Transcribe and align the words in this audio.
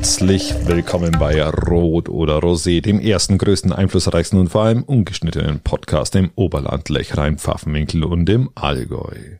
Herzlich 0.00 0.54
willkommen 0.66 1.14
bei 1.18 1.44
Rot 1.44 2.08
oder 2.08 2.38
Rosé, 2.38 2.80
dem 2.80 3.00
ersten, 3.00 3.36
größten, 3.36 3.70
einflussreichsten 3.70 4.38
und 4.38 4.48
vor 4.48 4.62
allem 4.62 4.82
ungeschnittenen 4.82 5.60
Podcast 5.60 6.16
im 6.16 6.30
Oberland, 6.36 6.88
Lechrein, 6.88 7.36
Pfaffenwinkel 7.36 8.04
und 8.04 8.26
im 8.30 8.48
Allgäu. 8.54 9.36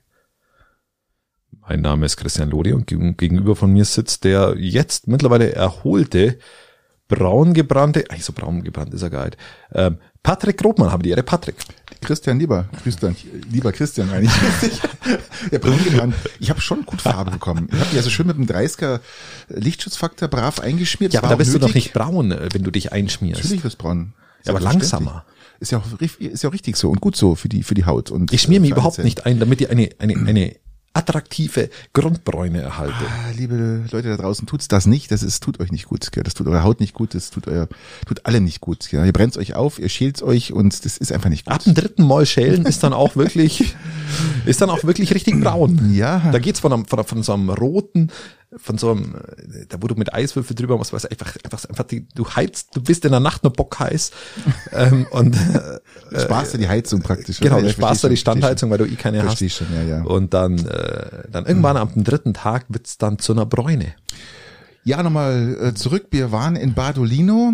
Mein 1.62 1.80
Name 1.80 2.04
ist 2.04 2.18
Christian 2.18 2.50
Lodi 2.50 2.74
und 2.74 2.86
gegenüber 2.86 3.56
von 3.56 3.72
mir 3.72 3.86
sitzt 3.86 4.24
der 4.24 4.54
jetzt 4.58 5.08
mittlerweile 5.08 5.50
erholte, 5.54 6.38
braun 7.08 7.54
gebrannte, 7.54 8.04
eigentlich 8.10 8.26
so 8.26 8.34
braun 8.34 8.62
gebrannt 8.62 8.92
ist 8.92 9.02
er 9.02 9.08
gar 9.08 9.24
nicht, 9.24 9.38
ähm, 9.72 9.96
Patrick 10.22 10.58
Grobmann, 10.58 10.92
habe 10.92 11.02
die 11.02 11.10
Ehre, 11.10 11.22
Patrick. 11.22 11.56
Christian, 12.00 12.38
lieber 12.38 12.66
Christian, 12.82 13.14
lieber 13.50 13.72
Christian 13.72 14.10
eigentlich. 14.10 14.32
ja, 15.50 15.58
braun 15.58 15.82
gebrannt. 15.84 16.14
Ich 16.38 16.50
habe 16.50 16.60
schon 16.60 16.86
gut 16.86 17.02
Farbe 17.02 17.30
bekommen. 17.30 17.68
Ich 17.72 17.78
habe 17.78 17.96
ja 17.96 18.02
so 18.02 18.10
schön 18.10 18.26
mit 18.26 18.36
dem 18.36 18.46
30er 18.46 19.00
Lichtschutzfaktor 19.48 20.28
brav 20.28 20.60
eingeschmiert. 20.60 21.12
Ja, 21.12 21.20
aber 21.20 21.28
da 21.28 21.36
bist 21.36 21.52
nötig. 21.52 21.60
du 21.60 21.66
doch 21.66 21.74
nicht 21.74 21.92
braun, 21.92 22.32
äh, 22.32 22.48
wenn 22.52 22.62
du 22.62 22.70
dich 22.70 22.92
einschmierst. 22.92 23.42
Natürlich 23.42 23.64
wirst 23.64 23.78
braun. 23.78 24.14
Ja, 24.44 24.52
aber 24.52 24.60
langsamer. 24.60 25.24
Ist 25.60 25.72
ja 25.72 25.78
auch, 25.78 26.00
ist 26.00 26.42
ja 26.42 26.48
auch 26.48 26.54
richtig 26.54 26.76
so 26.78 26.88
und 26.88 27.02
gut 27.02 27.16
so 27.16 27.34
für 27.34 27.50
die, 27.50 27.62
für 27.62 27.74
die 27.74 27.84
Haut. 27.84 28.10
Und 28.10 28.32
ich 28.32 28.40
schmier 28.40 28.60
mich 28.60 28.70
überhaupt 28.70 28.98
nicht 28.98 29.26
ein, 29.26 29.38
damit 29.38 29.60
ihr 29.60 29.70
eine, 29.70 29.90
eine, 29.98 30.16
eine 30.16 30.56
attraktive 31.00 31.70
Grundbräune 31.94 32.60
erhalte. 32.60 32.94
Ah, 33.08 33.30
liebe 33.34 33.84
Leute 33.90 34.08
da 34.08 34.16
draußen, 34.18 34.46
tut's 34.46 34.68
das 34.68 34.84
nicht. 34.86 35.10
Das 35.10 35.22
ist, 35.22 35.42
tut 35.42 35.58
euch 35.58 35.72
nicht 35.72 35.86
gut. 35.86 36.12
Gell? 36.12 36.22
Das 36.22 36.34
tut 36.34 36.46
eure 36.46 36.62
Haut 36.62 36.80
nicht 36.80 36.92
gut. 36.92 37.14
Das 37.14 37.30
tut 37.30 37.48
euer, 37.48 37.68
tut 38.06 38.26
alle 38.26 38.40
nicht 38.40 38.60
gut. 38.60 38.88
Gell? 38.90 39.04
Ihr 39.06 39.12
brennt 39.12 39.38
euch 39.38 39.54
auf, 39.54 39.78
ihr 39.78 39.88
schält's 39.88 40.22
euch 40.22 40.52
und 40.52 40.84
das 40.84 40.98
ist 40.98 41.12
einfach 41.12 41.30
nicht 41.30 41.46
gut. 41.46 41.54
Ab 41.54 41.64
dem 41.64 41.74
dritten 41.74 42.06
Mal 42.06 42.26
schälen 42.26 42.66
ist 42.66 42.82
dann 42.82 42.92
auch 42.92 43.16
wirklich, 43.16 43.74
ist 44.44 44.60
dann 44.60 44.68
auch 44.68 44.84
wirklich 44.84 45.14
richtig 45.14 45.40
braun. 45.40 45.92
Ja. 45.94 46.30
Da 46.30 46.38
geht's 46.38 46.60
von, 46.60 46.72
einem, 46.72 46.84
von, 46.84 47.02
von 47.04 47.22
so 47.22 47.32
einem 47.32 47.48
roten, 47.48 48.10
von 48.56 48.78
so 48.78 48.90
einem, 48.90 49.14
da 49.68 49.78
wo 49.80 49.86
du 49.86 49.94
mit 49.94 50.12
Eiswürfel 50.12 50.56
drüber 50.56 50.76
musst, 50.76 50.92
was 50.92 51.06
einfach, 51.06 51.36
einfach, 51.44 51.64
einfach 51.66 51.84
die, 51.84 52.06
du 52.14 52.28
heizt, 52.28 52.74
du 52.74 52.82
bist 52.82 53.04
in 53.04 53.12
der 53.12 53.20
Nacht 53.20 53.44
nur 53.44 53.52
bockheiß 53.52 54.10
ähm, 54.72 55.06
und 55.10 55.36
äh, 55.36 56.20
sparst 56.20 56.54
du 56.54 56.58
die 56.58 56.68
Heizung 56.68 57.00
praktisch. 57.00 57.38
Genau, 57.38 57.56
ja, 57.56 57.62
du 57.62 57.70
sparst 57.70 58.02
du 58.02 58.08
die 58.08 58.16
Standheizung, 58.16 58.70
weil 58.70 58.78
du 58.78 58.86
eh 58.86 58.96
keine 58.96 59.20
versteh 59.20 59.48
hast. 59.48 59.56
Schon, 59.56 59.68
ja, 59.74 59.82
ja. 59.82 60.02
Und 60.02 60.34
dann, 60.34 60.58
äh, 60.66 61.28
dann 61.30 61.46
irgendwann 61.46 61.76
mhm. 61.76 61.94
am 61.94 62.04
dritten 62.04 62.34
Tag 62.34 62.66
wird's 62.68 62.98
dann 62.98 63.18
zu 63.18 63.32
einer 63.32 63.46
Bräune. 63.46 63.94
Ja, 64.82 65.02
nochmal 65.02 65.56
äh, 65.60 65.74
zurück. 65.74 66.06
Wir 66.10 66.32
waren 66.32 66.56
in 66.56 66.74
Badolino 66.74 67.52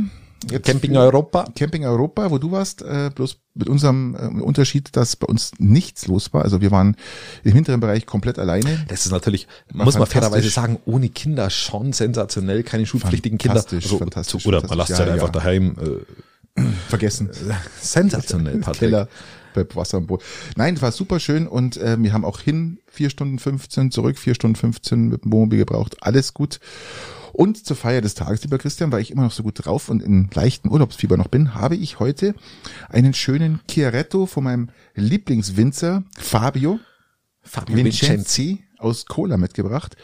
Jetzt 0.50 0.66
Camping 0.66 0.96
Europa. 0.96 1.46
Camping 1.56 1.84
Europa, 1.84 2.30
wo 2.30 2.38
du 2.38 2.52
warst, 2.52 2.82
äh, 2.82 3.10
bloß 3.14 3.38
mit 3.54 3.68
unserem 3.68 4.14
äh, 4.14 4.42
Unterschied, 4.42 4.94
dass 4.94 5.16
bei 5.16 5.26
uns 5.26 5.52
nichts 5.58 6.06
los 6.06 6.32
war. 6.32 6.42
Also 6.42 6.60
wir 6.60 6.70
waren 6.70 6.96
im 7.42 7.52
hinteren 7.52 7.80
Bereich 7.80 8.06
komplett 8.06 8.38
alleine. 8.38 8.84
Das 8.88 9.06
ist 9.06 9.12
natürlich, 9.12 9.48
war 9.72 9.86
muss 9.86 9.98
man 9.98 10.06
fairerweise 10.06 10.50
sagen, 10.50 10.78
ohne 10.84 11.08
Kinder 11.08 11.50
schon 11.50 11.92
sensationell, 11.92 12.62
keine 12.62 12.86
schulpflichtigen 12.86 13.38
Kinder. 13.38 13.56
Fantastisch, 13.56 13.84
also, 13.84 13.98
fantastisch. 13.98 14.46
Oder 14.46 14.66
man 14.66 14.78
lasst 14.78 14.90
ja, 14.90 14.98
halt 14.98 15.10
einfach 15.10 15.28
ja. 15.28 15.32
daheim. 15.32 15.76
Äh, 16.56 16.62
Vergessen. 16.88 17.30
Sensationell, 17.80 18.58
Patrick. 18.58 18.78
Keller 18.78 19.08
Wasser 19.72 19.96
und 19.96 20.06
Brot. 20.06 20.22
Nein, 20.56 20.80
war 20.82 20.92
super 20.92 21.18
schön 21.18 21.46
und 21.46 21.78
äh, 21.78 21.96
wir 21.98 22.12
haben 22.12 22.26
auch 22.26 22.40
hin 22.40 22.78
vier 22.86 23.08
Stunden 23.08 23.38
15, 23.38 23.90
zurück 23.90 24.18
vier 24.18 24.34
Stunden 24.34 24.56
15 24.56 25.08
mit 25.08 25.24
dem 25.24 25.32
Wohnmobil 25.32 25.58
gebraucht. 25.58 25.96
Alles 26.00 26.34
gut. 26.34 26.60
Und 27.36 27.66
zur 27.66 27.76
Feier 27.76 28.00
des 28.00 28.14
Tages, 28.14 28.42
lieber 28.44 28.56
Christian, 28.56 28.90
weil 28.92 29.02
ich 29.02 29.10
immer 29.10 29.24
noch 29.24 29.30
so 29.30 29.42
gut 29.42 29.66
drauf 29.66 29.90
und 29.90 30.02
in 30.02 30.30
leichten 30.32 30.70
Urlaubsfieber 30.70 31.18
noch 31.18 31.28
bin, 31.28 31.54
habe 31.54 31.76
ich 31.76 32.00
heute 32.00 32.34
einen 32.88 33.12
schönen 33.12 33.60
Chiaretto 33.70 34.24
von 34.24 34.44
meinem 34.44 34.70
Lieblingswinzer 34.94 36.02
Fabio, 36.16 36.80
Fabio 37.42 37.76
Vincenzi 37.76 38.64
aus 38.78 39.04
Cola 39.04 39.36
mitgebracht. 39.36 39.98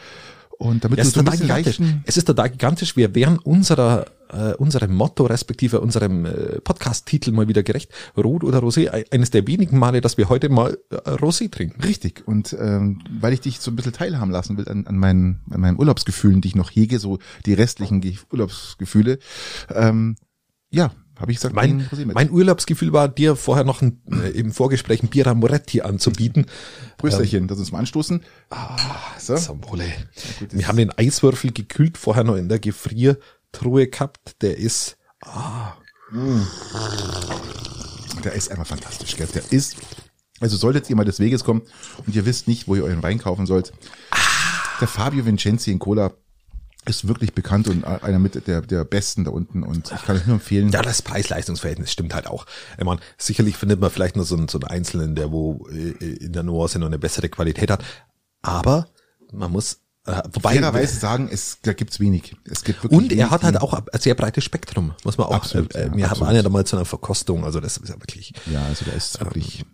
Und 0.63 0.85
damit 0.85 0.97
ja, 0.97 1.03
du 1.03 1.09
so 1.09 1.19
ein 1.19 1.25
bisschen 1.25 1.47
leichten 1.49 2.03
Es 2.05 2.15
ist 2.15 2.23
total 2.23 2.49
gigantisch. 2.49 2.95
Wir 2.95 3.13
wären 3.13 3.37
unserer, 3.37 4.05
äh, 4.31 4.53
unserem 4.53 4.95
Motto, 4.95 5.25
respektive 5.25 5.81
unserem 5.81 6.25
äh, 6.25 6.61
Podcast-Titel 6.61 7.33
mal 7.33 7.49
wieder 7.49 7.63
gerecht. 7.63 7.91
Rot 8.15 8.45
oder 8.45 8.59
Rosé. 8.59 8.87
Eines 9.11 9.29
der 9.29 9.45
wenigen 9.45 9.77
Male, 9.77 9.99
dass 9.99 10.17
wir 10.17 10.29
heute 10.29 10.47
mal 10.47 10.77
äh, 10.89 10.95
Rosé 10.95 11.51
trinken. 11.51 11.83
Richtig. 11.83 12.25
Und 12.25 12.55
ähm, 12.57 13.01
weil 13.19 13.33
ich 13.33 13.41
dich 13.41 13.59
so 13.59 13.71
ein 13.71 13.75
bisschen 13.75 13.91
teilhaben 13.91 14.31
lassen 14.31 14.57
will 14.57 14.69
an, 14.69 14.87
an, 14.87 14.97
meinen, 14.97 15.41
an 15.49 15.59
meinen 15.59 15.77
Urlaubsgefühlen, 15.77 16.39
die 16.39 16.47
ich 16.47 16.55
noch 16.55 16.71
hege, 16.71 16.97
so 16.97 17.19
die 17.45 17.53
restlichen 17.53 18.01
Urlaubsgefühle, 18.31 19.19
ähm, 19.69 20.15
ja, 20.69 20.91
habe 21.19 21.31
ich 21.31 21.37
gesagt, 21.37 21.55
mein, 21.55 21.87
mein 22.13 22.31
Urlaubsgefühl 22.31 22.91
war, 22.91 23.07
dir 23.07 23.35
vorher 23.35 23.63
noch 23.63 23.81
ein, 23.81 24.01
äh, 24.11 24.29
im 24.31 24.51
Vorgespräch 24.51 25.03
ein 25.03 25.09
Bira 25.09 25.33
Moretti 25.33 25.81
anzubieten. 25.81 26.47
Prösterchen, 26.97 27.43
ähm, 27.43 27.47
das 27.47 27.59
uns 27.59 27.71
mal 27.71 27.79
anstoßen. 27.79 28.23
Ah, 28.49 28.77
so. 29.19 29.37
Samole. 29.37 29.85
Ja, 29.85 30.47
Wir 30.51 30.67
haben 30.67 30.77
den 30.77 30.91
Eiswürfel 30.91 31.51
gekühlt 31.51 31.97
vorher 31.97 32.23
noch 32.23 32.35
in 32.35 32.49
der 32.49 32.59
Gefriertruhe 32.59 33.87
gehabt. 33.87 34.41
Der 34.41 34.57
ist, 34.57 34.97
ah. 35.21 35.73
Mm. 36.11 36.41
Der 38.23 38.33
ist 38.33 38.49
einfach 38.49 38.67
fantastisch, 38.67 39.15
gell? 39.15 39.27
Der 39.33 39.43
ist, 39.51 39.77
also 40.39 40.57
solltet 40.57 40.89
ihr 40.89 40.95
mal 40.95 41.05
des 41.05 41.19
Weges 41.19 41.43
kommen 41.43 41.61
und 42.05 42.15
ihr 42.15 42.25
wisst 42.25 42.47
nicht, 42.47 42.67
wo 42.67 42.75
ihr 42.75 42.83
euren 42.83 43.03
Wein 43.03 43.19
kaufen 43.19 43.45
sollt. 43.45 43.71
Ah. 44.09 44.17
Der 44.79 44.87
Fabio 44.87 45.25
Vincenzi 45.25 45.71
in 45.71 45.79
Cola 45.79 46.11
ist 46.85 47.07
wirklich 47.07 47.33
bekannt 47.33 47.67
und 47.67 47.83
einer 47.85 48.19
mit 48.19 48.47
der, 48.47 48.61
der 48.61 48.83
besten 48.83 49.23
da 49.23 49.31
unten 49.31 49.63
und 49.63 49.91
ich 49.91 50.01
kann 50.03 50.17
euch 50.17 50.25
nur 50.25 50.35
empfehlen. 50.35 50.69
Ja, 50.69 50.81
das 50.81 51.01
Preis-Leistungs-Verhältnis 51.01 51.91
stimmt 51.91 52.13
halt 52.13 52.27
auch. 52.27 52.45
Ich 52.77 52.83
meine, 52.83 52.99
sicherlich 53.17 53.57
findet 53.57 53.79
man 53.79 53.89
vielleicht 53.89 54.15
nur 54.15 54.25
so 54.25 54.35
einen, 54.35 54.47
so 54.47 54.59
einen 54.59 54.69
Einzelnen, 54.69 55.15
der 55.15 55.31
wo 55.31 55.67
äh, 55.71 55.91
in 56.15 56.33
der 56.33 56.43
Nuance 56.43 56.79
noch 56.79 56.87
eine 56.87 56.99
bessere 56.99 57.29
Qualität 57.29 57.71
hat, 57.71 57.83
aber 58.41 58.87
man 59.31 59.51
muss 59.51 59.79
äh, 60.05 60.21
wobei 60.33 60.55
fairerweise 60.55 60.99
sagen, 60.99 61.29
es 61.31 61.59
da 61.61 61.71
gibt's 61.71 62.01
wenig. 62.01 62.35
Es 62.43 62.65
gibt 62.65 62.83
wirklich 62.83 62.99
und 62.99 63.13
er 63.13 63.31
hat 63.31 63.43
halt 63.43 63.61
auch 63.61 63.73
ein 63.73 63.85
sehr 63.99 64.15
breites 64.15 64.43
Spektrum, 64.43 64.93
muss 65.05 65.17
man 65.17 65.27
auch. 65.27 65.35
Absolut, 65.35 65.73
äh, 65.75 65.89
wir 65.95 66.09
absolut. 66.09 66.27
haben 66.27 66.35
ja 66.35 66.43
damals 66.43 66.69
zu 66.69 66.75
einer 66.75 66.85
Verkostung, 66.85 67.45
also 67.45 67.61
das 67.61 67.77
ist 67.77 67.87
ja 67.87 67.95
wirklich. 67.95 68.33
Ja, 68.51 68.65
also 68.65 68.83
da 68.85 68.91
ist 68.91 69.19
wirklich. 69.21 69.61
Ähm, 69.61 69.67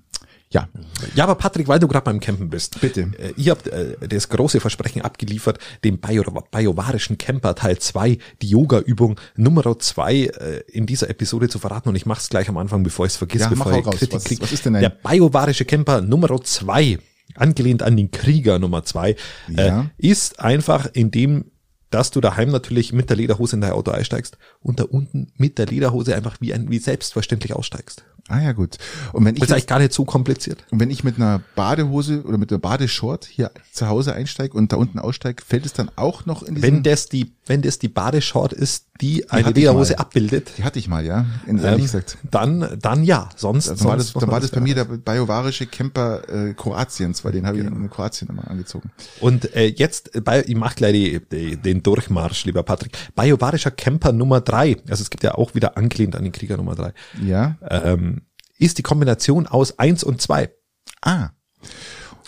ja. 0.52 0.68
Ja, 1.14 1.26
aber 1.26 1.36
Patrick, 1.36 1.68
weil 1.68 1.80
du 1.80 1.88
gerade 1.88 2.06
beim 2.06 2.20
Campen 2.20 2.50
bist. 2.50 2.82
Bitte. 2.82 3.12
Äh, 3.20 3.34
ihr 3.38 3.52
habt 3.52 3.68
äh, 3.68 3.96
das 4.08 4.30
große 4.30 4.60
Versprechen 4.60 5.04
abgeliefert, 5.04 5.60
dem 5.84 6.00
bayovarischen 6.00 7.20
Camper 7.20 7.54
Teil 7.54 7.78
2, 7.78 8.18
die 8.42 8.50
Yoga-Übung 8.50 9.20
Nummer 9.36 9.78
2 9.78 10.16
äh, 10.16 10.62
in 10.72 10.88
dieser 10.88 11.10
Episode 11.10 11.50
zu 11.50 11.60
verraten. 11.60 11.90
Und 11.90 11.96
ich 11.96 12.08
mache 12.08 12.22
es 12.22 12.30
gleich 12.30 12.50
am 12.50 12.58
Anfang, 12.58 12.84
bevor 12.84 13.06
ich 13.06 13.12
es 13.12 13.18
vergesse, 13.18 13.44
ja, 13.44 13.50
bevor 13.50 13.78
ich 13.78 13.86
Kritik 13.86 14.14
was, 14.14 14.24
krieg. 14.24 14.42
Was 14.42 14.52
ist 14.52 14.66
denn 14.66 14.76
ein 14.76 14.82
Der 14.82 14.90
bayovarische 14.90 15.66
Camper 15.66 16.02
Nummer 16.02 16.42
2, 16.42 16.98
angelehnt 17.36 17.84
an 17.84 17.96
den 17.96 18.10
Krieger 18.10 18.58
Nummer 18.58 18.84
2, 18.84 19.16
ja. 19.50 19.82
äh, 19.82 19.84
ist 19.98 20.40
einfach 20.40 20.90
in 20.94 21.12
dem 21.12 21.46
dass 21.92 22.12
du 22.12 22.22
daheim 22.22 22.50
natürlich 22.50 22.94
mit 22.94 23.10
der 23.10 23.18
Lederhose 23.18 23.56
in 23.56 23.62
dein 23.62 23.72
Auto 23.72 23.90
einsteigst 23.90 24.38
und 24.62 24.80
da 24.80 24.84
unten 24.84 25.32
mit 25.38 25.58
der 25.58 25.66
Lederhose 25.66 26.16
einfach 26.16 26.38
wie 26.40 26.54
ein, 26.54 26.70
wie 26.70 26.78
selbstverständlich 26.78 27.54
aussteigst. 27.54 28.04
Ah 28.30 28.42
ja, 28.42 28.52
gut. 28.52 28.78
Und 29.12 29.26
wenn 29.26 29.36
ich 29.36 29.42
das 29.42 29.50
ist 29.50 29.54
eigentlich 29.54 29.68
gar 29.68 29.80
nicht 29.80 29.92
so 29.92 30.06
kompliziert. 30.06 30.64
Und 30.70 30.80
wenn 30.80 30.92
ich 30.92 31.04
mit 31.04 31.18
einer 31.18 31.42
Badehose 31.56 32.24
oder 32.24 32.38
mit 32.38 32.52
einer 32.52 32.60
Badeshort 32.60 33.26
hier 33.26 33.52
zu 33.72 33.88
Hause 33.88 34.14
einsteige 34.14 34.56
und 34.56 34.72
da 34.72 34.78
unten 34.78 35.00
aussteige, 35.00 35.44
fällt 35.44 35.66
es 35.66 35.74
dann 35.74 35.90
auch 35.96 36.26
noch 36.26 36.44
in 36.44 36.62
Wenn 36.62 36.84
das 36.84 37.10
die, 37.10 37.32
wenn 37.48 37.64
das 37.64 37.80
die 37.80 37.88
Badeshort 37.88 38.54
ist, 38.54 38.86
die, 39.02 39.16
die 39.16 39.30
eine 39.30 39.52
Lederhose 39.52 39.98
abbildet. 39.98 40.52
Die 40.58 40.64
hatte 40.64 40.78
ich 40.78 40.88
mal, 40.88 41.06
ja. 41.06 41.26
In, 41.48 41.64
ähm, 41.64 41.82
gesagt. 41.82 42.18
Dann, 42.30 42.78
dann 42.82 43.04
ja. 43.04 43.30
Sonst, 43.36 43.70
also 43.70 43.84
dann 43.84 43.90
war 43.90 43.98
das, 43.98 44.14
dann 44.14 44.30
war 44.30 44.40
das 44.40 44.52
bei 44.52 44.60
mir 44.60 44.76
der 44.76 44.86
bayovarische 44.86 45.66
Camper 45.66 46.50
äh, 46.50 46.54
Kroatiens, 46.54 47.24
weil 47.24 47.32
den 47.32 47.48
habe 47.48 47.58
genau. 47.58 47.72
ich 47.72 47.78
in 47.78 47.90
Kroatien 47.90 48.30
immer 48.30 48.50
angezogen. 48.50 48.92
Und 49.22 49.56
äh, 49.56 49.68
jetzt, 49.68 50.24
bei, 50.24 50.44
ich 50.44 50.56
mach 50.56 50.76
gleich 50.76 50.94
die, 50.94 51.22
die, 51.32 51.58
den 51.58 51.82
Durchmarsch, 51.82 52.46
lieber 52.46 52.64
Patrick. 52.64 52.92
Bayovarischer 53.16 53.72
Camper 53.72 54.12
Nummer 54.12 54.42
drei. 54.42 54.78
Also 54.90 55.02
es 55.02 55.10
gibt 55.10 55.24
ja 55.24 55.36
auch 55.36 55.56
wieder 55.56 55.78
angelehnt 55.78 56.16
an 56.16 56.24
den 56.24 56.32
Krieger 56.32 56.58
Nummer 56.58 56.76
drei. 56.76 56.94
Ja. 57.26 57.56
Ähm, 57.68 58.19
ist 58.60 58.78
die 58.78 58.84
Kombination 58.84 59.48
aus 59.48 59.80
eins 59.80 60.04
und 60.04 60.22
zwei. 60.22 60.54
Ah. 61.02 61.30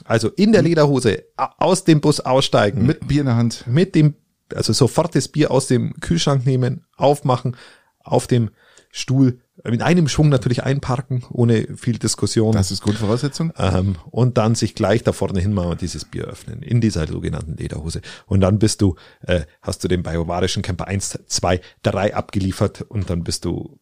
Also 0.05 0.29
in 0.29 0.51
der 0.51 0.63
Lederhose 0.63 1.25
aus 1.37 1.83
dem 1.83 2.01
Bus 2.01 2.19
aussteigen. 2.19 2.85
Mit 2.85 3.07
Bier 3.07 3.21
in 3.21 3.27
der 3.27 3.35
Hand. 3.35 3.65
Mit 3.67 3.93
dem, 3.93 4.15
also 4.55 4.73
sofort 4.73 5.15
das 5.15 5.27
Bier 5.27 5.51
aus 5.51 5.67
dem 5.67 5.93
Kühlschrank 5.99 6.45
nehmen, 6.45 6.85
aufmachen, 6.97 7.55
auf 7.99 8.27
dem 8.27 8.49
Stuhl 8.91 9.39
in 9.63 9.81
einem 9.81 10.07
Schwung 10.07 10.29
natürlich 10.29 10.63
einparken, 10.63 11.23
ohne 11.29 11.77
viel 11.77 11.99
Diskussion. 11.99 12.53
Das 12.53 12.71
ist 12.71 12.81
Grundvoraussetzung. 12.81 13.53
Ähm, 13.57 13.95
und 14.09 14.37
dann 14.37 14.55
sich 14.55 14.73
gleich 14.73 15.03
da 15.03 15.11
vorne 15.11 15.39
hin 15.39 15.53
mal 15.53 15.75
dieses 15.75 16.05
Bier 16.05 16.25
öffnen, 16.25 16.63
in 16.63 16.81
dieser 16.81 17.07
sogenannten 17.07 17.57
Lederhose. 17.57 18.01
Und 18.25 18.41
dann 18.41 18.59
bist 18.59 18.81
du, 18.81 18.95
äh, 19.21 19.41
hast 19.61 19.83
du 19.83 19.87
den 19.87 20.03
bayovarischen 20.03 20.63
Camper 20.63 20.87
1, 20.87 21.19
2, 21.27 21.61
3 21.83 22.15
abgeliefert 22.15 22.81
und 22.81 23.09
dann 23.09 23.23
bist 23.23 23.45
du 23.45 23.79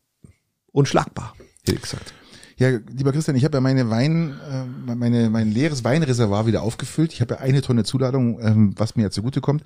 unschlagbar, 0.72 1.36
ich 1.66 1.82
gesagt. 1.82 2.14
Ja, 2.60 2.72
lieber 2.92 3.14
Christian, 3.14 3.38
ich 3.38 3.46
habe 3.46 3.56
ja 3.56 3.62
meine 3.62 3.90
Wein, 3.90 4.38
äh, 4.52 4.94
meine, 4.94 5.30
mein 5.30 5.50
leeres 5.50 5.86
Weinreservoir 5.86 6.46
wieder 6.46 6.62
aufgefüllt. 6.62 7.14
Ich 7.14 7.22
habe 7.22 7.36
ja 7.36 7.40
eine 7.40 7.62
Tonne 7.62 7.86
Zuladung, 7.86 8.38
ähm, 8.42 8.74
was 8.76 8.98
mir 8.98 9.04
ja 9.04 9.12
zugutekommt. 9.12 9.64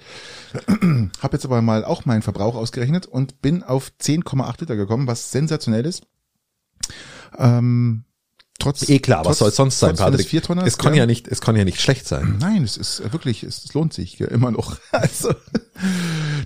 habe 0.67 1.09
jetzt 1.35 1.43
aber 1.43 1.63
mal 1.63 1.83
auch 1.85 2.05
meinen 2.05 2.21
Verbrauch 2.21 2.53
ausgerechnet 2.53 3.07
und 3.07 3.41
bin 3.41 3.63
auf 3.63 3.91
10,8 3.99 4.59
Liter 4.61 4.75
gekommen, 4.75 5.07
was 5.07 5.31
sensationell 5.31 5.87
ist. 5.87 6.03
Ähm, 7.35 8.03
trotz 8.59 8.87
eh 8.87 8.99
klar, 8.99 9.25
was 9.25 9.39
soll 9.39 9.49
es 9.49 9.55
sonst 9.55 9.79
sein, 9.79 9.95
Patrick? 9.95 10.27
Vier 10.27 10.43
Tonner, 10.43 10.63
es 10.63 10.77
kann 10.77 10.93
ja. 10.93 10.99
ja 10.99 11.05
nicht, 11.07 11.27
es 11.27 11.41
kann 11.41 11.55
ja 11.55 11.65
nicht 11.65 11.81
schlecht 11.81 12.07
sein. 12.07 12.37
Nein, 12.39 12.61
es 12.61 12.77
ist 12.77 13.11
wirklich, 13.11 13.41
es, 13.41 13.65
es 13.65 13.73
lohnt 13.73 13.93
sich 13.93 14.19
ja, 14.19 14.27
immer 14.27 14.51
noch. 14.51 14.77
Also 14.91 15.33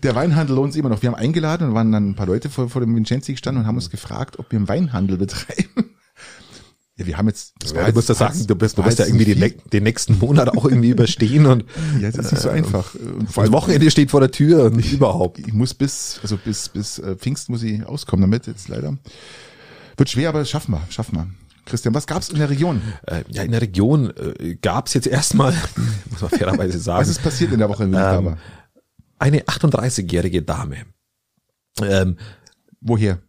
Der 0.01 0.15
Weinhandel 0.15 0.55
lohnt 0.55 0.71
sich 0.71 0.79
immer 0.79 0.87
noch. 0.87 1.01
Wir 1.01 1.09
haben 1.09 1.19
eingeladen 1.19 1.67
und 1.67 1.73
waren 1.75 1.91
dann 1.91 2.11
ein 2.11 2.15
paar 2.15 2.25
Leute 2.25 2.49
vor, 2.49 2.69
vor 2.69 2.79
dem 2.79 2.95
Vincenzi 2.95 3.33
gestanden 3.33 3.63
und 3.63 3.67
haben 3.67 3.75
uns 3.75 3.89
gefragt, 3.89 4.39
ob 4.39 4.49
wir 4.49 4.59
einen 4.59 4.69
Weinhandel 4.69 5.17
betreiben. 5.17 5.96
Ja, 6.97 7.05
wir 7.05 7.17
haben 7.17 7.27
jetzt. 7.27 7.53
Das 7.59 7.73
ja, 7.73 7.85
du 7.85 7.93
musst 7.93 8.09
ja 8.09 8.15
sagen, 8.15 8.47
du 8.47 8.55
bist, 8.55 8.77
du 8.77 8.83
bist 8.83 8.99
ja 8.99 9.05
irgendwie 9.05 9.35
den, 9.35 9.53
den, 9.71 9.83
nächsten 9.83 10.17
Monat 10.17 10.49
auch 10.49 10.65
irgendwie 10.65 10.89
überstehen 10.89 11.45
und. 11.45 11.65
Ja, 12.01 12.11
das 12.11 12.25
ist 12.25 12.31
nicht 12.31 12.41
so 12.41 12.49
äh, 12.49 12.53
einfach. 12.53 12.95
Und 12.95 13.31
vor 13.31 13.43
allem 13.43 13.53
Wochenende 13.53 13.89
steht 13.91 14.11
vor 14.11 14.19
der 14.19 14.31
Tür 14.31 14.65
und 14.65 14.79
ich, 14.79 14.93
überhaupt. 14.93 15.39
Ich 15.39 15.53
muss 15.53 15.73
bis, 15.73 16.19
also 16.21 16.37
bis, 16.37 16.69
bis 16.69 16.99
äh, 16.99 17.15
Pfingst 17.15 17.49
muss 17.49 17.63
ich 17.63 17.85
auskommen 17.85 18.21
damit, 18.21 18.47
jetzt 18.47 18.67
leider. 18.67 18.97
Wird 19.95 20.09
schwer, 20.09 20.29
aber 20.29 20.43
schaffen 20.45 20.73
wir, 20.73 20.81
schaffen 20.89 21.15
wir. 21.15 21.27
Christian, 21.65 21.93
was 21.93 22.07
gab's 22.07 22.29
in 22.29 22.39
der 22.39 22.49
Region? 22.49 22.81
Äh, 23.05 23.23
ja, 23.29 23.43
in 23.43 23.51
der 23.51 23.61
Region 23.61 24.11
äh, 24.15 24.55
gab's 24.55 24.93
jetzt 24.93 25.07
erstmal, 25.07 25.53
muss 26.09 26.21
man 26.21 26.29
fairerweise 26.31 26.79
sagen. 26.79 27.01
Was 27.01 27.09
ist 27.09 27.21
passiert 27.21 27.51
in 27.51 27.59
der 27.59 27.69
Woche, 27.69 27.87
da 27.87 28.23
war? 28.23 28.37
Eine 29.19 29.41
38-jährige 29.41 30.43
Dame. 30.43 30.77
Ähm, 31.81 32.17
Woher? 32.81 33.19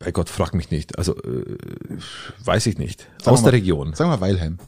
Bei 0.00 0.12
Gott, 0.12 0.30
frag 0.30 0.54
mich 0.54 0.70
nicht. 0.70 0.98
Also 0.98 1.14
äh, 1.16 1.56
weiß 2.42 2.66
ich 2.66 2.78
nicht. 2.78 3.06
Sagen 3.22 3.36
Aus 3.36 3.42
der 3.42 3.52
Region. 3.52 3.92
Sagen 3.94 4.10
wir 4.10 4.20
Weilheim. 4.20 4.58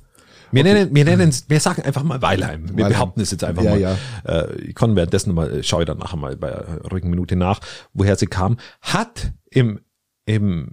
Wir 0.53 0.63
okay. 0.63 0.75
nennen, 0.75 0.95
wir 0.95 1.05
nennen, 1.07 1.35
wir 1.49 1.61
sagen 1.61 1.83
einfach 1.83 2.03
mal 2.03 2.21
Weilheim. 2.21 2.69
Wir 2.69 2.77
Weilheim. 2.77 2.93
behaupten 2.93 3.21
es 3.23 3.31
jetzt 3.31 3.43
einfach 3.43 3.63
ja, 3.63 3.71
mal. 3.71 3.81
Ja. 3.81 3.97
Äh, 4.25 4.61
ich 4.61 4.75
kann 4.75 4.95
währenddessen 4.95 5.35
mal, 5.35 5.65
schaue 5.65 5.83
ich 5.83 5.87
dann 5.87 5.97
nachher 5.97 6.19
mal 6.19 6.37
bei 6.37 6.55
einer 6.55 6.83
ruhigen 6.83 7.09
Minute 7.09 7.35
nach, 7.35 7.61
woher 7.95 8.17
sie 8.17 8.27
kam. 8.27 8.59
Hat 8.83 9.33
im, 9.51 9.81
im 10.27 10.73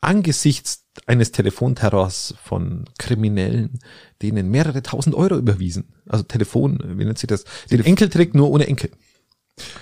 angesichts 0.00 0.84
eines 1.06 1.32
Telefonterrors 1.32 2.34
von 2.44 2.84
Kriminellen 2.98 3.80
denen 4.22 4.52
mehrere 4.52 4.84
tausend 4.84 5.16
Euro 5.16 5.36
überwiesen. 5.36 5.94
Also 6.08 6.22
Telefon, 6.22 6.78
wie 6.96 7.04
nennt 7.04 7.18
sich 7.18 7.26
das? 7.26 7.44
Den 7.72 7.84
Enkeltrick 7.84 8.36
nur 8.36 8.50
ohne 8.50 8.68
Enkel. 8.68 8.90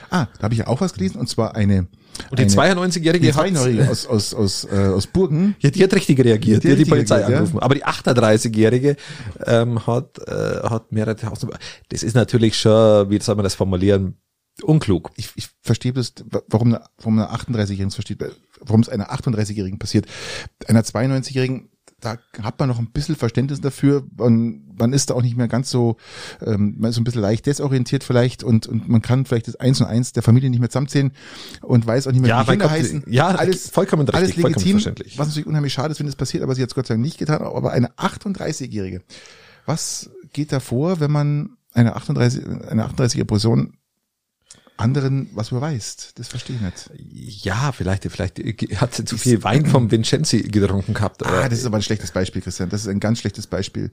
Ah, 0.08 0.28
da 0.38 0.44
habe 0.44 0.54
ich 0.54 0.60
ja 0.60 0.66
auch 0.68 0.80
was 0.80 0.94
gelesen 0.94 1.20
und 1.20 1.28
zwar 1.28 1.54
eine 1.54 1.88
und 2.30 2.38
die 2.38 2.44
92-Jährige 2.44 3.26
die 3.26 3.32
92 3.32 3.88
aus, 3.88 4.06
aus, 4.06 4.34
aus, 4.34 4.64
äh, 4.64 4.76
aus 4.76 5.06
Burgen. 5.06 5.56
Ja, 5.60 5.70
die 5.70 5.82
hat 5.82 5.94
richtig 5.94 6.18
reagiert. 6.22 6.62
Die, 6.62 6.68
die 6.68 6.72
hat 6.72 6.78
die 6.78 6.84
Polizei 6.84 7.16
reagiert, 7.16 7.38
angerufen. 7.38 7.56
Ja. 7.56 7.62
Aber 7.62 7.74
die 7.74 7.84
38-Jährige 7.84 8.96
ähm, 9.46 9.86
hat, 9.86 10.18
äh, 10.26 10.68
hat 10.68 10.92
mehrere 10.92 11.16
tausend. 11.16 11.52
Das 11.88 12.02
ist 12.02 12.14
natürlich 12.14 12.56
schon, 12.56 13.10
wie 13.10 13.20
soll 13.20 13.34
man 13.34 13.44
das 13.44 13.54
formulieren, 13.54 14.16
unklug. 14.62 15.10
Ich, 15.16 15.30
ich 15.34 15.48
verstehe 15.62 15.92
das, 15.92 16.14
warum, 16.48 16.76
warum 16.98 17.18
eine 17.18 17.30
38-Jährigen 17.32 17.90
versteht, 17.90 18.24
warum 18.60 18.80
es 18.80 18.88
einer 18.88 19.12
38-Jährigen 19.12 19.78
passiert. 19.78 20.06
Einer 20.66 20.82
92-Jährigen, 20.82 21.70
da 22.04 22.18
hat 22.42 22.58
man 22.58 22.68
noch 22.68 22.78
ein 22.78 22.90
bisschen 22.90 23.16
Verständnis 23.16 23.60
dafür. 23.60 24.04
Man, 24.16 24.62
man 24.78 24.92
ist 24.92 25.10
da 25.10 25.14
auch 25.14 25.22
nicht 25.22 25.36
mehr 25.36 25.48
ganz 25.48 25.70
so, 25.70 25.96
ähm, 26.44 26.76
man 26.78 26.90
ist 26.90 26.96
so 26.96 27.00
ein 27.00 27.04
bisschen 27.04 27.22
leicht 27.22 27.46
desorientiert 27.46 28.04
vielleicht 28.04 28.44
und, 28.44 28.66
und 28.66 28.88
man 28.88 29.00
kann 29.02 29.24
vielleicht 29.24 29.48
das 29.48 29.56
Eins 29.56 29.80
und 29.80 29.86
Eins 29.86 30.12
der 30.12 30.22
Familie 30.22 30.50
nicht 30.50 30.60
mehr 30.60 30.68
zusammenzählen 30.68 31.12
und 31.62 31.86
weiß 31.86 32.06
auch 32.06 32.12
nicht 32.12 32.20
mehr, 32.20 32.28
ja, 32.28 32.42
wie 32.46 32.50
Kinder 32.50 32.70
heißen. 32.70 33.04
Ja, 33.08 33.28
alles 33.28 33.70
vollkommen 33.70 34.06
richtig, 34.08 34.44
alles 34.44 34.56
legitim, 34.56 34.76
was 35.16 35.28
natürlich 35.28 35.46
unheimlich 35.46 35.72
schade 35.72 35.92
ist, 35.92 35.98
wenn 35.98 36.06
das 36.06 36.16
passiert, 36.16 36.42
aber 36.42 36.54
sie 36.54 36.62
hat 36.62 36.70
es 36.70 36.74
Gott 36.74 36.86
sei 36.86 36.94
Dank 36.94 37.04
nicht 37.04 37.18
getan. 37.18 37.42
Aber 37.42 37.72
eine 37.72 37.88
38-Jährige, 37.92 39.02
was 39.66 40.10
geht 40.32 40.52
da 40.52 40.60
vor, 40.60 41.00
wenn 41.00 41.10
man 41.10 41.56
eine 41.72 41.96
38, 41.96 42.46
eine 42.68 42.86
38-jährige 42.86 43.24
Person 43.24 43.74
anderen 44.76 45.30
was 45.34 45.50
überweist. 45.50 46.18
Das 46.18 46.28
verstehe 46.28 46.56
ich 46.56 46.62
nicht. 46.62 47.44
Ja, 47.44 47.72
vielleicht, 47.72 48.04
vielleicht 48.10 48.38
hat 48.80 48.94
sie 48.94 49.04
zu 49.04 49.16
viel 49.16 49.42
Wein 49.44 49.66
vom 49.66 49.90
Vincenzi 49.90 50.42
getrunken 50.42 50.94
gehabt. 50.94 51.24
Ah, 51.24 51.48
das 51.48 51.60
ist 51.60 51.66
aber 51.66 51.76
ein 51.76 51.82
schlechtes 51.82 52.10
Beispiel, 52.10 52.42
Christian. 52.42 52.70
Das 52.70 52.80
ist 52.80 52.88
ein 52.88 53.00
ganz 53.00 53.20
schlechtes 53.20 53.46
Beispiel. 53.46 53.90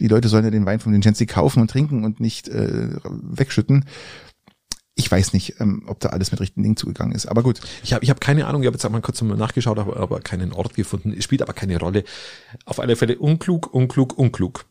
Die 0.00 0.08
Leute 0.08 0.28
sollen 0.28 0.44
ja 0.44 0.50
den 0.50 0.66
Wein 0.66 0.80
vom 0.80 0.92
Vincenzi 0.92 1.26
kaufen 1.26 1.60
und 1.60 1.70
trinken 1.70 2.04
und 2.04 2.18
nicht 2.20 2.48
äh, 2.48 2.90
wegschütten. 3.04 3.84
Ich 4.96 5.08
weiß 5.08 5.32
nicht, 5.32 5.60
ähm, 5.60 5.84
ob 5.86 6.00
da 6.00 6.08
alles 6.08 6.32
mit 6.32 6.40
richtigen 6.40 6.64
Dingen 6.64 6.76
zugegangen 6.76 7.14
ist, 7.14 7.26
aber 7.26 7.44
gut. 7.44 7.60
Ich 7.84 7.92
habe 7.92 8.02
ich 8.02 8.10
hab 8.10 8.20
keine 8.20 8.48
Ahnung, 8.48 8.62
ich 8.62 8.66
habe 8.66 8.74
jetzt 8.74 8.84
einmal 8.84 9.00
kurz 9.00 9.22
nachgeschaut, 9.22 9.78
aber, 9.78 9.96
aber 9.98 10.18
keinen 10.20 10.52
Ort 10.52 10.74
gefunden. 10.74 11.20
Spielt 11.22 11.42
aber 11.42 11.52
keine 11.52 11.78
Rolle. 11.78 12.02
Auf 12.64 12.80
alle 12.80 12.96
Fälle 12.96 13.18
unklug, 13.18 13.72
unklug, 13.72 14.18
unklug. 14.18 14.64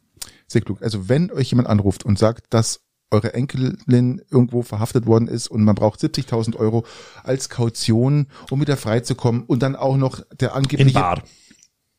Sehr 0.45 0.61
klug. 0.61 0.81
Also 0.81 1.07
wenn 1.07 1.31
euch 1.31 1.51
jemand 1.51 1.69
anruft 1.69 2.03
und 2.03 2.19
sagt, 2.19 2.47
dass 2.49 2.81
eure 3.11 3.33
Enkelin 3.33 4.21
irgendwo 4.29 4.61
verhaftet 4.61 5.05
worden 5.05 5.27
ist 5.27 5.47
und 5.47 5.63
man 5.63 5.75
braucht 5.75 5.99
70.000 5.99 6.55
Euro 6.57 6.85
als 7.23 7.49
Kaution, 7.49 8.27
um 8.51 8.59
wieder 8.61 8.77
freizukommen 8.77 9.43
und 9.43 9.63
dann 9.63 9.75
auch 9.75 9.97
noch 9.97 10.21
der 10.39 10.55
angebliche 10.55 11.21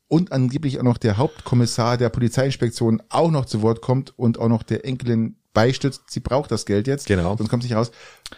und 0.09 0.33
angeblich 0.33 0.79
auch 0.79 0.85
noch 0.85 0.99
der 0.99 1.19
Hauptkommissar 1.19 1.97
der 1.99 2.09
Polizeiinspektion 2.09 3.03
auch 3.11 3.31
noch 3.31 3.45
zu 3.45 3.63
Wort 3.63 3.83
kommt 3.83 4.19
und 4.19 4.39
auch 4.39 4.49
noch 4.49 4.63
der 4.63 4.85
Enkelin 4.85 5.37
beistützt, 5.53 6.03
sie 6.09 6.21
braucht 6.21 6.51
das 6.51 6.67
Geld 6.67 6.87
jetzt, 6.87 7.07
genau. 7.07 7.37
sonst 7.37 7.51
kommt 7.51 7.63
es 7.63 7.69
nicht 7.69 7.77
raus, 7.77 7.91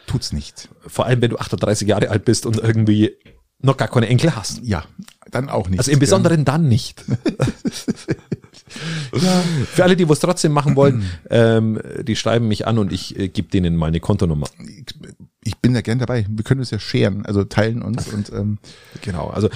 tut's 0.06 0.32
nicht. 0.32 0.68
Vor 0.86 1.06
allem, 1.06 1.20
wenn 1.20 1.30
du 1.30 1.38
38 1.38 1.86
Jahre 1.86 2.10
alt 2.10 2.24
bist 2.24 2.46
und 2.46 2.58
irgendwie 2.58 3.16
noch 3.62 3.76
gar 3.76 3.88
keine 3.88 4.08
Enkel 4.08 4.34
hast. 4.34 4.60
Ja, 4.62 4.84
dann 5.30 5.48
auch 5.48 5.68
nicht. 5.68 5.78
Also 5.78 5.90
im 5.90 5.98
Besonderen 5.98 6.40
ja. 6.40 6.44
dann 6.44 6.68
nicht. 6.68 7.04
ja. 9.12 9.42
Für 9.66 9.84
alle, 9.84 9.96
die 9.96 10.08
was 10.08 10.20
trotzdem 10.20 10.52
machen 10.52 10.76
wollen, 10.76 11.04
ähm, 11.30 11.80
die 12.02 12.16
schreiben 12.16 12.48
mich 12.48 12.66
an 12.66 12.78
und 12.78 12.92
ich 12.92 13.18
äh, 13.18 13.28
gebe 13.28 13.48
denen 13.48 13.76
mal 13.76 13.86
eine 13.86 14.00
Kontonummer. 14.00 14.48
Ich 15.42 15.56
bin 15.58 15.74
da 15.74 15.80
gern 15.80 15.98
dabei. 15.98 16.26
Wir 16.28 16.44
können 16.44 16.60
uns 16.60 16.70
ja 16.70 16.78
scheren, 16.78 17.24
also 17.24 17.44
teilen 17.44 17.82
uns 17.82 18.08
und 18.08 18.30
ähm, 18.32 18.58
genau. 19.00 19.28
Also 19.28 19.48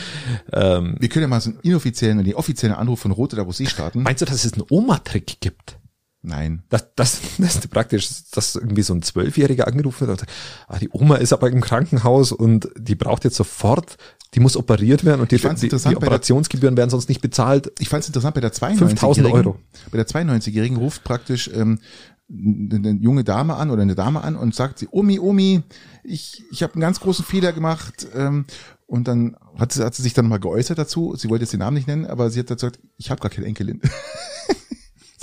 ähm, 0.53 0.97
wir 0.99 1.09
können 1.09 1.25
ja 1.25 1.29
mal 1.29 1.41
so 1.41 1.51
einen 1.51 1.61
inoffiziellen 1.61 2.19
und 2.19 2.25
den 2.25 2.35
offiziellen 2.35 2.75
Anruf 2.75 3.01
von 3.01 3.11
Rote 3.11 3.37
da 3.37 3.47
wo 3.47 3.53
sie 3.53 3.67
starten. 3.67 4.03
Meinst 4.03 4.23
du, 4.23 4.27
dass 4.27 4.45
es 4.45 4.55
einen 4.55 4.65
Oma-Trick 4.69 5.41
gibt? 5.41 5.79
Nein. 6.27 6.63
Das, 6.71 6.87
das, 6.97 7.21
das 7.39 7.57
ist 7.57 7.71
praktisch, 7.71 8.09
dass 8.33 8.57
irgendwie 8.57 8.83
so 8.83 8.95
ein 8.95 9.03
Zwölfjähriger 9.03 9.67
angerufen 9.67 10.05
hat 10.05 10.11
und 10.11 10.21
sagt, 10.21 10.33
ah, 10.69 10.79
die 10.79 10.89
Oma 10.91 11.17
ist 11.17 11.33
aber 11.33 11.51
im 11.51 11.61
Krankenhaus 11.61 12.33
und 12.33 12.69
die 12.77 12.95
braucht 12.95 13.25
jetzt 13.25 13.37
sofort, 13.37 13.99
die 14.33 14.41
muss 14.41 14.57
operiert 14.57 15.05
werden 15.05 15.21
und 15.21 15.31
die, 15.31 15.37
die, 15.37 15.69
die 15.69 15.97
Operationsgebühren 15.97 16.77
werden 16.77 16.91
sonst 16.91 17.09
nicht 17.09 17.21
bezahlt. 17.21 17.73
Ich 17.79 17.89
fand 17.89 18.03
es 18.03 18.09
interessant, 18.09 18.35
bei 18.35 18.41
der 18.41 18.53
92-Jährigen, 18.53 19.33
Euro. 19.33 19.59
bei 19.91 19.99
der 19.99 20.07
92-Jährigen 20.07 20.79
ruft 20.79 21.05
praktisch 21.05 21.51
ähm, 21.55 21.79
eine 22.31 22.99
junge 23.01 23.23
Dame 23.23 23.57
an 23.57 23.71
oder 23.71 23.83
eine 23.83 23.95
Dame 23.95 24.25
an 24.25 24.35
und 24.35 24.55
sagt 24.55 24.79
sie, 24.79 24.89
Omi, 24.91 25.19
Omi, 25.19 25.63
ich, 26.03 26.43
ich 26.51 26.63
habe 26.63 26.73
einen 26.73 26.81
ganz 26.81 27.01
großen 27.01 27.25
Fehler 27.25 27.53
gemacht. 27.53 28.09
Ähm, 28.15 28.47
und 28.87 29.09
dann 29.09 29.37
hat 29.59 29.73
sie, 29.73 29.85
hat 29.85 29.95
sie 29.95 30.03
sich 30.03 30.15
dann 30.15 30.29
mal 30.29 30.41
geäußert 30.41 30.79
dazu. 30.79 31.15
Sie 31.17 31.29
wollte 31.29 31.45
jetzt 31.45 31.53
den 31.53 31.61
Namen 31.61 31.77
nicht 31.77 31.87
nennen, 31.87 32.07
aber 32.07 32.31
sie 32.31 32.41
hat 32.41 32.47
gesagt, 32.47 32.81
ich 32.97 33.11
habe 33.11 33.21
gar 33.21 33.31
keine 33.31 33.47
Enkelin. 33.47 33.81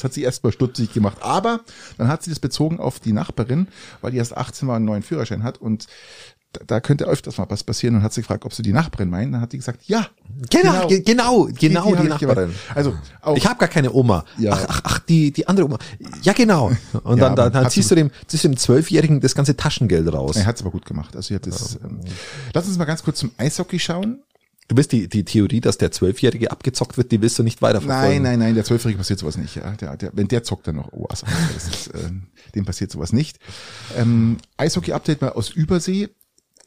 Das 0.02 0.06
hat 0.06 0.14
sie 0.14 0.24
erstmal 0.24 0.52
stutzig 0.52 0.94
gemacht. 0.94 1.18
Aber 1.22 1.60
dann 2.00 2.08
hat 2.08 2.24
sie 2.24 2.32
das 2.32 2.40
bezogen 2.40 2.80
auf 2.80 3.00
die 3.00 3.14
Nachbarin, 3.14 3.68
weil 4.02 4.12
die 4.12 4.18
erst 4.18 4.36
18 4.36 4.68
war 4.68 4.74
und 4.74 4.78
einen 4.78 4.86
neuen 4.86 5.04
Führerschein 5.04 5.44
hat 5.44 5.60
und 5.60 5.86
da, 6.54 6.62
da 6.66 6.80
könnte 6.82 7.06
öfters 7.06 7.38
mal 7.38 7.46
was 7.50 7.64
passieren 7.64 7.96
und 7.96 8.04
hat 8.04 8.14
sie 8.14 8.22
gefragt, 8.22 8.44
ob 8.44 8.54
sie 8.54 8.64
die 8.64 8.74
Nachbarin 8.74 9.10
meinen. 9.12 9.32
Dann 9.32 9.42
hat 9.42 9.54
die 9.54 9.58
gesagt, 9.58 9.84
ja. 9.86 10.08
Genau, 10.50 10.88
genau, 10.88 11.04
genau, 11.04 11.48
die, 11.48 11.54
genau 11.54 11.96
die, 11.96 12.02
die 12.02 12.08
Nachbarin. 12.08 12.56
Also 12.74 12.96
auch, 13.22 13.38
ich 13.38 13.46
habe 13.46 13.60
gar 13.60 13.70
keine 13.70 13.94
Oma. 13.94 14.26
Ja. 14.40 14.54
Ach, 14.54 14.66
ach, 14.68 14.82
ach, 14.84 15.00
die, 15.00 15.32
die 15.32 15.48
andere 15.48 15.68
Oma. 15.68 15.78
Ja, 16.24 16.34
genau. 16.34 16.72
Und 17.04 17.20
ja, 17.20 17.30
dann, 17.30 17.36
dann, 17.36 17.54
dann 17.54 17.70
ziehst 17.70 17.92
du 17.92 17.96
dem, 17.96 18.10
ziehst 18.26 18.44
du 18.44 18.50
dem 18.50 18.58
Zwölfjährigen 18.58 19.22
das 19.22 19.36
ganze 19.36 19.56
Taschengeld 19.56 20.12
raus. 20.12 20.36
Er 20.36 20.48
hat 20.48 20.56
es 20.56 20.62
aber 20.64 20.72
gut 20.72 20.86
gemacht. 20.86 21.16
Also 21.16 21.34
ich 21.34 21.36
hat 21.36 21.46
das. 21.46 21.76
Ähm, 21.76 22.00
lass 22.54 22.68
uns 22.68 22.78
mal 22.78 22.86
ganz 22.86 23.04
kurz 23.04 23.20
zum 23.20 23.32
Eishockey 23.38 23.80
schauen. 23.80 24.24
Du 24.72 24.76
bist 24.76 24.94
die, 24.94 25.10
die 25.10 25.26
Theorie, 25.26 25.60
dass 25.60 25.78
der 25.78 25.92
Zwölfjährige 25.92 26.50
abgezockt 26.50 26.96
wird, 26.96 27.12
die 27.12 27.22
willst 27.22 27.38
du 27.38 27.44
nicht 27.44 27.62
weiterverfolgen. 27.62 28.24
Nein, 28.24 28.24
nein, 28.24 28.40
nein, 28.40 28.56
der 28.56 28.64
Zwölfjährige 28.64 29.00
passiert 29.00 29.20
sowas 29.20 29.36
nicht. 29.36 29.58
Ja. 29.58 29.72
Der, 29.72 29.98
der, 29.98 30.12
wenn 30.14 30.30
der 30.30 30.44
zockt, 30.44 30.66
dann 30.66 30.78
noch, 30.78 30.94
oh, 30.94 31.08
also, 31.10 31.28
das 31.54 31.68
ist, 31.68 31.88
äh, 31.94 32.10
dem 32.56 32.64
passiert 32.64 32.90
sowas 32.90 33.12
nicht. 33.12 33.38
Ähm, 33.98 34.38
Eishockey-Update 34.56 35.20
mal 35.20 35.34
aus 35.34 35.50
Übersee. 35.50 36.08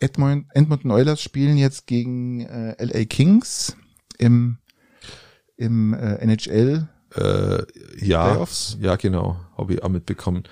Edmund, 0.01 0.45
Edmonton 0.53 0.91
Oilers 0.91 1.23
spielen 1.23 1.57
jetzt 1.57 1.87
gegen 1.87 2.43
äh, 2.43 2.77
LA 2.85 3.07
Kings 3.07 3.75
im, 4.19 4.59
im 5.57 5.95
äh, 5.95 6.17
NHL 6.17 6.87
äh, 7.17 7.63
ja, 8.05 8.33
Playoffs. 8.33 8.77
Ja, 8.83 8.97
genau, 8.97 9.41
habe 9.57 9.73
ich 9.73 9.83
auch 9.83 9.89
mitbekommen. 9.89 10.43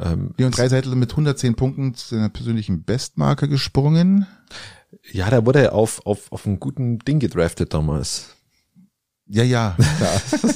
Ähm, 0.00 0.34
Leon 0.36 0.52
Dreiseitel 0.52 0.94
mit 0.94 1.10
110 1.10 1.56
Punkten 1.56 1.94
zu 1.94 2.14
seiner 2.14 2.28
persönlichen 2.28 2.84
Bestmarke 2.84 3.48
gesprungen. 3.48 4.28
Ja, 5.12 5.28
der 5.28 5.44
wurde 5.44 5.72
auf, 5.72 6.06
auf, 6.06 6.32
auf 6.32 6.46
einen 6.46 6.58
guten 6.58 6.98
Ding 7.00 7.20
gedraftet 7.20 7.74
damals. 7.74 8.36
Ja, 9.26 9.44
ja, 9.44 9.76
klar. 9.98 10.22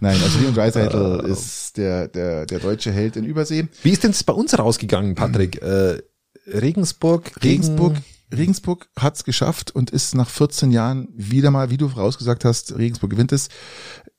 Nein, 0.00 0.20
also 0.22 0.38
Leon 0.38 0.54
Dreiseitel 0.54 1.20
uh, 1.20 1.26
ist 1.26 1.76
der, 1.76 2.08
der, 2.08 2.46
der 2.46 2.58
deutsche 2.58 2.92
Held 2.92 3.16
in 3.16 3.24
Übersee. 3.24 3.68
Wie 3.82 3.90
ist 3.90 4.02
denn 4.02 4.10
es 4.10 4.24
bei 4.24 4.32
uns 4.32 4.58
rausgegangen, 4.58 5.14
Patrick? 5.14 5.62
Mhm. 5.62 5.68
Äh, 5.68 6.02
Regensburg, 6.46 7.32
Regensburg, 7.42 7.96
Regensburg 8.34 8.88
hat 8.98 9.16
es 9.16 9.24
geschafft 9.24 9.70
und 9.74 9.90
ist 9.90 10.14
nach 10.14 10.28
14 10.28 10.70
Jahren 10.70 11.08
wieder 11.14 11.50
mal, 11.50 11.70
wie 11.70 11.76
du 11.76 11.88
vorausgesagt 11.88 12.44
hast, 12.44 12.76
Regensburg 12.76 13.10
gewinnt 13.10 13.32
es. 13.32 13.48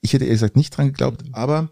Ich 0.05 0.13
hätte 0.13 0.25
ehrlich 0.25 0.39
gesagt 0.39 0.55
nicht 0.55 0.77
dran 0.77 0.85
geglaubt, 0.85 1.23
aber 1.31 1.69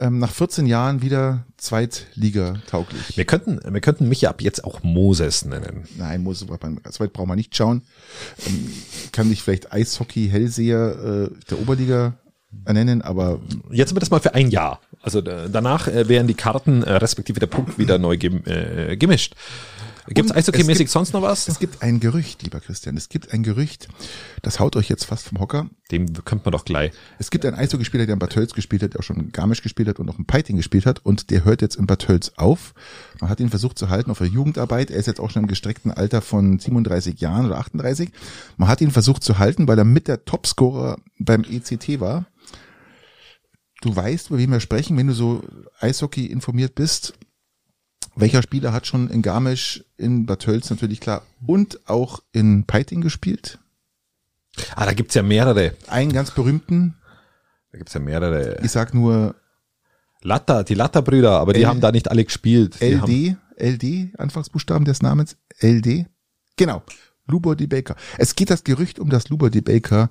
ähm, 0.00 0.18
nach 0.18 0.32
14 0.32 0.66
Jahren 0.66 1.00
wieder 1.00 1.44
Zweitliga 1.56 2.54
tauglich. 2.66 3.16
Wir 3.16 3.24
könnten, 3.24 3.60
wir 3.72 3.80
könnten 3.80 4.08
mich 4.08 4.26
ab 4.26 4.42
jetzt 4.42 4.64
auch 4.64 4.82
Moses 4.82 5.44
nennen. 5.44 5.84
Nein, 5.96 6.24
Moses, 6.24 6.48
so 6.48 7.00
weit 7.00 7.12
brauchen 7.12 7.28
wir 7.28 7.36
nicht 7.36 7.56
schauen. 7.56 7.82
Ähm, 8.48 8.72
kann 9.12 9.28
dich 9.28 9.44
vielleicht 9.44 9.72
Eishockey 9.72 10.28
Hellseher 10.28 11.30
äh, 11.30 11.44
der 11.50 11.60
Oberliga 11.60 12.14
ernennen, 12.64 13.00
aber 13.00 13.40
jetzt 13.70 13.94
wird 13.94 14.02
das 14.02 14.10
mal 14.10 14.20
für 14.20 14.34
ein 14.34 14.50
Jahr. 14.50 14.80
Also 15.00 15.20
danach 15.20 15.86
äh, 15.86 16.08
werden 16.08 16.26
die 16.26 16.34
Karten 16.34 16.82
äh, 16.82 16.94
respektive 16.94 17.38
der 17.38 17.46
Punkt 17.46 17.78
wieder 17.78 17.98
neu 17.98 18.16
gem 18.16 18.42
äh, 18.44 18.96
gemischt. 18.96 19.36
Gibt 20.14 20.30
es 20.30 20.36
eishockeymäßig 20.36 20.90
sonst 20.90 21.12
noch 21.12 21.22
was? 21.22 21.48
Es 21.48 21.58
gibt 21.58 21.82
ein 21.82 22.00
Gerücht, 22.00 22.42
lieber 22.42 22.60
Christian. 22.60 22.96
Es 22.96 23.08
gibt 23.08 23.32
ein 23.32 23.42
Gerücht, 23.42 23.88
das 24.42 24.60
haut 24.60 24.76
euch 24.76 24.88
jetzt 24.88 25.04
fast 25.04 25.28
vom 25.28 25.40
Hocker. 25.40 25.68
Dem 25.90 26.12
könnte 26.24 26.44
man 26.44 26.52
doch 26.52 26.64
gleich. 26.64 26.92
Es 27.18 27.30
gibt 27.30 27.44
einen 27.44 27.56
Eishockeyspieler, 27.56 28.06
der 28.06 28.14
in 28.14 28.18
Bad 28.18 28.32
Tölz 28.32 28.54
gespielt 28.54 28.82
hat, 28.82 28.94
der 28.94 29.00
auch 29.00 29.04
schon 29.04 29.16
in 29.16 29.32
Garmisch 29.32 29.62
gespielt 29.62 29.88
hat 29.88 29.98
und 29.98 30.08
auch 30.08 30.18
in 30.18 30.26
Peiting 30.26 30.56
gespielt 30.56 30.86
hat 30.86 31.04
und 31.04 31.30
der 31.30 31.44
hört 31.44 31.62
jetzt 31.62 31.76
in 31.76 31.86
Bad 31.86 32.00
Tölz 32.00 32.32
auf. 32.36 32.74
Man 33.20 33.30
hat 33.30 33.40
ihn 33.40 33.50
versucht 33.50 33.78
zu 33.78 33.88
halten 33.88 34.10
auf 34.10 34.18
der 34.18 34.28
Jugendarbeit. 34.28 34.90
Er 34.90 34.98
ist 34.98 35.06
jetzt 35.06 35.20
auch 35.20 35.30
schon 35.30 35.42
im 35.42 35.48
gestreckten 35.48 35.90
Alter 35.90 36.22
von 36.22 36.58
37 36.58 37.20
Jahren 37.20 37.46
oder 37.46 37.58
38. 37.58 38.10
Man 38.56 38.68
hat 38.68 38.80
ihn 38.80 38.90
versucht 38.90 39.22
zu 39.24 39.38
halten, 39.38 39.68
weil 39.68 39.78
er 39.78 39.84
mit 39.84 40.08
der 40.08 40.24
Topscorer 40.24 40.98
beim 41.18 41.44
ECT 41.44 42.00
war. 42.00 42.26
Du 43.80 43.94
weißt, 43.94 44.30
über 44.30 44.38
wen 44.38 44.50
wir 44.50 44.60
sprechen, 44.60 44.96
wenn 44.96 45.06
du 45.06 45.12
so 45.12 45.42
Eishockey 45.80 46.26
informiert 46.26 46.74
bist. 46.74 47.14
Welcher 48.20 48.42
Spieler 48.42 48.72
hat 48.72 48.86
schon 48.86 49.08
in 49.10 49.22
Garmisch, 49.22 49.84
in 49.96 50.26
Bad 50.26 50.40
Tölz 50.40 50.70
natürlich 50.70 51.00
klar 51.00 51.22
und 51.46 51.88
auch 51.88 52.20
in 52.32 52.64
Peiting 52.64 53.00
gespielt? 53.00 53.58
Ah, 54.74 54.86
da 54.86 54.92
gibt's 54.92 55.14
ja 55.14 55.22
mehrere. 55.22 55.74
Einen 55.86 56.12
ganz 56.12 56.32
berühmten. 56.32 56.96
Da 57.70 57.78
gibt's 57.78 57.94
ja 57.94 58.00
mehrere. 58.00 58.58
Ich 58.64 58.72
sag 58.72 58.92
nur 58.92 59.36
Latta, 60.22 60.64
die 60.64 60.74
Latta-Brüder, 60.74 61.38
aber 61.38 61.52
die 61.52 61.62
L 61.62 61.68
haben 61.68 61.80
da 61.80 61.92
nicht 61.92 62.10
alle 62.10 62.24
gespielt. 62.24 62.80
Die 62.80 62.86
LD, 62.94 63.36
LD, 63.56 64.18
Anfangsbuchstaben 64.18 64.84
des 64.84 65.00
Namens, 65.00 65.36
LD. 65.60 66.06
Genau, 66.56 66.82
Lubor 67.26 67.54
D. 67.54 67.66
Baker. 67.66 67.94
Es 68.16 68.34
geht 68.34 68.50
das 68.50 68.64
Gerücht 68.64 68.98
um, 68.98 69.10
dass 69.10 69.28
Lubor 69.28 69.50
D. 69.50 69.60
Baker 69.60 70.10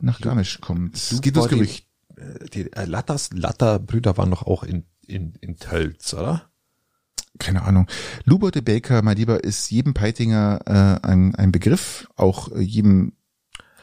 nach 0.00 0.20
Garmisch 0.20 0.60
kommt. 0.60 0.96
Es 0.96 1.20
geht 1.20 1.36
das. 1.36 1.48
Gerücht. 1.48 1.86
äh, 2.16 2.46
die 2.48 2.72
äh, 2.72 2.86
Lattas, 2.86 3.30
Latta-Brüder 3.32 4.16
waren 4.16 4.30
doch 4.30 4.44
auch 4.44 4.62
in, 4.62 4.84
in, 5.06 5.34
in 5.40 5.56
Tölz, 5.56 6.14
oder? 6.14 6.50
Keine 7.38 7.62
Ahnung. 7.62 7.86
Lubor 8.24 8.50
de 8.50 8.62
Baker, 8.62 9.02
mein 9.02 9.16
Lieber, 9.16 9.42
ist 9.42 9.70
jedem 9.70 9.94
Peitinger 9.94 10.60
äh, 10.66 11.06
ein, 11.06 11.34
ein 11.34 11.50
Begriff, 11.52 12.08
auch 12.16 12.52
äh, 12.52 12.60
jedem 12.60 13.12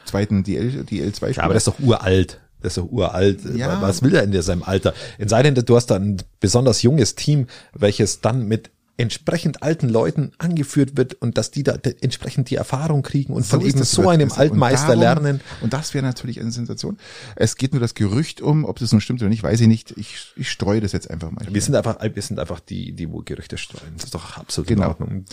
zweiten 0.04 0.42
DL, 0.42 0.84
DL2 0.88 1.36
Ja, 1.36 1.42
aber 1.42 1.54
das 1.54 1.66
ist 1.66 1.74
doch 1.74 1.84
uralt. 1.84 2.40
Das 2.60 2.76
ist 2.76 2.82
doch 2.82 2.90
uralt. 2.90 3.40
Ja. 3.56 3.82
Was 3.82 4.02
will 4.02 4.14
er 4.14 4.22
in 4.22 4.40
seinem 4.40 4.62
Alter? 4.62 4.94
In 5.18 5.28
seinem, 5.28 5.54
du 5.54 5.76
hast 5.76 5.86
da 5.86 5.96
ein 5.96 6.22
besonders 6.40 6.82
junges 6.82 7.14
Team, 7.14 7.46
welches 7.74 8.20
dann 8.20 8.46
mit 8.46 8.70
entsprechend 9.02 9.62
alten 9.62 9.88
Leuten 9.88 10.32
angeführt 10.38 10.96
wird 10.96 11.14
und 11.14 11.36
dass 11.36 11.50
die 11.50 11.62
da 11.64 11.74
entsprechend 12.00 12.48
die 12.50 12.54
Erfahrung 12.54 13.02
kriegen 13.02 13.32
und 13.34 13.44
von 13.44 13.60
ist 13.60 13.74
eben 13.74 13.82
so 13.84 14.08
einem 14.08 14.28
Christian. 14.28 14.46
Und 14.46 14.52
Altmeister 14.52 14.86
darum- 14.96 15.00
lernen. 15.00 15.40
Und 15.60 15.72
das 15.72 15.92
wäre 15.92 16.04
natürlich 16.04 16.40
eine 16.40 16.52
Sensation. 16.52 16.96
Es 17.36 17.56
geht 17.56 17.72
nur 17.72 17.80
das 17.80 17.94
Gerücht 17.94 18.40
um, 18.40 18.64
ob 18.64 18.78
das 18.78 18.92
nun 18.92 19.00
stimmt 19.00 19.20
oder 19.20 19.28
nicht, 19.28 19.42
weiß 19.42 19.60
ich 19.60 19.68
nicht. 19.68 19.90
Ich, 19.98 20.32
ich 20.36 20.50
streue 20.50 20.80
das 20.80 20.92
jetzt 20.92 21.10
einfach 21.10 21.30
mal. 21.30 21.44
Wir 21.50 21.60
sind 21.60 21.74
einfach, 21.74 21.98
wir 22.00 22.22
sind 22.22 22.38
einfach 22.38 22.60
die, 22.60 22.92
die 22.92 23.10
wo 23.10 23.22
Gerüchte 23.22 23.58
streuen. 23.58 23.92
Das 23.96 24.04
ist 24.04 24.14
doch 24.14 24.36
absolut 24.38 24.68
Genau. 24.68 24.82
in 24.84 24.88
Ordnung. 24.88 25.24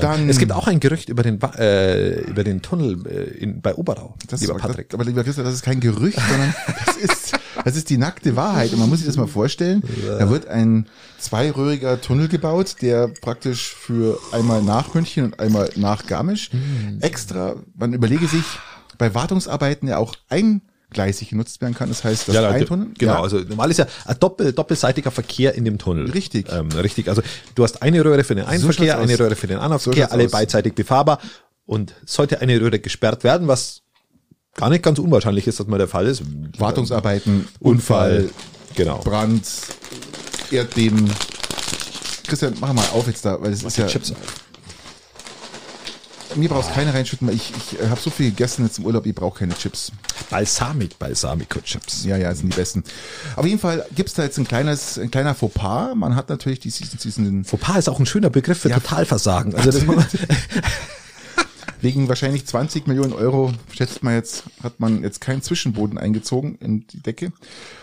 Dann, 0.00 0.28
Es 0.28 0.38
gibt 0.38 0.52
auch 0.52 0.66
ein 0.66 0.80
Gerücht 0.80 1.08
über 1.08 1.22
den, 1.22 1.40
äh, 1.58 2.20
über 2.22 2.44
den 2.44 2.62
Tunnel 2.62 3.06
äh, 3.06 3.38
in, 3.38 3.60
bei 3.60 3.74
Oberau, 3.74 4.14
das 4.28 4.40
lieber 4.40 4.56
ist, 4.56 4.62
Patrick. 4.62 4.88
Das, 4.88 4.94
aber 4.98 5.04
lieber 5.04 5.24
Christian, 5.24 5.44
das 5.44 5.54
ist 5.54 5.62
kein 5.62 5.80
Gerücht, 5.80 6.18
sondern 6.28 6.54
das 6.86 6.96
ist, 6.96 7.38
das 7.64 7.76
ist 7.76 7.90
die 7.90 7.98
nackte 7.98 8.36
Wahrheit. 8.36 8.72
Und 8.72 8.78
man 8.78 8.88
muss 8.88 8.98
sich 8.98 9.06
das 9.06 9.16
mal 9.16 9.26
vorstellen. 9.26 9.82
Da 10.18 10.30
wird 10.30 10.46
ein 10.48 10.86
zweiröhriger 11.18 12.00
Tunnel 12.00 12.28
gebaut, 12.28 12.76
der 12.80 13.08
praktisch 13.08 13.74
für 13.74 14.18
einmal 14.32 14.62
nach 14.62 14.94
München 14.94 15.24
und 15.26 15.40
einmal 15.40 15.70
nach 15.76 16.06
Garmisch 16.06 16.50
Hm. 16.50 16.98
extra, 17.00 17.56
man 17.76 17.92
überlege 17.92 18.26
sich, 18.26 18.44
bei 18.96 19.14
Wartungsarbeiten 19.14 19.88
ja 19.88 19.98
auch 19.98 20.14
eingleisig 20.90 21.30
genutzt 21.30 21.60
werden 21.60 21.74
kann. 21.74 21.88
Das 21.88 22.04
heißt, 22.04 22.28
das 22.28 22.34
Ja, 22.34 22.48
ein 22.48 22.64
Tunnel. 22.66 22.88
genau. 22.98 23.14
Ja, 23.14 23.22
Also 23.22 23.38
normal 23.40 23.70
ist 23.70 23.78
ja 23.78 23.86
ein 24.06 24.16
doppel, 24.18 24.52
doppelseitiger 24.52 25.10
Verkehr 25.10 25.54
in 25.54 25.64
dem 25.64 25.78
Tunnel. 25.78 26.10
Richtig. 26.10 26.46
Ähm, 26.50 26.68
richtig. 26.72 27.08
Also 27.08 27.22
du 27.54 27.64
hast 27.64 27.82
eine 27.82 28.04
Röhre 28.04 28.24
für 28.24 28.34
den 28.34 28.46
einen 28.46 28.60
So 28.60 28.72
Verkehr, 28.72 28.98
eine 28.98 29.12
aus. 29.14 29.20
Röhre 29.20 29.36
für 29.36 29.46
den 29.46 29.58
anderen 29.58 29.78
So 29.80 29.90
Verkehr, 29.92 30.12
alle 30.12 30.24
aus. 30.26 30.30
beidseitig 30.30 30.74
befahrbar. 30.74 31.20
Und 31.66 31.94
sollte 32.06 32.40
eine 32.40 32.58
Röhre 32.60 32.78
gesperrt 32.78 33.24
werden, 33.24 33.46
was 33.48 33.82
gar 34.54 34.70
nicht 34.70 34.82
ganz 34.82 34.98
unwahrscheinlich 34.98 35.46
ist, 35.46 35.60
dass 35.60 35.66
mal 35.66 35.76
der 35.78 35.88
Fall 35.88 36.06
ist. 36.06 36.22
Wartungsarbeiten, 36.58 37.46
Unfall. 37.60 38.20
Unfall, 38.20 38.30
Genau. 38.74 38.98
Brand, 38.98 39.42
Erdbeben. 40.50 41.10
Christian, 42.26 42.54
mach 42.60 42.72
mal 42.72 42.84
auf 42.92 43.06
jetzt 43.06 43.24
da, 43.24 43.40
weil 43.40 43.52
es 43.52 43.62
ist 43.62 43.76
ja. 43.76 43.86
Chips. 43.86 44.12
Mir 46.36 46.48
brauchst 46.48 46.72
keine 46.74 46.92
reinschütten, 46.94 47.26
weil 47.28 47.34
ich, 47.34 47.52
ich 47.56 47.88
habe 47.88 48.00
so 48.00 48.10
viel 48.10 48.30
gegessen 48.30 48.64
jetzt 48.64 48.78
im 48.78 48.84
Urlaub, 48.86 49.06
ich 49.06 49.14
brauche 49.14 49.38
keine 49.40 49.54
Chips. 49.56 49.92
Balsamic, 50.30 50.98
Balsamico 50.98 51.60
Chips. 51.60 52.04
Ja, 52.04 52.16
ja, 52.16 52.30
das 52.30 52.38
sind 52.38 52.52
die 52.52 52.56
besten. 52.56 52.84
Auf 53.36 53.46
jeden 53.46 53.58
Fall 53.58 53.84
gibt's 53.94 54.14
da 54.14 54.22
jetzt 54.24 54.38
ein 54.38 54.46
kleines, 54.46 54.98
ein 54.98 55.10
kleiner 55.10 55.34
Fauxpas. 55.34 55.94
Man 55.94 56.14
hat 56.16 56.28
natürlich 56.28 56.60
diesen, 56.60 56.86
diesen 57.02 57.44
Fauxpas 57.44 57.78
ist 57.78 57.88
auch 57.88 57.98
ein 57.98 58.06
schöner 58.06 58.30
Begriff 58.30 58.58
für 58.60 58.68
Ja. 58.68 58.76
Totalversagen. 58.78 59.54
Also 59.54 59.70
das 59.72 59.82
wegen 61.80 62.08
wahrscheinlich 62.08 62.46
20 62.46 62.86
Millionen 62.86 63.12
Euro, 63.12 63.52
schätzt 63.72 64.02
man 64.02 64.14
jetzt, 64.14 64.44
hat 64.62 64.80
man 64.80 65.02
jetzt 65.02 65.20
keinen 65.20 65.42
Zwischenboden 65.42 65.98
eingezogen 65.98 66.56
in 66.60 66.86
die 66.86 67.00
Decke. 67.00 67.32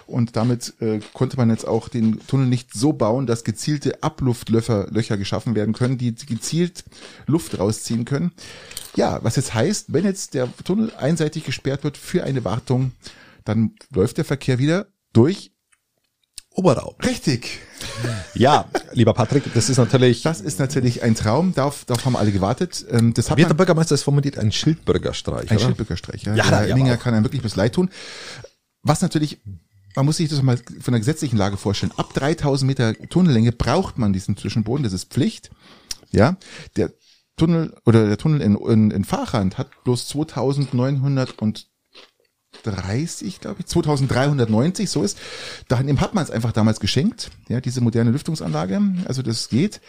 Und 0.06 0.36
damit 0.36 0.74
äh, 0.82 1.00
konnte 1.14 1.38
man 1.38 1.50
jetzt 1.50 1.68
auch 1.68 1.90
den 1.90 2.20
Tunnel 2.28 2.48
nicht 2.48 2.74
so 2.74 2.94
bauen, 2.94 3.26
dass 3.26 3.44
gezielte 3.44 4.04
Abluftlöcher 4.04 4.88
Löcher 4.92 5.18
geschaffen 5.18 5.56
werden 5.56 5.74
können, 5.74 5.98
die 5.98 6.14
gezielt 6.14 6.84
Luft 7.26 7.58
rausziehen 7.58 8.06
können. 8.06 8.32
Ja, 8.96 9.20
was 9.24 9.36
jetzt 9.36 9.54
heißt, 9.54 9.94
wenn 9.94 10.06
jetzt 10.06 10.34
der 10.34 10.50
Tunnel 10.64 10.92
einseitig 10.98 11.44
gesperrt 11.44 11.84
wird 11.84 11.98
für 11.98 12.24
eine 12.24 12.44
Wartung, 12.44 12.92
dann 13.44 13.76
läuft 13.94 14.18
der 14.18 14.26
Verkehr 14.26 14.60
wieder 14.60 14.88
durch. 15.14 15.52
Oberau. 16.52 16.96
Richtig. 17.04 17.60
Ja, 18.34 18.70
lieber 18.96 19.14
Patrick, 19.14 19.44
das 19.54 19.70
ist 19.70 19.78
natürlich, 19.78 20.22
Das 20.24 20.42
ist 20.42 20.60
natürlich 20.60 21.04
ein 21.04 21.16
Traum, 21.16 21.54
darauf, 21.54 21.86
darauf 21.86 22.06
haben 22.06 22.16
alle 22.16 22.32
gewartet. 22.32 22.86
Ähm, 22.90 23.14
das 23.14 23.30
hat 23.30 23.38
wie 23.38 23.42
hat 23.44 23.50
der 23.50 23.54
man, 23.54 23.58
Bürgermeister 23.58 23.96
es 23.96 24.04
formuliert, 24.04 24.38
ein 24.38 24.52
Schildbürgerstreich, 24.52 25.52
ein 25.52 25.58
oder? 25.58 25.66
Schildbürgerstreich. 25.66 26.24
Ja, 26.24 26.36
Ja, 26.36 26.50
der 26.50 26.76
Herr 26.76 26.96
auch. 26.96 27.00
kann 27.00 27.14
einem 27.14 27.24
wirklich 27.24 27.42
bis 27.42 27.56
leid 27.56 27.74
tun. 27.74 27.90
Was 28.82 29.02
natürlich, 29.02 29.40
man 29.96 30.06
muss 30.06 30.18
sich 30.18 30.30
das 30.30 30.42
mal 30.42 30.58
von 30.58 30.92
der 30.92 31.00
gesetzlichen 31.00 31.38
Lage 31.38 31.58
vorstellen. 31.58 31.92
Ab 31.98 32.14
3000 32.14 32.68
Meter 32.68 32.94
Tunnellänge 33.10 33.52
braucht 33.52 33.98
man 33.98 34.14
diesen 34.14 34.38
Zwischenboden, 34.38 34.84
das 34.84 34.94
ist 34.94 35.12
Pflicht. 35.12 35.50
Ja, 36.12 36.38
der 36.76 36.92
Tunnel 37.38 37.76
oder 37.86 38.08
der 38.08 38.18
Tunnel 38.18 38.42
in, 38.42 38.56
in, 38.56 38.92
in 38.92 39.04
Fahrrand 39.04 39.58
hat 39.58 39.70
bloß 39.84 40.08
2930, 42.72 43.40
glaube 43.40 43.58
ich, 43.60 43.66
2390, 43.68 44.90
so 44.90 45.04
ist. 45.04 45.18
Dahin 45.68 46.00
hat 46.02 46.14
man 46.14 46.24
es 46.24 46.32
einfach 46.32 46.52
damals 46.52 46.80
geschenkt, 46.80 47.32
ja, 47.48 47.62
diese 47.62 47.82
moderne 47.82 48.12
Lüftungsanlage. 48.12 48.82
Also 49.08 49.22
das 49.22 49.50
geht. 49.50 49.82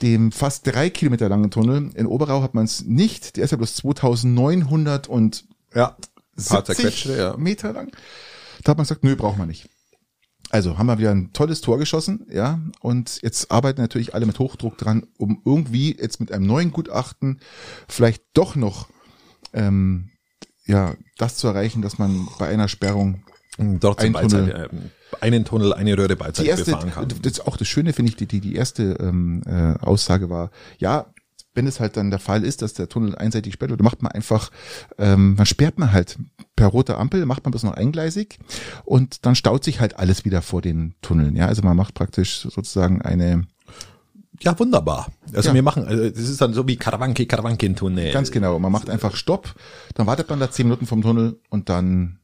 Dem 0.00 0.32
fast 0.32 0.66
drei 0.66 0.90
Kilometer 0.90 1.28
langen 1.28 1.50
Tunnel 1.50 1.90
in 1.94 2.06
Oberau 2.06 2.42
hat 2.42 2.54
man 2.54 2.64
es 2.64 2.84
nicht. 2.84 3.36
Der 3.36 3.44
ist 3.44 3.52
ja 3.52 3.56
bloß 3.56 3.76
2900 3.76 5.08
und 5.08 5.44
Ja. 5.74 5.96
Ein 6.36 6.44
paar 6.44 6.64
70 6.64 6.76
zerquetschte, 6.76 7.16
ja. 7.16 7.36
Meter 7.36 7.72
lang. 7.72 7.92
Da 8.64 8.70
hat 8.70 8.78
man 8.78 8.84
gesagt, 8.84 9.04
nö, 9.04 9.14
braucht 9.16 9.38
man 9.38 9.48
nicht. 9.48 9.68
Also 10.50 10.76
haben 10.76 10.86
wir 10.86 10.98
wieder 10.98 11.12
ein 11.12 11.32
tolles 11.32 11.62
Tor 11.62 11.78
geschossen, 11.78 12.26
ja, 12.30 12.60
und 12.80 13.20
jetzt 13.22 13.50
arbeiten 13.50 13.80
natürlich 13.80 14.14
alle 14.14 14.26
mit 14.26 14.38
Hochdruck 14.38 14.76
dran, 14.76 15.06
um 15.16 15.40
irgendwie 15.46 15.96
jetzt 15.96 16.20
mit 16.20 16.30
einem 16.30 16.46
neuen 16.46 16.72
Gutachten 16.72 17.40
vielleicht 17.88 18.22
doch 18.34 18.54
noch 18.54 18.88
ähm, 19.54 20.10
ja 20.66 20.94
das 21.18 21.36
zu 21.36 21.48
erreichen, 21.48 21.82
dass 21.82 21.98
man 21.98 22.28
bei 22.38 22.48
einer 22.48 22.68
Sperrung 22.68 23.24
Dort 23.58 24.00
zum 24.00 24.16
Ein 24.16 24.28
Tunnel. 24.28 24.46
Beizeit, 24.46 24.72
äh, 24.72 24.76
einen 25.20 25.44
Tunnel, 25.44 25.74
eine 25.74 25.96
Röhre 25.98 26.16
beidseitig 26.16 26.50
erste, 26.50 26.70
befahren 26.70 26.90
kann. 26.90 27.08
das 27.20 27.40
auch 27.40 27.58
das 27.58 27.68
Schöne 27.68 27.92
finde 27.92 28.10
ich, 28.10 28.16
die 28.16 28.26
die, 28.26 28.40
die 28.40 28.54
erste 28.54 28.94
ähm, 28.98 29.42
äh, 29.46 29.74
Aussage 29.84 30.30
war, 30.30 30.50
ja, 30.78 31.12
wenn 31.54 31.66
es 31.66 31.80
halt 31.80 31.98
dann 31.98 32.10
der 32.10 32.18
Fall 32.18 32.44
ist, 32.44 32.62
dass 32.62 32.72
der 32.72 32.88
Tunnel 32.88 33.14
einseitig 33.14 33.60
wird, 33.60 33.70
dann 33.70 33.84
macht 33.84 34.00
man 34.00 34.12
einfach, 34.12 34.50
ähm, 34.96 35.34
dann 35.36 35.44
sperrt 35.44 35.78
man 35.78 35.92
halt 35.92 36.18
per 36.56 36.68
roter 36.68 36.98
Ampel, 36.98 37.26
macht 37.26 37.44
man 37.44 37.52
bis 37.52 37.62
noch 37.62 37.74
eingleisig 37.74 38.38
und 38.84 39.26
dann 39.26 39.34
staut 39.34 39.62
sich 39.64 39.80
halt 39.80 39.98
alles 39.98 40.24
wieder 40.24 40.40
vor 40.40 40.62
den 40.62 40.94
Tunneln. 41.02 41.36
Ja, 41.36 41.46
also 41.46 41.62
man 41.62 41.76
macht 41.76 41.92
praktisch 41.92 42.40
sozusagen 42.40 43.02
eine, 43.02 43.42
Ja, 44.42 44.58
wunderbar. 44.58 45.08
Also 45.34 45.48
Ja. 45.50 45.54
wir 45.54 45.62
machen, 45.62 45.86
also 45.86 46.08
das 46.10 46.28
ist 46.28 46.40
dann 46.40 46.52
so 46.54 46.66
wie 46.66 46.76
Karawanke, 46.76 47.26
Karawanken-Tunnel. 47.26 48.12
ganz 48.12 48.30
genau, 48.30 48.58
man 48.58 48.72
macht 48.72 48.90
einfach 48.90 49.16
Stopp, 49.16 49.54
dann 49.94 50.06
wartet 50.06 50.28
man 50.30 50.40
da 50.40 50.50
zehn 50.50 50.66
Minuten 50.66 50.86
vom 50.86 51.02
Tunnel 51.02 51.40
und 51.48 51.68
dann, 51.68 52.18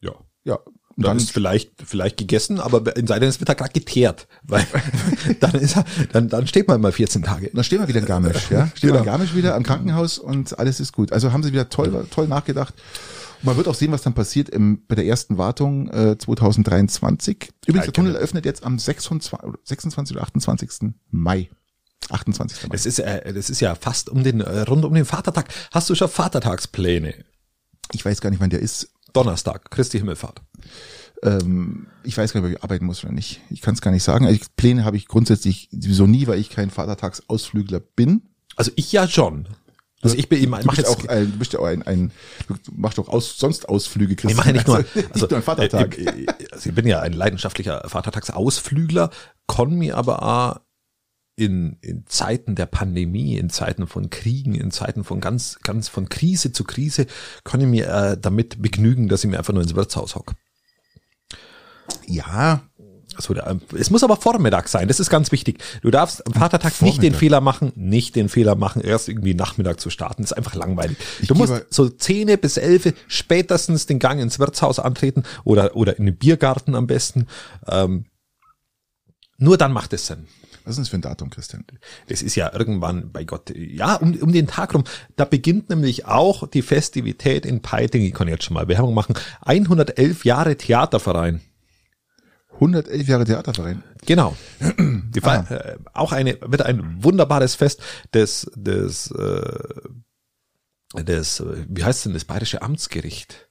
Ja. 0.00 0.12
ja, 0.44 0.54
und 0.54 1.04
Dann 1.04 1.10
dann 1.12 1.16
ist 1.18 1.30
vielleicht, 1.30 1.70
vielleicht 1.84 2.16
gegessen, 2.16 2.58
aber 2.58 2.96
in 2.96 3.06
sei 3.06 3.20
denn, 3.20 3.28
es 3.28 3.38
wird 3.40 3.48
da 3.48 3.54
gerade 3.54 3.72
geteert. 3.72 4.26
Weil 4.42 4.66
dann 5.40 5.54
ist 5.54 5.76
er, 5.76 5.84
dann, 6.12 6.28
dann 6.28 6.46
steht 6.48 6.66
man 6.66 6.80
mal 6.80 6.90
14 6.90 7.22
Tage. 7.22 7.50
dann 7.54 7.62
stehen 7.62 7.78
wir 7.80 7.86
wieder 7.88 8.00
in 8.00 8.06
Garmisch, 8.06 8.50
ja. 8.50 8.66
Stehen 8.74 8.88
wir 8.88 8.90
Genau. 8.90 8.98
in 9.00 9.04
Garmisch 9.04 9.34
wieder 9.34 9.54
am 9.54 9.62
Krankenhaus 9.62 10.18
und 10.18 10.58
alles 10.58 10.80
ist 10.80 10.92
gut. 10.92 11.12
Also 11.12 11.32
haben 11.32 11.42
sie 11.44 11.52
wieder 11.52 11.68
toll, 11.68 12.04
toll 12.10 12.26
nachgedacht. 12.26 12.74
Und 13.40 13.44
man 13.44 13.56
wird 13.56 13.68
auch 13.68 13.74
sehen, 13.74 13.92
was 13.92 14.02
dann 14.02 14.14
passiert 14.14 14.48
im, 14.48 14.84
bei 14.86 14.94
der 14.94 15.06
ersten 15.06 15.38
Wartung 15.38 15.88
äh, 15.90 16.16
2023. 16.18 17.50
Übrigens, 17.66 17.86
der 17.86 17.92
Tunnel 17.92 18.12
genau. 18.12 18.18
eröffnet 18.18 18.44
jetzt 18.44 18.64
am 18.64 18.78
26, 18.78 19.32
oder 19.32 19.58
26 19.64 20.16
oder 20.16 20.24
28. 20.24 20.90
Mai. 21.10 21.48
28. 22.10 22.68
Mai. 22.68 22.74
Es 22.74 22.86
ist, 22.86 22.98
äh, 22.98 23.32
das 23.32 23.50
ist 23.50 23.60
ja 23.60 23.74
fast 23.74 24.08
um 24.08 24.24
den, 24.24 24.40
äh, 24.40 24.60
rund 24.62 24.84
um 24.84 24.94
den 24.94 25.04
Vatertag. 25.04 25.48
Hast 25.72 25.88
du 25.90 25.94
schon 25.94 26.08
Vatertagspläne? 26.08 27.14
Ich 27.92 28.04
weiß 28.04 28.20
gar 28.20 28.30
nicht, 28.30 28.40
wann 28.40 28.50
der 28.50 28.60
ist. 28.60 28.90
Donnerstag, 29.12 29.70
Christi 29.70 29.98
Himmelfahrt. 29.98 30.42
Ähm, 31.22 31.86
ich 32.04 32.16
weiß 32.16 32.32
gar 32.32 32.40
nicht, 32.40 32.50
ob 32.50 32.56
ich 32.56 32.62
arbeiten 32.62 32.84
muss 32.84 33.02
oder 33.02 33.12
nicht. 33.12 33.40
Ich 33.50 33.60
kann 33.60 33.74
es 33.74 33.80
gar 33.80 33.90
nicht 33.90 34.02
sagen. 34.02 34.26
Also 34.26 34.40
Pläne 34.56 34.84
habe 34.84 34.96
ich 34.96 35.08
grundsätzlich 35.08 35.68
sowieso 35.72 36.06
nie, 36.06 36.26
weil 36.26 36.38
ich 36.38 36.50
kein 36.50 36.70
Vatertagsausflügler 36.70 37.80
bin. 37.80 38.22
Also 38.56 38.70
ich 38.76 38.92
ja 38.92 39.08
schon. 39.08 39.48
Also 40.00 40.16
ich 40.16 40.28
bin 40.28 40.40
eben, 40.40 40.52
du 40.52 40.68
bist, 40.68 40.86
auch 40.86 41.08
ein, 41.08 41.32
du 41.32 41.38
bist 41.38 41.52
ja 41.52 41.58
auch 41.58 41.66
ein, 41.66 41.82
ein 41.82 42.12
du 42.46 42.54
machst 42.76 42.98
doch 42.98 43.08
aus, 43.08 43.36
sonst 43.36 43.68
Ausflüge, 43.68 44.14
Christian. 44.14 44.30
Ich 44.30 44.36
mache 44.36 44.52
nicht 44.52 44.66
nur, 44.66 44.76
also, 44.76 44.88
nicht 44.94 45.12
also, 45.12 45.26
nur 45.26 45.36
ein 45.38 45.42
Vatertag. 45.42 45.98
Äh, 45.98 46.26
also 46.52 46.68
ich 46.68 46.74
bin 46.74 46.86
ja 46.86 47.00
ein 47.00 47.12
leidenschaftlicher 47.12 47.82
Vatertagsausflügler, 47.88 49.10
kann 49.48 49.70
mir 49.70 49.96
aber 49.96 50.22
auch 50.22 50.60
in, 51.34 51.78
in 51.80 52.04
Zeiten 52.06 52.54
der 52.54 52.66
Pandemie, 52.66 53.36
in 53.36 53.50
Zeiten 53.50 53.86
von 53.86 54.10
Kriegen, 54.10 54.54
in 54.54 54.70
Zeiten 54.70 55.04
von 55.04 55.20
ganz, 55.20 55.58
ganz 55.62 55.88
von 55.88 56.08
Krise 56.08 56.52
zu 56.52 56.64
Krise, 56.64 57.06
kann 57.44 57.60
ich 57.60 57.66
mir 57.66 57.88
äh, 57.88 58.18
damit 58.20 58.60
begnügen, 58.62 59.08
dass 59.08 59.24
ich 59.24 59.30
mir 59.30 59.38
einfach 59.38 59.52
nur 59.52 59.62
ins 59.62 59.74
Wirtshaus 59.74 60.14
hock. 60.14 60.34
Ja, 62.06 62.67
also, 63.18 63.34
es 63.76 63.90
muss 63.90 64.04
aber 64.04 64.16
Vormittag 64.16 64.68
sein, 64.68 64.88
das 64.88 65.00
ist 65.00 65.10
ganz 65.10 65.32
wichtig. 65.32 65.62
Du 65.82 65.90
darfst 65.90 66.26
am 66.26 66.32
Vatertag 66.32 66.72
Vormittag. 66.72 67.02
nicht 67.02 67.02
den 67.02 67.18
Fehler 67.18 67.40
machen, 67.40 67.72
nicht 67.74 68.16
den 68.16 68.28
Fehler 68.28 68.54
machen, 68.54 68.80
erst 68.80 69.08
irgendwie 69.08 69.34
Nachmittag 69.34 69.80
zu 69.80 69.90
starten. 69.90 70.22
Das 70.22 70.32
ist 70.32 70.36
einfach 70.36 70.54
langweilig. 70.54 70.96
Ich 71.20 71.28
du 71.28 71.34
musst 71.34 71.52
so 71.70 71.88
zehn 71.88 72.28
bis 72.38 72.56
elf 72.56 72.92
spätestens 73.08 73.86
den 73.86 73.98
Gang 73.98 74.20
ins 74.20 74.38
Wirtshaus 74.38 74.78
antreten 74.78 75.24
oder, 75.44 75.74
oder 75.76 75.98
in 75.98 76.06
den 76.06 76.16
Biergarten 76.16 76.74
am 76.74 76.86
besten. 76.86 77.26
Ähm, 77.66 78.04
nur 79.38 79.56
dann 79.56 79.72
macht 79.72 79.92
es 79.92 80.06
Sinn. 80.06 80.26
Was 80.64 80.74
ist 80.74 80.80
das 80.80 80.88
für 80.90 80.96
ein 80.98 81.02
Datum, 81.02 81.30
Christian? 81.30 81.64
Das 82.08 82.20
ist 82.20 82.34
ja 82.34 82.52
irgendwann, 82.52 83.10
bei 83.10 83.24
Gott, 83.24 83.50
ja, 83.56 83.94
um, 83.94 84.14
um 84.16 84.32
den 84.32 84.46
Tag 84.46 84.74
rum. 84.74 84.84
Da 85.16 85.24
beginnt 85.24 85.70
nämlich 85.70 86.04
auch 86.04 86.46
die 86.46 86.60
Festivität 86.60 87.46
in 87.46 87.62
Peiting. 87.62 88.02
Ich 88.02 88.12
kann 88.12 88.28
jetzt 88.28 88.44
schon 88.44 88.52
mal 88.52 88.68
Werbung 88.68 88.92
machen. 88.92 89.14
111 89.40 90.26
Jahre 90.26 90.56
Theaterverein. 90.56 91.40
111 92.60 93.08
Jahre 93.08 93.24
Theaterverein. 93.24 93.82
Genau. 94.06 94.36
Die 94.60 95.22
ah. 95.22 95.46
äh, 95.48 95.76
auch 95.92 96.12
eine 96.12 96.38
wird 96.40 96.62
ein 96.62 97.02
wunderbares 97.02 97.54
Fest 97.54 97.82
des 98.12 98.50
des 98.54 99.10
äh, 99.12 101.02
des 101.02 101.40
äh, 101.40 101.66
wie 101.68 101.84
heißt 101.84 102.06
denn 102.06 102.14
das 102.14 102.24
bayerische 102.24 102.62
Amtsgericht? 102.62 103.48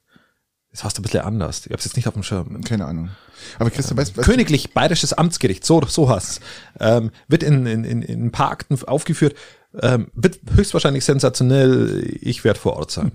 Das 0.72 0.84
heißt 0.84 1.00
ein 1.00 1.02
bisschen 1.02 1.22
anders. 1.22 1.66
Ich 1.66 1.72
habe 1.72 1.78
es 1.78 1.86
jetzt 1.86 1.96
nicht 1.96 2.08
auf 2.08 2.14
dem 2.14 2.24
Schirm. 2.24 2.62
Keine 2.64 2.86
Ahnung. 2.86 3.10
Aber 3.58 3.72
Christian, 3.72 3.98
weißt, 3.98 4.18
weißt 4.18 4.28
Königlich 4.28 4.74
Bayerisches 4.74 5.14
Amtsgericht, 5.14 5.66
so 5.66 5.82
so 5.88 6.10
heißt 6.10 6.42
ähm, 6.80 7.12
wird 7.28 7.44
in, 7.44 7.66
in, 7.66 7.84
in, 7.84 8.02
in 8.02 8.26
ein 8.26 8.32
paar 8.32 8.52
Akten 8.52 8.78
aufgeführt. 8.84 9.36
Ähm, 9.80 10.12
wird 10.14 10.40
höchstwahrscheinlich 10.54 11.06
sensationell. 11.06 12.06
Ich 12.22 12.44
werde 12.44 12.60
vor 12.60 12.74
Ort 12.74 12.92
sein. 12.92 13.12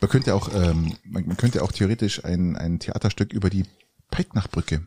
Man 0.00 0.10
könnte 0.10 0.34
auch, 0.34 0.50
ähm, 0.54 0.96
man 1.04 1.36
könnte 1.36 1.62
auch 1.62 1.72
theoretisch 1.72 2.24
ein, 2.24 2.56
ein 2.56 2.78
Theaterstück 2.78 3.32
über 3.32 3.50
die 3.50 3.64
Peitnachbrücke 4.10 4.86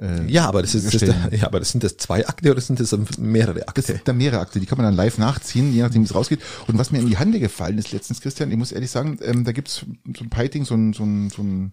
äh, 0.00 0.30
ja, 0.30 0.46
aber 0.46 0.62
das 0.62 0.74
ist, 0.74 0.92
das, 0.92 1.02
ja, 1.02 1.46
aber 1.46 1.58
das 1.58 1.70
sind 1.70 1.82
das 1.82 1.96
zwei 1.96 2.26
Akte 2.26 2.50
oder 2.50 2.60
sind 2.60 2.78
das 2.80 2.94
mehrere 3.18 3.66
Akte? 3.66 3.80
Das 3.80 3.86
sind 3.86 4.02
da 4.04 4.12
mehrere 4.12 4.40
Akte, 4.40 4.60
die 4.60 4.66
kann 4.66 4.78
man 4.78 4.84
dann 4.84 4.94
live 4.94 5.16
nachziehen, 5.18 5.72
je 5.72 5.82
nachdem 5.82 6.02
wie 6.02 6.06
es 6.06 6.14
rausgeht. 6.14 6.40
Und 6.66 6.78
was 6.78 6.90
mir 6.90 6.98
in 6.98 7.06
die 7.06 7.16
Hände 7.16 7.40
gefallen 7.40 7.78
ist 7.78 7.92
letztens, 7.92 8.20
Christian, 8.20 8.50
ich 8.50 8.58
muss 8.58 8.72
ehrlich 8.72 8.90
sagen, 8.90 9.18
ähm, 9.22 9.44
da 9.44 9.52
gibt's 9.52 9.86
so 10.16 10.24
ein 10.24 10.30
Piting, 10.30 10.64
so 10.64 10.74
ein, 10.74 10.92
so 10.92 11.04
ein, 11.04 11.30
so 11.30 11.42
ein 11.42 11.72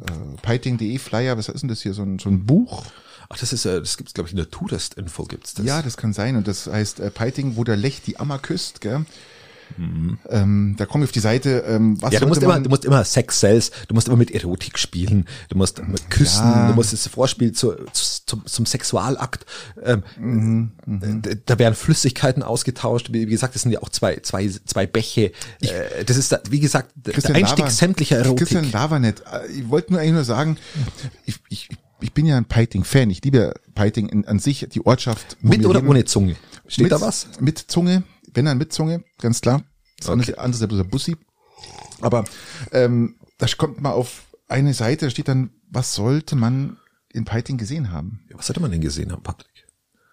äh, 0.00 0.36
Piting.de 0.42 0.98
Flyer, 0.98 1.38
was 1.38 1.48
ist 1.48 1.60
denn 1.60 1.68
das 1.68 1.82
hier, 1.82 1.94
so 1.94 2.02
ein, 2.02 2.18
so 2.18 2.28
ein 2.28 2.44
Buch? 2.44 2.84
Ach, 3.28 3.38
das 3.38 3.52
ist, 3.52 3.64
äh, 3.66 3.80
das 3.80 3.96
gibt's 3.96 4.14
glaube 4.14 4.28
ich 4.28 4.32
in 4.32 4.38
der 4.38 4.50
Tourist-Info 4.50 5.24
gibt's 5.24 5.54
das. 5.54 5.64
Ja, 5.64 5.80
das 5.80 5.96
kann 5.96 6.12
sein 6.12 6.36
und 6.36 6.48
das 6.48 6.66
heißt 6.66 7.00
äh, 7.00 7.10
Piting, 7.10 7.56
wo 7.56 7.62
der 7.62 7.76
Lech 7.76 8.02
die 8.02 8.18
Ammer 8.18 8.38
küsst, 8.38 8.80
gell? 8.80 9.06
Mhm. 9.76 10.18
Ähm, 10.28 10.74
da 10.78 10.86
komme 10.86 11.04
ich 11.04 11.08
auf 11.08 11.12
die 11.12 11.20
Seite. 11.20 11.64
Ähm, 11.66 12.00
was 12.00 12.12
ja, 12.12 12.20
du 12.20 12.26
musst 12.26 12.42
immer, 12.42 12.60
du 12.60 12.68
musst 12.68 12.84
immer 12.84 13.04
Sex 13.04 13.40
Cells, 13.40 13.70
du 13.88 13.94
musst 13.94 14.08
immer 14.08 14.16
mit 14.16 14.30
Erotik 14.30 14.78
spielen, 14.78 15.26
du 15.48 15.56
musst 15.56 15.86
mit 15.86 16.10
küssen, 16.10 16.44
ja. 16.44 16.68
du 16.68 16.74
musst 16.74 16.92
das 16.92 17.06
Vorspiel 17.08 17.52
zu, 17.52 17.74
zu, 17.92 18.24
zum, 18.26 18.46
zum 18.46 18.66
Sexualakt. 18.66 19.46
Ähm, 19.82 20.02
mhm, 20.18 20.72
mh. 20.86 21.22
Da 21.46 21.58
werden 21.58 21.74
Flüssigkeiten 21.74 22.42
ausgetauscht. 22.42 23.08
Wie, 23.12 23.26
gesagt, 23.26 23.54
das 23.54 23.62
sind 23.62 23.72
ja 23.72 23.82
auch 23.82 23.88
zwei, 23.88 24.16
zwei, 24.16 24.48
zwei 24.64 24.86
Bäche. 24.86 25.32
Ich, 25.60 25.72
äh, 25.72 26.04
das 26.04 26.16
ist, 26.16 26.32
da, 26.32 26.40
wie 26.48 26.60
gesagt, 26.60 26.92
Christian 27.04 27.34
der 27.34 27.36
Einstieg 27.36 27.58
Lava, 27.60 27.70
sämtlicher 27.70 28.18
Erotik. 28.18 28.38
Christian 28.38 28.70
Lava 28.70 28.98
nicht. 28.98 29.22
Ich 29.54 29.68
wollte 29.68 29.92
nur 29.92 30.00
eigentlich 30.00 30.14
nur 30.14 30.24
sagen, 30.24 30.56
ich, 31.26 31.40
ich, 31.48 31.68
ich 32.00 32.12
bin 32.12 32.26
ja 32.26 32.36
ein 32.36 32.44
Piting-Fan. 32.44 33.10
Ich 33.10 33.24
liebe 33.24 33.54
Piting 33.74 34.24
an 34.26 34.38
sich, 34.38 34.66
die 34.70 34.84
Ortschaft. 34.84 35.36
Mit 35.40 35.64
oder 35.64 35.80
leben. 35.80 35.88
ohne 35.88 36.04
Zunge? 36.04 36.36
Steht 36.66 36.84
mit, 36.84 36.92
da 36.92 37.00
was? 37.00 37.28
Mit 37.40 37.58
Zunge 37.58 38.04
wenn 38.34 38.44
dann 38.44 38.58
mit 38.58 38.72
Zunge, 38.72 39.04
ganz 39.18 39.40
klar. 39.40 39.62
Das 39.98 40.08
okay. 40.08 40.34
andere 40.36 40.64
ist 40.66 40.78
der 40.78 40.84
Bussi. 40.84 41.16
Aber 42.00 42.24
ähm, 42.72 43.16
da 43.38 43.46
kommt 43.56 43.80
mal 43.80 43.92
auf 43.92 44.24
eine 44.48 44.74
Seite, 44.74 45.06
da 45.06 45.10
steht 45.10 45.28
dann, 45.28 45.50
was 45.70 45.94
sollte 45.94 46.36
man 46.36 46.76
in 47.12 47.24
Peiting 47.24 47.56
gesehen 47.56 47.90
haben? 47.90 48.24
Ja, 48.28 48.36
was 48.38 48.46
sollte 48.46 48.60
man 48.60 48.70
denn 48.70 48.80
gesehen 48.80 49.12
haben, 49.12 49.22
Patrick? 49.22 49.66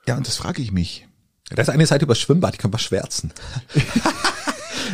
Ja, 0.08 0.18
und 0.18 0.28
das 0.28 0.38
frage 0.38 0.62
ich 0.62 0.72
mich. 0.72 1.08
Da 1.50 1.62
ist 1.62 1.70
eine 1.70 1.86
Seite 1.86 2.06
über 2.06 2.16
Schwimmbad, 2.16 2.54
die 2.54 2.58
kann 2.58 2.72
man 2.72 2.80
schwärzen. 2.80 3.34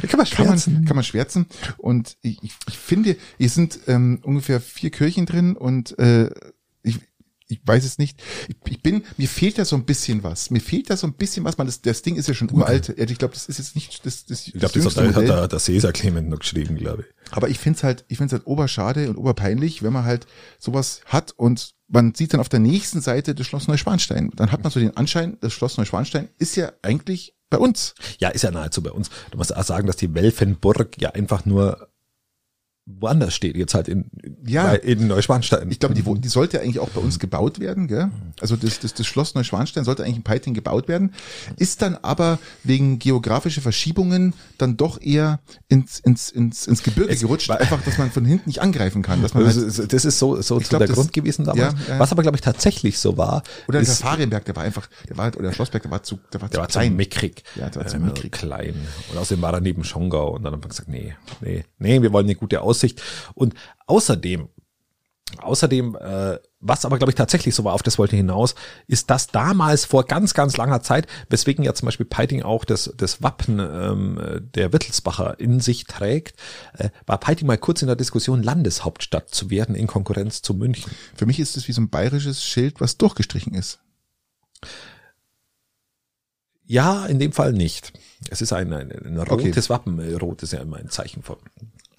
kann 0.07 0.17
man 0.17 0.25
schwärzen. 0.25 0.73
Kann 0.73 0.73
man, 0.73 0.85
kann 0.85 0.95
man 0.95 1.03
schwärzen. 1.03 1.45
Und 1.77 2.17
ich, 2.21 2.41
ich, 2.43 2.53
ich 2.67 2.77
finde, 2.77 3.15
hier 3.37 3.49
sind 3.49 3.79
ähm, 3.87 4.19
ungefähr 4.23 4.59
vier 4.59 4.89
Kirchen 4.89 5.25
drin 5.25 5.55
und 5.55 5.97
äh, 5.99 6.31
ich, 7.47 7.61
weiß 7.63 7.85
es 7.85 7.97
nicht. 7.97 8.21
Ich, 8.65 8.81
bin, 8.81 9.03
mir 9.17 9.27
fehlt 9.27 9.57
da 9.57 9.65
so 9.65 9.75
ein 9.75 9.85
bisschen 9.85 10.23
was. 10.23 10.49
Mir 10.49 10.59
fehlt 10.59 10.89
da 10.89 10.97
so 10.97 11.07
ein 11.07 11.13
bisschen 11.13 11.45
was. 11.45 11.57
Man, 11.57 11.67
das, 11.67 11.81
das 11.81 12.01
Ding 12.01 12.15
ist 12.15 12.27
ja 12.27 12.33
schon 12.33 12.51
uralt. 12.51 12.89
Ich 12.89 13.17
glaube, 13.17 13.33
das 13.33 13.47
ist 13.47 13.57
jetzt 13.57 13.75
nicht 13.75 14.05
das. 14.05 14.25
das 14.25 14.47
ich 14.47 14.53
glaube, 14.53 14.79
das, 14.79 14.93
das 14.93 15.15
hat, 15.15 15.29
hat 15.29 15.51
der 15.51 15.59
Cäsar 15.59 15.91
Clement 15.91 16.29
noch 16.29 16.39
geschrieben, 16.39 16.75
glaube 16.75 17.03
ich. 17.03 17.33
Aber 17.33 17.49
ich 17.49 17.59
finde 17.59 17.77
es 17.77 17.83
halt, 17.83 18.05
ich 18.07 18.17
finde 18.17 18.35
es 18.35 18.39
halt 18.39 18.47
oberschade 18.47 19.09
und 19.09 19.17
oberpeinlich, 19.17 19.83
wenn 19.83 19.93
man 19.93 20.05
halt 20.05 20.27
sowas 20.59 21.01
hat 21.05 21.31
und 21.31 21.75
man 21.87 22.13
sieht 22.13 22.33
dann 22.33 22.39
auf 22.39 22.49
der 22.49 22.59
nächsten 22.59 23.01
Seite 23.01 23.33
das 23.33 23.47
Schloss 23.47 23.67
Neuschwanstein. 23.67 24.31
Dann 24.35 24.51
hat 24.51 24.63
man 24.63 24.71
so 24.71 24.79
den 24.79 24.95
Anschein, 24.97 25.37
das 25.41 25.53
Schloss 25.53 25.77
Neuschwanstein 25.77 26.29
ist 26.37 26.55
ja 26.55 26.71
eigentlich 26.81 27.35
bei 27.49 27.57
uns. 27.57 27.95
Ja, 28.19 28.29
ist 28.29 28.43
ja 28.43 28.51
nahezu 28.51 28.81
bei 28.81 28.91
uns. 28.91 29.09
Du 29.31 29.37
musst 29.37 29.55
auch 29.55 29.63
sagen, 29.63 29.87
dass 29.87 29.95
die 29.95 30.13
Welfenburg 30.13 30.99
ja 30.99 31.11
einfach 31.11 31.45
nur 31.45 31.89
woanders 32.87 33.35
steht, 33.35 33.57
jetzt 33.57 33.73
halt 33.73 33.89
in, 33.89 34.05
ja, 34.45 34.71
in 34.71 35.07
Neuschwanstein. 35.07 35.69
Ich 35.69 35.79
glaube, 35.79 35.93
die, 35.93 36.03
die 36.03 36.27
sollte 36.29 36.61
eigentlich 36.61 36.79
auch 36.79 36.89
bei 36.89 37.01
uns 37.01 37.19
gebaut 37.19 37.59
werden, 37.59 37.87
gell? 37.87 38.09
Also 38.39 38.55
das, 38.55 38.79
das, 38.79 38.93
das 38.93 39.05
Schloss 39.05 39.35
Neuschwanstein 39.35 39.83
sollte 39.83 40.03
eigentlich 40.03 40.17
in 40.17 40.23
Peiting 40.23 40.53
gebaut 40.53 40.87
werden, 40.87 41.13
ist 41.57 41.81
dann 41.81 41.95
aber 42.01 42.39
wegen 42.63 42.97
geografischer 42.97 43.61
Verschiebungen 43.61 44.33
dann 44.57 44.77
doch 44.77 45.01
eher 45.01 45.41
ins, 45.67 45.99
ins, 45.99 46.29
ins, 46.29 46.65
ins 46.65 46.81
Gebirge 46.81 47.13
es 47.13 47.19
gerutscht, 47.19 47.51
einfach, 47.51 47.81
dass 47.83 47.97
man 47.97 48.09
von 48.09 48.23
hinten 48.23 48.47
nicht 48.47 48.61
angreifen 48.61 49.01
kann. 49.01 49.21
Dass 49.21 49.33
man 49.33 49.43
das, 49.43 49.57
halt, 49.57 49.67
ist, 49.67 49.93
das 49.93 50.05
ist 50.05 50.17
so, 50.17 50.41
so 50.41 50.59
zu 50.59 50.69
glaub, 50.69 50.79
der 50.79 50.87
das, 50.87 50.95
Grund 50.95 51.11
gewesen 51.11 51.43
damals. 51.43 51.73
Ja, 51.87 51.95
ja. 51.95 51.99
Was 51.99 52.13
aber, 52.13 52.21
glaube 52.21 52.37
ich, 52.37 52.41
tatsächlich 52.41 52.99
so 52.99 53.17
war. 53.17 53.43
Oder 53.67 53.81
ist, 53.81 53.89
der 53.89 54.07
Farienberg, 54.07 54.45
der 54.45 54.55
war 54.55 54.63
einfach, 54.63 54.87
der 55.09 55.17
war, 55.17 55.27
oder 55.27 55.49
der 55.49 55.53
Schlossberg, 55.53 55.83
der 55.83 55.91
war 55.91 56.03
zu, 56.03 56.19
der 56.31 56.41
war 56.41 56.47
der 56.47 56.55
zu 56.55 56.61
war 56.61 56.67
klein. 56.67 56.91
Zu 56.91 56.95
mickrig. 56.95 57.43
Ja, 57.55 57.69
der 57.69 57.81
war 57.81 57.87
zu 57.87 57.99
mickrig. 57.99 58.31
Klein. 58.31 58.75
Und 59.11 59.17
außerdem 59.17 59.41
war 59.41 59.53
er 59.53 59.59
neben 59.59 59.83
Schongau 59.83 60.35
und 60.35 60.43
dann 60.43 60.53
haben 60.53 60.63
wir 60.63 60.69
gesagt, 60.69 60.87
nee, 60.87 61.13
nee, 61.41 61.65
nee, 61.79 62.01
wir 62.01 62.13
wollen 62.13 62.25
eine 62.25 62.35
gute 62.35 62.61
Aussicht 62.61 62.76
Aussicht. 62.77 63.01
Und 63.33 63.55
außerdem, 63.87 64.49
außerdem, 65.39 65.95
äh, 65.95 66.37
was 66.59 66.85
aber 66.85 66.97
glaube 66.97 67.11
ich 67.11 67.15
tatsächlich 67.15 67.53
so 67.53 67.63
war, 67.63 67.73
auf 67.73 67.83
das 67.83 67.97
wollte 67.97 68.15
ich 68.15 68.19
hinaus, 68.19 68.55
ist, 68.87 69.09
dass 69.09 69.27
damals 69.27 69.85
vor 69.85 70.05
ganz, 70.05 70.33
ganz 70.33 70.57
langer 70.57 70.81
Zeit, 70.81 71.07
weswegen 71.29 71.63
ja 71.63 71.73
zum 71.73 71.87
Beispiel 71.87 72.05
Peiting 72.05 72.43
auch 72.43 72.65
das, 72.65 72.93
das 72.97 73.21
Wappen 73.21 73.59
ähm, 73.59 74.49
der 74.55 74.73
Wittelsbacher 74.73 75.39
in 75.39 75.59
sich 75.59 75.85
trägt, 75.85 76.39
äh, 76.77 76.89
war 77.05 77.19
Peiting 77.19 77.47
mal 77.47 77.57
kurz 77.57 77.81
in 77.81 77.87
der 77.87 77.95
Diskussion, 77.95 78.43
Landeshauptstadt 78.43 79.29
zu 79.29 79.49
werden 79.49 79.75
in 79.75 79.87
Konkurrenz 79.87 80.41
zu 80.41 80.53
München. 80.53 80.91
Für 81.15 81.25
mich 81.25 81.39
ist 81.39 81.57
es 81.57 81.67
wie 81.67 81.73
so 81.73 81.81
ein 81.81 81.89
bayerisches 81.89 82.43
Schild, 82.43 82.79
was 82.79 82.97
durchgestrichen 82.97 83.53
ist. 83.53 83.79
Ja, 86.65 87.05
in 87.05 87.17
dem 87.17 87.31
Fall 87.31 87.53
nicht. 87.53 87.93
Es 88.29 88.41
ist 88.41 88.51
ein, 88.51 88.73
ein, 88.73 88.91
ein 88.91 89.17
rotes 89.17 89.65
okay. 89.65 89.69
Wappen. 89.69 90.15
Rot 90.17 90.43
ist 90.43 90.51
ja 90.51 90.59
immer 90.59 90.77
ein 90.77 90.89
Zeichen 90.89 91.23
von 91.23 91.37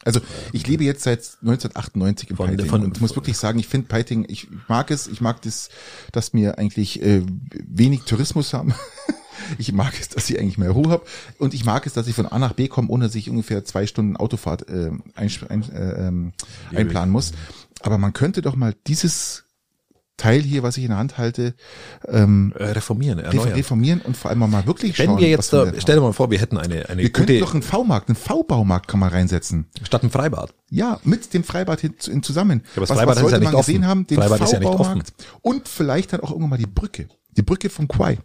also 0.09 0.21
ich 0.53 0.67
lebe 0.67 0.85
jetzt 0.85 1.03
seit 1.03 1.19
1998 1.43 2.31
im 2.31 2.37
von, 2.37 2.51
Piting 2.51 2.67
von, 2.67 2.83
und 2.83 3.01
muss 3.01 3.15
wirklich 3.15 3.37
sagen, 3.37 3.59
ich 3.59 3.69
finde 3.69 3.89
Piting, 3.89 4.25
ich 4.29 4.49
mag 4.67 4.91
es, 4.91 5.07
ich 5.07 5.21
mag 5.21 5.43
das, 5.43 5.69
dass 6.13 6.33
wir 6.33 6.59
eigentlich 6.59 7.03
äh, 7.03 7.23
wenig 7.53 8.03
Tourismus 8.03 8.55
haben. 8.55 8.75
ich 9.59 9.73
mag 9.73 9.93
es, 10.01 10.09
dass 10.09 10.29
ich 10.31 10.41
eigentlich 10.41 10.57
mehr 10.57 10.71
Ruhe 10.71 10.91
habe 10.91 11.05
und 11.39 11.53
ich 11.53 11.65
mag 11.65 11.87
es, 11.87 11.93
dass 11.93 12.07
ich 12.07 12.15
von 12.15 12.27
A 12.27 12.39
nach 12.39 12.55
B 12.55 12.69
komme, 12.69 12.89
ohne 12.89 13.05
dass 13.05 13.15
ich 13.15 13.29
ungefähr 13.29 13.65
zwei 13.65 13.87
Stunden 13.87 14.17
Autofahrt 14.17 14.69
äh, 14.69 14.91
ein, 15.15 15.31
ein, 15.49 15.73
äh, 15.73 16.09
ähm, 16.09 16.33
einplanen 16.75 17.11
muss. 17.11 17.33
Aber 17.81 17.99
man 17.99 18.13
könnte 18.15 18.43
doch 18.43 18.57
mal 18.57 18.75
dieses 18.87 19.45
Teil 20.19 20.43
hier, 20.43 20.63
was 20.63 20.77
ich 20.77 20.85
in 20.85 20.91
der 20.91 20.99
Hand 20.99 21.17
halte, 21.17 21.55
ähm, 22.07 22.53
äh, 22.59 22.65
reformieren, 22.65 23.19
erneuern. 23.19 23.53
reformieren 23.53 24.01
und 24.03 24.17
vor 24.17 24.31
allem 24.31 24.41
mal 24.41 24.67
wirklich 24.67 24.99
Wenn 24.99 25.07
schauen. 25.07 25.17
Wenn 25.17 25.23
wir 25.23 25.31
jetzt, 25.31 25.53
da, 25.53 25.73
stell 25.79 25.97
dir 25.97 26.03
mal 26.03 26.13
vor, 26.13 26.31
wir 26.31 26.39
hätten 26.39 26.59
eine, 26.59 26.89
eine 26.91 27.03
wir 27.03 27.09
gute... 27.09 27.27
könnten 27.27 27.41
doch 27.41 27.55
einen 27.55 27.63
V-Markt, 27.63 28.09
einen 28.09 28.17
V-Baumarkt 28.17 28.89
kann 28.89 29.01
man 29.01 29.09
reinsetzen. 29.09 29.67
Statt 29.83 30.03
ein 30.03 30.11
Freibad. 30.11 30.53
Ja, 30.69 31.01
mit 31.05 31.33
dem 31.33 31.45
Freibad 31.45 31.81
hin, 31.81 31.95
in, 32.07 32.23
zusammen. 32.23 32.63
Ja, 32.65 32.71
aber 32.73 32.81
das 32.83 32.91
was, 32.91 32.97
Freibad 32.99 33.17
was 33.17 33.21
sollte 33.23 33.27
ist 33.27 33.33
ja 33.33 33.39
nicht 33.39 33.53
man 33.53 33.55
offen. 33.55 33.67
gesehen 33.67 33.87
haben? 33.87 34.07
Den 34.07 34.23
V-Baumarkt 34.23 35.09
ja 35.09 35.27
und 35.41 35.69
vielleicht 35.69 36.13
dann 36.13 36.21
auch 36.21 36.31
irgendwann 36.31 36.51
mal 36.51 36.59
die 36.59 36.67
Brücke 36.67 37.09
Die 37.39 37.43
Brücke 37.43 37.71
vom 37.71 37.87
Quai. 37.87 38.19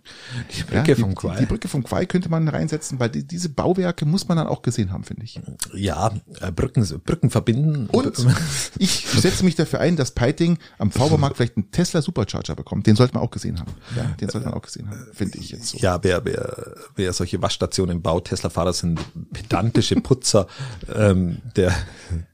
Die 0.57 0.63
Brücke 0.63 0.91
ja, 0.93 0.95
vom 0.95 1.13
Quai. 1.13 1.35
Die, 1.35 1.41
die 1.41 1.45
Brücke 1.45 1.67
vom 1.67 1.83
Quai 1.83 2.07
könnte 2.07 2.29
man 2.29 2.47
reinsetzen, 2.47 2.99
weil 2.99 3.09
die, 3.09 3.23
diese 3.23 3.47
Bauwerke 3.47 4.07
muss 4.07 4.27
man 4.27 4.37
dann 4.37 4.47
auch 4.47 4.63
gesehen 4.63 4.91
haben, 4.91 5.03
finde 5.03 5.23
ich. 5.23 5.39
Ja, 5.71 6.11
äh, 6.41 6.51
Brücken, 6.51 6.83
Brücken 7.05 7.29
verbinden. 7.29 7.87
Und 7.91 8.25
ich 8.79 9.05
setze 9.05 9.45
mich 9.45 9.53
dafür 9.53 9.81
ein, 9.81 9.97
dass 9.97 10.11
Peiting 10.11 10.57
am 10.79 10.91
Zaubermarkt 10.91 11.37
vielleicht 11.37 11.57
einen 11.57 11.69
Tesla 11.69 12.01
Supercharger 12.01 12.55
bekommt. 12.55 12.87
Den 12.87 12.95
sollte 12.95 13.13
man 13.13 13.21
auch 13.21 13.29
gesehen 13.29 13.59
haben. 13.59 13.71
Ja, 13.95 14.05
den 14.19 14.29
sollte 14.29 14.47
man 14.47 14.57
auch 14.57 14.63
gesehen 14.63 14.89
haben, 14.89 15.05
finde 15.13 15.37
ich 15.37 15.51
jetzt 15.51 15.67
so. 15.67 15.77
Ja, 15.77 16.03
wer, 16.03 16.25
wer, 16.25 16.73
wer 16.95 17.13
solche 17.13 17.39
Waschstationen 17.39 18.01
baut, 18.01 18.25
Tesla-Fahrer 18.29 18.73
sind 18.73 18.99
pedantische 19.31 19.93
Putzer, 19.97 20.47
ähm, 20.95 21.37
der, 21.55 21.71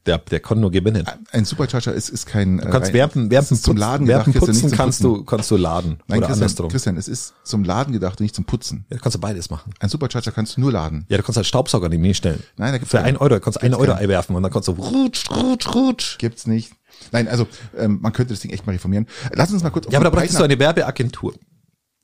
der, 0.06 0.16
der 0.16 0.40
kann 0.40 0.60
nur 0.60 0.70
gewinnen. 0.70 1.04
Ein 1.30 1.44
Supercharger 1.44 1.92
ist, 1.92 2.08
ist 2.08 2.24
kein. 2.24 2.56
Du 2.56 2.70
kannst 2.70 2.94
während, 2.94 3.30
während 3.30 3.48
zum 3.48 3.76
Laden 3.76 4.06
während 4.06 4.32
gedacht, 4.32 4.46
putzen, 4.46 4.70
kannst 4.70 5.04
du, 5.04 5.24
kannst 5.24 5.50
du 5.50 5.58
laden. 5.58 5.98
Nein, 6.06 6.20
oder 6.20 6.30
andersrum. 6.30 6.69
Christian, 6.70 6.96
es 6.96 7.08
ist 7.08 7.34
zum 7.44 7.64
Laden 7.64 7.92
gedacht 7.92 8.20
und 8.20 8.24
nicht 8.24 8.34
zum 8.34 8.44
Putzen. 8.44 8.86
Ja, 8.90 8.98
kannst 8.98 9.16
du 9.16 9.20
beides 9.20 9.50
machen. 9.50 9.72
Ein 9.80 9.88
Supercharger 9.88 10.32
kannst 10.32 10.56
du 10.56 10.60
nur 10.60 10.72
laden. 10.72 11.04
Ja, 11.08 11.16
du 11.16 11.22
kannst 11.22 11.36
halt 11.36 11.46
Staubsauger 11.46 11.88
neben 11.88 12.02
mir 12.02 12.14
stellen. 12.14 12.42
Nein, 12.56 12.72
da 12.72 12.78
gibt's 12.78 12.90
Für 12.90 12.98
keinen. 12.98 13.16
ein 13.16 13.16
Euro, 13.16 13.34
du 13.34 13.40
kannst 13.40 13.60
einen 13.62 13.72
Gibt's 13.72 13.88
Euro 13.88 13.98
einwerfen 13.98 14.36
und 14.36 14.42
dann 14.42 14.52
kannst 14.52 14.68
du 14.68 14.72
rutsch, 14.72 15.30
rutsch, 15.30 15.74
rutsch. 15.74 16.18
Gibt's 16.18 16.46
nicht. 16.46 16.72
Nein, 17.12 17.28
also 17.28 17.46
ähm, 17.76 17.98
man 18.00 18.12
könnte 18.12 18.32
das 18.32 18.40
Ding 18.40 18.50
echt 18.50 18.66
mal 18.66 18.72
reformieren. 18.72 19.06
Lass 19.32 19.52
uns 19.52 19.62
mal 19.62 19.70
kurz 19.70 19.86
auf 19.86 19.92
Ja, 19.92 19.98
aber 19.98 20.10
da 20.10 20.16
bräuchtest 20.16 20.38
du 20.38 20.44
eine 20.44 20.58
Werbeagentur. 20.58 21.34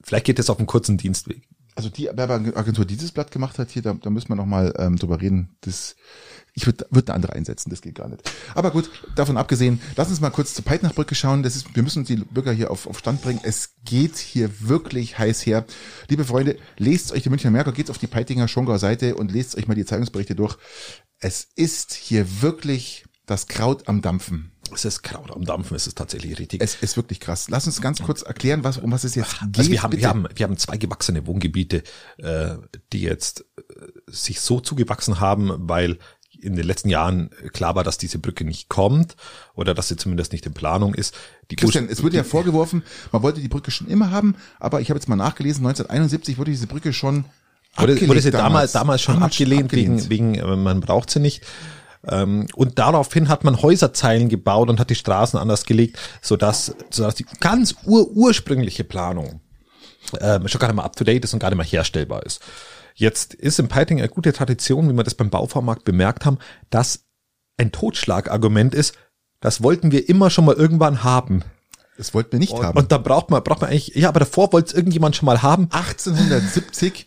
Vielleicht 0.03 0.27
geht 0.27 0.39
das 0.39 0.51
auf 0.51 0.59
einen 0.59 0.67
kurzen 0.67 0.97
Dienstweg. 0.97 1.43
Also 1.75 1.91
die 1.91 2.05
Werbeagentur, 2.05 2.87
die 2.87 2.97
dieses 2.97 3.13
Blatt 3.13 3.31
gemacht 3.31 3.59
hat 3.59 3.71
hier, 3.71 3.83
da, 3.83 3.95
da 3.95 4.09
müssen 4.09 4.29
wir 4.29 4.37
noch 4.37 4.47
mal 4.47 4.73
ähm, 4.79 4.97
drüber 4.97 5.21
reden. 5.21 5.57
Das, 5.61 5.97
ich 6.57 6.65
würde 6.65 6.87
würd 6.91 7.11
eine 7.11 7.17
andere 7.17 7.35
einsetzen, 7.35 7.69
das 7.69 7.83
geht 7.83 7.97
gar 7.97 8.09
nicht. 8.09 8.23
Aber 8.55 8.71
gut, 8.71 8.91
davon 9.15 9.37
abgesehen, 9.37 9.79
lass 9.95 10.09
uns 10.09 10.21
mal 10.21 10.31
kurz 10.31 10.55
zur 10.55 10.65
Peitnachbrücke 10.65 11.15
schauen. 11.15 11.43
Das 11.43 11.55
ist, 11.55 11.77
wir 11.77 11.83
müssen 11.83 12.05
die 12.05 12.17
Bürger 12.17 12.51
hier 12.51 12.71
auf, 12.71 12.87
auf 12.87 12.99
Stand 12.99 13.21
bringen. 13.21 13.41
Es 13.43 13.75
geht 13.85 14.17
hier 14.17 14.51
wirklich 14.61 15.19
heiß 15.19 15.45
her. 15.45 15.67
Liebe 16.09 16.25
Freunde, 16.25 16.57
lest 16.79 17.13
euch 17.13 17.23
die 17.23 17.29
Münchner 17.29 17.51
Merkur, 17.51 17.75
geht's 17.75 17.91
auf 17.91 17.99
die 17.99 18.07
Peitinger 18.07 18.49
Schongauer 18.49 18.79
Seite 18.79 19.17
und 19.17 19.33
lest 19.33 19.57
euch 19.59 19.69
mal 19.69 19.75
die 19.75 19.85
Zeitungsberichte 19.85 20.35
durch. 20.35 20.57
Es 21.21 21.47
ist 21.57 21.93
hier 21.93 22.41
wirklich 22.41 23.05
das 23.27 23.49
Kraut 23.49 23.87
am 23.87 24.01
Dampfen. 24.01 24.53
Es 24.73 24.85
ist 24.85 25.03
Kraut 25.03 25.31
am 25.31 25.45
Dampfen, 25.45 25.77
es 25.77 25.87
ist 25.87 25.97
tatsächlich 25.97 26.39
richtig. 26.39 26.61
Es 26.63 26.75
ist 26.77 26.97
wirklich 26.97 27.21
krass. 27.21 27.49
Lass 27.49 27.67
uns 27.67 27.81
ganz 27.81 28.03
kurz 28.03 28.23
erklären, 28.23 28.65
was, 28.65 28.79
um 28.79 28.91
was 28.91 29.05
es 29.05 29.15
jetzt 29.15 29.39
geht. 29.41 29.59
Also 29.59 29.71
wir 29.71 29.83
haben, 29.83 29.91
bitte. 29.91 30.03
wir 30.03 30.09
haben, 30.09 30.29
wir 30.35 30.45
haben 30.45 30.57
zwei 30.57 30.77
gewachsene 30.77 31.27
Wohngebiete, 31.27 31.83
äh, 32.19 32.57
die 32.93 33.03
jetzt 33.03 33.45
äh, 33.57 33.63
sich 34.07 34.41
so 34.41 34.61
zugewachsen 34.61 35.21
haben, 35.21 35.53
weil 35.69 35.99
in 36.41 36.57
den 36.57 36.67
letzten 36.67 36.89
Jahren 36.89 37.31
klar 37.53 37.75
war, 37.75 37.85
dass 37.85 37.99
diese 37.99 38.19
Brücke 38.19 38.45
nicht 38.45 38.69
kommt 38.69 39.17
oder 39.55 39.75
dass 39.75 39.89
sie 39.89 39.97
zumindest 39.97 40.33
nicht 40.33 40.47
in 40.47 40.55
Planung 40.55 40.95
ist. 40.95 41.15
Die 41.51 41.57
Christian, 41.57 41.89
es 41.89 42.03
wurde 42.03 42.17
ja 42.17 42.25
vorgeworfen, 42.25 42.83
man 43.13 43.23
wollte 43.23 43.41
die 43.41 43.49
Brücke 43.49 43.71
schon 43.71 43.89
immer 43.89 44.11
haben, 44.11 44.37
aber 44.59 44.81
ich 44.81 44.91
habe 44.91 44.99
jetzt 44.99 45.09
mal 45.09 45.17
nachgelesen, 45.17 45.67
1971 45.67 46.39
wurde 46.39 46.51
diese 46.51 46.67
Brücke 46.67 46.93
schon 46.93 47.25
abgelehnt 47.77 48.09
wurde 48.09 48.21
sie 48.21 48.31
damals, 48.31 48.73
damals 48.73 49.03
schon 49.03 49.15
Damals 49.15 49.35
abgelehnt, 49.35 49.73
wegen, 49.73 50.11
wegen 50.11 50.35
äh, 50.35 50.57
man 50.57 50.81
braucht 50.81 51.11
sie 51.11 51.21
nicht. 51.21 51.43
Ähm, 52.09 52.47
Und 52.55 52.79
daraufhin 52.79 53.29
hat 53.29 53.45
man 53.45 53.61
Häuserzeilen 53.63 54.29
gebaut 54.29 54.69
und 54.69 54.81
hat 54.81 54.91
die 54.91 54.95
Straßen 54.95 55.39
anders 55.39 55.65
gelegt, 55.65 55.99
sodass, 56.23 56.75
sodass 56.91 57.17
die 57.17 57.27
ganz 57.41 57.75
ur 57.85 58.11
ursprüngliche 58.11 58.85
Planung 58.85 59.41
ähm, 60.21 60.47
schon 60.47 60.61
gar 60.61 60.69
nicht 60.69 60.77
mehr 60.77 60.85
up 60.85 60.97
to 60.97 61.05
date 61.05 61.25
ist 61.25 61.35
und 61.35 61.41
gar 61.41 61.51
nicht 61.51 61.59
mehr 61.59 61.67
herstellbar 61.67 62.25
ist. 62.25 62.41
Jetzt 62.99 63.35
ist 63.35 63.59
im 63.59 63.69
Peiting 63.69 63.99
eine 63.99 64.09
gute 64.09 64.33
Tradition, 64.33 64.89
wie 64.89 64.95
wir 64.95 65.05
das 65.05 65.15
beim 65.15 65.29
Bauvormarkt 65.29 65.85
bemerkt 65.85 66.25
haben, 66.25 66.39
dass 66.71 67.05
ein 67.59 67.71
Totschlagargument 67.71 68.75
ist, 68.75 68.95
das 69.41 69.63
wollten 69.63 69.93
wir 69.93 70.09
immer 70.09 70.31
schon 70.31 70.47
mal 70.47 70.55
irgendwann 70.55 71.05
haben. 71.05 71.43
Das 71.99 72.15
wollten 72.15 72.33
wir 72.33 72.39
nicht 72.39 72.53
Und, 72.53 72.65
haben. 72.65 72.79
und 72.79 72.93
da 72.93 72.99
braucht 72.99 73.31
man, 73.31 73.43
braucht 73.43 73.61
man 73.61 73.71
eigentlich, 73.71 73.95
ja, 73.95 74.09
aber 74.09 74.21
davor 74.21 74.51
wollte 74.53 74.69
es 74.69 74.75
irgendjemand 74.75 75.15
schon 75.15 75.27
mal 75.27 75.43
haben. 75.43 75.69
1870 75.71 77.07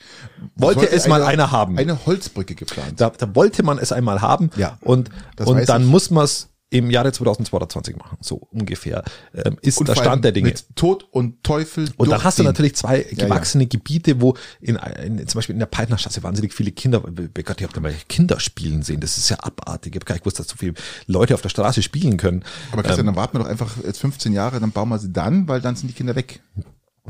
Wollte 0.56 0.82
sollte 0.82 0.96
es 0.96 1.08
mal 1.08 1.22
eine, 1.22 1.26
einer 1.32 1.52
haben. 1.52 1.78
Eine 1.78 2.06
Holzbrücke 2.06 2.54
geplant. 2.56 3.02
Da, 3.02 3.10
da 3.10 3.36
wollte 3.36 3.64
man 3.64 3.80
es 3.80 3.92
einmal 3.92 4.22
haben. 4.22 4.52
Ja, 4.58 4.78
Und, 4.82 5.10
und 5.44 5.68
dann 5.70 5.84
ich. 5.84 5.88
muss 5.88 6.12
man 6.12 6.26
es 6.26 6.50
im 6.72 6.92
Jahre 6.92 7.12
2022 7.12 7.96
machen. 7.96 8.18
So 8.22 8.36
ungefähr. 8.52 9.04
Ähm, 9.34 9.58
ist 9.62 9.86
der 9.88 9.96
Stand 9.96 10.24
der 10.24 10.32
Dinge. 10.32 10.50
Mit 10.50 10.76
Tod 10.76 11.08
und 11.12 11.44
Teufel. 11.44 11.90
Und 11.98 12.12
dann 12.12 12.24
hast 12.24 12.38
du 12.38 12.44
natürlich 12.44 12.76
zwei 12.76 13.06
ja. 13.12 13.26
gewachsene 13.26 13.66
Gebiete, 13.66 14.22
wo 14.22 14.36
in, 14.62 14.76
in 14.76 15.28
zum 15.28 15.40
Beispiel 15.40 15.54
in 15.54 15.60
der 15.60 15.66
Peitnerstraße 15.66 16.22
wahnsinnig 16.22 16.54
viele 16.54 16.72
Kinder, 16.72 17.02
Gott, 17.02 17.62
ihr 17.62 17.68
habt 17.68 17.76
ja 17.76 17.82
mal 17.82 17.94
Kinder 18.08 18.40
spielen 18.40 18.84
sehen. 18.84 19.00
Das 19.00 19.18
ist 19.18 19.30
ja 19.30 19.38
abartig. 19.40 19.94
Ich 19.94 20.00
habe 20.00 20.06
gar 20.06 20.16
nicht 20.16 20.24
gewusst, 20.24 20.40
dass 20.40 20.48
so 20.48 20.58
viele 20.58 20.74
Leute 21.08 21.34
auf 21.34 21.42
der 21.42 21.50
Straße 21.50 21.82
spielen 21.82 22.18
können. 22.18 22.44
Aber 22.72 22.84
Christian, 22.84 23.08
dann 23.08 23.16
warten 23.16 23.38
wir 23.38 23.44
doch 23.44 23.50
einfach 23.50 23.78
jetzt 23.84 24.00
15 24.00 24.34
Jahre, 24.34 24.60
dann 24.60 24.72
bauen 24.72 24.90
wir 24.90 25.00
sie 25.00 25.12
dann, 25.12 25.48
weil 25.48 25.62
dann 25.62 25.76
sind 25.76 25.88
die 25.88 25.94
Kinder 25.94 26.16
weg. 26.16 26.42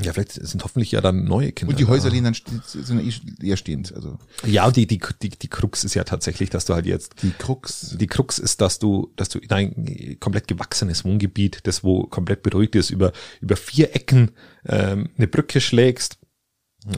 Ja, 0.00 0.12
vielleicht 0.12 0.32
sind 0.32 0.62
hoffentlich 0.64 0.92
ja 0.92 1.00
dann 1.00 1.24
neue 1.24 1.52
Kinder. 1.52 1.72
Und 1.72 1.80
die. 1.80 1.84
Häuser 1.86 2.08
liegen 2.10 2.24
dann 2.24 2.34
sind 2.34 3.00
ja 3.00 3.04
eh 3.04 3.46
eher 3.48 3.56
stehend. 3.56 3.92
Also 3.94 4.18
Ja, 4.46 4.66
und 4.66 4.76
die, 4.76 4.86
die, 4.86 5.00
die, 5.22 5.30
die 5.30 5.48
Krux 5.48 5.84
ist 5.84 5.94
ja 5.94 6.04
tatsächlich, 6.04 6.48
dass 6.48 6.64
du 6.64 6.74
halt 6.74 6.86
jetzt 6.86 7.22
die 7.22 7.32
Krux. 7.32 7.96
Die 7.98 8.06
Krux 8.06 8.38
ist, 8.38 8.60
dass 8.60 8.78
du, 8.78 9.12
dass 9.16 9.28
du 9.28 9.38
in 9.38 9.50
ein 9.50 10.16
komplett 10.20 10.48
gewachsenes 10.48 11.04
Wohngebiet, 11.04 11.60
das 11.64 11.84
wo 11.84 12.04
komplett 12.04 12.42
beruhigt 12.42 12.76
ist, 12.76 12.90
über, 12.90 13.12
über 13.40 13.56
vier 13.56 13.94
Ecken 13.94 14.30
ähm, 14.66 15.10
eine 15.18 15.26
Brücke 15.26 15.60
schlägst, 15.60 16.18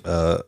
äh, 0.05 0.39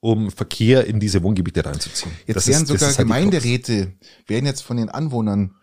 um 0.00 0.30
Verkehr 0.30 0.86
in 0.86 1.00
diese 1.00 1.22
Wohngebiete 1.22 1.64
reinzuziehen. 1.64 2.12
Jetzt 2.26 2.36
Das 2.36 2.46
werden 2.46 2.62
ist- 2.62 2.68
sogar 2.68 2.88
halt. 2.88 2.98
Gemeinderäte, 2.98 3.92
werden 4.26 4.46
jetzt 4.46 4.62
von 4.62 4.76
den 4.76 4.88
Anwohnern 4.90 5.56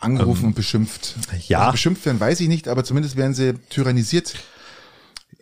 angerufen 0.00 0.46
und 0.46 0.54
beschimpft. 0.54 1.14
Ähm, 1.32 1.40
ja. 1.48 1.58
Also 1.60 1.72
beschimpft 1.72 2.04
werden, 2.06 2.20
weiß 2.20 2.40
ich 2.40 2.48
nicht, 2.48 2.68
aber 2.68 2.84
zumindest 2.84 3.16
werden 3.16 3.34
sie 3.34 3.54
tyrannisiert. 3.70 4.34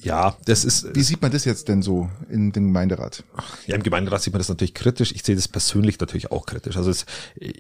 Ja, 0.01 0.37
das 0.47 0.65
ist, 0.65 0.95
Wie 0.95 1.03
sieht 1.03 1.23
man 1.23 1.31
das 1.31 1.45
jetzt 1.45 1.69
denn 1.69 1.83
so 1.83 2.09
in 2.29 2.53
dem 2.53 2.67
Gemeinderat? 2.69 3.23
ja, 3.67 3.77
im 3.77 3.83
Gemeinderat 3.83 4.23
sieht 4.23 4.33
man 4.33 4.39
das 4.41 4.49
natürlich 4.49 4.75
kritisch. 4.75 5.13
Ich 5.13 5.23
sehe 5.23 5.37
das 5.37 5.49
persönlich 5.49 5.99
natürlich 6.01 6.31
auch 6.33 6.47
kritisch. 6.47 6.77
Also 6.77 6.91
es, 6.91 7.07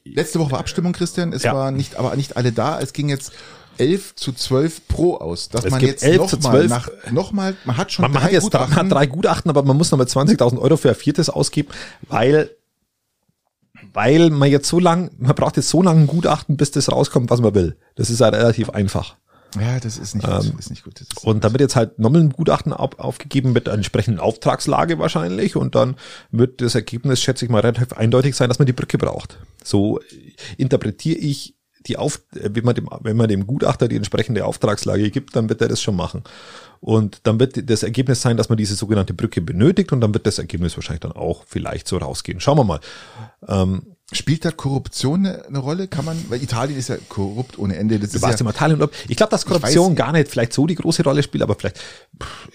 Letzte 0.04 0.38
Woche 0.40 0.52
war 0.52 0.58
Abstimmung, 0.60 0.92
Christian. 0.92 1.32
Es 1.32 1.42
Ja. 1.44 1.54
war 1.54 1.70
nicht, 1.70 1.96
aber 1.96 2.16
nicht 2.16 2.36
alle 2.36 2.52
da. 2.52 2.80
Es 2.80 2.92
ging 2.92 3.08
jetzt 3.08 3.32
11 3.78 4.14
zu 4.16 4.32
12 4.32 4.86
pro 4.88 5.16
aus. 5.16 5.48
Dass 5.48 5.64
Es 5.64 5.70
man 5.70 5.80
jetzt 5.80 6.02
11 6.02 6.16
noch 6.18 6.28
zu 6.30 6.36
mal 6.38 6.50
12. 6.50 6.68
nach, 6.70 6.88
noch 7.10 7.32
mal, 7.32 7.56
man 7.64 7.76
hat 7.76 7.92
schon 7.92 8.02
man, 8.02 8.12
man 8.12 8.20
drei 8.22 8.26
hat 8.26 8.32
jetzt 8.32 8.42
Gutachten. 8.42 8.74
man 8.76 8.86
hat 8.86 8.92
drei 8.92 9.06
Gutachten, 9.06 9.50
aber 9.50 9.62
man 9.62 9.76
muss 9.76 9.90
nochmal 9.90 10.06
20.000 10.06 10.58
Euro 10.58 10.76
für 10.76 10.88
ein 10.90 10.94
viertes 10.94 11.30
ausgeben, 11.30 11.68
weil 12.08 12.50
weil 13.94 14.30
man 14.30 14.50
jetzt 14.50 14.68
so 14.68 14.78
lang, 14.78 15.10
man 15.18 15.34
braucht 15.34 15.56
jetzt 15.56 15.68
so 15.68 15.82
lange 15.82 16.00
ein 16.02 16.06
Gutachten, 16.06 16.56
bis 16.56 16.70
das 16.70 16.90
rauskommt, 16.90 17.30
was 17.30 17.40
man 17.40 17.54
will. 17.54 17.76
Das 17.96 18.10
ist 18.10 18.20
ja 18.20 18.28
relativ 18.28 18.70
einfach. 18.70 19.16
Ja, 19.60 19.78
das 19.80 19.98
ist 19.98 20.14
nicht 20.14 20.26
gut. 20.26 20.58
ist 20.58 20.70
nicht 20.70 20.84
gut. 20.84 21.00
Ist 21.00 21.12
Ähm, 21.22 21.28
Und 21.28 21.44
dann 21.44 21.52
wird 21.52 21.60
jetzt 21.60 21.76
halt 21.76 21.98
nochmal 21.98 22.22
ein 22.22 22.30
Gutachten 22.30 22.72
auf, 22.72 22.98
aufgegeben 22.98 23.52
mit 23.52 23.68
einer 23.68 23.76
entsprechenden 23.76 24.20
Auftragslage 24.20 24.98
wahrscheinlich 24.98 25.56
und 25.56 25.74
dann 25.74 25.96
wird 26.30 26.60
das 26.60 26.74
Ergebnis, 26.74 27.20
schätze 27.20 27.44
ich 27.44 27.50
mal, 27.50 27.60
relativ 27.60 27.92
eindeutig 27.92 28.34
sein, 28.34 28.48
dass 28.48 28.58
man 28.58 28.66
die 28.66 28.72
Brücke 28.72 28.98
braucht. 28.98 29.38
So 29.62 30.00
interpretiere 30.56 31.18
ich 31.18 31.54
die 31.86 31.96
auf, 31.96 32.22
äh, 32.34 32.50
wenn 32.52 32.64
man 32.64 32.74
dem, 32.74 32.88
wenn 33.00 33.16
man 33.16 33.28
dem 33.28 33.46
Gutachter 33.46 33.88
die 33.88 33.96
entsprechende 33.96 34.44
Auftragslage 34.44 35.10
gibt, 35.10 35.36
dann 35.36 35.48
wird 35.48 35.60
er 35.60 35.68
das 35.68 35.82
schon 35.82 35.96
machen. 35.96 36.22
Und 36.80 37.20
dann 37.24 37.38
wird 37.38 37.68
das 37.70 37.82
Ergebnis 37.82 38.22
sein, 38.22 38.36
dass 38.36 38.48
man 38.48 38.58
diese 38.58 38.74
sogenannte 38.74 39.14
Brücke 39.14 39.40
benötigt 39.40 39.92
und 39.92 40.00
dann 40.00 40.14
wird 40.14 40.26
das 40.26 40.38
Ergebnis 40.38 40.76
wahrscheinlich 40.76 41.00
dann 41.00 41.12
auch 41.12 41.44
vielleicht 41.46 41.86
so 41.86 41.96
rausgehen. 41.98 42.40
Schauen 42.40 42.58
wir 42.58 42.64
mal. 42.64 42.80
Ähm, 43.46 43.91
Spielt 44.12 44.44
da 44.44 44.50
Korruption 44.50 45.26
eine, 45.26 45.46
eine 45.46 45.58
Rolle? 45.58 45.88
Kann 45.88 46.04
man, 46.04 46.16
weil 46.28 46.42
Italien 46.42 46.78
ist 46.78 46.88
ja 46.88 46.96
korrupt 47.08 47.58
ohne 47.58 47.76
Ende. 47.76 47.98
Das 47.98 48.10
du 48.10 48.22
warst 48.22 48.40
ja, 48.40 48.46
im 48.46 48.50
Italien. 48.50 48.88
Ich 49.08 49.16
glaube, 49.16 49.30
dass 49.30 49.44
Korruption 49.46 49.92
weiß- 49.92 49.96
gar 49.96 50.12
nicht 50.12 50.28
vielleicht 50.28 50.52
so 50.52 50.66
die 50.66 50.74
große 50.74 51.02
Rolle 51.02 51.22
spielt, 51.22 51.42
aber 51.42 51.54
vielleicht 51.54 51.80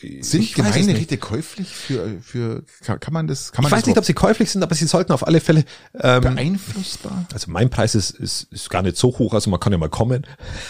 sind 0.01 0.19
es 0.21 0.33
nicht. 0.33 0.55
Gemeinderäte 0.55 1.17
käuflich 1.17 1.69
für, 1.69 2.19
für, 2.21 2.63
kann, 2.81 3.13
man 3.13 3.27
das, 3.27 3.51
kann 3.51 3.63
man 3.63 3.71
Ich 3.71 3.77
weiß 3.77 3.85
nicht, 3.85 3.97
ob 3.97 4.05
sie 4.05 4.13
käuflich 4.13 4.51
sind, 4.51 4.63
aber 4.63 4.75
sie 4.75 4.85
sollten 4.85 5.11
auf 5.11 5.25
alle 5.25 5.41
Fälle. 5.41 5.65
Ähm, 5.99 6.21
beeinflussbar? 6.21 7.25
also 7.33 7.51
mein 7.51 7.69
Preis 7.69 7.95
ist, 7.95 8.11
ist, 8.11 8.51
ist 8.51 8.69
gar 8.69 8.81
nicht 8.81 8.97
so 8.97 9.09
hoch, 9.17 9.33
also 9.33 9.49
man 9.49 9.59
kann 9.59 9.71
ja 9.71 9.77
mal 9.77 9.89
kommen. 9.89 10.25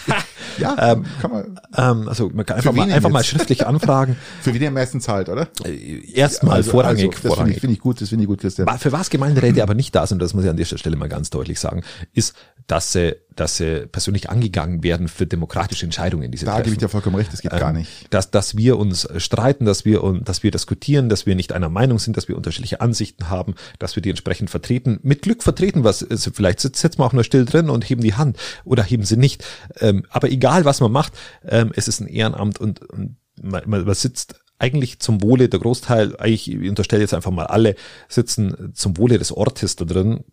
Ja, 0.59 0.75
kann 1.21 1.31
man. 1.31 1.59
ähm, 1.75 2.07
also 2.09 2.29
man 2.33 2.45
kann 2.45 2.57
einfach 2.57 2.73
mal 2.73 2.91
einfach 2.91 3.09
mal 3.09 3.23
schriftlich 3.23 3.65
anfragen. 3.67 4.15
Für 4.41 4.53
wen 4.53 4.61
ihr 4.61 4.67
am 4.69 4.73
meisten 4.73 5.01
zahlt, 5.01 5.29
oder? 5.29 5.47
Äh, 5.65 6.11
Erstmal 6.13 6.55
Also- 6.57 6.71
vorrangig, 6.71 7.05
also, 7.05 7.11
Das 7.11 7.19
finde 7.21 7.35
vorrangig. 7.35 7.55
ich, 7.55 7.61
finde 7.61 7.73
ich 7.75 7.79
gut, 7.79 8.01
das 8.01 8.09
finde 8.09 8.23
ich 8.23 8.27
gut, 8.27 8.39
Christian. 8.41 8.67
Für 8.79 8.91
was 8.91 9.09
Gemeinderäte 9.09 9.61
aber 9.63 9.73
nicht 9.73 9.93
da 9.95 10.05
sind, 10.07 10.21
das 10.21 10.33
muss 10.33 10.43
ich 10.43 10.49
an 10.49 10.57
dieser 10.57 10.77
Stelle 10.77 10.95
mal 10.95 11.09
ganz 11.09 11.29
deutlich 11.29 11.59
sagen, 11.59 11.83
ist, 12.13 12.35
dass 12.67 12.91
sie, 12.91 13.15
dass 13.37 13.57
sie 13.57 13.87
persönlich 13.87 14.29
angegangen 14.29 14.83
werden 14.83 15.07
für 15.07 15.25
demokratische 15.25 15.85
Entscheidungen, 15.85 16.31
die 16.31 16.37
sie 16.37 16.45
Da 16.45 16.51
treffen. 16.51 16.63
gebe 16.65 16.73
ich 16.73 16.79
dir 16.79 16.89
vollkommen 16.89 17.15
recht, 17.15 17.31
das 17.31 17.41
geht 17.41 17.51
gar 17.51 17.69
Ähm, 17.69 17.77
nicht. 17.77 18.07
Dass, 18.09 18.31
dass 18.31 18.57
wir 18.57 18.77
uns 18.77 19.07
streiten, 19.17 19.65
dass 19.65 19.85
wir, 19.85 20.01
dass 20.23 20.43
wir 20.43 20.51
diskutieren, 20.51 21.07
dass 21.07 21.25
wir 21.25 21.35
nicht 21.35 21.53
einer 21.53 21.69
Meinung 21.69 21.99
sind, 21.99 22.17
dass 22.17 22.27
wir 22.27 22.35
unterschiedliche 22.35 22.81
Ansichten 22.81 23.29
haben, 23.29 23.55
dass 23.79 23.95
wir 23.95 24.01
die 24.01 24.09
entsprechend 24.09 24.49
vertreten, 24.49 24.99
mit 25.03 25.21
Glück 25.21 25.43
vertreten, 25.43 25.83
was 25.83 26.03
also 26.03 26.31
vielleicht 26.31 26.59
sitzt 26.59 26.97
man 26.99 27.07
auch 27.07 27.13
nur 27.13 27.23
still 27.23 27.45
drin 27.45 27.69
und 27.69 27.89
heben 27.89 28.01
die 28.01 28.15
Hand 28.15 28.37
oder 28.65 28.83
heben 28.83 29.03
sie 29.03 29.17
nicht. 29.17 29.45
Ähm, 29.79 30.03
aber 30.09 30.29
egal, 30.29 30.65
was 30.65 30.81
man 30.81 30.91
macht, 30.91 31.13
ähm, 31.47 31.71
es 31.75 31.87
ist 31.87 31.99
ein 32.01 32.07
Ehrenamt 32.07 32.59
und, 32.59 32.81
und 32.89 33.17
man, 33.41 33.69
man 33.69 33.93
sitzt 33.93 34.39
eigentlich 34.59 34.99
zum 34.99 35.21
Wohle, 35.21 35.49
der 35.49 35.59
Großteil, 35.59 36.15
ich 36.25 36.51
unterstelle 36.67 37.03
jetzt 37.03 37.13
einfach 37.13 37.29
mal 37.31 37.45
alle, 37.45 37.75
sitzen 38.09 38.71
zum 38.73 38.97
Wohle 38.97 39.19
des 39.19 39.31
Ortes 39.31 39.75
da 39.75 39.85
drin 39.85 40.23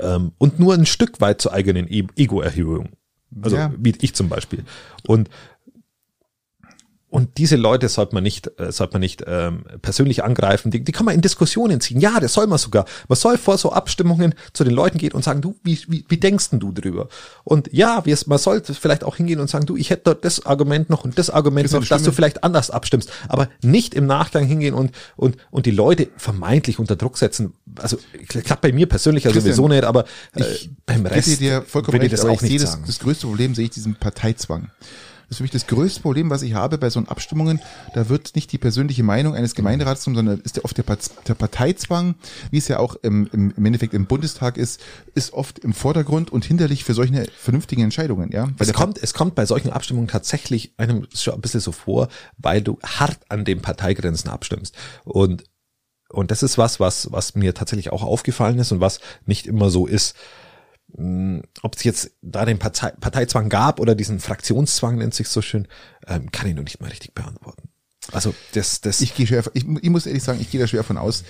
ähm, 0.00 0.32
und 0.38 0.58
nur 0.58 0.74
ein 0.74 0.86
Stück 0.86 1.20
weit 1.20 1.40
zur 1.40 1.52
eigenen 1.52 1.86
E- 1.88 2.06
Ego-Erhöhung. 2.16 2.90
Also 3.40 3.56
Ja. 3.56 3.72
wie 3.78 3.94
ich 4.00 4.14
zum 4.14 4.28
Beispiel. 4.28 4.64
Und 5.06 5.30
und 7.12 7.36
diese 7.36 7.56
Leute 7.56 7.90
sollte 7.90 8.14
man 8.14 8.22
nicht, 8.22 8.58
äh, 8.58 8.72
sollte 8.72 8.94
man 8.94 9.00
nicht 9.00 9.22
ähm, 9.26 9.64
persönlich 9.82 10.24
angreifen. 10.24 10.70
Die, 10.70 10.82
die 10.82 10.92
kann 10.92 11.04
man 11.04 11.14
in 11.14 11.20
Diskussionen 11.20 11.78
ziehen. 11.82 12.00
Ja, 12.00 12.20
das 12.20 12.32
soll 12.32 12.46
man 12.46 12.56
sogar. 12.56 12.86
Man 13.06 13.16
soll 13.16 13.36
vor 13.36 13.58
so 13.58 13.70
Abstimmungen 13.70 14.34
zu 14.54 14.64
den 14.64 14.72
Leuten 14.72 14.96
gehen 14.96 15.12
und 15.12 15.22
sagen, 15.22 15.42
du, 15.42 15.54
wie, 15.62 15.78
wie, 15.88 16.06
wie 16.08 16.16
denkst 16.16 16.48
denn 16.48 16.58
du 16.58 16.72
drüber? 16.72 17.08
Und 17.44 17.68
ja, 17.70 18.06
wir, 18.06 18.16
man 18.28 18.38
sollte 18.38 18.72
vielleicht 18.72 19.04
auch 19.04 19.16
hingehen 19.16 19.40
und 19.40 19.50
sagen, 19.50 19.66
du, 19.66 19.76
ich 19.76 19.90
hätte 19.90 20.04
dort 20.04 20.24
das 20.24 20.46
Argument 20.46 20.88
noch 20.88 21.04
und 21.04 21.18
das 21.18 21.28
Argument 21.28 21.66
das 21.66 21.72
noch, 21.72 21.86
dass 21.86 22.02
du 22.02 22.12
vielleicht 22.12 22.44
anders 22.44 22.70
abstimmst. 22.70 23.10
Aber 23.28 23.50
nicht 23.62 23.92
im 23.92 24.06
Nachgang 24.06 24.46
hingehen 24.46 24.72
und, 24.72 24.92
und, 25.14 25.36
und 25.50 25.66
die 25.66 25.70
Leute 25.70 26.08
vermeintlich 26.16 26.78
unter 26.78 26.96
Druck 26.96 27.18
setzen. 27.18 27.52
Also 27.76 27.98
klappt 28.26 28.62
bei 28.62 28.72
mir 28.72 28.88
persönlich 28.88 29.24
ja 29.24 29.34
sowieso 29.34 29.68
nicht, 29.68 29.84
aber 29.84 30.06
äh, 30.34 30.44
beim 30.86 31.04
Rest 31.04 31.28
ich 31.28 31.38
dir 31.38 31.60
vollkommen 31.60 32.00
recht, 32.00 32.14
das 32.14 32.24
auch 32.24 32.40
ich 32.40 32.48
sehe 32.48 32.58
das, 32.58 32.80
das 32.86 33.00
größte 33.00 33.26
Problem 33.26 33.54
sehe 33.54 33.66
ich 33.66 33.70
diesen 33.70 33.96
Parteizwang. 33.96 34.70
Das 35.32 35.36
ist 35.36 35.38
für 35.38 35.44
mich 35.44 35.50
das 35.50 35.66
größte 35.66 36.02
Problem, 36.02 36.28
was 36.28 36.42
ich 36.42 36.52
habe 36.52 36.76
bei 36.76 36.90
so 36.90 37.00
Abstimmungen. 37.00 37.58
Da 37.94 38.10
wird 38.10 38.34
nicht 38.34 38.52
die 38.52 38.58
persönliche 38.58 39.02
Meinung 39.02 39.34
eines 39.34 39.54
Gemeinderats, 39.54 40.04
sondern 40.04 40.26
ist 40.40 40.58
ja 40.58 40.62
oft 40.62 40.76
der, 40.76 40.84
der 41.26 41.32
Parteizwang, 41.32 42.16
wie 42.50 42.58
es 42.58 42.68
ja 42.68 42.78
auch 42.78 42.96
im, 42.96 43.30
im, 43.32 43.64
Endeffekt 43.64 43.94
im 43.94 44.04
Bundestag 44.04 44.58
ist, 44.58 44.82
ist 45.14 45.32
oft 45.32 45.58
im 45.60 45.72
Vordergrund 45.72 46.30
und 46.30 46.44
hinderlich 46.44 46.84
für 46.84 46.92
solche 46.92 47.24
vernünftigen 47.34 47.80
Entscheidungen. 47.80 48.30
Ja, 48.30 48.50
weil 48.58 48.68
es 48.68 48.74
kommt, 48.74 49.02
es 49.02 49.14
kommt 49.14 49.34
bei 49.34 49.46
solchen 49.46 49.70
Abstimmungen 49.70 50.08
tatsächlich 50.08 50.74
einem 50.76 51.06
schon 51.14 51.32
ein 51.32 51.40
bisschen 51.40 51.60
so 51.60 51.72
vor, 51.72 52.08
weil 52.36 52.60
du 52.60 52.78
hart 52.84 53.18
an 53.30 53.46
den 53.46 53.62
Parteigrenzen 53.62 54.28
abstimmst 54.28 54.76
und 55.04 55.44
und 56.10 56.30
das 56.30 56.42
ist 56.42 56.58
was, 56.58 56.78
was, 56.78 57.10
was 57.10 57.36
mir 57.36 57.54
tatsächlich 57.54 57.90
auch 57.90 58.02
aufgefallen 58.02 58.58
ist 58.58 58.70
und 58.70 58.80
was 58.80 59.00
nicht 59.24 59.46
immer 59.46 59.70
so 59.70 59.86
ist. 59.86 60.14
Hm, 60.96 61.42
ob 61.62 61.76
es 61.76 61.84
jetzt 61.84 62.12
da 62.22 62.44
den 62.44 62.58
Partei 62.58 62.90
Parteizwang 62.90 63.48
gab 63.48 63.80
oder 63.80 63.94
diesen 63.94 64.20
Fraktionszwang 64.20 64.96
nennt 64.96 65.14
sich 65.14 65.28
so 65.28 65.42
schön, 65.42 65.68
ähm, 66.06 66.30
kann 66.30 66.48
ich 66.48 66.54
noch 66.54 66.64
nicht 66.64 66.80
mal 66.80 66.90
richtig 66.90 67.14
beantworten. 67.14 67.68
Also 68.10 68.34
das, 68.52 68.80
das. 68.80 69.00
Ich 69.00 69.14
gehe 69.14 69.28
schwer, 69.28 69.44
ich, 69.54 69.64
ich 69.64 69.90
muss 69.90 70.06
ehrlich 70.06 70.24
sagen, 70.24 70.40
ich 70.40 70.50
gehe 70.50 70.60
da 70.60 70.66
schwer 70.66 70.82
von 70.82 70.98
aus, 70.98 71.22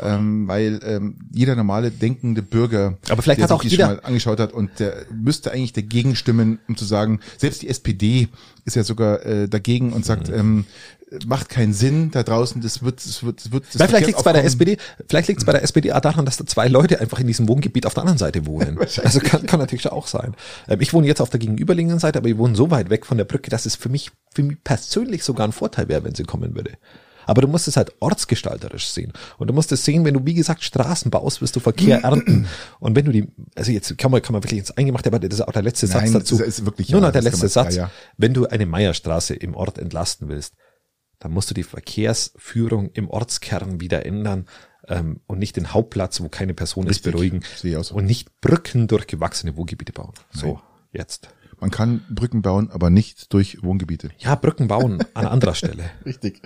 ähm, 0.00 0.46
weil 0.46 0.80
ähm, 0.84 1.18
jeder 1.32 1.56
normale 1.56 1.90
denkende 1.90 2.40
Bürger, 2.40 2.98
aber 3.08 3.20
vielleicht 3.20 3.38
der 3.38 3.44
hat 3.44 3.52
auch 3.52 3.62
sich 3.62 3.72
jeder 3.72 3.86
schon 3.86 3.96
mal 3.96 4.04
angeschaut 4.04 4.38
hat 4.38 4.52
und 4.52 4.78
der 4.78 5.06
müsste 5.12 5.50
eigentlich 5.50 5.72
dagegen 5.72 6.14
stimmen, 6.14 6.60
um 6.68 6.76
zu 6.76 6.84
sagen, 6.84 7.18
selbst 7.36 7.62
die 7.62 7.68
SPD 7.68 8.28
ist 8.64 8.76
ja 8.76 8.84
sogar 8.84 9.26
äh, 9.26 9.48
dagegen 9.48 9.92
und 9.92 10.06
sagt, 10.06 10.28
mhm. 10.28 10.34
ähm, 10.34 10.66
macht 11.26 11.48
keinen 11.48 11.72
Sinn 11.72 12.10
da 12.10 12.22
draußen. 12.22 12.60
Das 12.60 12.82
wird, 12.82 13.04
das 13.04 13.22
wird, 13.22 13.40
das 13.40 13.52
wird. 13.52 13.64
Das 13.72 13.88
vielleicht 13.88 14.06
liegt 14.06 14.18
es 14.18 14.24
bei 14.24 14.32
der 14.32 14.44
SPD, 14.44 14.76
vielleicht 15.08 15.28
liegt 15.28 15.40
es 15.40 15.46
bei 15.46 15.52
der 15.52 15.62
SPD 15.62 15.92
auch 15.92 16.00
daran, 16.00 16.24
dass 16.24 16.36
da 16.36 16.46
zwei 16.46 16.68
Leute 16.68 17.00
einfach 17.00 17.18
in 17.18 17.26
diesem 17.26 17.48
Wohngebiet 17.48 17.86
auf 17.86 17.94
der 17.94 18.02
anderen 18.02 18.18
Seite 18.18 18.46
wohnen. 18.46 18.78
also 19.04 19.20
kann, 19.20 19.46
kann 19.46 19.60
natürlich 19.60 19.88
auch 19.88 20.06
sein. 20.06 20.34
Ähm, 20.68 20.80
ich 20.80 20.92
wohne 20.92 21.06
jetzt 21.06 21.20
auf 21.20 21.30
der 21.30 21.40
gegenüberliegenden 21.40 21.98
Seite, 21.98 22.18
aber 22.18 22.28
ich 22.28 22.38
wohne 22.38 22.56
so 22.56 22.70
weit 22.70 22.90
weg 22.90 23.06
von 23.06 23.18
der 23.18 23.24
Brücke, 23.24 23.50
dass 23.50 23.66
es 23.66 23.76
für 23.76 23.88
mich, 23.88 24.10
für 24.34 24.42
mich 24.42 24.62
persönlich 24.62 25.24
sogar 25.24 25.46
ein 25.46 25.52
Vorteil 25.52 25.88
wäre, 25.88 26.04
wenn 26.04 26.14
sie 26.14 26.24
kommen 26.24 26.54
würde. 26.54 26.72
Aber 27.26 27.42
du 27.42 27.48
musst 27.48 27.68
es 27.68 27.76
halt 27.76 27.92
ortsgestalterisch 28.00 28.88
sehen. 28.88 29.12
Und 29.38 29.46
du 29.48 29.54
musst 29.54 29.70
es 29.70 29.84
sehen, 29.84 30.04
wenn 30.04 30.14
du, 30.14 30.26
wie 30.26 30.34
gesagt, 30.34 30.64
Straßen 30.64 31.12
baust, 31.12 31.40
wirst 31.40 31.54
du 31.54 31.60
Verkehr 31.60 31.98
ernten. 32.02 32.48
Und 32.80 32.96
wenn 32.96 33.04
du 33.04 33.12
die, 33.12 33.28
also 33.54 33.70
jetzt 33.70 33.96
kann 33.98 34.10
man, 34.10 34.20
kann 34.20 34.32
man 34.32 34.42
wirklich 34.42 34.58
ins 34.58 34.72
Eingemachte, 34.72 35.10
aber 35.10 35.20
das 35.20 35.38
ist 35.38 35.46
auch 35.46 35.52
der 35.52 35.62
letzte 35.62 35.86
Nein, 35.86 36.08
Satz 36.08 36.12
dazu. 36.12 36.38
Das 36.38 36.48
ist 36.48 36.66
wirklich, 36.66 36.90
Nur 36.90 37.00
noch 37.00 37.12
der 37.12 37.22
letzte 37.22 37.48
Satz. 37.48 37.76
Ja, 37.76 37.84
ja. 37.84 37.90
Wenn 38.16 38.34
du 38.34 38.46
eine 38.46 38.66
Meierstraße 38.66 39.34
im 39.34 39.54
Ort 39.54 39.78
entlasten 39.78 40.28
willst, 40.28 40.54
dann 41.20 41.32
musst 41.32 41.50
du 41.50 41.54
die 41.54 41.62
Verkehrsführung 41.62 42.90
im 42.94 43.08
Ortskern 43.08 43.80
wieder 43.80 44.04
ändern 44.04 44.46
ähm, 44.88 45.20
und 45.26 45.38
nicht 45.38 45.56
den 45.56 45.72
Hauptplatz, 45.72 46.20
wo 46.20 46.28
keine 46.28 46.54
Person 46.54 46.88
Richtig. 46.88 47.06
ist, 47.06 47.12
beruhigen 47.12 47.42
so. 47.82 47.94
und 47.94 48.06
nicht 48.06 48.40
Brücken 48.40 48.88
durch 48.88 49.06
gewachsene 49.06 49.56
Wohngebiete 49.56 49.92
bauen. 49.92 50.14
So, 50.32 50.54
Nein. 50.54 50.62
jetzt. 50.92 51.28
Man 51.60 51.70
kann 51.70 52.02
Brücken 52.08 52.40
bauen, 52.40 52.70
aber 52.70 52.88
nicht 52.88 53.32
durch 53.34 53.62
Wohngebiete. 53.62 54.10
Ja, 54.18 54.34
Brücken 54.34 54.66
bauen 54.66 55.04
an 55.12 55.26
anderer 55.26 55.54
Stelle. 55.54 55.90
Richtig. 56.06 56.40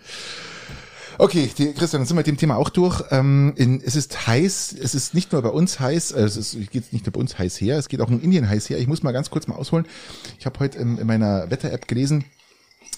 Okay, 1.18 1.48
die, 1.56 1.72
Christian, 1.72 2.00
dann 2.00 2.06
sind 2.06 2.16
wir 2.16 2.20
mit 2.20 2.26
dem 2.26 2.36
Thema 2.36 2.56
auch 2.56 2.68
durch. 2.68 3.00
Ähm, 3.10 3.52
in, 3.54 3.80
es 3.80 3.94
ist 3.94 4.26
heiß, 4.26 4.74
es 4.80 4.96
ist 4.96 5.14
nicht 5.14 5.30
nur 5.30 5.40
bei 5.42 5.50
uns 5.50 5.78
heiß, 5.78 6.10
äh, 6.10 6.22
es 6.22 6.36
ist, 6.36 6.70
geht 6.72 6.92
nicht 6.92 7.06
nur 7.06 7.12
bei 7.12 7.20
uns 7.20 7.38
heiß 7.38 7.60
her, 7.60 7.78
es 7.78 7.88
geht 7.88 8.00
auch 8.00 8.10
in 8.10 8.20
Indien 8.20 8.48
heiß 8.48 8.68
her. 8.68 8.78
Ich 8.78 8.88
muss 8.88 9.04
mal 9.04 9.12
ganz 9.12 9.30
kurz 9.30 9.46
mal 9.46 9.54
ausholen. 9.54 9.86
Ich 10.40 10.46
habe 10.46 10.58
heute 10.58 10.78
in, 10.78 10.98
in 10.98 11.06
meiner 11.06 11.48
Wetter-App 11.48 11.86
gelesen, 11.86 12.24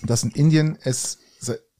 dass 0.03 0.23
in 0.23 0.31
Indien 0.31 0.79
es 0.83 1.19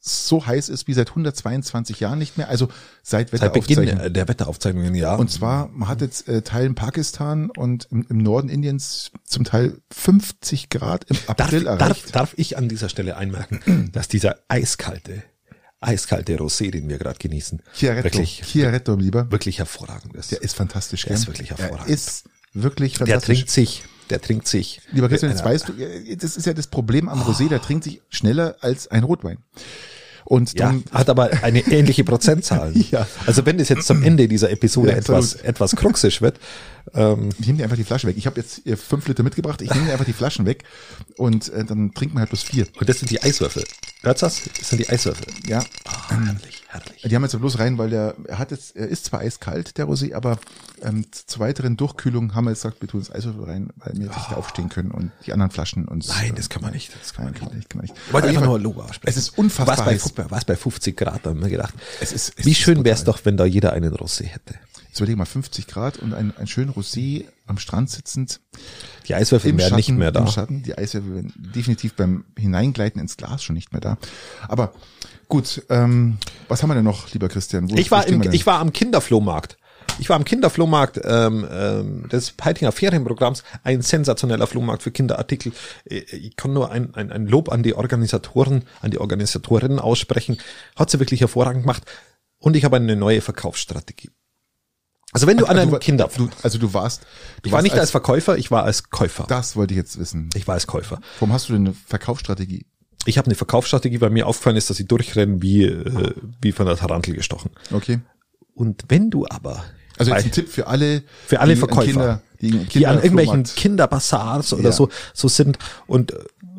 so 0.07 0.45
heiß 0.45 0.69
ist 0.69 0.87
wie 0.87 0.93
seit 0.93 1.09
122 1.09 1.99
Jahren 1.99 2.19
nicht 2.19 2.37
mehr, 2.37 2.49
also 2.49 2.67
seit 3.03 3.31
Wetteraufzeichnungen. 3.33 3.89
Seit 3.89 3.97
Beginn 3.97 4.13
der 4.13 4.27
Wetteraufzeichnungen, 4.27 4.95
ja. 4.95 5.15
Und 5.15 5.31
zwar, 5.31 5.69
man 5.69 5.87
hat 5.87 6.01
jetzt 6.01 6.27
äh, 6.27 6.41
Teilen 6.41 6.75
Pakistan 6.75 7.49
und 7.51 7.87
im, 7.91 8.05
im, 8.09 8.17
Norden 8.17 8.49
Indiens 8.49 9.11
zum 9.23 9.43
Teil 9.43 9.77
50 9.91 10.69
Grad 10.69 11.05
im 11.09 11.17
April 11.27 11.63
darf, 11.65 11.79
erreicht. 11.79 12.05
Darf, 12.05 12.11
darf 12.11 12.33
ich 12.37 12.57
an 12.57 12.69
dieser 12.69 12.89
Stelle 12.89 13.17
einmerken, 13.17 13.89
dass 13.93 14.07
dieser 14.07 14.37
eiskalte, 14.47 15.23
eiskalte 15.79 16.37
Rosé, 16.37 16.71
den 16.71 16.89
wir 16.89 16.97
gerade 16.97 17.19
genießen, 17.19 17.61
Chiaretto, 17.73 18.03
wirklich, 18.05 18.41
Chiaretto, 18.45 18.95
lieber. 18.95 19.31
wirklich 19.31 19.59
hervorragend 19.59 20.15
ist. 20.15 20.31
Der 20.31 20.41
ist 20.41 20.55
fantastisch, 20.55 21.03
Der 21.03 21.09
gell? 21.09 21.17
ist 21.17 21.27
wirklich 21.27 21.49
hervorragend. 21.49 21.87
Der 21.87 21.93
ist 21.95 22.23
wirklich 22.53 22.97
fantastisch. 22.97 23.27
Der 23.27 23.35
trinkt 23.35 23.49
sich 23.51 23.83
der 24.09 24.21
trinkt 24.21 24.47
sich. 24.47 24.81
Lieber 24.91 25.09
Christian, 25.09 25.31
jetzt 25.31 25.43
weißt 25.43 25.69
du, 25.69 26.15
das 26.17 26.37
ist 26.37 26.45
ja 26.45 26.53
das 26.53 26.67
Problem 26.67 27.09
am 27.09 27.21
Rosé, 27.21 27.49
der 27.49 27.61
trinkt 27.61 27.83
sich 27.83 28.01
schneller 28.09 28.55
als 28.61 28.87
ein 28.87 29.03
Rotwein. 29.03 29.39
Und 30.27 30.59
dann, 30.59 30.83
ja, 30.91 30.99
hat 30.99 31.09
aber 31.09 31.29
eine 31.41 31.61
ähnliche 31.61 32.03
Prozentzahl. 32.03 32.73
ja. 32.91 33.07
Also 33.25 33.45
wenn 33.45 33.61
es 33.61 33.69
jetzt 33.69 33.87
zum 33.87 34.03
Ende 34.03 34.27
dieser 34.27 34.51
Episode 34.51 34.89
ja, 34.89 34.97
etwas, 34.97 35.35
etwas 35.35 35.75
kruxisch 35.75 36.21
wird. 36.21 36.37
Ähm, 36.93 37.29
ich 37.39 37.45
nehme 37.47 37.57
dir 37.57 37.63
einfach 37.63 37.77
die 37.77 37.83
Flasche 37.83 38.07
weg. 38.07 38.17
Ich 38.17 38.25
habe 38.25 38.39
jetzt 38.39 38.61
fünf 38.77 39.07
Liter 39.07 39.23
mitgebracht, 39.23 39.61
ich 39.61 39.73
nehme 39.73 39.85
dir 39.85 39.91
einfach 39.91 40.05
die 40.05 40.13
Flaschen 40.13 40.45
weg 40.45 40.63
und 41.17 41.49
äh, 41.49 41.65
dann 41.65 41.93
trinken 41.93 42.15
wir 42.15 42.21
halt 42.21 42.29
bloß 42.29 42.43
vier. 42.43 42.67
Und 42.79 42.87
das 42.87 42.99
sind 42.99 43.11
die 43.11 43.21
Eiswürfel. 43.21 43.63
Hört's 44.03 44.21
das? 44.21 44.43
Das 44.57 44.69
sind 44.69 44.79
die 44.79 44.89
Eiswürfel. 44.89 45.25
Ja. 45.47 45.63
Oh, 45.85 46.09
herrlich, 46.09 46.63
herrlich. 46.67 47.01
Die 47.03 47.15
haben 47.15 47.23
jetzt 47.23 47.37
bloß 47.37 47.59
rein, 47.59 47.77
weil 47.77 47.89
der, 47.89 48.15
er 48.25 48.39
hat 48.39 48.51
jetzt, 48.51 48.75
er 48.75 48.87
ist 48.87 49.05
zwar 49.05 49.21
eiskalt, 49.21 49.77
der 49.77 49.87
Rosé, 49.87 50.13
aber 50.13 50.39
ähm, 50.81 51.05
zur 51.11 51.39
weiteren 51.39 51.77
Durchkühlung 51.77 52.35
haben 52.35 52.45
wir 52.45 52.51
jetzt 52.51 52.61
gesagt, 52.61 52.81
wir 52.81 52.87
tun 52.87 53.01
das 53.01 53.11
Eiswürfel 53.11 53.43
rein, 53.43 53.69
weil 53.77 53.93
wir 53.95 54.05
jetzt 54.05 54.15
oh. 54.15 54.19
nicht 54.19 54.33
aufstehen 54.37 54.69
können 54.69 54.91
und 54.91 55.11
die 55.25 55.33
anderen 55.33 55.51
Flaschen 55.51 55.87
uns. 55.87 56.07
Nein, 56.09 56.35
das 56.35 56.49
kann 56.49 56.61
man 56.61 56.71
nicht. 56.71 56.91
Das 57.01 57.13
kann, 57.13 57.25
man, 57.25 57.33
kann 57.33 57.53
nicht, 57.55 57.69
kann 57.69 57.79
man 57.79 57.85
nicht. 57.87 57.95
Ich 58.07 58.13
wollte 58.13 58.27
einfach 58.27 58.45
nur 58.45 58.59
Logo 58.59 58.81
aussprechen. 58.81 59.09
Es 59.09 59.17
ist 59.17 59.37
unfassbar 59.37 59.87
was 59.87 60.11
bei. 60.11 60.29
Was 60.29 60.45
bei 60.45 60.55
50 60.55 60.95
Grad, 60.95 61.25
da 61.25 61.31
haben 61.31 61.41
wir 61.41 61.49
gedacht. 61.49 61.73
Es 61.99 62.11
ist, 62.11 62.33
es 62.37 62.45
wie 62.45 62.55
schön 62.55 62.83
wäre 62.85 62.95
es 62.95 63.03
doch, 63.03 63.19
wenn 63.23 63.37
da 63.37 63.45
jeder 63.45 63.73
einen 63.73 63.93
Rosé 63.93 64.25
hätte. 64.25 64.55
Jetzt 64.97 65.01
überlege 65.01 65.17
mal 65.19 65.25
50 65.25 65.67
Grad 65.67 65.99
und 65.99 66.15
ein, 66.15 66.33
ein 66.37 66.47
schön 66.47 66.71
Rosé 66.71 67.25
am 67.45 67.59
Strand 67.59 67.91
sitzend. 67.91 68.39
Die 69.07 69.13
Eiswürfel 69.13 69.55
werden 69.55 69.75
nicht 69.75 69.91
mehr 69.91 70.11
da. 70.11 70.21
Im 70.21 70.27
Schatten. 70.27 70.63
Die 70.63 70.75
Eiswürfel 70.75 71.13
werden 71.13 71.33
definitiv 71.37 71.93
beim 71.93 72.25
Hineingleiten 72.35 72.99
ins 72.99 73.15
Glas 73.15 73.43
schon 73.43 73.53
nicht 73.53 73.73
mehr 73.73 73.79
da. 73.79 73.99
Aber 74.47 74.73
gut, 75.27 75.61
ähm, 75.69 76.17
was 76.47 76.63
haben 76.63 76.71
wir 76.71 76.73
denn 76.73 76.83
noch, 76.83 77.13
lieber 77.13 77.29
Christian? 77.29 77.69
Wo, 77.69 77.75
ich, 77.75 77.91
war 77.91 78.07
im, 78.07 78.23
ich 78.31 78.47
war 78.47 78.57
am 78.57 78.73
Kinderflohmarkt. 78.73 79.59
Ich 79.99 80.09
war 80.09 80.15
am 80.15 80.25
Kinderflohmarkt 80.25 80.99
ähm, 81.03 81.47
ähm, 81.47 82.09
des 82.09 82.31
Peitinger 82.31 82.71
Ferienprogramms, 82.71 83.43
ein 83.63 83.83
sensationeller 83.83 84.47
Flohmarkt 84.47 84.81
für 84.81 84.89
Kinderartikel. 84.89 85.51
Äh, 85.87 85.97
ich 85.97 86.35
kann 86.37 86.53
nur 86.53 86.71
ein, 86.71 86.95
ein, 86.95 87.11
ein 87.11 87.27
Lob 87.27 87.51
an 87.51 87.61
die 87.61 87.75
Organisatoren, 87.75 88.63
an 88.81 88.89
die 88.89 88.97
Organisatorinnen 88.97 89.77
aussprechen. 89.77 90.39
Hat 90.75 90.89
sie 90.89 90.97
wirklich 90.97 91.21
hervorragend 91.21 91.61
gemacht. 91.61 91.83
Und 92.39 92.55
ich 92.55 92.65
habe 92.65 92.77
eine 92.77 92.95
neue 92.95 93.21
Verkaufsstrategie. 93.21 94.09
Also 95.13 95.25
wenn 95.25 95.37
du 95.37 95.45
also, 95.45 95.61
an 95.61 95.67
einem 95.69 95.79
Kinder, 95.79 96.09
du, 96.15 96.29
also 96.43 96.57
du 96.57 96.73
warst, 96.73 97.03
du 97.41 97.47
ich 97.47 97.51
war 97.51 97.61
nicht 97.61 97.71
als, 97.73 97.81
als, 97.81 97.91
Verkäufer, 97.91 98.37
ich 98.37 98.51
war 98.51 98.63
als 98.63 98.89
Käufer. 98.89 99.25
Das 99.27 99.55
wollte 99.55 99.73
ich 99.73 99.77
jetzt 99.77 99.97
wissen. 99.97 100.29
Ich 100.35 100.47
war 100.47 100.55
als 100.55 100.67
Käufer. 100.67 100.99
Warum 101.19 101.33
hast 101.33 101.49
du 101.49 101.53
denn 101.53 101.67
eine 101.67 101.73
Verkaufsstrategie? 101.73 102.65
Ich 103.05 103.17
habe 103.17 103.27
eine 103.27 103.35
Verkaufsstrategie, 103.35 104.01
weil 104.01 104.09
mir 104.09 104.27
aufgefallen 104.27 104.57
ist, 104.57 104.69
dass 104.69 104.79
ich 104.79 104.87
durchrenne 104.87 105.41
wie 105.41 105.63
äh, 105.63 106.13
wie 106.41 106.51
von 106.51 106.65
der 106.65 106.75
Tarantel 106.75 107.15
gestochen. 107.15 107.51
Okay. 107.71 107.99
Und 108.53 108.83
wenn 108.89 109.09
du 109.09 109.25
aber 109.29 109.63
also 109.97 110.11
jetzt 110.11 110.25
ein 110.25 110.31
Tipp 110.31 110.49
für 110.49 110.67
alle 110.67 111.03
für 111.25 111.39
alle 111.39 111.55
Verkäufer, 111.55 111.85
Kinder, 111.85 112.21
die, 112.41 112.49
Kinder 112.49 112.67
die 112.73 112.87
an 112.87 112.97
irgendwelchen 112.97 113.43
Kinderbazaars 113.43 114.53
oder 114.53 114.63
ja. 114.63 114.71
so 114.71 114.89
so 115.13 115.29
sind 115.29 115.57
und 115.87 116.13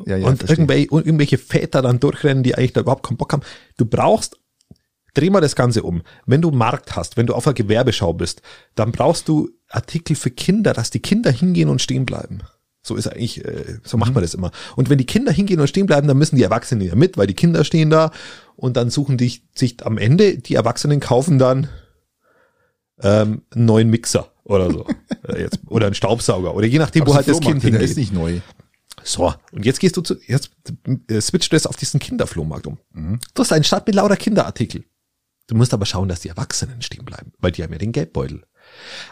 ja, 0.05 0.17
ja, 0.17 0.27
und 0.27 0.49
irgendwelche, 0.49 0.87
irgendwelche 0.91 1.37
Väter 1.37 1.81
dann 1.81 1.99
durchrennen, 1.99 2.41
die 2.41 2.55
eigentlich 2.55 2.73
da 2.73 2.81
überhaupt 2.81 3.05
keinen 3.05 3.17
Bock 3.17 3.31
haben. 3.33 3.43
Du 3.77 3.85
brauchst 3.85 4.37
dreh 5.13 5.29
mal 5.29 5.41
das 5.41 5.55
Ganze 5.55 5.83
um. 5.83 6.01
Wenn 6.25 6.41
du 6.41 6.51
Markt 6.51 6.95
hast, 6.95 7.17
wenn 7.17 7.27
du 7.27 7.33
auf 7.33 7.47
einer 7.47 7.53
Gewerbeschau 7.53 8.13
bist, 8.13 8.41
dann 8.75 8.91
brauchst 8.91 9.27
du 9.27 9.49
Artikel 9.69 10.15
für 10.15 10.31
Kinder, 10.31 10.73
dass 10.73 10.89
die 10.89 11.01
Kinder 11.01 11.31
hingehen 11.31 11.69
und 11.69 11.81
stehen 11.81 12.05
bleiben. 12.05 12.41
So 12.81 12.95
ist 12.95 13.07
eigentlich, 13.07 13.43
äh, 13.43 13.79
so 13.83 13.97
macht 13.97 14.13
man 14.13 14.21
mhm. 14.21 14.25
das 14.25 14.33
immer. 14.33 14.51
Und 14.75 14.89
wenn 14.89 14.97
die 14.97 15.05
Kinder 15.05 15.31
hingehen 15.31 15.59
und 15.59 15.67
stehen 15.67 15.85
bleiben, 15.85 16.07
dann 16.07 16.17
müssen 16.17 16.37
die 16.37 16.43
Erwachsenen 16.43 16.87
ja 16.87 16.95
mit, 16.95 17.17
weil 17.17 17.27
die 17.27 17.33
Kinder 17.33 17.63
stehen 17.63 17.89
da 17.89 18.11
und 18.55 18.77
dann 18.77 18.89
suchen 18.89 19.17
die 19.17 19.41
sich 19.53 19.85
am 19.85 19.97
Ende, 19.97 20.37
die 20.37 20.55
Erwachsenen 20.55 20.99
kaufen 20.99 21.39
dann 21.39 21.67
ähm, 23.01 23.43
einen 23.51 23.65
neuen 23.65 23.89
Mixer 23.89 24.31
oder 24.43 24.71
so. 24.71 24.85
Äh, 25.27 25.41
jetzt, 25.41 25.59
oder 25.67 25.85
einen 25.87 25.95
Staubsauger 25.95 26.55
oder 26.55 26.65
je 26.65 26.79
nachdem, 26.79 27.05
wo 27.05 27.13
halt 27.13 27.27
das 27.27 27.41
Kind 27.41 27.61
hingeht. 27.61 27.81
Der 27.81 27.87
ist 27.87 27.97
nicht 27.97 28.13
neu. 28.13 28.39
So, 29.03 29.33
und 29.51 29.65
jetzt 29.65 29.79
gehst 29.79 29.97
du 29.97 30.01
zu, 30.01 30.15
jetzt 30.25 30.51
äh, 31.09 31.19
switcht 31.19 31.51
du 31.51 31.57
es 31.57 31.67
auf 31.67 31.75
diesen 31.75 31.99
Kinderflohmarkt 31.99 32.65
um. 32.65 32.77
Mhm. 32.93 33.19
Du 33.33 33.43
hast 33.43 33.51
einen 33.51 33.65
Start 33.65 33.85
mit 33.85 33.95
lauter 33.95 34.15
Kinderartikel. 34.15 34.85
Du 35.49 35.55
musst 35.55 35.73
aber 35.73 35.87
schauen, 35.87 36.07
dass 36.07 36.19
die 36.19 36.29
Erwachsenen 36.29 36.83
stehen 36.83 37.05
bleiben, 37.05 37.33
weil 37.39 37.51
die 37.51 37.63
haben 37.63 37.73
ja 37.73 37.79
den 37.79 37.91
Geldbeutel. 37.91 38.43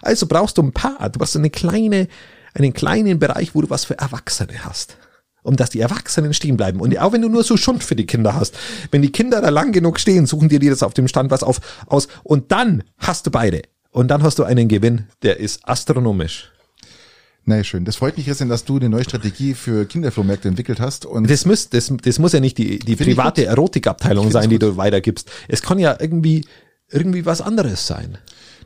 Also 0.03 0.27
brauchst 0.27 0.59
du 0.59 0.61
ein 0.61 0.71
paar, 0.71 1.09
du 1.09 1.17
brauchst 1.17 1.35
eine 1.35 1.49
kleine, 1.49 2.07
einen 2.53 2.73
kleinen 2.73 3.17
Bereich, 3.17 3.55
wo 3.55 3.61
du 3.61 3.71
was 3.71 3.85
für 3.85 3.97
Erwachsene 3.97 4.63
hast. 4.63 4.97
um 5.41 5.55
dass 5.55 5.71
die 5.71 5.79
Erwachsenen 5.79 6.33
stehen 6.33 6.57
bleiben. 6.57 6.79
Und 6.79 6.95
auch 6.99 7.13
wenn 7.13 7.21
du 7.21 7.29
nur 7.29 7.43
so 7.43 7.57
Schund 7.57 7.83
für 7.83 7.95
die 7.95 8.05
Kinder 8.05 8.35
hast, 8.35 8.55
wenn 8.91 9.01
die 9.01 9.11
Kinder 9.11 9.41
da 9.41 9.49
lang 9.49 9.71
genug 9.71 9.99
stehen, 9.99 10.27
suchen 10.27 10.49
dir 10.49 10.59
die 10.59 10.69
das 10.69 10.83
auf 10.83 10.93
dem 10.93 11.07
Stand 11.07 11.31
was 11.31 11.41
auf, 11.41 11.59
aus 11.87 12.07
und 12.23 12.51
dann 12.51 12.83
hast 12.97 13.25
du 13.25 13.31
beide. 13.31 13.63
Und 13.89 14.09
dann 14.09 14.21
hast 14.21 14.37
du 14.37 14.43
einen 14.43 14.67
Gewinn, 14.67 15.07
der 15.23 15.39
ist 15.39 15.67
astronomisch. 15.67 16.51
Na 17.49 17.63
schön. 17.63 17.85
Das 17.85 17.95
freut 17.95 18.17
mich, 18.17 18.25
Christian, 18.25 18.49
dass 18.49 18.65
du 18.65 18.75
eine 18.75 18.89
neue 18.89 19.05
Strategie 19.05 19.53
für 19.53 19.85
Kinderflohmärkte 19.85 20.49
entwickelt 20.49 20.81
hast. 20.81 21.05
Und 21.05 21.29
das, 21.29 21.45
muss, 21.45 21.69
das, 21.69 21.93
das 22.03 22.19
muss 22.19 22.33
ja 22.33 22.41
nicht 22.41 22.57
die, 22.57 22.77
die 22.77 22.97
private 22.97 23.45
Erotikabteilung 23.45 24.31
sein, 24.31 24.49
die 24.49 24.59
du 24.59 24.75
weitergibst. 24.75 25.31
Es 25.47 25.61
kann 25.61 25.79
ja 25.79 25.95
irgendwie, 25.97 26.45
irgendwie 26.91 27.25
was 27.25 27.39
anderes 27.39 27.87
sein. 27.87 28.17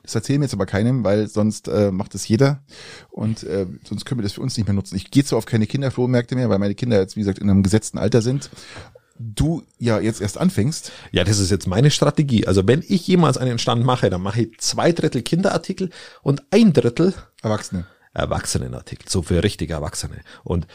Das 0.02 0.16
erzählen 0.16 0.42
wir 0.42 0.46
jetzt 0.46 0.56
aber 0.56 0.66
keinem, 0.66 1.04
weil 1.04 1.28
sonst 1.28 1.68
äh, 1.68 1.92
macht 1.92 2.16
es 2.16 2.28
jeder 2.28 2.64
und 3.12 3.44
äh, 3.44 3.68
sonst 3.88 4.06
können 4.06 4.20
wir 4.20 4.24
das 4.24 4.34
für 4.34 4.42
uns 4.42 4.58
nicht 4.58 4.66
mehr 4.66 4.74
nutzen. 4.74 4.96
Ich 4.96 5.12
gehe 5.12 5.24
zwar 5.24 5.38
auf 5.38 5.46
keine 5.46 5.68
Kinderflohmärkte 5.68 6.36
mehr, 6.36 6.50
weil 6.50 6.58
meine 6.58 6.74
Kinder 6.74 7.00
jetzt, 7.00 7.16
wie 7.16 7.20
gesagt, 7.20 7.38
in 7.38 7.52
einem 7.52 7.62
gesetzten 7.62 8.00
Alter 8.00 8.24
sind. 8.24 8.50
Du 9.20 9.62
ja 9.78 10.00
jetzt 10.00 10.22
erst 10.22 10.40
anfängst. 10.40 10.92
Ja, 11.12 11.24
das 11.24 11.38
ist 11.38 11.52
jetzt 11.52 11.68
meine 11.68 11.92
Strategie. 11.92 12.48
Also 12.48 12.68
wenn 12.68 12.84
ich 12.88 13.06
jemals 13.06 13.38
einen 13.38 13.60
Stand 13.60 13.86
mache, 13.86 14.10
dann 14.10 14.24
mache 14.24 14.42
ich 14.42 14.58
zwei 14.58 14.92
Drittel 14.92 15.22
Kinderartikel 15.22 15.92
und 16.24 16.42
ein 16.50 16.74
Drittel 16.74 17.14
Erwachsene. 17.44 17.86
Erwachsenenartikel, 18.14 19.10
so 19.10 19.22
für 19.22 19.44
richtige 19.44 19.74
Erwachsene. 19.74 20.22
Und, 20.44 20.68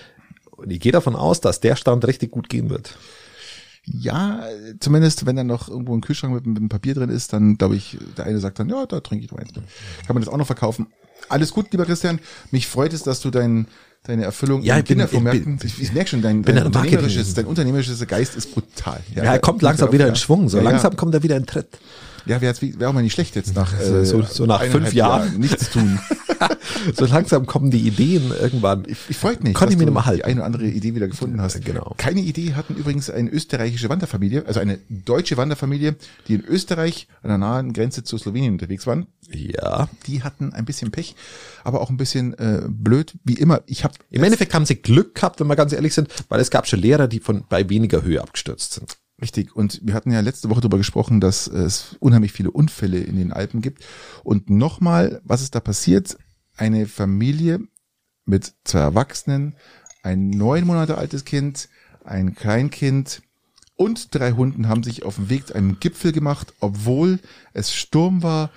und 0.53 0.71
ich 0.71 0.81
gehe 0.81 0.93
davon 0.93 1.17
aus, 1.17 1.41
dass 1.41 1.61
der 1.61 1.77
Stand 1.77 2.07
richtig 2.07 2.31
gut 2.31 2.49
gehen 2.49 2.71
wird. 2.71 2.97
Ja, 3.85 4.43
zumindest 4.81 5.27
wenn 5.27 5.37
dann 5.37 5.47
noch 5.47 5.69
irgendwo 5.69 5.97
ein 5.97 6.01
Kühlschrank 6.01 6.35
mit, 6.35 6.47
mit 6.47 6.57
einem 6.57 6.69
Papier 6.69 6.95
drin 6.95 7.09
ist, 7.09 7.33
dann 7.33 7.57
glaube 7.57 7.77
ich, 7.77 7.97
der 8.17 8.25
eine 8.25 8.41
sagt 8.41 8.59
dann, 8.59 8.69
ja, 8.69 8.85
da 8.85 9.01
trinke 9.01 9.25
ich 9.25 9.33
eins. 9.33 9.53
Kann 9.53 9.63
man 10.09 10.23
das 10.23 10.33
auch 10.33 10.37
noch 10.37 10.47
verkaufen. 10.47 10.89
Alles 11.29 11.53
gut, 11.53 11.71
lieber 11.71 11.87
Christian. 11.87 12.19
Mich 12.51 12.67
freut 12.67 12.93
es, 12.93 13.05
dass 13.05 13.21
du 13.21 13.31
dein, 13.31 13.69
deine 14.03 14.25
Erfüllung 14.25 14.63
ja, 14.63 14.77
in 14.77 14.85
Kindervormärkten, 14.85 15.61
ich, 15.63 15.81
ich 15.81 15.93
merke 15.93 16.11
schon, 16.11 16.23
dein, 16.23 16.43
dein, 16.43 16.65
unternehmerisches, 16.65 17.35
dein 17.35 17.47
unternehmerisches 17.47 18.05
Geist 18.09 18.35
ist 18.35 18.53
brutal. 18.53 19.01
Ja, 19.15 19.25
ja 19.25 19.33
er 19.35 19.39
kommt 19.39 19.63
langsam 19.63 19.93
wieder 19.93 20.09
in 20.09 20.17
Schwung, 20.17 20.49
so 20.49 20.59
ja, 20.59 20.65
langsam 20.65 20.97
kommt 20.97 21.15
er 21.15 21.23
wieder 21.23 21.37
in 21.37 21.47
Tritt. 21.47 21.79
Ja, 22.27 22.41
wäre 22.41 22.55
wär 22.61 22.89
auch 22.89 22.93
mal 22.93 23.03
nicht 23.03 23.13
schlecht 23.13 23.37
jetzt 23.37 23.55
nach 23.55 23.73
äh, 23.81 24.05
so, 24.05 24.23
so 24.23 24.47
nach 24.47 24.63
fünf 24.65 24.93
Jahren 24.93 25.31
Jahr 25.31 25.39
nichts 25.39 25.71
tun. 25.71 25.99
so 26.97 27.07
langsam 27.07 27.47
kommen 27.47 27.71
die 27.71 27.81
Ideen 27.81 28.33
irgendwann. 28.39 28.85
Ich, 28.87 28.99
ich 29.09 29.17
freut 29.17 29.43
mich, 29.43 29.55
Konnte 29.55 29.75
ich 29.75 29.79
mir 29.81 29.91
mal 29.91 30.05
halten. 30.05 30.19
die 30.19 30.25
eine 30.25 30.41
oder 30.41 30.47
andere 30.47 30.67
Idee 30.67 30.95
wieder 30.95 31.09
gefunden 31.09 31.41
hast. 31.41 31.65
Genau. 31.65 31.95
Keine 31.97 32.21
Idee 32.21 32.55
hatten 32.55 32.75
übrigens 32.75 33.11
eine 33.11 33.31
österreichische 33.31 33.89
Wanderfamilie, 33.89 34.45
also 34.47 34.61
eine 34.61 34.79
deutsche 34.89 35.37
Wanderfamilie, 35.37 35.97
die 36.29 36.35
in 36.35 36.45
Österreich 36.45 37.09
an 37.23 37.29
der 37.29 37.39
nahen 37.39 37.73
Grenze 37.73 38.05
zu 38.05 38.19
Slowenien 38.19 38.53
unterwegs 38.53 38.87
waren. 38.87 39.07
Ja. 39.31 39.89
Die 40.07 40.23
hatten 40.23 40.53
ein 40.53 40.65
bisschen 40.65 40.91
Pech, 40.91 41.15
aber 41.65 41.81
auch 41.81 41.91
ein 41.91 41.97
bisschen 41.97 42.35
äh, 42.39 42.63
blöd, 42.69 43.15
wie 43.25 43.35
immer. 43.35 43.63
Ich 43.67 43.85
habe 43.85 43.95
Im 44.11 44.23
Endeffekt 44.25 44.55
haben 44.55 44.67
sie 44.67 44.77
Glück 44.77 45.15
gehabt, 45.15 45.41
wenn 45.41 45.47
wir 45.47 45.57
ganz 45.57 45.73
ehrlich 45.73 45.95
sind, 45.95 46.09
weil 46.29 46.41
es 46.41 46.51
gab 46.51 46.67
schon 46.67 46.81
Lehrer, 46.81 47.09
die 47.09 47.21
von 47.21 47.45
bei 47.49 47.69
weniger 47.69 48.03
Höhe 48.03 48.21
abgestürzt 48.21 48.75
sind. 48.75 48.97
Richtig. 49.21 49.57
Und 49.57 49.81
wir 49.83 49.95
hatten 49.95 50.11
ja 50.11 50.21
letzte 50.21 50.51
Woche 50.51 50.61
darüber 50.61 50.77
gesprochen, 50.77 51.21
dass 51.21 51.47
es 51.47 51.97
unheimlich 52.01 52.33
viele 52.33 52.51
Unfälle 52.51 52.99
in 52.99 53.17
den 53.17 53.33
Alpen 53.33 53.63
gibt. 53.63 53.85
Und 54.25 54.51
nochmal, 54.51 55.21
was 55.25 55.43
ist 55.43 55.55
da 55.55 55.61
passiert? 55.61 56.19
Eine 56.57 56.87
Familie 56.87 57.61
mit 58.27 58.55
zwei 58.65 58.81
Erwachsenen, 58.81 59.57
ein 60.03 60.31
neun 60.31 60.67
Monate 60.67 60.99
altes 60.99 61.25
Kind, 61.25 61.69
ein 62.05 62.35
Kleinkind 62.35 63.23
und 63.77 64.15
drei 64.15 64.33
Hunden 64.33 64.69
haben 64.69 64.83
sich 64.83 65.05
auf 65.05 65.17
dem 65.17 65.29
Weg 65.29 65.49
zu 65.49 65.55
einem 65.55 65.81
Gipfel 65.81 66.13
gemacht, 66.13 66.55
obwohl 66.61 67.21
es 67.53 67.75
Sturm 67.75 68.23
war, 68.23 68.51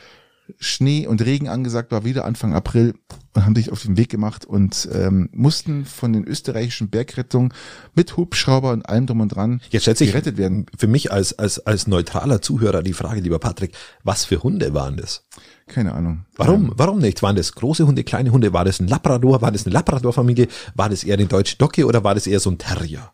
Schnee 0.59 1.07
und 1.07 1.23
Regen 1.23 1.47
angesagt 1.47 1.91
war, 1.91 2.03
wieder 2.03 2.25
Anfang 2.25 2.53
April 2.53 2.95
und 3.35 3.45
haben 3.45 3.55
sich 3.55 3.71
auf 3.71 3.81
den 3.81 3.97
Weg 3.97 4.09
gemacht 4.09 4.45
und 4.45 4.89
ähm, 4.93 5.29
mussten 5.31 5.85
von 5.85 6.13
den 6.13 6.23
österreichischen 6.25 6.89
Bergrettungen 6.89 7.53
mit 7.95 8.17
Hubschrauber 8.17 8.71
und 8.71 8.87
allem 8.87 9.05
drum 9.05 9.21
und 9.21 9.29
dran 9.29 9.61
Jetzt 9.69 9.83
stellt 9.83 9.97
sich 9.97 10.11
gerettet 10.11 10.37
werden. 10.37 10.65
Für 10.77 10.87
mich 10.87 11.11
als, 11.11 11.37
als, 11.37 11.65
als 11.65 11.87
neutraler 11.87 12.41
Zuhörer 12.41 12.83
die 12.83 12.93
Frage, 12.93 13.21
lieber 13.21 13.39
Patrick, 13.39 13.73
was 14.03 14.25
für 14.25 14.41
Hunde 14.43 14.73
waren 14.73 14.97
das? 14.97 15.23
Keine 15.67 15.93
Ahnung. 15.93 16.25
Warum? 16.35 16.73
Warum 16.75 16.97
nicht? 16.99 17.21
Waren 17.21 17.35
das 17.35 17.53
große 17.53 17.85
Hunde, 17.85 18.03
kleine 18.03 18.31
Hunde? 18.31 18.53
War 18.53 18.65
das 18.65 18.79
ein 18.79 18.87
Labrador? 18.87 19.41
War 19.41 19.51
das 19.51 19.65
eine 19.65 19.73
Labrador-Familie? 19.73 20.47
War 20.73 20.89
das 20.89 21.03
eher 21.03 21.13
eine 21.13 21.27
deutsche 21.27 21.57
Docke 21.57 21.85
oder 21.85 22.03
war 22.03 22.15
das 22.15 22.25
eher 22.25 22.39
so 22.39 22.49
ein 22.49 22.57
Terrier? 22.57 23.11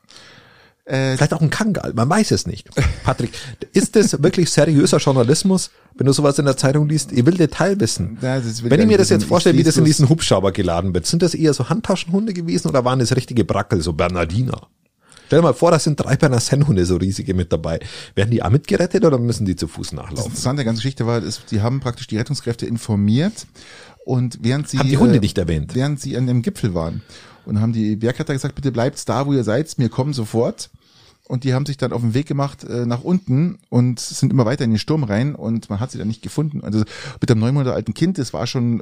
Äh, 0.86 1.18
Vielleicht 1.18 1.34
auch 1.34 1.42
ein 1.42 1.50
Kangal, 1.50 1.94
man 1.96 2.08
weiß 2.08 2.30
es 2.30 2.46
nicht. 2.46 2.70
Patrick, 3.04 3.32
ist 3.74 3.96
das 3.96 4.22
wirklich 4.24 4.52
seriöser 4.52 4.98
Journalismus, 4.98 5.72
wenn 5.96 6.06
du 6.06 6.14
sowas 6.14 6.38
in 6.38 6.46
der 6.46 6.58
Zeitung 6.58 6.88
liest? 6.88 7.12
Ich 7.12 7.26
will 7.26 7.34
Detail 7.34 7.80
wissen. 7.80 8.20
Ja, 8.22 8.40
wenn 8.64 8.80
ich 8.80 8.88
mir 8.88 9.00
das 9.00 9.10
jetzt 9.10 9.26
vorstelle, 9.26 9.58
wie 9.58 9.64
das 9.64 9.78
in 9.78 9.86
diesen 9.86 10.10
Hubschrauber 10.10 10.52
geladen 10.52 10.94
wird, 10.94 11.08
sind 11.08 11.24
das 11.24 11.34
eher 11.34 11.56
so 11.56 11.70
Handtaschenhunde 11.70 12.34
gewesen 12.34 12.68
oder 12.68 12.86
waren 12.86 13.00
das 13.00 13.16
richtige 13.16 13.44
Brackel, 13.44 13.82
so 13.82 13.94
Bernardiner? 13.94 14.68
Stell 15.26 15.40
dir 15.40 15.44
mal 15.44 15.54
vor, 15.54 15.72
da 15.72 15.80
sind 15.80 16.00
drei 16.00 16.18
Berner 16.18 16.40
Sennhunde, 16.40 16.86
so 16.86 16.98
riesige 16.98 17.34
mit 17.34 17.52
dabei. 17.52 17.80
Werden 18.14 18.30
die 18.30 18.44
auch 18.44 18.52
mitgerettet 18.52 19.04
oder 19.06 19.18
müssen 19.18 19.46
die 19.46 19.56
zu 19.56 19.68
Fuß 19.68 19.94
nachlaufen? 19.94 20.18
Das 20.18 20.26
Interessante 20.28 20.58
der 20.58 20.66
ganzen 20.66 20.82
Geschichte 20.82 21.08
war, 21.08 21.24
ist, 21.24 21.50
die 21.50 21.62
haben 21.62 21.80
praktisch 21.80 22.06
die 22.06 22.18
Rettungskräfte 22.18 22.68
informiert 22.68 23.48
und 24.06 24.38
während 24.44 24.70
sie... 24.70 24.78
Haben 24.78 24.90
die 24.90 24.98
Hunde 25.00 25.16
äh, 25.16 25.20
nicht 25.20 25.40
erwähnt? 25.40 25.74
Während 25.74 26.00
sie 26.00 26.16
an 26.16 26.28
dem 26.28 26.44
Gipfel 26.44 26.76
waren. 26.76 27.02
Und 27.46 27.60
haben 27.60 27.74
die 27.74 27.96
Bergretter 27.96 28.34
gesagt, 28.34 28.54
bitte 28.54 28.72
bleibt 28.72 29.08
da, 29.10 29.26
wo 29.26 29.34
ihr 29.34 29.44
seid, 29.44 29.76
wir 29.78 29.90
kommen 29.90 30.14
sofort 30.14 30.70
und 31.28 31.44
die 31.44 31.54
haben 31.54 31.66
sich 31.66 31.78
dann 31.78 31.94
auf 31.94 32.02
den 32.02 32.14
Weg 32.14 32.28
gemacht 32.28 32.64
äh, 32.64 32.86
nach 32.86 33.04
unten 33.04 33.58
und 33.70 34.00
sind 34.00 34.32
immer 34.32 34.46
weiter 34.46 34.64
in 34.64 34.72
den 34.72 34.80
Sturm 34.80 35.04
rein 35.04 35.36
und 35.36 35.70
man 35.70 35.80
hat 35.80 35.92
sie 35.92 35.98
dann 35.98 36.08
nicht 36.08 36.22
gefunden. 36.22 36.64
Also 36.64 36.84
mit 37.20 37.30
dem 37.30 37.40
neun 37.40 37.54
Monate 37.54 37.74
alten 37.74 37.94
Kind, 37.94 38.18
das 38.18 38.34
war 38.34 38.48
schon 38.48 38.82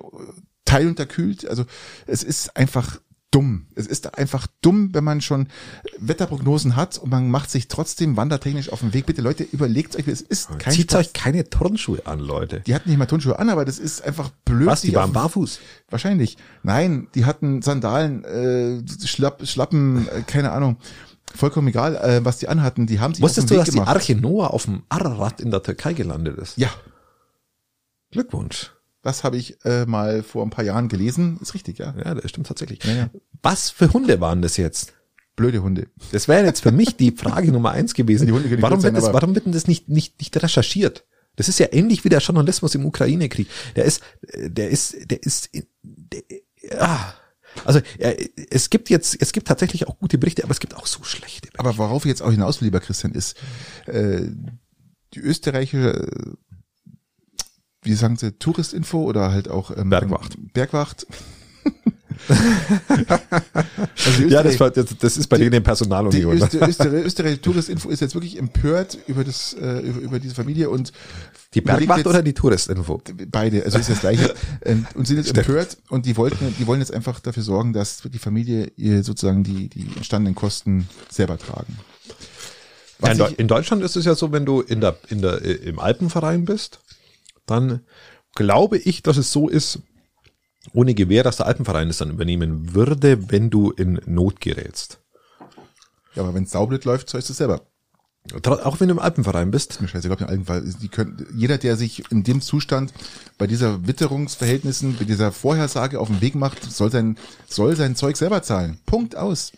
teilunterkühlt. 0.66 1.48
Also 1.48 1.66
es 2.06 2.24
ist 2.24 2.56
einfach 2.58 3.00
dumm. 3.34 3.66
Es 3.74 3.88
ist 3.88 4.18
einfach 4.18 4.46
dumm, 4.62 4.94
wenn 4.94 5.04
man 5.04 5.20
schon 5.20 5.48
Wetterprognosen 5.98 6.76
hat 6.76 7.00
und 7.00 7.10
man 7.10 7.32
macht 7.32 7.50
sich 7.50 7.68
trotzdem 7.68 8.16
wandertechnisch 8.16 8.70
auf 8.70 8.82
den 8.82 8.94
Weg. 8.94 9.08
Bitte 9.08 9.22
Leute, 9.22 9.44
überlegt 9.44 9.96
euch, 9.96 10.08
es 10.08 10.22
ist 10.22 10.60
kein 10.60 10.74
Zieht 10.74 10.92
Spaß. 10.92 11.08
euch 11.08 11.14
keine 11.14 11.50
Turnschuhe 11.50 12.06
an, 12.06 12.20
Leute. 12.20 12.62
Die 12.68 12.76
hatten 12.76 12.90
nicht 12.90 13.00
mal 13.00 13.08
Turnschuhe 13.08 13.40
an, 13.40 13.50
aber 13.50 13.66
das 13.66 13.80
ist 13.80 14.04
einfach 14.04 14.30
blöd. 14.46 14.68
Was, 14.68 14.82
die 14.82 14.94
waren 14.94 15.14
barfuß? 15.14 15.60
Wahrscheinlich. 15.90 16.38
Nein, 16.62 17.08
die 17.16 17.26
hatten 17.26 17.64
Sandalen, 17.64 18.24
äh, 18.24 19.08
Schlapp, 19.08 19.48
Schlappen, 19.48 20.08
äh, 20.10 20.22
keine 20.28 20.52
Ahnung 20.52 20.78
vollkommen 21.34 21.68
egal, 21.68 21.96
äh, 21.96 22.24
was 22.24 22.38
die 22.38 22.48
anhatten. 22.48 22.88
Die 22.88 23.00
haben 23.00 23.14
sich 23.14 23.24
Wusstest 23.24 23.50
du, 23.50 23.56
dass 23.56 23.70
gemacht. 23.70 23.88
die 23.88 23.92
Arche 23.92 24.16
Noah 24.16 24.54
auf 24.54 24.66
dem 24.66 24.84
Ararat 24.90 25.42
in 25.42 25.52
der 25.52 25.64
Türkei 25.64 25.94
gelandet 25.94 26.38
ist? 26.38 26.58
Ja. 26.58 26.70
Glückwunsch. 28.12 28.72
Das 29.02 29.24
habe 29.24 29.38
ich 29.38 29.64
äh, 29.66 29.86
mal 29.86 30.24
vor 30.24 30.46
ein 30.46 30.50
paar 30.50 30.64
Jahren 30.64 30.88
gelesen. 30.88 31.38
Ist 31.42 31.54
richtig, 31.54 31.78
ja. 31.78 31.94
Ja, 32.04 32.16
das 32.16 32.30
stimmt 32.30 32.48
tatsächlich. 32.48 32.84
Ja, 32.84 32.94
ja. 32.94 33.10
Was 33.42 33.70
für 33.70 33.92
Hunde 33.92 34.22
waren 34.22 34.42
das 34.42 34.58
jetzt? 34.58 34.94
Blöde 35.36 35.62
Hunde. 35.62 35.88
Das 36.12 36.28
wäre 36.28 36.46
jetzt 36.46 36.62
für 36.62 36.72
mich 36.72 36.96
die 36.96 37.12
Frage 37.12 37.52
Nummer 37.52 37.72
eins 37.72 37.96
gewesen. 37.96 38.32
warum, 38.62 38.84
wird 38.84 38.96
das, 38.96 39.12
warum 39.12 39.36
wird 39.36 39.46
denn 39.46 39.52
das 39.52 39.68
nicht, 39.68 39.90
nicht, 39.90 40.20
nicht 40.20 40.42
recherchiert? 40.42 41.06
Das 41.36 41.50
ist 41.50 41.60
ja 41.60 41.68
ähnlich 41.72 42.06
wie 42.06 42.10
der 42.10 42.20
Journalismus 42.20 42.76
im 42.76 42.86
Ukraine-Krieg. 42.86 43.48
Der 43.76 43.86
ist, 43.86 44.02
der 44.36 44.70
ist, 44.70 44.96
der 45.10 45.24
ist, 45.24 45.50
der, 45.82 46.22
ah, 46.80 47.14
also 47.66 47.80
äh, 48.00 48.30
es 48.50 48.70
gibt 48.70 48.90
jetzt, 48.90 49.18
es 49.20 49.32
gibt 49.32 49.48
tatsächlich 49.48 49.88
auch 49.88 50.00
gute 50.00 50.18
Berichte, 50.18 50.44
aber 50.44 50.52
es 50.52 50.60
gibt 50.60 50.76
auch 50.76 50.88
so 50.88 51.04
schlechte. 51.04 51.44
Berichte. 51.44 51.60
Aber 51.60 51.78
worauf 51.78 52.06
ich 52.06 52.10
jetzt 52.10 52.22
auch 52.22 52.32
hinaus 52.32 52.62
will, 52.62 52.68
lieber 52.68 52.80
Christian, 52.80 53.14
ist 53.14 53.38
äh, 53.86 54.22
die 55.14 55.20
österreichische, 55.20 56.36
wie 57.82 57.94
sagen 57.94 58.18
Sie, 58.18 58.32
Touristinfo 58.34 59.04
oder 59.04 59.32
halt 59.32 59.50
auch 59.50 59.76
ähm, 59.76 59.90
Bergwacht. 59.90 60.38
Bergwacht. 60.54 61.08
also 64.06 64.24
ja, 64.28 64.44
das, 64.44 64.60
war, 64.60 64.72
das, 64.72 64.86
das 65.00 65.18
ist 65.18 65.28
bei 65.28 65.38
die, 65.38 65.50
denen 65.50 65.64
Personalunion. 65.64 66.38
Die 66.38 66.44
Öster, 66.44 66.68
Österreich, 66.68 67.06
Österreich 67.06 67.42
Touristinfo 67.42 67.90
ist 67.90 68.02
jetzt 68.02 68.16
wirklich 68.16 68.38
empört 68.38 68.98
über 69.08 69.24
das 69.24 69.54
äh, 69.54 69.80
über, 69.80 70.00
über 70.00 70.20
diese 70.20 70.36
Familie 70.36 70.70
und 70.70 70.92
die 71.54 71.62
Bergwacht 71.62 72.06
oder 72.08 72.24
die 72.24 72.34
Touristinfo? 72.34 73.02
Beide, 73.32 73.64
also 73.64 73.78
ist 73.78 73.90
das 73.90 74.00
gleiche. 74.00 74.34
Ähm, 74.66 74.86
und 74.96 75.08
sind 75.08 75.18
jetzt 75.18 75.30
Stimmt. 75.30 75.48
empört 75.50 75.78
und 75.90 76.06
die 76.06 76.16
wollten, 76.16 76.56
die 76.58 76.68
wollen 76.68 76.80
jetzt 76.80 76.94
einfach 76.94 77.20
dafür 77.20 77.44
sorgen, 77.44 77.74
dass 77.74 78.02
die 78.02 78.20
Familie 78.20 78.72
ihr 78.78 79.04
sozusagen 79.04 79.44
die 79.44 79.68
die 79.68 79.88
entstandenen 79.96 80.36
Kosten 80.36 80.88
selber 81.10 81.38
tragen. 81.38 81.78
Ja, 83.02 83.28
in, 83.28 83.36
in, 83.36 83.48
Deutschland 83.48 83.84
ist 83.84 83.96
es 83.96 84.06
ja 84.06 84.16
so, 84.16 84.32
wenn 84.32 84.46
du 84.46 84.62
in 84.62 84.80
der, 84.80 84.98
in 85.10 85.22
der, 85.22 85.42
äh, 85.44 85.54
im 85.54 85.80
Alpenverein 85.80 86.46
bist, 86.46 86.80
dann 87.46 87.82
glaube 88.36 88.78
ich, 88.78 89.04
dass 89.04 89.18
es 89.18 89.32
so 89.32 89.50
ist, 89.50 89.80
ohne 90.72 90.94
Gewähr, 90.94 91.24
dass 91.24 91.38
der 91.38 91.48
Alpenverein 91.48 91.90
es 91.90 91.98
dann 91.98 92.12
übernehmen 92.12 92.74
würde, 92.74 93.32
wenn 93.32 93.50
du 93.50 93.72
in 93.72 94.00
Not 94.06 94.40
gerätst. 94.40 95.00
Ja, 96.16 96.24
aber 96.24 96.34
wenn 96.34 96.44
es 96.44 96.52
saublöd 96.52 96.86
läuft, 96.86 97.10
sollst 97.10 97.30
du 97.30 97.34
es 97.34 97.38
selber. 97.38 97.62
Auch 98.46 98.80
wenn 98.80 98.88
du 98.88 98.94
im 98.94 99.00
Alpenverein 99.00 99.52
bist. 99.52 99.82
Mir 99.82 99.90
scheiße, 99.90 100.08
ich 100.08 100.16
glaube, 100.16 100.30
Alpenverein, 100.30 100.76
die 100.82 100.88
können, 100.88 101.28
jeder, 101.36 101.58
der 101.58 101.76
sich 101.76 102.10
in 102.10 102.24
dem 102.24 102.40
Zustand 102.40 102.94
bei 103.38 103.48
dieser 103.48 103.86
Witterungsverhältnissen, 103.86 104.96
bei 104.96 105.04
dieser 105.04 105.34
Vorhersage 105.34 106.00
auf 106.00 106.08
den 106.08 106.22
Weg 106.22 106.36
macht, 106.36 106.64
soll 106.64 106.90
sein, 106.90 107.18
soll 107.50 107.76
sein 107.76 107.98
Zeug 107.98 108.16
selber 108.16 108.42
zahlen. 108.42 108.80
Punkt 108.86 109.18
aus. 109.18 109.52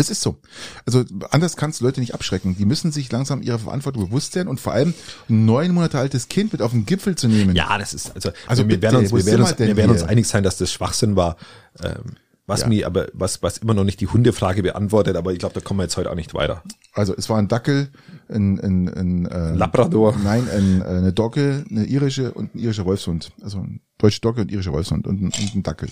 Es 0.00 0.10
ist 0.10 0.22
so. 0.22 0.38
Also 0.86 1.04
anders 1.30 1.56
kannst 1.56 1.80
du 1.80 1.84
Leute 1.84 2.00
nicht 2.00 2.14
abschrecken. 2.14 2.56
Die 2.56 2.64
müssen 2.64 2.92
sich 2.92 3.10
langsam 3.10 3.42
ihrer 3.42 3.58
Verantwortung 3.58 4.06
bewusst 4.06 4.32
sein 4.32 4.46
und 4.46 4.60
vor 4.60 4.72
allem 4.72 4.94
ein 5.28 5.44
neun 5.44 5.72
Monate 5.72 5.98
altes 5.98 6.28
Kind 6.28 6.52
mit 6.52 6.62
auf 6.62 6.70
den 6.70 6.86
Gipfel 6.86 7.16
zu 7.16 7.26
nehmen. 7.28 7.56
Ja, 7.56 7.76
das 7.76 7.92
ist 7.92 8.14
also, 8.14 8.30
also 8.46 8.68
wir 8.68 8.80
werden 8.80 8.98
uns, 8.98 9.12
wir 9.12 9.26
werden 9.26 9.42
uns, 9.42 9.58
wir 9.58 9.76
werden 9.76 9.90
uns 9.90 10.04
einig 10.04 10.26
sein, 10.28 10.44
dass 10.44 10.56
das 10.56 10.72
Schwachsinn 10.72 11.16
war. 11.16 11.36
Ähm, 11.82 12.14
Was 12.46 12.60
ja. 12.62 12.68
mir 12.68 12.86
aber, 12.86 13.08
was, 13.12 13.42
was 13.42 13.58
immer 13.58 13.74
noch 13.74 13.84
nicht 13.84 14.00
die 14.00 14.06
Hundefrage 14.06 14.62
beantwortet, 14.62 15.16
aber 15.16 15.32
ich 15.32 15.38
glaube, 15.38 15.54
da 15.54 15.60
kommen 15.60 15.80
wir 15.80 15.84
jetzt 15.84 15.98
heute 15.98 16.10
auch 16.10 16.14
nicht 16.14 16.32
weiter. 16.32 16.62
Also 16.94 17.14
es 17.14 17.28
war 17.28 17.36
ein 17.36 17.48
Dackel, 17.48 17.88
ein, 18.30 18.58
ein, 18.58 18.88
ein, 18.88 19.26
äh, 19.26 19.52
Labrador. 19.52 20.16
Nein, 20.24 20.48
ein, 20.48 20.82
eine 20.82 21.12
Dogge, 21.12 21.64
eine 21.68 21.84
irische 21.84 22.32
und 22.32 22.54
ein 22.54 22.58
irischer 22.58 22.86
Wolfshund. 22.86 23.32
Also 23.42 23.58
ein 23.58 23.80
deutsche 23.98 24.20
Dogge 24.22 24.40
und 24.40 24.50
irischer 24.50 24.72
Wolfshund 24.72 25.06
und 25.06 25.20
ein, 25.20 25.26
und 25.26 25.54
ein 25.56 25.62
Dackel. 25.62 25.90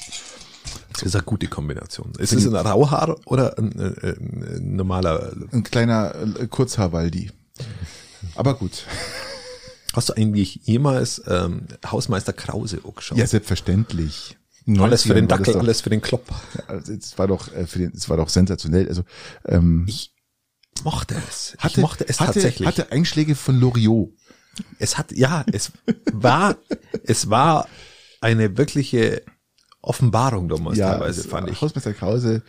Das 0.97 1.09
ist 1.09 1.15
eine 1.15 1.25
gute 1.25 1.47
Kombination. 1.47 2.13
Ist 2.19 2.33
es 2.33 2.47
ein 2.47 2.55
Rauhaar 2.55 3.17
oder 3.27 3.59
ein, 3.59 3.79
ein, 3.79 4.45
ein 4.57 4.77
normaler? 4.77 5.33
Ein 5.53 5.63
kleiner 5.63 6.15
äh, 6.15 6.47
Kurzhaarwaldi. 6.47 7.31
Aber 8.35 8.55
gut. 8.55 8.85
Hast 9.93 10.09
du 10.09 10.13
eigentlich 10.15 10.61
jemals 10.65 11.23
ähm, 11.27 11.67
Hausmeister 11.85 12.33
Krause 12.33 12.81
angeschaut? 12.85 13.19
Ja, 13.19 13.27
selbstverständlich. 13.27 14.37
Alles 14.79 15.03
für 15.03 15.15
den 15.15 15.29
Dackel, 15.29 15.57
alles 15.57 15.81
für 15.81 15.91
den 15.91 16.01
Klopp. 16.01 16.27
Ja, 16.55 16.65
also 16.67 16.93
es 16.93 17.17
war 17.19 17.29
doch 17.29 17.53
äh, 17.53 17.67
für 17.67 17.79
den, 17.79 17.93
es 17.95 18.09
war 18.09 18.17
doch 18.17 18.29
sensationell. 18.29 18.89
Also 18.89 19.05
ähm, 19.45 19.85
ich 19.87 20.13
mochte 20.83 21.15
es. 21.29 21.57
Hatte, 21.59 21.75
ich 21.75 21.83
mochte 21.83 22.09
es 22.09 22.21
hatte, 22.21 22.33
tatsächlich. 22.33 22.67
Hatte 22.67 22.91
Einschläge 22.91 23.35
von 23.37 23.61
Loriot. 23.61 24.11
Es 24.79 24.99
hat, 24.99 25.13
ja, 25.13 25.45
es 25.53 25.73
war, 26.13 26.57
es 27.05 27.31
war 27.31 27.69
eine 28.21 28.57
wirkliche 28.57 29.23
Offenbarung 29.87 30.49
damals 30.49 30.79
ja, 30.79 30.93
teilweise, 30.93 31.29
fand 31.29 31.51
ich. 31.51 31.61
Hausmeister 31.61 31.93
Krause, 31.93 32.43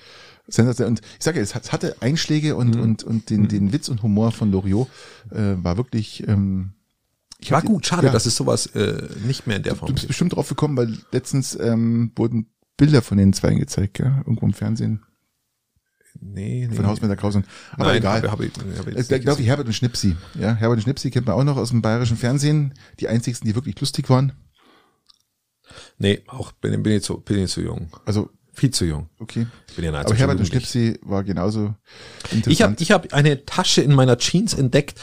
sensationell. 0.48 0.92
Und 0.92 1.02
ich 1.02 1.24
sage 1.24 1.38
ja, 1.38 1.44
es 1.44 1.56
hatte 1.56 1.96
Einschläge 2.02 2.56
und, 2.56 2.76
mhm. 2.76 2.82
und, 2.82 3.04
und 3.04 3.30
den, 3.30 3.42
mhm. 3.44 3.48
den 3.48 3.74
Witz 3.74 3.90
und 3.90 4.04
Humor 4.04 4.32
von 4.32 4.52
Loriot 4.52 4.88
äh, 5.32 5.56
war 5.58 5.78
wirklich 5.78 6.28
ähm, 6.28 6.74
ich 7.40 7.52
war 7.52 7.62
gut, 7.62 7.86
schade, 7.86 8.08
ja. 8.08 8.12
dass 8.12 8.26
es 8.26 8.36
sowas 8.36 8.66
äh, 8.68 9.04
nicht 9.26 9.46
mehr 9.46 9.58
in 9.58 9.64
der 9.64 9.76
Form 9.76 9.88
Du 9.88 9.94
bist 9.94 10.04
gibt. 10.04 10.08
bestimmt 10.08 10.36
drauf 10.36 10.50
gekommen, 10.50 10.76
weil 10.76 10.98
letztens 11.12 11.56
ähm, 11.60 12.12
wurden 12.16 12.48
Bilder 12.78 13.02
von 13.02 13.18
den 13.18 13.34
zwei 13.34 13.54
gezeigt, 13.54 13.96
gell? 13.96 14.12
irgendwo 14.26 14.46
im 14.46 14.54
Fernsehen. 14.54 15.04
Nee, 16.20 16.68
nee. 16.68 16.76
Von 16.76 16.88
Haus 16.88 17.00
mit 17.00 17.12
der 17.12 17.18
Krause. 17.18 17.44
Aber 17.74 17.86
Nein, 17.86 17.98
egal. 17.98 18.24
Hab, 18.24 18.32
hab 18.32 18.42
ich, 18.42 18.52
hab 18.78 18.88
ich 18.88 19.12
äh, 19.12 19.20
glaube 19.20 19.40
ich, 19.42 19.48
Herbert 19.48 19.68
und 19.68 19.74
Schnipsi. 19.74 20.16
Ja, 20.34 20.56
Herbert 20.56 20.78
und 20.78 20.84
Schnipsi 20.84 21.12
kennt 21.12 21.28
man 21.28 21.36
auch 21.36 21.44
noch 21.44 21.58
aus 21.58 21.70
dem 21.70 21.84
bayerischen 21.84 22.18
Fernsehen. 22.18 22.74
Die 23.00 23.08
einzigsten, 23.08 23.48
die 23.48 23.54
wirklich 23.54 23.80
lustig 23.80 24.10
waren. 24.10 24.34
Nee, 25.98 26.24
auch 26.28 26.52
bin, 26.54 26.82
bin 26.84 26.94
ich 26.94 27.04
zu, 27.04 27.20
bin 27.20 27.40
ich 27.40 27.52
zu 27.52 27.62
jung. 27.62 27.90
Also 28.06 28.30
viel 28.54 28.72
zu 28.72 28.86
jung. 28.86 29.10
Okay. 29.20 29.48
Bin 29.76 29.86
ja 29.86 29.94
Aber 29.94 30.16
Herbert 30.16 30.40
und 30.40 30.48
Schnipsi 30.48 31.00
war 31.04 31.24
genauso 31.24 31.76
interessant. 32.32 32.48
Ich 32.52 32.62
habe 32.62 32.76
ich 32.80 32.92
hab 32.92 33.14
eine 33.14 33.46
Tasche 33.46 33.82
in 33.82 33.94
meiner 33.94 34.18
Jeans 34.18 34.54
entdeckt, 34.54 35.00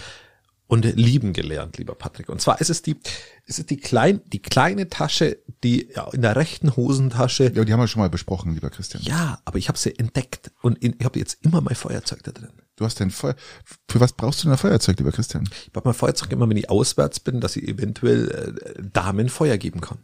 und 0.66 0.84
lieben 0.96 1.32
gelernt, 1.32 1.76
lieber 1.76 1.94
Patrick. 1.94 2.28
Und 2.28 2.40
zwar 2.40 2.60
ist 2.60 2.70
es 2.70 2.82
die, 2.82 2.96
ist 3.44 3.58
es 3.58 3.66
die 3.66 3.76
klein, 3.76 4.20
die 4.26 4.40
kleine 4.40 4.88
Tasche, 4.88 5.38
die 5.62 5.90
ja, 5.94 6.08
in 6.12 6.22
der 6.22 6.36
rechten 6.36 6.74
Hosentasche. 6.74 7.52
Ja, 7.54 7.64
die 7.64 7.72
haben 7.72 7.80
wir 7.80 7.86
schon 7.86 8.00
mal 8.00 8.08
besprochen, 8.08 8.54
lieber 8.54 8.70
Christian. 8.70 9.02
Ja, 9.02 9.40
aber 9.44 9.58
ich 9.58 9.68
habe 9.68 9.78
sie 9.78 9.96
entdeckt 9.98 10.50
und 10.62 10.82
in, 10.82 10.96
ich 10.98 11.04
habe 11.04 11.18
jetzt 11.18 11.44
immer 11.44 11.60
mein 11.60 11.74
Feuerzeug 11.74 12.22
da 12.22 12.32
drin. 12.32 12.50
Du 12.76 12.84
hast 12.84 12.98
dein 12.98 13.10
Feuer. 13.10 13.36
Für 13.88 14.00
was 14.00 14.14
brauchst 14.14 14.40
du 14.40 14.44
denn 14.44 14.52
ein 14.52 14.58
Feuerzeug, 14.58 14.98
lieber 14.98 15.12
Christian? 15.12 15.48
Ich 15.66 15.72
brauche 15.72 15.86
mein 15.86 15.94
Feuerzeug 15.94 16.32
immer, 16.32 16.48
wenn 16.48 16.56
ich 16.56 16.70
auswärts 16.70 17.20
bin, 17.20 17.40
dass 17.40 17.56
ich 17.56 17.68
eventuell 17.68 18.30
äh, 18.30 18.82
Damen 18.82 19.28
Feuer 19.28 19.58
geben 19.58 19.80
kann. 19.80 19.98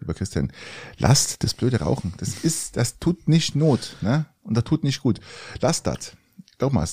Lieber 0.00 0.14
Christian, 0.14 0.52
lasst 0.98 1.42
das 1.44 1.54
blöde 1.54 1.80
Rauchen. 1.80 2.14
Das 2.18 2.30
ist, 2.42 2.76
das 2.76 2.98
tut 2.98 3.28
nicht 3.28 3.54
Not, 3.54 3.96
ne? 4.00 4.26
Und 4.42 4.56
das 4.56 4.64
tut 4.64 4.84
nicht 4.84 5.00
gut. 5.00 5.20
Lasst 5.60 5.86
das. 5.86 6.12
Glaub 6.58 6.72
mal, 6.72 6.86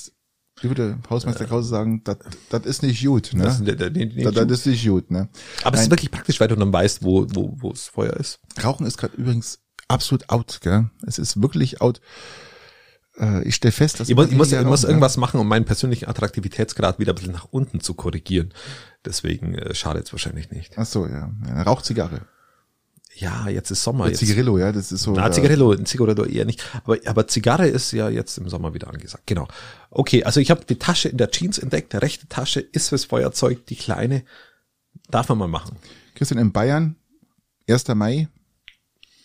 wie 0.60 0.68
würde 0.68 0.98
Hausmeister 1.10 1.46
Krause 1.46 1.68
sagen, 1.68 2.02
das 2.04 2.18
das 2.50 2.66
ist 2.66 2.82
nicht 2.82 3.04
gut, 3.04 3.32
ne? 3.34 3.44
Das, 3.44 3.62
das, 3.64 3.76
das, 3.76 4.34
das 4.34 4.50
ist 4.50 4.66
nicht 4.66 4.86
gut, 4.86 5.10
ne? 5.10 5.28
Aber 5.62 5.70
Nein. 5.70 5.74
es 5.74 5.80
ist 5.82 5.90
wirklich 5.90 6.10
praktisch, 6.10 6.40
weil 6.40 6.48
du 6.48 6.56
dann 6.56 6.72
weißt, 6.72 7.02
wo, 7.02 7.26
wo, 7.30 7.56
wo 7.58 7.70
es 7.72 7.88
Feuer 7.88 8.14
ist. 8.14 8.38
Rauchen 8.62 8.86
ist 8.86 8.98
gerade 8.98 9.16
übrigens 9.16 9.60
absolut 9.88 10.28
out, 10.30 10.60
gell? 10.62 10.90
Es 11.06 11.18
ist 11.18 11.42
wirklich 11.42 11.80
out. 11.80 12.00
Äh, 13.18 13.42
ich 13.42 13.56
stelle 13.56 13.72
fest, 13.72 14.00
dass 14.00 14.08
ich 14.08 14.14
muss, 14.14 14.28
ich 14.30 14.36
muss, 14.36 14.52
ich 14.52 14.62
muss 14.62 14.84
irgendwas 14.84 15.16
machen, 15.16 15.40
um 15.40 15.48
meinen 15.48 15.64
persönlichen 15.64 16.08
Attraktivitätsgrad 16.08 16.98
wieder 16.98 17.12
ein 17.12 17.16
bisschen 17.16 17.32
nach 17.32 17.48
unten 17.50 17.80
zu 17.80 17.94
korrigieren. 17.94 18.54
Deswegen 19.04 19.54
äh, 19.54 19.74
schadet 19.74 20.06
es 20.06 20.12
wahrscheinlich 20.12 20.50
nicht. 20.50 20.74
Ach 20.76 20.86
so, 20.86 21.06
ja. 21.06 21.32
Eine 21.44 21.62
Rauchzigarre 21.62 22.22
ja, 23.14 23.48
jetzt 23.48 23.70
ist 23.70 23.82
Sommer. 23.82 24.08
Jetzt, 24.08 24.18
Zigarillo, 24.18 24.58
ja, 24.58 24.72
das 24.72 24.92
ist 24.92 25.02
so. 25.02 25.12
Na, 25.12 25.30
Zigarillo, 25.30 25.74
Zigarillo 25.76 26.24
eher 26.24 26.44
nicht. 26.44 26.64
Aber, 26.84 26.98
aber 27.04 27.28
Zigarre 27.28 27.68
ist 27.68 27.92
ja 27.92 28.08
jetzt 28.08 28.38
im 28.38 28.48
Sommer 28.48 28.74
wieder 28.74 28.88
angesagt. 28.88 29.26
Genau. 29.26 29.48
Okay, 29.90 30.24
also 30.24 30.40
ich 30.40 30.50
habe 30.50 30.64
die 30.64 30.78
Tasche 30.78 31.08
in 31.08 31.18
der 31.18 31.30
Jeans 31.30 31.58
entdeckt. 31.58 31.92
Der 31.92 32.02
rechte 32.02 32.26
Tasche 32.28 32.60
ist 32.60 32.88
fürs 32.88 33.04
Feuerzeug, 33.04 33.66
die 33.66 33.76
kleine 33.76 34.24
darf 35.10 35.28
man 35.28 35.38
mal 35.38 35.48
machen. 35.48 35.76
Christian, 36.14 36.38
in 36.38 36.52
Bayern, 36.52 36.96
1. 37.68 37.88
Mai, 37.88 38.28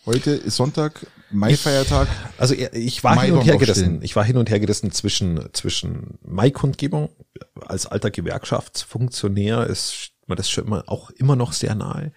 heute 0.05 0.31
ist 0.31 0.55
Sonntag, 0.57 1.05
Mai-Feiertag. 1.31 2.07
Also 2.37 2.55
ich 2.55 3.03
war 3.03 3.21
hin 3.21 3.33
und 3.33 3.45
her 3.45 3.57
gerissen. 3.57 4.01
Ich 4.01 4.15
war 4.15 4.23
hin 4.23 4.37
und 4.37 4.49
her 4.49 4.59
gerissen 4.59 4.91
zwischen, 4.91 5.49
zwischen 5.53 6.17
Mai-Kundgebung 6.23 7.09
als 7.65 7.85
alter 7.85 8.11
Gewerkschaftsfunktionär 8.11 9.67
ist 9.67 10.11
mir 10.27 10.35
das 10.35 10.49
schon 10.49 10.65
immer, 10.65 10.83
auch 10.87 11.09
immer 11.11 11.35
noch 11.35 11.53
sehr 11.53 11.75
nahe. 11.75 12.11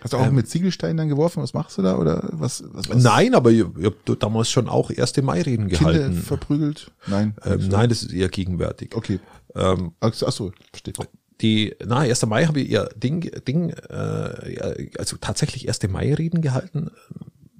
Hast 0.00 0.12
du 0.12 0.16
auch 0.16 0.26
ähm, 0.26 0.34
mit 0.34 0.48
Ziegelsteinen 0.48 0.96
dann 0.96 1.08
geworfen? 1.08 1.42
Was 1.42 1.54
machst 1.54 1.78
du 1.78 1.82
da? 1.82 1.96
Oder 1.96 2.28
was? 2.32 2.64
was, 2.72 2.88
was? 2.88 3.02
Nein, 3.02 3.34
aber 3.34 3.50
ich, 3.50 3.64
ich 3.78 3.84
habe 3.84 4.16
damals 4.18 4.50
schon 4.50 4.68
auch 4.68 4.90
erste 4.90 5.22
Mai-Reden 5.22 5.68
gehalten. 5.68 6.06
Kinder 6.06 6.22
verprügelt? 6.22 6.90
Nein. 7.06 7.34
Ähm, 7.44 7.68
nein, 7.68 7.88
das 7.88 8.02
ist 8.02 8.12
eher 8.12 8.28
gegenwärtig. 8.28 8.94
Okay. 8.94 9.20
Ähm, 9.54 9.92
ach 10.00 10.14
so, 10.14 10.52
versteht. 10.70 10.98
Die, 11.40 11.74
na, 11.84 12.00
1. 12.00 12.26
Mai 12.26 12.44
habe 12.44 12.60
ich 12.60 12.70
eher 12.70 12.90
Ding, 12.94 13.30
Ding, 13.46 13.70
äh, 13.70 14.90
also 14.98 15.16
tatsächlich 15.18 15.66
erste 15.66 15.88
Mai-Reden 15.88 16.42
gehalten. 16.42 16.90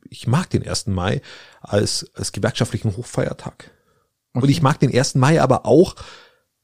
Ich 0.08 0.26
mag 0.26 0.50
den 0.50 0.66
1. 0.66 0.88
Mai 0.88 1.22
als, 1.60 2.10
als 2.14 2.32
gewerkschaftlichen 2.32 2.96
Hochfeiertag. 2.96 3.70
Okay. 4.32 4.44
Und 4.44 4.50
ich 4.50 4.62
mag 4.62 4.78
den 4.80 4.94
1. 4.94 5.14
Mai 5.16 5.40
aber 5.40 5.66
auch, 5.66 5.94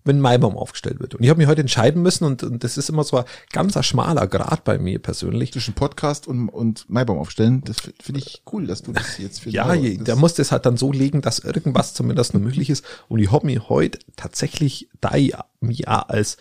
wenn 0.07 0.19
ein 0.19 0.21
Maibaum 0.21 0.57
aufgestellt 0.57 1.01
wird. 1.01 1.15
Und 1.15 1.23
ich 1.23 1.31
habe 1.31 1.39
mich 1.39 1.49
heute 1.49 1.61
entscheiden 1.61 2.03
müssen 2.03 2.25
und, 2.25 2.43
und 2.43 2.63
das 2.65 2.79
ist 2.79 2.89
immer 2.89 3.05
so 3.05 3.19
ein 3.19 3.25
ganzer 3.53 3.83
schmaler 3.83 4.27
Grad 4.27 4.65
bei 4.65 4.79
mir 4.79 4.99
persönlich. 5.01 5.53
Zwischen 5.53 5.75
Podcast 5.75 6.27
und, 6.29 6.49
und 6.49 6.89
Maibaum 6.89 7.19
aufstellen, 7.19 7.63
das 7.65 7.77
finde 8.01 8.21
ich 8.21 8.43
cool, 8.53 8.67
dass 8.67 8.83
du 8.83 8.93
das 8.93 9.19
jetzt 9.19 9.41
für 9.41 9.51
Ja, 9.51 9.75
je, 9.75 9.97
der 9.97 10.17
muss 10.17 10.35
das 10.35 10.53
halt 10.53 10.65
dann 10.65 10.77
so 10.77 10.93
legen, 10.93 11.23
dass 11.23 11.41
irgendwas 11.41 11.95
zumindest 11.95 12.35
noch 12.35 12.41
möglich 12.41 12.71
ist. 12.71 12.85
Und 13.09 13.19
ich 13.19 13.33
habe 13.33 13.47
mir 13.47 13.69
heute 13.69 13.99
tatsächlich 14.17 14.89
da 15.01 15.15
ich 15.15 15.35
mich 15.61 15.89
als 15.89 16.37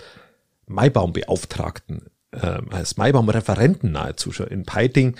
Maibaumbeauftragten, 0.67 2.03
äh, 2.31 2.61
als 2.69 2.97
Maibaumreferenten 2.97 3.91
nahezu 3.91 4.31
schon 4.31 4.47
in 4.47 4.63
Peiting 4.63 5.15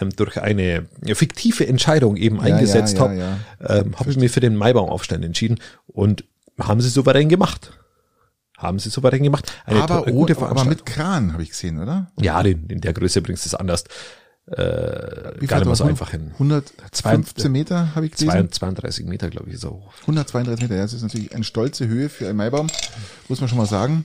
ähm, 0.00 0.10
durch 0.16 0.40
eine 0.40 0.86
fiktive 1.14 1.66
Entscheidung 1.66 2.16
eben 2.16 2.36
ja, 2.36 2.42
eingesetzt 2.42 2.96
ja, 2.98 3.12
ja, 3.12 3.38
habe, 3.58 3.86
ähm, 3.86 3.98
habe 3.98 4.10
ich 4.10 4.16
mir 4.16 4.30
für 4.30 4.40
den 4.40 4.56
Maibaum 4.56 4.88
aufstellen 4.88 5.22
entschieden 5.22 5.58
und 5.86 6.24
haben 6.58 6.80
sie 6.80 6.88
souverän 6.88 7.28
gemacht 7.28 7.72
haben 8.62 8.78
sie 8.78 8.90
souverän 8.90 9.22
gemacht. 9.22 9.52
Eine 9.64 9.82
aber, 9.82 10.02
gute 10.04 10.36
aber 10.38 10.64
mit 10.64 10.86
Kran 10.86 11.32
habe 11.32 11.42
ich 11.42 11.50
gesehen, 11.50 11.80
oder? 11.80 12.10
Ja, 12.20 12.40
in, 12.42 12.66
in 12.68 12.80
der 12.80 12.92
Größe 12.92 13.20
bringst 13.22 13.44
du 13.44 13.48
es 13.48 13.54
anders. 13.54 13.84
Äh, 14.46 15.40
Wie 15.40 15.46
gar 15.46 15.58
nicht 15.58 15.66
mehr 15.66 15.76
so 15.76 15.84
einfach 15.84 16.10
hin. 16.10 16.32
115 16.32 17.50
Meter 17.50 17.94
habe 17.94 18.06
ich 18.06 18.12
gesehen. 18.12 18.50
32 18.50 19.06
Meter, 19.06 19.30
glaube 19.30 19.48
ich, 19.48 19.54
ist 19.54 19.64
auch. 19.64 19.92
132 20.02 20.62
Meter, 20.62 20.76
ja, 20.76 20.82
das 20.82 20.92
ist 20.92 21.02
natürlich 21.02 21.32
eine 21.34 21.44
stolze 21.44 21.86
Höhe 21.86 22.08
für 22.08 22.28
ein 22.28 22.34
Maibaum, 22.34 22.66
muss 23.28 23.40
man 23.40 23.48
schon 23.48 23.58
mal 23.58 23.66
sagen. 23.66 24.04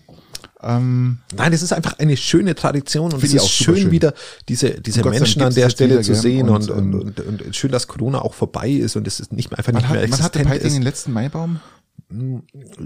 Ähm, 0.61 1.19
Nein, 1.35 1.53
es 1.53 1.61
ist 1.61 1.73
einfach 1.73 1.99
eine 1.99 2.17
schöne 2.17 2.55
Tradition 2.55 3.13
und 3.13 3.23
es 3.23 3.33
ist 3.33 3.49
schön, 3.49 3.77
schön, 3.77 3.91
wieder 3.91 4.13
diese, 4.47 4.81
diese 4.81 5.03
Menschen 5.07 5.41
an 5.41 5.53
der 5.53 5.69
Stelle 5.69 6.01
zu 6.01 6.15
sehen 6.15 6.49
und, 6.49 6.69
und, 6.69 6.93
und, 6.93 7.19
und, 7.19 7.41
und, 7.41 7.55
schön, 7.55 7.71
dass 7.71 7.87
Corona 7.87 8.21
auch 8.21 8.33
vorbei 8.33 8.69
ist 8.69 8.95
und 8.95 9.05
es 9.07 9.19
ist 9.19 9.33
nicht 9.33 9.51
mehr 9.51 9.59
einfach 9.59 9.73
nicht 9.73 9.89
mehr 9.89 10.01
existent 10.01 10.35
Man 10.35 10.45
hatte 10.45 10.59
Peiting 10.59 10.73
den 10.73 10.81
letzten 10.81 11.13
Maibaum? 11.13 11.59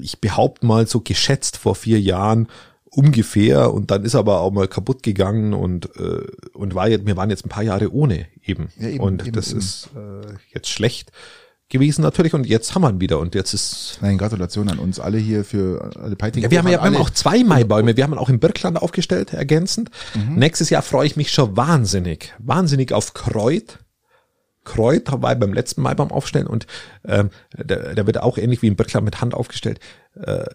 Ich 0.01 0.19
behaupte 0.19 0.65
mal 0.65 0.87
so 0.87 1.01
geschätzt 1.01 1.57
vor 1.57 1.75
vier 1.75 1.99
Jahren 1.99 2.47
ungefähr 2.85 3.73
und 3.73 3.89
dann 3.89 4.03
ist 4.03 4.15
aber 4.15 4.41
auch 4.41 4.51
mal 4.51 4.67
kaputt 4.67 5.01
gegangen 5.01 5.53
und 5.53 5.95
äh, 5.97 6.27
und 6.53 6.75
war 6.75 6.89
jetzt 6.89 7.05
wir 7.05 7.15
waren 7.15 7.29
jetzt 7.29 7.45
ein 7.45 7.49
paar 7.49 7.63
Jahre 7.63 7.93
ohne 7.93 8.27
eben, 8.43 8.69
ja, 8.77 8.89
eben 8.89 8.99
und 8.99 9.21
eben, 9.25 9.31
das 9.31 9.51
eben. 9.51 9.59
ist 9.59 9.89
äh, 9.95 10.33
jetzt 10.53 10.69
schlecht 10.69 11.11
gewesen 11.69 12.01
natürlich 12.01 12.33
und 12.33 12.45
jetzt 12.45 12.75
haben 12.75 12.81
wir 12.81 12.89
ihn 12.89 12.99
wieder 12.99 13.19
und 13.19 13.33
jetzt 13.33 13.53
ist 13.53 13.99
Nein, 14.01 14.17
Gratulation 14.17 14.69
an 14.69 14.77
uns 14.77 14.99
alle 14.99 15.17
hier 15.17 15.45
für 15.45 15.91
alle 15.97 16.17
Peiting. 16.17 16.43
Ja, 16.43 16.51
wir 16.51 16.59
haben 16.59 16.67
ja 16.67 16.79
wir 16.79 16.81
haben 16.81 16.97
auch 16.97 17.09
zwei 17.09 17.45
Maibäume, 17.45 17.95
wir 17.95 18.03
haben 18.03 18.13
ihn 18.13 18.19
auch 18.19 18.27
im 18.27 18.39
Birkland 18.39 18.77
aufgestellt, 18.77 19.31
ergänzend. 19.31 19.89
Mhm. 20.13 20.35
Nächstes 20.35 20.69
Jahr 20.69 20.81
freue 20.81 21.07
ich 21.07 21.15
mich 21.15 21.31
schon 21.31 21.55
wahnsinnig, 21.55 22.33
wahnsinnig 22.39 22.91
auf 22.91 23.13
Kreuz 23.13 23.77
Kräuter 24.63 25.21
war 25.21 25.35
beim 25.35 25.53
letzten 25.53 25.81
Mal 25.81 25.95
beim 25.95 26.11
Aufstellen 26.11 26.47
und 26.47 26.67
ähm, 27.05 27.29
der, 27.57 27.95
der 27.95 28.05
wird 28.05 28.19
auch 28.19 28.37
ähnlich 28.37 28.61
wie 28.61 28.67
in 28.67 28.75
Böttcher 28.75 29.01
mit 29.01 29.21
Hand 29.21 29.33
aufgestellt. 29.33 29.79
Äh, 30.15 30.45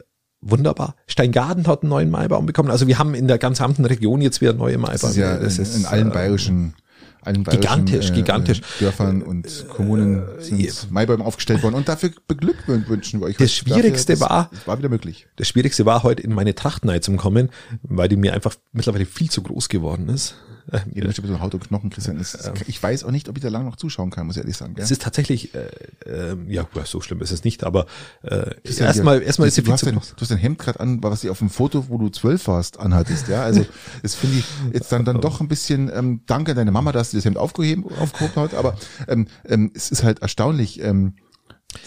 wunderbar. 0.40 0.94
Steingarten 1.06 1.66
hat 1.66 1.82
einen 1.82 1.90
neuen 1.90 2.10
Maibaum 2.10 2.46
bekommen. 2.46 2.70
Also 2.70 2.86
wir 2.86 2.98
haben 2.98 3.14
in 3.14 3.26
der 3.26 3.38
gesamten 3.38 3.84
Region 3.84 4.20
jetzt 4.20 4.40
wieder 4.40 4.52
neue 4.52 4.78
Maibäume. 4.78 4.98
Das 5.00 5.10
ist 5.10 5.16
ja 5.16 5.36
das 5.36 5.58
in, 5.58 5.62
ist, 5.62 5.76
in 5.76 5.86
allen 5.86 6.10
äh, 6.10 6.14
bayerischen 6.14 6.74
allen 7.22 7.42
gigantisch, 7.42 8.10
äh, 8.10 8.14
gigantisch. 8.14 8.60
Dörfern 8.78 9.22
und 9.22 9.66
Kommunen 9.68 10.22
äh, 10.38 10.42
sind 10.42 10.60
äh, 10.60 10.70
Maibäume 10.90 11.24
aufgestellt 11.24 11.62
worden 11.64 11.74
und 11.74 11.88
dafür 11.88 12.10
beglückwünschen 12.28 13.20
wir 13.20 13.26
euch. 13.26 13.36
Das 13.36 13.52
Schwierigste 13.52 14.12
dafür, 14.12 14.28
war, 14.28 14.50
das 14.52 14.66
war 14.68 14.78
wieder 14.78 14.88
möglich. 14.88 15.26
Das 15.34 15.48
Schwierigste 15.48 15.84
war 15.84 16.04
heute 16.04 16.22
in 16.22 16.32
meine 16.32 16.54
Trachtenei 16.54 17.00
zu 17.00 17.12
kommen, 17.16 17.50
weil 17.82 18.08
die 18.08 18.16
mir 18.16 18.32
einfach 18.32 18.54
mittlerweile 18.72 19.06
viel 19.06 19.28
zu 19.28 19.42
groß 19.42 19.68
geworden 19.68 20.08
ist 20.08 20.36
Du 20.66 21.00
bist 21.00 21.22
so 21.26 21.40
Haut 21.40 21.54
und 21.54 21.68
Knochen, 21.68 21.90
Christian. 21.90 22.18
Ist, 22.18 22.34
ähm, 22.44 22.54
ich 22.66 22.82
weiß 22.82 23.04
auch 23.04 23.10
nicht, 23.10 23.28
ob 23.28 23.36
ich 23.36 23.42
da 23.42 23.48
lange 23.48 23.66
noch 23.66 23.76
zuschauen 23.76 24.10
kann, 24.10 24.26
muss 24.26 24.36
ich 24.36 24.42
ehrlich 24.42 24.56
sagen. 24.56 24.74
Gell? 24.74 24.84
Es 24.84 24.90
ist 24.90 25.02
tatsächlich, 25.02 25.54
äh, 25.54 25.68
äh, 26.04 26.36
ja, 26.48 26.66
so 26.84 27.00
schlimm 27.00 27.20
ist 27.20 27.30
es 27.30 27.44
nicht, 27.44 27.64
aber 27.64 27.86
äh, 28.22 28.50
erstmal 28.64 29.22
erstmal 29.22 29.48
ist 29.48 29.58
du, 29.58 29.72
hast 29.72 29.86
dein, 29.86 29.94
du 29.94 30.00
hast 30.00 30.30
dein 30.30 30.38
Hemd 30.38 30.58
gerade 30.58 30.80
an, 30.80 31.02
was 31.02 31.20
sie 31.20 31.30
auf 31.30 31.38
dem 31.38 31.50
Foto, 31.50 31.88
wo 31.88 31.98
du 31.98 32.08
zwölf 32.08 32.48
warst, 32.48 32.80
anhattest. 32.80 33.28
Ja, 33.28 33.42
also 33.42 33.64
das 34.02 34.14
finde 34.14 34.38
ich 34.38 34.44
jetzt 34.72 34.90
dann 34.90 35.04
dann 35.04 35.20
doch 35.20 35.40
ein 35.40 35.48
bisschen. 35.48 35.90
Ähm, 35.94 36.22
danke 36.26 36.54
deine 36.54 36.72
Mama, 36.72 36.92
dass 36.92 37.12
sie 37.12 37.18
das 37.18 37.24
Hemd 37.24 37.38
aufgehoben, 37.38 37.84
aufgehoben 38.00 38.42
hat, 38.42 38.54
aber 38.54 38.76
ähm, 39.08 39.28
ähm, 39.44 39.70
es 39.74 39.90
ist 39.90 40.02
halt 40.02 40.20
erstaunlich. 40.20 40.80
Ähm, 40.80 41.14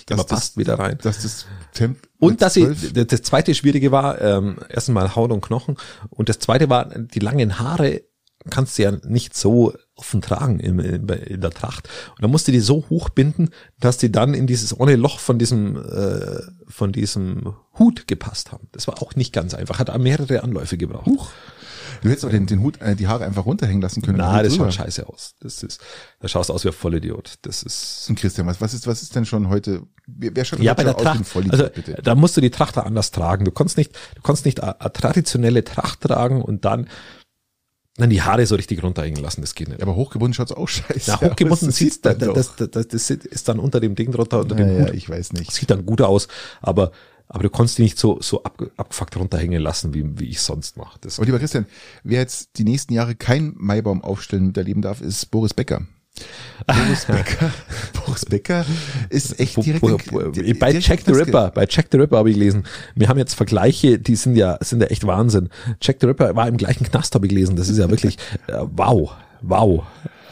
dass 0.05 0.25
passt 0.25 0.31
das, 0.51 0.57
wieder 0.57 0.77
rein. 0.77 0.97
Dass 1.01 1.23
das 1.23 1.45
Temp 1.73 1.97
und 2.19 2.41
dass 2.41 2.53
sie, 2.53 2.67
das 2.93 3.21
zweite 3.21 3.55
Schwierige 3.55 3.91
war, 3.91 4.21
ähm, 4.21 4.57
erstmal 4.69 5.15
Haut 5.15 5.31
und 5.31 5.41
Knochen 5.41 5.77
und 6.09 6.29
das 6.29 6.39
zweite 6.39 6.69
war, 6.69 6.85
die 6.85 7.19
langen 7.19 7.59
Haare 7.59 8.03
kannst 8.49 8.77
du 8.77 8.83
ja 8.83 8.91
nicht 9.03 9.35
so 9.35 9.73
offen 9.95 10.21
tragen 10.21 10.59
in, 10.59 10.79
in, 10.79 11.41
der 11.41 11.51
Tracht. 11.51 11.89
Und 12.15 12.21
dann 12.21 12.31
musst 12.31 12.47
du 12.47 12.51
die 12.51 12.59
so 12.59 12.85
hoch 12.89 13.09
binden, 13.09 13.49
dass 13.79 13.97
die 13.97 14.11
dann 14.11 14.33
in 14.33 14.47
dieses 14.47 14.77
ohne 14.77 14.95
Loch 14.95 15.19
von 15.19 15.37
diesem, 15.39 15.75
äh, 15.75 16.41
von 16.67 16.91
diesem 16.91 17.53
Hut 17.77 18.07
gepasst 18.07 18.51
haben. 18.51 18.67
Das 18.71 18.87
war 18.87 19.01
auch 19.01 19.15
nicht 19.15 19.33
ganz 19.33 19.53
einfach, 19.53 19.79
hat 19.79 19.95
mehrere 19.99 20.43
Anläufe 20.43 20.77
gebraucht. 20.77 21.05
Huch. 21.05 21.31
Du 22.01 22.09
hättest 22.09 22.25
auch 22.25 22.29
den, 22.29 22.45
den 22.45 22.61
Hut, 22.61 22.81
äh, 22.81 22.95
die 22.95 23.07
Haare 23.07 23.25
einfach 23.25 23.45
runterhängen 23.45 23.81
lassen 23.81 24.01
können. 24.01 24.17
Na, 24.17 24.41
das 24.41 24.55
schaut 24.55 24.73
scheiße 24.73 25.07
aus. 25.07 25.35
Das 25.41 25.63
ist, 25.63 25.81
da 26.19 26.27
schaust 26.27 26.49
du 26.49 26.53
aus 26.53 26.63
wie 26.63 26.69
ein 26.69 26.73
Vollidiot. 26.73 27.35
Das 27.41 27.63
ist. 27.63 28.05
Und 28.09 28.17
Christian, 28.17 28.47
was, 28.47 28.61
was 28.61 28.73
ist, 28.73 28.87
was 28.87 29.01
ist 29.01 29.15
denn 29.15 29.25
schon 29.25 29.49
heute, 29.49 29.83
wer 30.07 30.45
schon 30.45 30.61
ja, 30.61 30.73
bei 30.73 30.83
der 30.83 30.95
Tracht, 30.95 31.23
also, 31.49 31.67
bitte? 31.73 31.99
da 32.01 32.15
musst 32.15 32.37
du 32.37 32.41
die 32.41 32.51
Tracht 32.51 32.77
anders 32.77 33.11
tragen. 33.11 33.45
Du 33.45 33.51
kannst 33.51 33.77
nicht, 33.77 33.93
du 34.15 34.21
kannst 34.21 34.45
nicht 34.45 34.61
eine, 34.61 34.79
eine 34.79 34.93
traditionelle 34.93 35.63
Tracht 35.63 36.01
tragen 36.01 36.41
und 36.41 36.65
dann 36.65 36.87
dann 37.99 38.09
die 38.09 38.21
Haare 38.21 38.45
so 38.45 38.55
richtig 38.55 38.83
runterhängen 38.83 39.21
lassen, 39.21 39.41
das 39.41 39.55
geht 39.55 39.69
nicht. 39.69 39.81
Aber 39.81 39.95
hochgebunden 39.95 40.33
schaut's 40.33 40.51
auch 40.51 40.67
scheiße. 40.67 41.11
Ja, 41.11 41.21
hochgebunden 41.21 41.71
sieht 41.71 42.05
da, 42.05 42.13
das, 42.13 42.55
das, 42.55 42.69
das, 42.69 42.87
das 42.87 43.09
ist 43.09 43.47
dann 43.47 43.59
unter 43.59 43.79
dem 43.79 43.95
Ding 43.95 44.11
drunter, 44.11 44.39
unter 44.39 44.57
ja, 44.57 44.65
dem 44.65 44.79
Hut. 44.79 44.87
Ja, 44.89 44.93
ich 44.93 45.09
weiß 45.09 45.33
nicht. 45.33 45.51
Sieht 45.51 45.69
dann 45.69 45.85
gut 45.85 46.01
aus, 46.01 46.27
aber 46.61 46.91
aber 47.31 47.43
du 47.43 47.51
konntest 47.51 47.77
die 47.77 47.83
nicht 47.83 47.99
so, 47.99 48.19
so 48.21 48.43
ab, 48.43 48.59
abgefuckt 48.75 49.15
runterhängen 49.15 49.61
lassen, 49.61 49.93
wie, 49.93 50.19
wie 50.19 50.29
ich 50.29 50.41
sonst 50.41 50.77
mache. 50.77 50.99
Aber 51.15 51.25
lieber 51.25 51.37
Christian, 51.37 51.67
wer 52.03 52.21
jetzt 52.21 52.57
die 52.57 52.63
nächsten 52.63 52.91
Jahre 52.93 53.13
kein 53.13 53.53
Maibaum 53.55 54.03
aufstellen 54.03 54.47
miterleben 54.47 54.81
darf, 54.81 54.99
ist 54.99 55.29
Boris 55.29 55.53
Becker. 55.53 55.85
Boris 56.67 57.05
Becker, 57.07 57.51
Boris 57.93 58.25
Becker 58.25 58.65
ist 59.09 59.39
echt 59.39 59.63
direkt, 59.63 59.81
bo, 59.81 59.97
direkt 60.31 60.59
bei 60.59 60.71
Jack 60.73 61.01
the 61.05 61.11
Ripper, 61.11 61.51
bei 61.51 61.65
Jack 61.69 61.87
the 61.91 61.97
Ripper 61.97 62.17
habe 62.17 62.29
ich 62.29 62.35
gelesen. 62.35 62.63
Wir 62.95 63.07
haben 63.07 63.17
jetzt 63.17 63.33
Vergleiche, 63.33 63.97
die 63.97 64.15
sind 64.15 64.35
ja 64.35 64.57
sind 64.61 64.81
ja 64.81 64.87
echt 64.87 65.05
Wahnsinn. 65.07 65.49
Jack 65.81 65.97
the 66.01 66.07
Ripper 66.07 66.35
war 66.35 66.47
im 66.47 66.57
gleichen 66.57 66.85
Knast 66.85 67.15
habe 67.15 67.25
ich 67.25 67.29
gelesen. 67.29 67.55
Das 67.55 67.69
ist 67.69 67.77
ja 67.77 67.89
wirklich 67.89 68.17
äh, 68.47 68.59
wow, 68.75 69.11
wow. 69.41 69.83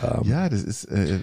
Ähm, 0.03 0.21
ja, 0.25 0.49
das 0.49 0.63
ist 0.63 0.85
äh, 0.85 1.19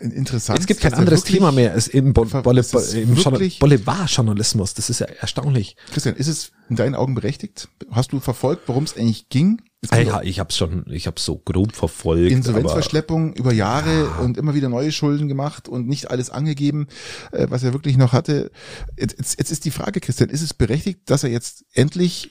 interessant. 0.00 0.58
Es 0.58 0.66
gibt 0.66 0.80
kein 0.80 0.94
anderes 0.94 1.24
Thema 1.24 1.52
mehr. 1.52 1.74
Es 1.74 1.88
im, 1.88 2.12
Bo 2.12 2.24
Bo 2.24 2.50
im 2.50 3.14
Boulevardjournalismus. 3.60 4.74
Das 4.74 4.90
ist 4.90 5.00
ja 5.00 5.06
erstaunlich. 5.06 5.76
Christian, 5.92 6.16
ist 6.16 6.28
es 6.28 6.52
in 6.68 6.76
deinen 6.76 6.94
Augen 6.94 7.14
berechtigt? 7.14 7.68
Hast 7.90 8.12
du 8.12 8.20
verfolgt, 8.20 8.62
worum 8.66 8.84
es 8.84 8.96
eigentlich 8.96 9.28
ging? 9.28 9.60
Ah, 9.90 9.98
ja, 9.98 10.22
ich 10.22 10.40
habe 10.40 10.52
schon, 10.52 10.86
ich 10.88 11.06
habe 11.06 11.20
so 11.20 11.36
grob 11.36 11.74
verfolgt. 11.74 12.30
Insolvenzverschleppung 12.30 13.34
über 13.34 13.52
Jahre 13.52 14.04
ja. 14.04 14.18
und 14.20 14.38
immer 14.38 14.54
wieder 14.54 14.68
neue 14.70 14.92
Schulden 14.92 15.28
gemacht 15.28 15.68
und 15.68 15.86
nicht 15.86 16.10
alles 16.10 16.30
angegeben, 16.30 16.86
äh, 17.32 17.46
was 17.50 17.62
er 17.62 17.74
wirklich 17.74 17.96
noch 17.98 18.12
hatte. 18.12 18.50
Jetzt, 18.96 19.18
jetzt, 19.18 19.38
jetzt 19.38 19.50
ist 19.50 19.64
die 19.64 19.70
Frage, 19.70 20.00
Christian, 20.00 20.30
ist 20.30 20.40
es 20.40 20.54
berechtigt, 20.54 21.00
dass 21.06 21.24
er 21.24 21.30
jetzt 21.30 21.64
endlich 21.74 22.30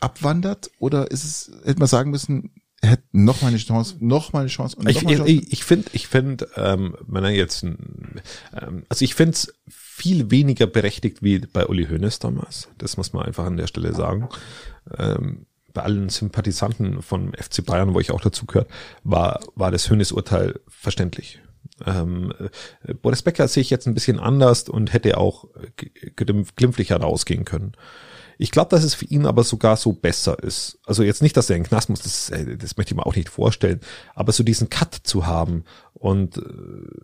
abwandert 0.00 0.70
oder 0.78 1.10
ist 1.10 1.24
es, 1.24 1.50
hätte 1.64 1.80
man 1.80 1.88
sagen 1.88 2.10
müssen, 2.10 2.52
er 2.80 2.90
hätte 2.90 3.04
noch 3.12 3.42
mal 3.42 3.48
eine 3.48 3.58
Chance, 3.58 3.96
noch 4.00 4.32
mal 4.32 4.40
eine 4.40 4.48
Chance 4.48 4.76
und 4.76 4.88
ich, 4.88 4.98
Chance. 4.98 5.26
Ich, 5.26 5.64
finde, 5.64 5.90
ich 5.92 6.06
finde, 6.06 6.48
ähm, 6.56 6.96
wenn 7.06 7.24
er 7.24 7.30
jetzt, 7.30 7.64
ähm, 7.64 8.22
also 8.88 9.04
ich 9.04 9.14
finde 9.14 9.32
es 9.32 9.52
viel 9.68 10.30
weniger 10.30 10.66
berechtigt 10.66 11.22
wie 11.22 11.40
bei 11.40 11.66
Uli 11.66 11.86
Hoeneß 11.86 12.20
damals. 12.20 12.68
Das 12.78 12.96
muss 12.96 13.12
man 13.12 13.24
einfach 13.26 13.46
an 13.46 13.56
der 13.56 13.66
Stelle 13.66 13.94
sagen. 13.94 14.28
Ähm, 14.96 15.46
bei 15.74 15.82
allen 15.82 16.08
Sympathisanten 16.08 17.02
von 17.02 17.32
FC 17.34 17.64
Bayern, 17.64 17.94
wo 17.94 18.00
ich 18.00 18.12
auch 18.12 18.20
dazu 18.20 18.46
gehört, 18.46 18.70
war, 19.02 19.40
war 19.56 19.70
das 19.72 19.90
Hoeneß-Urteil 19.90 20.60
verständlich. 20.68 21.40
Ähm, 21.84 22.32
äh, 22.84 22.94
Boris 22.94 23.22
Becker 23.22 23.48
sehe 23.48 23.60
ich 23.60 23.70
jetzt 23.70 23.86
ein 23.86 23.94
bisschen 23.94 24.20
anders 24.20 24.68
und 24.68 24.92
hätte 24.92 25.18
auch 25.18 25.48
glimpflicher 26.16 27.00
rausgehen 27.00 27.44
können. 27.44 27.72
Ich 28.40 28.52
glaube, 28.52 28.70
dass 28.70 28.84
es 28.84 28.94
für 28.94 29.04
ihn 29.04 29.26
aber 29.26 29.42
sogar 29.42 29.76
so 29.76 29.92
besser 29.92 30.40
ist. 30.42 30.78
Also 30.86 31.02
jetzt 31.02 31.22
nicht, 31.22 31.36
dass 31.36 31.50
er 31.50 31.56
in 31.56 31.64
den 31.64 31.68
Knast 31.68 31.90
muss, 31.90 32.02
das, 32.02 32.30
äh, 32.30 32.56
das 32.56 32.76
möchte 32.76 32.92
ich 32.92 32.96
mir 32.96 33.04
auch 33.04 33.16
nicht 33.16 33.28
vorstellen, 33.28 33.80
aber 34.14 34.30
so 34.30 34.44
diesen 34.44 34.70
Cut 34.70 34.94
zu 34.94 35.26
haben. 35.26 35.64
Und 35.92 36.38
äh, 36.38 36.40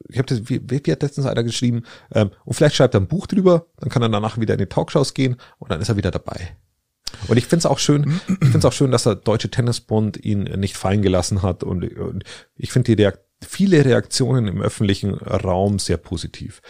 ich 0.09 0.19
habe 0.19 0.29
das, 0.29 0.49
wie, 0.49 0.61
wie 0.65 0.93
hat 0.93 1.03
letztens 1.03 1.27
einer 1.27 1.43
geschrieben, 1.43 1.83
ähm, 2.13 2.31
und 2.45 2.55
vielleicht 2.55 2.77
schreibt 2.77 2.95
er 2.95 3.01
ein 3.01 3.09
Buch 3.09 3.27
drüber, 3.27 3.67
dann 3.79 3.89
kann 3.89 4.03
er 4.03 4.09
danach 4.09 4.39
wieder 4.39 4.55
in 4.55 4.61
die 4.61 4.67
Talkshows 4.67 5.13
gehen 5.13 5.37
und 5.59 5.73
dann 5.73 5.81
ist 5.81 5.89
er 5.89 5.97
wieder 5.97 6.13
dabei. 6.13 6.57
Und 7.27 7.37
ich 7.37 7.47
finde 7.47 7.59
es 7.59 7.67
auch 7.67 7.79
schön, 7.79 8.21
ich 8.41 8.49
finde 8.49 8.67
auch 8.67 8.73
schön, 8.73 8.93
dass 8.93 9.05
der 9.05 9.17
Deutsche 9.17 9.51
Tennisbund 9.51 10.25
ihn 10.25 10.43
nicht 10.43 10.77
fallen 10.77 11.03
gelassen 11.03 11.43
hat. 11.43 11.65
Und, 11.65 11.85
und 11.99 12.25
ich 12.57 12.73
finde 12.73 12.95
die 12.95 13.03
Reaktion 13.03 13.25
viele 13.43 13.85
Reaktionen 13.85 14.49
im 14.49 14.61
öffentlichen 14.61 15.15
Raum 15.15 15.79
sehr 15.79 15.97
positiv. 15.97 16.61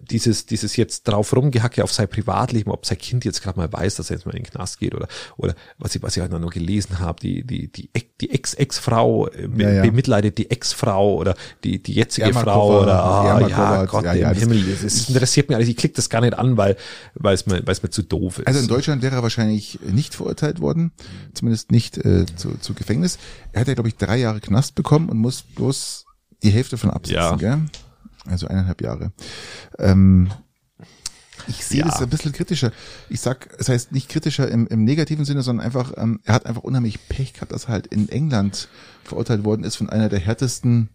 Dieses, 0.00 0.46
dieses 0.46 0.76
jetzt 0.76 1.04
drauf 1.08 1.34
rumgehacke 1.34 1.84
auf 1.84 1.92
sein 1.92 2.08
Privatleben, 2.08 2.70
ob 2.70 2.86
sein 2.86 2.98
Kind 2.98 3.24
jetzt 3.24 3.42
gerade 3.42 3.58
mal 3.58 3.72
weiß, 3.72 3.96
dass 3.96 4.10
er 4.10 4.16
jetzt 4.16 4.26
mal 4.26 4.34
in 4.34 4.42
den 4.42 4.50
Knast 4.50 4.78
geht 4.78 4.94
oder, 4.94 5.08
oder 5.36 5.54
was 5.78 5.94
ich, 5.94 6.02
was 6.02 6.16
ich 6.16 6.22
halt 6.22 6.32
noch 6.32 6.50
gelesen 6.50 6.98
habe, 6.98 7.20
die, 7.20 7.44
die, 7.44 7.70
die, 7.70 7.90
die 8.20 8.30
Ex-Ex-Frau 8.30 9.28
äh, 9.28 9.48
ja, 9.56 9.70
ja. 9.70 9.82
bemitleidet 9.82 10.38
die 10.38 10.50
Ex-Frau 10.50 11.14
oder 11.16 11.34
die, 11.64 11.82
die 11.82 11.94
jetzige 11.94 12.28
Ermakova, 12.28 12.52
Frau 12.52 12.82
oder, 12.82 13.04
ah, 13.04 13.48
ja, 13.48 13.84
Gott 13.86 14.04
ja, 14.04 14.14
ja, 14.14 14.30
im 14.30 14.38
Himmel, 14.38 14.64
es 14.70 15.08
interessiert 15.08 15.48
mich 15.48 15.56
alles, 15.56 15.68
ich 15.68 15.76
klicke 15.76 15.96
das 15.96 16.08
gar 16.08 16.20
nicht 16.20 16.34
an, 16.34 16.56
weil, 16.56 16.76
weil 17.14 17.34
es 17.34 17.46
mir, 17.46 17.66
weil 17.66 17.72
es 17.72 17.82
mir 17.82 17.90
zu 17.90 18.02
doof 18.02 18.38
ist. 18.38 18.46
Also 18.46 18.60
in 18.60 18.68
Deutschland 18.68 19.02
wäre 19.02 19.16
er 19.16 19.22
wahrscheinlich 19.22 19.78
nicht 19.82 20.14
verurteilt 20.14 20.60
worden, 20.60 20.92
zumindest 21.34 21.70
nicht 21.72 21.98
äh, 21.98 22.26
zu, 22.36 22.56
zu 22.60 22.74
Gefängnis. 22.74 23.18
Er 23.52 23.62
hat 23.62 23.68
ja, 23.68 23.74
glaube 23.74 23.88
ich, 23.88 23.96
drei 23.96 24.18
Jahre 24.18 24.40
Knast 24.40 24.74
bekommen 24.74 25.08
und 25.08 25.18
muss 25.18 25.42
bloß 25.42 25.87
die 26.42 26.50
Hälfte 26.50 26.78
von 26.78 26.90
absitzen, 26.90 27.14
ja. 27.16 27.36
gell? 27.36 27.60
Also 28.26 28.46
eineinhalb 28.46 28.80
Jahre. 28.82 29.12
Ähm, 29.78 30.30
ich 31.46 31.64
sehe 31.64 31.80
ja. 31.80 31.86
das 31.86 32.02
ein 32.02 32.08
bisschen 32.08 32.32
kritischer. 32.32 32.72
Ich 33.08 33.20
sag, 33.20 33.48
es 33.52 33.58
das 33.58 33.68
heißt 33.68 33.92
nicht 33.92 34.08
kritischer 34.08 34.48
im, 34.48 34.66
im 34.66 34.84
negativen 34.84 35.24
Sinne, 35.24 35.42
sondern 35.42 35.64
einfach, 35.64 35.92
ähm, 35.96 36.20
er 36.24 36.34
hat 36.34 36.46
einfach 36.46 36.62
unheimlich 36.62 37.08
Pech 37.08 37.32
gehabt, 37.32 37.52
dass 37.52 37.64
er 37.64 37.70
halt 37.70 37.86
in 37.86 38.08
England 38.08 38.68
verurteilt 39.04 39.44
worden 39.44 39.64
ist 39.64 39.76
von 39.76 39.88
einer 39.88 40.08
der 40.08 40.18
härtesten 40.18 40.90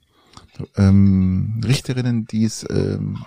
ähm, 0.77 1.61
Richterinnen, 1.65 2.27
die 2.27 2.45
es, 2.45 2.65
ähm, 2.69 3.25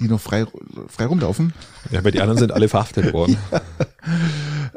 die 0.00 0.08
noch 0.08 0.20
frei, 0.20 0.46
frei 0.88 1.06
rumlaufen. 1.06 1.54
Ja, 1.90 2.00
aber 2.00 2.10
die 2.10 2.20
anderen 2.20 2.38
sind 2.38 2.52
alle 2.52 2.68
verhaftet 2.68 3.12
worden. 3.14 3.38
ja. 3.50 3.60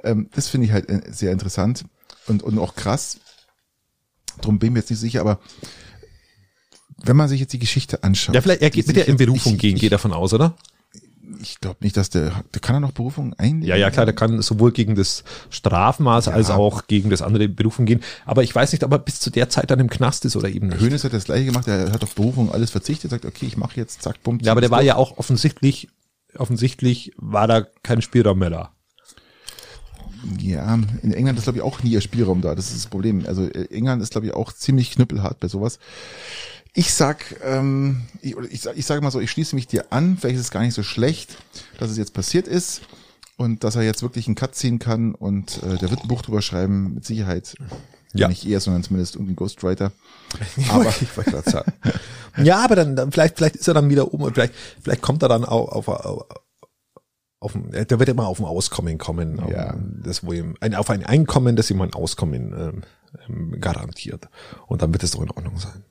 ähm, 0.03 0.29
das 0.33 0.47
finde 0.47 0.67
ich 0.67 0.73
halt 0.73 0.87
äh, 0.89 1.01
sehr 1.11 1.31
interessant 1.31 1.83
und, 2.27 2.43
und 2.43 2.57
auch 2.59 2.75
krass. 2.75 3.19
Drum 4.41 4.59
bin 4.59 4.67
ich 4.67 4.73
mir 4.73 4.79
jetzt 4.79 4.89
nicht 4.89 4.99
sicher, 4.99 5.19
aber 5.19 5.39
wenn 7.03 7.15
man 7.15 7.27
sich 7.27 7.39
jetzt 7.39 7.53
die 7.53 7.59
Geschichte 7.59 8.03
anschaut. 8.03 8.35
Ja, 8.35 8.41
vielleicht, 8.41 8.61
er 8.61 8.69
geht 8.69 8.87
mit 8.87 8.95
der 8.95 9.07
in 9.07 9.17
Berufung 9.17 9.53
ich, 9.53 9.59
gehen, 9.59 9.75
ich, 9.75 9.81
geht 9.81 9.91
davon 9.91 10.13
aus, 10.13 10.33
oder? 10.33 10.55
Ich 11.41 11.59
glaube 11.59 11.77
nicht, 11.81 11.95
dass 11.95 12.09
der, 12.09 12.43
der 12.53 12.61
kann 12.61 12.75
er 12.75 12.79
noch 12.79 12.91
Berufung 12.91 13.33
einlegen. 13.35 13.67
Ja, 13.67 13.75
ja, 13.75 13.91
klar, 13.91 14.05
der 14.05 14.15
kann 14.15 14.41
sowohl 14.41 14.71
gegen 14.71 14.95
das 14.95 15.23
Strafmaß 15.49 16.25
ja. 16.25 16.33
als 16.33 16.49
auch 16.49 16.87
gegen 16.87 17.09
das 17.09 17.21
andere 17.21 17.47
Berufung 17.47 17.85
gehen. 17.85 18.01
Aber 18.25 18.43
ich 18.43 18.53
weiß 18.53 18.71
nicht, 18.71 18.83
ob 18.83 18.91
er 18.91 18.99
bis 18.99 19.19
zu 19.19 19.29
der 19.29 19.49
Zeit 19.49 19.71
dann 19.71 19.79
im 19.79 19.89
Knast 19.89 20.25
ist 20.25 20.35
oder 20.35 20.49
eben 20.49 20.67
nicht. 20.67 20.81
Hönes 20.81 21.03
hat 21.03 21.13
das 21.13 21.25
gleiche 21.25 21.45
gemacht, 21.45 21.67
er 21.67 21.91
hat 21.91 22.03
auf 22.03 22.15
Berufung 22.15 22.51
alles 22.51 22.71
verzichtet, 22.71 23.11
sagt, 23.11 23.25
okay, 23.25 23.45
ich 23.45 23.57
mache 23.57 23.79
jetzt, 23.79 24.01
zack, 24.01 24.21
bumm. 24.23 24.39
Ja, 24.41 24.51
aber 24.51 24.61
der 24.61 24.71
war 24.71 24.81
ja 24.81 24.95
auch 24.95 25.17
offensichtlich, 25.17 25.89
offensichtlich 26.37 27.13
war 27.15 27.47
da 27.47 27.65
kein 27.83 28.01
Spielraum 28.01 28.39
mehr 28.39 28.49
da. 28.49 28.71
Ja, 30.39 30.77
in 31.01 31.13
England 31.13 31.37
ist, 31.37 31.45
glaube 31.45 31.59
ich, 31.59 31.63
auch 31.63 31.81
nie 31.83 31.91
ihr 31.91 32.01
Spielraum 32.01 32.41
da. 32.41 32.55
Das 32.55 32.67
ist 32.67 32.75
das 32.75 32.87
Problem. 32.87 33.23
Also 33.25 33.47
England 33.47 34.01
ist, 34.01 34.11
glaube 34.11 34.27
ich, 34.27 34.33
auch 34.33 34.51
ziemlich 34.51 34.91
knüppelhart 34.91 35.39
bei 35.39 35.47
sowas. 35.47 35.79
Ich 36.73 36.93
sag, 36.93 37.35
ähm, 37.43 38.01
ich, 38.21 38.37
ich, 38.37 38.65
ich 38.65 38.85
sage 38.85 39.01
mal 39.01 39.11
so, 39.11 39.19
ich 39.19 39.31
schließe 39.31 39.55
mich 39.55 39.67
dir 39.67 39.91
an, 39.91 40.17
vielleicht 40.17 40.35
ist 40.35 40.45
es 40.45 40.51
gar 40.51 40.61
nicht 40.61 40.75
so 40.75 40.83
schlecht, 40.83 41.37
dass 41.79 41.89
es 41.89 41.97
jetzt 41.97 42.13
passiert 42.13 42.47
ist 42.47 42.81
und 43.37 43.63
dass 43.63 43.75
er 43.75 43.83
jetzt 43.83 44.01
wirklich 44.01 44.27
einen 44.27 44.35
Cut 44.35 44.55
ziehen 44.55 44.79
kann 44.79 45.15
und 45.15 45.63
äh, 45.63 45.77
der 45.77 45.89
wird 45.89 46.01
ein 46.01 46.07
Buch 46.07 46.21
drüber 46.21 46.41
schreiben, 46.41 46.93
mit 46.93 47.05
Sicherheit. 47.05 47.55
Ja. 48.13 48.27
Nicht 48.27 48.45
er, 48.45 48.59
sondern 48.59 48.83
zumindest 48.83 49.15
irgendein 49.15 49.35
Ghostwriter. 49.35 49.91
Aber 50.69 50.89
ich 50.89 51.15
wollte 51.15 51.31
gerade 51.31 51.49
sagen. 51.49 51.73
ja, 52.43 52.63
aber 52.63 52.75
dann, 52.75 52.95
dann 52.95 53.11
vielleicht, 53.11 53.37
vielleicht 53.37 53.55
ist 53.55 53.67
er 53.67 53.75
dann 53.75 53.89
wieder 53.89 54.13
um 54.13 54.21
und 54.21 54.33
vielleicht, 54.33 54.53
vielleicht 54.81 55.01
kommt 55.01 55.21
er 55.21 55.29
dann 55.29 55.45
auch 55.45 55.69
auf, 55.69 55.87
auf, 55.87 56.25
auf 57.39 57.53
der 57.71 57.99
wird 57.99 58.09
immer 58.09 58.27
auf 58.27 58.39
ein 58.39 58.45
Auskommen 58.45 58.97
kommen, 58.97 59.41
ja. 59.49 59.75
das 60.03 60.23
wo 60.23 60.33
ihm, 60.33 60.55
ein, 60.59 60.75
auf 60.75 60.89
ein 60.89 61.05
Einkommen, 61.05 61.55
das 61.55 61.69
ihm 61.69 61.81
ein 61.81 61.93
Auskommen 61.93 62.53
ähm, 62.53 62.83
ähm 63.27 63.61
garantiert. 63.61 64.27
Und 64.67 64.81
dann 64.81 64.91
wird 64.91 65.03
es 65.03 65.11
doch 65.11 65.21
in 65.21 65.31
Ordnung 65.31 65.57
sein. 65.57 65.83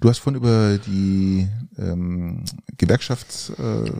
Du 0.00 0.08
hast 0.08 0.18
vorhin 0.18 0.40
über 0.40 0.78
die 0.78 1.48
ähm, 1.78 2.44
Gewerkschafts 2.76 3.50
äh, 3.50 3.90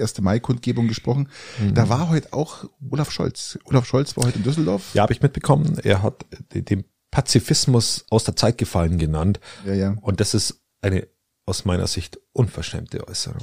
1. 0.00 0.20
Mai-Kundgebung 0.20 0.88
gesprochen. 0.88 1.28
Mhm. 1.58 1.74
Da 1.74 1.88
war 1.88 2.08
heute 2.08 2.32
auch 2.32 2.64
Olaf 2.90 3.10
Scholz. 3.10 3.58
Olaf 3.64 3.86
Scholz 3.86 4.16
war 4.16 4.24
heute 4.24 4.38
in 4.38 4.44
Düsseldorf. 4.44 4.94
Ja, 4.94 5.02
habe 5.02 5.12
ich 5.12 5.20
mitbekommen. 5.20 5.78
Er 5.82 6.02
hat 6.02 6.26
den 6.54 6.84
Pazifismus 7.10 8.04
aus 8.10 8.24
der 8.24 8.36
Zeit 8.36 8.56
gefallen 8.58 8.98
genannt. 8.98 9.40
Ja, 9.66 9.74
ja. 9.74 9.96
Und 10.00 10.20
das 10.20 10.34
ist 10.34 10.60
eine 10.80 11.08
aus 11.44 11.64
meiner 11.64 11.86
Sicht 11.88 12.20
unverschämte 12.32 13.06
Äußerung. 13.08 13.42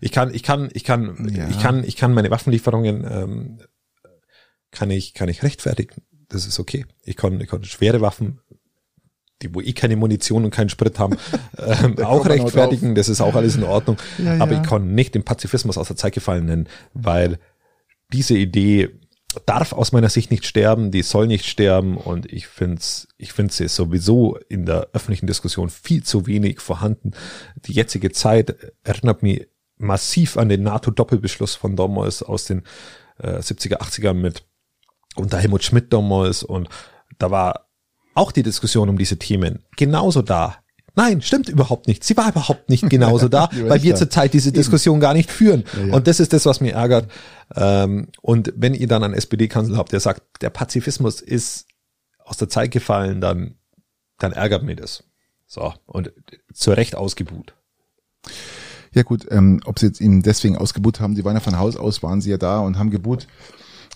Ich 0.00 0.10
kann, 0.12 0.34
ich 0.34 0.42
kann, 0.42 0.70
ich 0.72 0.84
kann, 0.84 1.28
Ja. 1.34 1.48
ich 1.48 1.60
kann, 1.60 1.84
ich 1.84 1.96
kann 1.96 2.14
meine 2.14 2.30
Waffenlieferungen 2.30 3.04
ähm, 3.08 3.60
kann 4.70 4.90
ich, 4.90 5.14
kann 5.14 5.28
ich 5.28 5.42
rechtfertigen. 5.42 6.02
Das 6.28 6.46
ist 6.46 6.58
okay. 6.58 6.86
Ich 7.02 7.16
kann, 7.16 7.40
ich 7.40 7.48
kann 7.48 7.62
schwere 7.64 8.00
Waffen, 8.00 8.40
die 9.44 9.54
wo 9.54 9.60
eh 9.60 9.72
keine 9.72 9.96
Munition 9.96 10.44
und 10.44 10.50
keinen 10.50 10.68
Sprit 10.68 10.98
haben, 10.98 11.16
ähm, 11.58 11.98
auch 12.04 12.26
rechtfertigen. 12.26 12.94
Das 12.94 13.08
ist 13.08 13.20
auch 13.20 13.34
alles 13.34 13.56
in 13.56 13.64
Ordnung. 13.64 13.96
Ja, 14.18 14.38
Aber 14.38 14.52
ja. 14.52 14.62
ich 14.62 14.68
kann 14.68 14.94
nicht 14.94 15.14
den 15.14 15.24
Pazifismus 15.24 15.78
aus 15.78 15.88
der 15.88 15.96
Zeit 15.96 16.14
gefallen 16.14 16.46
nennen, 16.46 16.68
weil 16.92 17.38
diese 18.12 18.36
Idee 18.36 18.90
darf 19.46 19.72
aus 19.72 19.92
meiner 19.92 20.08
Sicht 20.08 20.30
nicht 20.30 20.46
sterben, 20.46 20.90
die 20.90 21.02
soll 21.02 21.26
nicht 21.26 21.46
sterben 21.46 21.96
und 21.96 22.32
ich 22.32 22.46
find's, 22.46 23.08
ich 23.18 23.32
finde 23.32 23.52
sie 23.52 23.68
sowieso 23.68 24.38
in 24.48 24.64
der 24.64 24.88
öffentlichen 24.92 25.26
Diskussion 25.26 25.70
viel 25.70 26.04
zu 26.04 26.26
wenig 26.26 26.60
vorhanden. 26.60 27.12
Die 27.66 27.72
jetzige 27.72 28.12
Zeit 28.12 28.56
erinnert 28.84 29.22
mich 29.22 29.48
massiv 29.76 30.36
an 30.36 30.48
den 30.48 30.62
NATO-Doppelbeschluss 30.62 31.56
von 31.56 31.74
damals 31.74 32.22
aus 32.22 32.44
den 32.44 32.62
äh, 33.18 33.38
70er, 33.38 33.80
80er 33.80 34.14
mit 34.14 34.44
unter 35.16 35.38
Helmut 35.38 35.64
Schmidt 35.64 35.92
damals 35.92 36.42
und 36.42 36.68
da 37.18 37.30
war 37.30 37.68
auch 38.14 38.32
die 38.32 38.42
Diskussion 38.42 38.88
um 38.88 38.98
diese 38.98 39.18
Themen 39.18 39.64
genauso 39.76 40.22
da. 40.22 40.56
Nein, 40.96 41.22
stimmt 41.22 41.48
überhaupt 41.48 41.88
nicht. 41.88 42.04
Sie 42.04 42.16
war 42.16 42.28
überhaupt 42.28 42.70
nicht 42.70 42.88
genauso 42.88 43.28
da, 43.28 43.48
weil 43.66 43.82
wir 43.82 43.96
zurzeit 43.96 44.32
diese 44.32 44.52
Diskussion 44.52 45.00
gar 45.00 45.12
nicht 45.12 45.30
führen. 45.30 45.64
Ja, 45.76 45.86
ja. 45.86 45.94
Und 45.94 46.06
das 46.06 46.20
ist 46.20 46.32
das, 46.32 46.46
was 46.46 46.60
mich 46.60 46.72
ärgert. 46.72 47.10
Ähm, 47.56 48.08
und 48.22 48.52
wenn 48.56 48.74
ihr 48.74 48.86
dann 48.86 49.02
einen 49.02 49.14
SPD-Kanzler 49.14 49.76
habt, 49.76 49.92
der 49.92 50.00
sagt, 50.00 50.22
der 50.40 50.50
Pazifismus 50.50 51.20
ist 51.20 51.66
aus 52.24 52.36
der 52.36 52.48
Zeit 52.48 52.70
gefallen, 52.70 53.20
dann, 53.20 53.56
dann 54.18 54.32
ärgert 54.32 54.62
mich 54.62 54.76
das. 54.76 55.02
So, 55.46 55.74
und 55.86 56.12
zu 56.52 56.70
Recht 56.70 56.94
ausgebuht. 56.94 57.54
Ja 58.92 59.02
gut, 59.02 59.26
ähm, 59.30 59.60
ob 59.64 59.80
sie 59.80 59.86
jetzt 59.86 60.00
ihn 60.00 60.22
deswegen 60.22 60.56
ausgebucht 60.56 61.00
haben, 61.00 61.16
die 61.16 61.24
waren 61.24 61.34
ja 61.34 61.40
von 61.40 61.58
Haus 61.58 61.76
aus, 61.76 62.02
waren 62.04 62.20
sie 62.20 62.30
ja 62.30 62.38
da 62.38 62.60
und 62.60 62.78
haben 62.78 62.90
gebucht. 62.90 63.26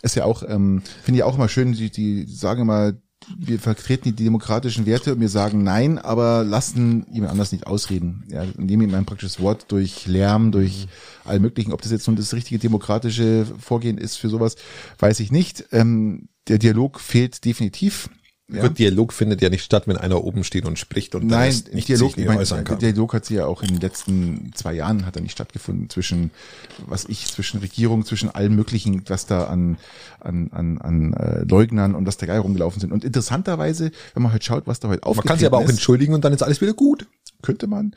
Ist 0.02 0.16
ja 0.16 0.24
auch, 0.24 0.42
ähm, 0.42 0.82
finde 1.02 1.18
ich 1.18 1.22
auch 1.22 1.36
immer 1.36 1.48
schön, 1.48 1.72
die, 1.72 1.90
die 1.90 2.26
sagen 2.26 2.62
immer, 2.62 2.92
wir 3.36 3.58
vertreten 3.58 4.04
die 4.04 4.24
demokratischen 4.24 4.86
Werte 4.86 5.14
und 5.14 5.20
wir 5.20 5.28
sagen 5.28 5.62
nein, 5.62 5.98
aber 5.98 6.44
lassen 6.44 7.06
jemand 7.12 7.32
anders 7.32 7.52
nicht 7.52 7.66
ausreden. 7.66 8.24
Ja, 8.28 8.44
nehmen 8.56 8.88
ihm 8.88 8.94
ein 8.94 9.04
praktisches 9.04 9.40
Wort 9.40 9.66
durch 9.68 10.06
Lärm, 10.06 10.52
durch 10.52 10.86
all 11.24 11.38
möglichen. 11.40 11.72
Ob 11.72 11.82
das 11.82 11.92
jetzt 11.92 12.06
nun 12.06 12.16
das 12.16 12.32
richtige 12.32 12.58
demokratische 12.58 13.46
Vorgehen 13.58 13.98
ist 13.98 14.16
für 14.16 14.28
sowas, 14.28 14.56
weiß 14.98 15.20
ich 15.20 15.30
nicht. 15.30 15.66
Ähm, 15.72 16.28
der 16.48 16.58
Dialog 16.58 17.00
fehlt 17.00 17.44
definitiv. 17.44 18.08
Ja. 18.50 18.62
Gut, 18.62 18.78
Dialog 18.78 19.12
findet 19.12 19.42
ja 19.42 19.50
nicht 19.50 19.62
statt, 19.62 19.86
wenn 19.86 19.98
einer 19.98 20.24
oben 20.24 20.42
steht 20.42 20.64
und 20.64 20.78
spricht 20.78 21.14
und 21.14 21.28
der 21.28 21.38
Nein, 21.38 21.46
Rest 21.48 21.74
nicht 21.74 21.88
Dialog, 21.88 22.08
sich 22.08 22.10
ich 22.12 22.16
nicht 22.16 22.28
meine, 22.28 22.40
äußern 22.40 22.58
der 22.58 22.64
kann. 22.64 22.78
Dialog 22.78 23.12
hat 23.12 23.26
sie 23.26 23.34
ja 23.34 23.44
auch 23.44 23.62
in 23.62 23.68
den 23.68 23.80
letzten 23.80 24.52
zwei 24.54 24.72
Jahren 24.72 25.04
hat 25.04 25.16
er 25.16 25.22
nicht 25.22 25.32
stattgefunden 25.32 25.90
zwischen, 25.90 26.30
was 26.86 27.04
ich, 27.04 27.26
zwischen 27.26 27.60
Regierung, 27.60 28.06
zwischen 28.06 28.30
allem 28.30 28.56
möglichen, 28.56 29.02
was 29.08 29.26
da 29.26 29.44
an, 29.44 29.76
an, 30.20 30.48
an, 30.52 30.78
an 30.78 31.12
äh, 31.12 31.44
Leugnern 31.44 31.94
und 31.94 32.06
was 32.06 32.16
da 32.16 32.24
geil 32.24 32.40
rumgelaufen 32.40 32.80
sind. 32.80 32.90
Und 32.90 33.04
interessanterweise, 33.04 33.90
wenn 34.14 34.22
man 34.22 34.32
halt 34.32 34.44
schaut, 34.44 34.66
was 34.66 34.80
da 34.80 34.88
heute 34.88 35.02
Man 35.02 35.10
aufgetreten 35.10 35.28
kann 35.28 35.38
sich 35.40 35.46
aber 35.46 35.58
auch 35.58 35.64
ist, 35.64 35.70
entschuldigen 35.70 36.14
und 36.14 36.24
dann 36.24 36.32
ist 36.32 36.42
alles 36.42 36.62
wieder 36.62 36.72
gut. 36.72 37.06
Könnte 37.40 37.68
man, 37.68 37.92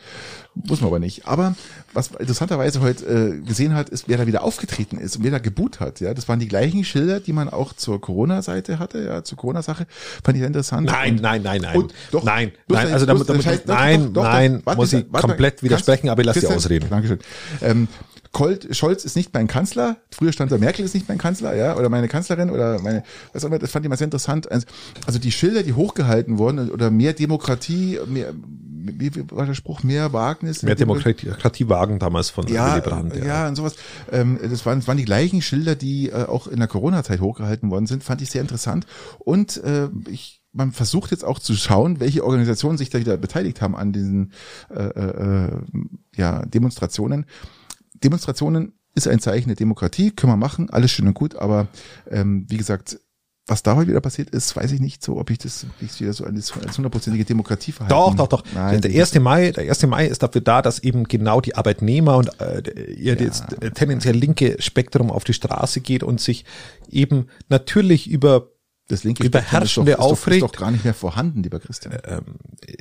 muss 0.53 0.81
man 0.81 0.89
aber 0.89 0.99
nicht. 0.99 1.27
Aber 1.27 1.55
was 1.93 2.11
man 2.11 2.19
interessanterweise 2.21 2.79
heute 2.81 3.05
äh, 3.05 3.39
gesehen 3.41 3.73
hat, 3.73 3.89
ist, 3.89 4.07
wer 4.07 4.17
da 4.17 4.27
wieder 4.27 4.43
aufgetreten 4.43 4.97
ist 4.99 5.17
und 5.17 5.23
wer 5.23 5.31
da 5.31 5.39
geboot 5.39 5.79
hat. 5.79 5.99
Ja, 5.99 6.13
das 6.13 6.27
waren 6.27 6.39
die 6.39 6.47
gleichen 6.47 6.83
Schilder, 6.83 7.19
die 7.19 7.33
man 7.33 7.49
auch 7.49 7.73
zur 7.73 7.99
Corona-Seite 7.99 8.77
hatte, 8.77 9.03
ja, 9.03 9.23
zur 9.23 9.37
Corona-Sache. 9.39 9.87
Fand 10.23 10.37
ich 10.37 10.43
interessant. 10.43 10.87
Nein, 10.87 11.13
Und- 11.15 11.21
nein, 11.23 11.41
nein, 11.41 11.61
nein. 11.61 11.75
und 11.75 11.93
doch, 12.11 12.23
nein, 12.23 12.51
nein, 12.67 12.93
also 12.93 13.05
da, 13.07 13.13
heißt, 13.13 13.67
doch, 13.67 13.73
nein, 14.23 14.61
nein, 14.63 14.77
muss 14.77 14.93
ich 14.93 15.05
warte, 15.09 15.27
komplett 15.27 15.53
kannst- 15.55 15.63
widersprechen, 15.63 16.09
aber 16.09 16.21
ich 16.21 16.27
lasse 16.27 16.41
dir 16.41 16.49
ausreden. 16.55 16.87
Dankeschön. 16.89 17.19
Ähm, 17.61 17.87
Colt, 18.31 18.75
Scholz 18.75 19.03
ist 19.03 19.15
nicht 19.15 19.33
mein 19.33 19.47
Kanzler. 19.47 19.97
Früher 20.09 20.31
stand 20.31 20.51
da 20.51 20.57
Merkel 20.57 20.85
ist 20.85 20.93
nicht 20.93 21.09
mein 21.09 21.17
Kanzler, 21.17 21.55
ja, 21.55 21.75
oder 21.75 21.89
meine 21.89 22.07
Kanzlerin 22.07 22.49
oder 22.49 22.81
meine, 22.81 23.03
was 23.33 23.43
auch 23.43 23.49
immer. 23.49 23.59
Das 23.59 23.71
fand 23.71 23.85
ich 23.85 23.89
mal 23.89 23.97
sehr 23.97 24.05
interessant. 24.05 24.49
Also, 24.49 24.65
also 25.05 25.19
die 25.19 25.31
Schilder, 25.31 25.63
die 25.63 25.73
hochgehalten 25.73 26.37
wurden 26.37 26.71
oder 26.71 26.91
mehr 26.91 27.13
Demokratie, 27.13 27.99
mehr, 28.07 28.33
wie, 28.37 29.11
war 29.31 29.45
der 29.45 29.53
Spruch, 29.53 29.83
mehr 29.83 30.13
Wagnis, 30.13 30.63
Mehr 30.63 30.75
Demokratie 30.75 31.69
wagen 31.69 31.99
damals 31.99 32.29
von 32.29 32.47
ja, 32.47 32.71
Willy 32.71 32.81
Brandt. 32.81 33.15
ja, 33.17 33.47
und 33.47 33.55
sowas. 33.55 33.75
Ähm, 34.11 34.39
das, 34.41 34.65
waren, 34.65 34.79
das 34.79 34.87
waren 34.87 34.97
die 34.97 35.05
gleichen 35.05 35.41
Schilder, 35.41 35.75
die 35.75 36.09
äh, 36.09 36.25
auch 36.25 36.47
in 36.47 36.59
der 36.59 36.67
Corona-Zeit 36.69 37.19
hochgehalten 37.19 37.69
worden 37.69 37.85
sind. 37.85 38.03
Fand 38.03 38.21
ich 38.21 38.31
sehr 38.31 38.41
interessant. 38.41 38.85
Und 39.19 39.61
äh, 39.63 39.89
ich 40.09 40.41
man 40.53 40.71
versucht 40.71 41.11
jetzt 41.11 41.23
auch 41.23 41.39
zu 41.39 41.53
schauen, 41.55 42.01
welche 42.01 42.25
Organisationen 42.25 42.77
sich 42.77 42.89
da 42.89 42.99
wieder 42.99 43.15
beteiligt 43.15 43.61
haben 43.61 43.75
an 43.75 43.93
diesen 43.93 44.33
äh, 44.69 44.83
äh, 44.83 45.49
ja, 46.15 46.45
Demonstrationen. 46.45 47.25
Demonstrationen 48.03 48.73
ist 48.93 49.07
ein 49.07 49.19
Zeichen 49.19 49.49
der 49.49 49.55
Demokratie, 49.55 50.11
können 50.11 50.33
wir 50.33 50.37
machen, 50.37 50.69
alles 50.69 50.91
schön 50.91 51.07
und 51.07 51.13
gut, 51.13 51.35
aber 51.35 51.67
ähm, 52.09 52.45
wie 52.49 52.57
gesagt, 52.57 52.99
was 53.47 53.63
da 53.63 53.75
heute 53.75 53.89
wieder 53.89 54.01
passiert 54.01 54.29
ist, 54.29 54.55
weiß 54.55 54.71
ich 54.71 54.79
nicht 54.79 55.03
so, 55.03 55.17
ob 55.17 55.29
ich 55.29 55.37
das 55.39 55.65
ich 55.81 55.99
wieder 55.99 56.13
so 56.13 56.25
als 56.25 56.55
hundertprozentige 56.77 57.25
Demokratie 57.25 57.71
verhalte. 57.71 57.93
Doch, 57.95 58.15
doch, 58.15 58.27
doch. 58.27 58.43
Nein, 58.53 58.81
der 58.81 58.91
1. 58.91 59.15
Mai, 59.19 59.51
der 59.51 59.67
1. 59.67 59.83
Mai 59.87 60.05
ist 60.05 60.21
dafür 60.23 60.41
da, 60.41 60.61
dass 60.61 60.79
eben 60.79 61.05
genau 61.05 61.41
die 61.41 61.55
Arbeitnehmer 61.55 62.17
und 62.17 62.39
äh, 62.39 62.91
ihr 62.91 63.19
Ja. 63.19 63.27
das 63.27 63.43
tendenziell 63.73 64.15
linke 64.15 64.61
Spektrum 64.61 65.09
auf 65.11 65.23
die 65.23 65.33
Straße 65.33 65.81
geht 65.81 66.03
und 66.03 66.21
sich 66.21 66.45
eben 66.89 67.27
natürlich 67.49 68.09
über 68.09 68.49
das 68.91 69.03
linke 69.03 69.23
überherrschende 69.23 69.67
Spektrum 69.67 69.87
ist 69.87 69.93
doch, 69.93 69.93
ist, 69.93 69.99
doch, 69.99 70.11
aufregt. 70.11 70.43
ist 70.43 70.53
doch 70.53 70.59
gar 70.59 70.71
nicht 70.71 70.83
mehr 70.83 70.93
vorhanden, 70.93 71.43
lieber 71.43 71.59
Christian. 71.59 71.97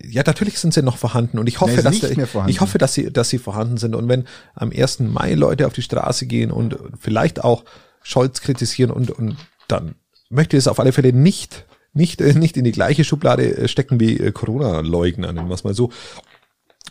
ja, 0.03 0.23
natürlich 0.27 0.59
sind 0.59 0.75
sie 0.75 0.83
noch 0.83 0.99
vorhanden 0.99 1.39
und 1.39 1.49
ich 1.49 1.61
hoffe, 1.61 1.81
Nein, 1.83 1.85
dass 1.85 2.49
ich 2.49 2.61
hoffe, 2.61 2.79
dass 2.79 2.95
sie, 2.95 3.13
dass 3.13 3.29
sie 3.29 3.39
vorhanden 3.39 3.77
sind 3.77 3.95
und 3.95 4.09
wenn 4.09 4.25
am 4.55 4.71
1. 4.71 5.01
Mai 5.01 5.35
Leute 5.35 5.67
auf 5.67 5.73
die 5.73 5.83
Straße 5.83 6.27
gehen 6.27 6.51
und 6.51 6.77
vielleicht 6.99 7.43
auch 7.45 7.65
Scholz 8.03 8.41
kritisieren 8.41 8.91
und, 8.91 9.11
und 9.11 9.37
dann 9.69 9.95
möchte 10.31 10.57
ich 10.57 10.63
es 10.63 10.69
auf 10.69 10.81
alle 10.81 10.93
Fälle 10.93 11.13
nicht, 11.13 11.67
nicht, 11.93 12.21
äh, 12.21 12.35
nicht 12.35 12.57
in 12.57 12.65
die 12.65 12.73
gleiche 12.73 13.05
Schublade 13.05 13.57
äh, 13.57 13.69
stecken 13.69 14.01
wie 14.01 14.17
äh, 14.17 14.33
Corona-Leugner, 14.33 15.33
nennen 15.33 15.49
wir 15.49 15.55
es 15.55 15.65
mal 15.65 15.75
so. 15.75 15.91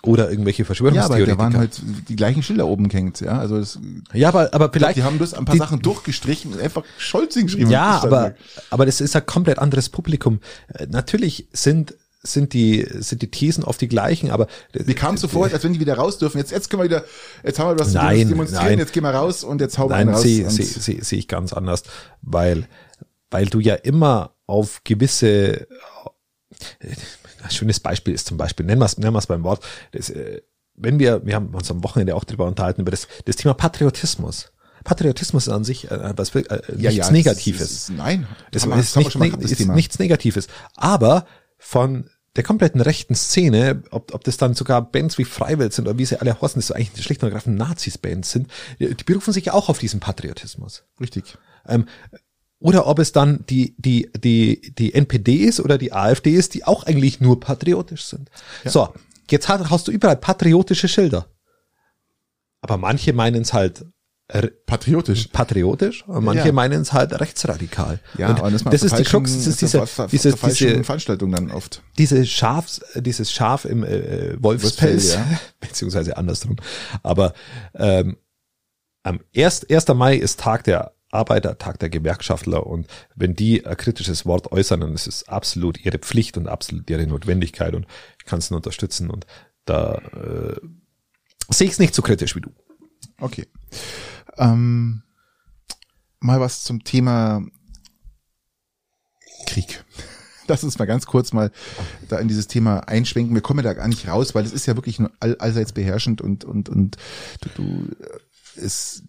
Oder 0.02 0.30
irgendwelche 0.32 0.64
Ja, 0.64 1.06
aber 1.06 1.26
da 1.26 1.38
waren 1.38 1.58
halt 1.58 1.82
die 2.08 2.16
gleichen 2.16 2.42
Schilder 2.42 2.68
oben 2.68 2.88
gehängt, 2.88 3.20
ja. 3.20 3.38
Also 3.38 3.60
das, 3.60 3.80
ja, 4.14 4.30
aber, 4.30 4.54
aber 4.54 4.72
vielleicht. 4.72 4.96
die 4.98 5.04
haben 5.04 5.18
bloß 5.18 5.34
ein 5.34 5.44
paar 5.44 5.56
die- 5.56 5.60
Sachen 5.60 5.82
durchgestrichen 5.82 6.54
und 6.54 6.62
einfach 6.62 6.84
Scholz 6.98 7.34
hingeschrieben. 7.34 7.70
Ja, 7.70 8.02
aber, 8.02 8.34
aber 8.70 8.86
das 8.86 9.02
ist 9.02 9.16
ein 9.18 9.26
komplett 9.26 9.60
anderes 9.60 9.90
Publikum. 9.90 10.40
Äh, 10.74 10.88
Natürlich 10.90 11.50
sind, 11.52 11.96
sind 12.24 12.54
die, 12.54 12.88
sind 13.00 13.22
die 13.22 13.30
Thesen 13.30 13.66
oft 13.66 13.82
die 13.82 13.90
gleichen, 13.90 14.32
aber 14.32 14.48
Mir 14.74 14.96
kam 14.96 15.16
es 15.16 15.22
so 15.22 15.28
vor, 15.28 15.46
als 15.52 15.64
wenn 15.66 15.74
die 15.74 15.82
wieder 15.82 15.96
raus 15.96 16.18
dürfen. 16.18 16.38
Jetzt, 16.38 16.52
jetzt 16.52 16.70
können 16.70 16.82
wir 16.84 16.90
wieder, 16.90 17.04
jetzt 17.44 17.60
haben 17.60 17.70
wir 17.76 17.80
was 17.80 17.92
Nein, 17.94 18.22
zu 18.22 18.28
demonstrieren, 18.30 18.66
nein. 18.68 18.80
jetzt 18.80 18.94
gehen 18.94 19.04
wir 19.04 19.12
raus 19.12 19.44
und 19.44 19.60
jetzt 19.60 19.78
hauen 19.78 19.90
wir 19.90 19.98
Nein, 19.98 20.08
einen 20.08 20.16
raus. 20.16 20.24
sehe 20.24 20.50
seh, 20.50 20.64
seh, 20.64 21.00
seh 21.02 21.16
ich 21.18 21.28
ganz 21.28 21.52
anders, 21.52 21.84
weil, 22.22 22.68
weil 23.32 23.48
du 23.48 23.60
ja 23.60 23.76
immer 23.76 24.34
auf 24.48 24.82
gewisse, 24.86 25.68
ein 27.44 27.52
schönes 27.52 27.80
Beispiel 27.80 28.14
ist 28.14 28.28
zum 28.28 28.38
Beispiel, 28.38 28.66
nennen 28.66 28.82
wir 28.82 28.86
es 28.86 28.98
nennen 28.98 29.14
wir 29.14 29.20
es 29.20 29.28
beim 29.28 29.44
Wort, 29.44 29.66
das, 29.92 30.10
äh, 30.10 30.42
wenn 30.76 31.00
wir, 31.00 31.26
wir 31.26 31.36
haben 31.36 31.54
uns 31.54 31.70
am 31.72 31.84
Wochenende 31.84 32.16
auch 32.16 32.24
darüber 32.24 32.46
unterhalten, 32.46 32.82
über 32.82 32.92
das, 32.92 33.08
das 33.26 33.36
Thema 33.36 33.54
Patriotismus. 33.54 34.52
Patriotismus 34.86 35.48
ist 35.48 35.54
an 35.54 35.64
sich 35.66 35.92
äh, 35.92 36.14
was, 36.18 36.34
äh, 36.36 36.40
nichts 36.40 36.68
ja, 36.78 36.90
ja, 36.92 36.98
das 37.04 37.12
Negatives. 37.12 37.62
Ist, 37.62 37.72
ist, 37.72 37.90
nein, 37.92 38.28
wir- 38.66 38.78
ist, 38.78 38.96
haben 38.96 39.04
wir 39.04 39.20
nicht, 39.20 39.34
ne- 39.38 39.42
das 39.42 39.52
ist 39.52 39.68
nichts 39.68 40.00
Negatives. 40.00 40.48
Aber 40.76 41.26
von 41.58 42.10
der 42.38 42.44
kompletten 42.44 42.80
rechten 42.80 43.16
Szene, 43.16 43.84
ob, 43.92 44.14
ob 44.14 44.24
das 44.24 44.38
dann 44.38 44.54
sogar 44.54 44.82
Bands 44.90 45.18
wie 45.18 45.26
Freiwild 45.26 45.74
sind 45.74 45.88
oder 45.88 45.98
wie 45.98 46.06
sie 46.06 46.22
alle 46.22 46.40
heißen, 46.42 46.60
das 46.62 46.68
so 46.68 46.74
eigentlich 46.74 47.04
schlicht 47.04 47.22
und 47.24 47.28
ergreifend 47.28 47.58
Nazis-Bands 47.58 48.32
sind, 48.32 48.50
die 48.80 48.94
die 48.96 49.04
berufen 49.04 49.34
sich 49.34 49.46
ja 49.46 49.54
auch 49.54 49.68
auf 49.68 49.80
diesen 49.80 50.00
Patriotismus. 50.00 50.84
Richtig. 51.02 51.38
Ähm, 51.68 51.86
oder 52.60 52.88
ob 52.88 53.00
es 53.00 53.12
dann 53.12 53.46
die, 53.50 53.76
die, 53.78 54.10
die, 54.18 54.74
die 54.78 54.94
NPD 54.94 55.36
ist 55.36 55.60
oder 55.60 55.78
die 55.78 55.94
AfD 55.94 56.32
ist, 56.32 56.54
die 56.54 56.66
auch 56.66 56.84
eigentlich 56.84 57.22
nur 57.22 57.40
patriotisch 57.40 58.06
sind. 58.06 58.30
So, 58.66 58.94
jetzt 59.30 59.48
hast, 59.48 59.70
hast 59.70 59.88
du 59.88 59.92
überall 59.92 60.18
patriotische 60.18 60.88
Schilder. 60.88 61.28
Aber 62.62 62.78
manche 62.78 63.14
meinen 63.14 63.42
es 63.42 63.54
halt 63.54 63.86
Patriotisch. 64.68 65.28
patriotisch 65.30 66.08
und 66.08 66.24
manche 66.24 66.48
Ja. 66.48 66.52
meinen 66.52 66.82
es 66.82 66.94
halt 66.94 67.20
rechtsradikal. 67.20 68.00
Ja, 68.16 68.30
und 68.30 68.40
aber 68.40 68.52
das, 68.52 68.64
das 68.64 68.84
ist 68.84 69.00
die 69.00 69.04
Krux, 69.04 69.34
das 69.34 69.48
ist 69.48 69.62
diese, 69.62 69.84
diese, 70.12 70.34
diese, 70.36 70.84
Veranstaltung 70.84 71.32
dann 71.32 71.50
oft. 71.50 71.82
diese 71.98 72.24
Schafs, 72.28 72.80
dieses 72.94 73.32
Schaf 73.32 73.66
im 73.66 73.84
äh, 73.84 74.36
Wolfspelz, 74.40 75.16
Wolfsfell, 75.16 75.32
ja. 75.32 75.40
beziehungsweise 75.60 76.16
andersrum. 76.16 76.58
Aber 77.02 77.34
ähm, 77.74 78.18
am 79.02 79.20
1. 79.36 79.66
1. 79.68 79.88
Mai 79.96 80.16
ist 80.16 80.40
Tag 80.40 80.64
der 80.66 80.94
Arbeiter, 81.12 81.58
Tag 81.58 81.80
der 81.80 81.90
Gewerkschaftler 81.90 82.66
und 82.68 82.88
wenn 83.16 83.36
die 83.36 83.66
ein 83.66 83.78
kritisches 83.78 84.26
Wort 84.26 84.52
äußern, 84.52 84.82
dann 84.82 84.94
ist 84.94 85.08
es 85.08 85.28
absolut 85.28 85.84
ihre 85.84 85.98
Pflicht 85.98 86.38
und 86.38 86.48
absolut 86.48 86.90
ihre 86.90 87.08
Notwendigkeit 87.08 87.74
und 87.74 87.88
ich 88.20 88.26
kann 88.26 88.40
es 88.40 88.50
nur 88.50 88.58
unterstützen 88.58 89.10
und 89.10 89.26
da 89.66 89.96
äh, 89.96 90.60
sehe 91.50 91.68
ich 91.68 91.74
es 91.74 91.80
nicht 91.80 91.96
so 91.96 92.02
kritisch 92.02 92.36
wie 92.36 92.42
du. 92.42 92.52
Okay. 93.20 93.48
Ähm, 94.38 95.04
mal 96.20 96.40
was 96.40 96.64
zum 96.64 96.84
Thema 96.84 97.44
Krieg. 99.48 99.84
lass 100.50 100.64
uns 100.64 100.78
mal 100.78 100.86
ganz 100.86 101.06
kurz 101.06 101.32
mal 101.32 101.52
da 102.10 102.18
in 102.18 102.28
dieses 102.28 102.48
Thema 102.48 102.80
einschwenken. 102.80 103.34
Wir 103.34 103.42
kommen 103.42 103.64
da 103.64 103.74
gar 103.74 103.88
nicht 103.88 104.08
raus, 104.08 104.36
weil 104.36 104.44
es 104.44 104.52
ist 104.52 104.66
ja 104.66 104.76
wirklich 104.76 105.00
nur 105.00 105.12
all, 105.20 105.36
allseits 105.38 105.72
beherrschend 105.72 106.22
und, 106.22 106.44
und, 106.44 106.68
und 106.68 106.98
du, 107.42 107.50
du 107.56 107.96
es, 108.58 109.04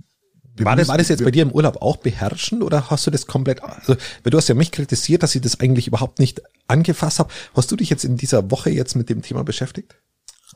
war, 0.64 0.76
das, 0.76 0.88
war 0.88 0.98
das 0.98 1.08
jetzt 1.08 1.24
bei 1.24 1.30
dir 1.30 1.42
im 1.42 1.52
Urlaub 1.52 1.82
auch 1.82 1.96
beherrschend 1.96 2.62
oder 2.62 2.90
hast 2.90 3.06
du 3.06 3.10
das 3.10 3.26
komplett, 3.26 3.62
also, 3.62 3.96
weil 4.22 4.30
du 4.30 4.36
hast 4.38 4.48
ja 4.48 4.54
mich 4.54 4.70
kritisiert, 4.70 5.22
dass 5.22 5.34
ich 5.34 5.42
das 5.42 5.60
eigentlich 5.60 5.86
überhaupt 5.86 6.18
nicht 6.18 6.42
angefasst 6.68 7.18
habe. 7.18 7.30
Hast 7.54 7.70
du 7.70 7.76
dich 7.76 7.90
jetzt 7.90 8.04
in 8.04 8.16
dieser 8.16 8.50
Woche 8.50 8.70
jetzt 8.70 8.94
mit 8.94 9.08
dem 9.08 9.22
Thema 9.22 9.44
beschäftigt? 9.44 9.96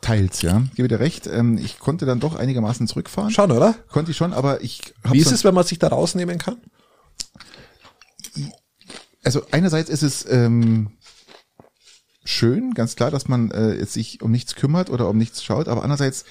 Teils, 0.00 0.42
ja. 0.42 0.64
Gebe 0.74 0.88
dir 0.88 1.00
recht. 1.00 1.26
Ähm, 1.26 1.56
ich 1.56 1.78
konnte 1.78 2.04
dann 2.04 2.20
doch 2.20 2.34
einigermaßen 2.34 2.86
zurückfahren. 2.86 3.30
Schon, 3.30 3.50
oder? 3.52 3.74
Konnte 3.88 4.10
ich 4.10 4.16
schon, 4.16 4.32
aber 4.32 4.62
ich 4.62 4.94
Wie 5.10 5.18
ist 5.18 5.32
es, 5.32 5.44
wenn 5.44 5.54
man 5.54 5.64
sich 5.64 5.78
da 5.78 5.88
rausnehmen 5.88 6.38
kann? 6.38 6.56
Also 9.22 9.42
einerseits 9.50 9.88
ist 9.88 10.02
es 10.02 10.26
ähm, 10.28 10.90
schön, 12.24 12.74
ganz 12.74 12.96
klar, 12.96 13.10
dass 13.10 13.28
man 13.28 13.50
äh, 13.50 13.74
jetzt 13.74 13.92
sich 13.92 14.20
um 14.20 14.30
nichts 14.30 14.54
kümmert 14.56 14.90
oder 14.90 15.08
um 15.08 15.16
nichts 15.16 15.42
schaut, 15.42 15.68
aber 15.68 15.82
andererseits 15.82 16.24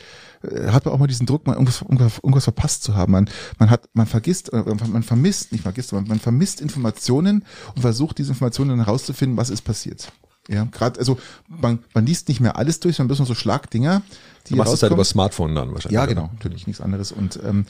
hat 0.43 0.85
man 0.85 0.93
auch 0.93 0.99
mal 0.99 1.07
diesen 1.07 1.25
Druck, 1.25 1.47
mal 1.47 1.53
irgendwas, 1.53 1.81
irgendwas, 1.81 2.17
irgendwas 2.17 2.43
verpasst 2.43 2.83
zu 2.83 2.95
haben. 2.95 3.13
Man, 3.13 3.29
man 3.59 3.69
hat, 3.69 3.89
man 3.93 4.07
vergisst, 4.07 4.51
äh, 4.51 4.63
man 4.63 5.03
vermisst, 5.03 5.51
nicht 5.51 5.61
vergisst, 5.61 5.93
man, 5.93 6.07
man 6.07 6.19
vermisst 6.19 6.61
Informationen 6.61 7.45
und 7.75 7.81
versucht 7.81 8.17
diese 8.17 8.31
Informationen 8.31 8.79
herauszufinden, 8.79 9.37
was 9.37 9.49
ist 9.49 9.61
passiert. 9.61 10.11
Ja, 10.49 10.65
gerade, 10.65 10.99
also 10.99 11.17
man, 11.47 11.79
man 11.93 12.05
liest 12.05 12.27
nicht 12.27 12.41
mehr 12.41 12.57
alles 12.57 12.81
durch, 12.81 12.97
sondern 12.97 13.07
bloß 13.09 13.19
noch 13.19 13.27
so 13.27 13.35
Schlagdinger, 13.35 14.01
die 14.47 14.53
Du 14.53 14.57
machst 14.57 14.73
es 14.73 14.83
halt 14.83 14.91
über 14.91 15.05
Smartphone 15.05 15.55
dann 15.55 15.73
wahrscheinlich. 15.73 15.95
Ja, 15.95 16.05
genau, 16.05 16.29
natürlich 16.33 16.67
nichts 16.67 16.81
anderes 16.81 17.13
und 17.13 17.39
ähm, 17.43 17.65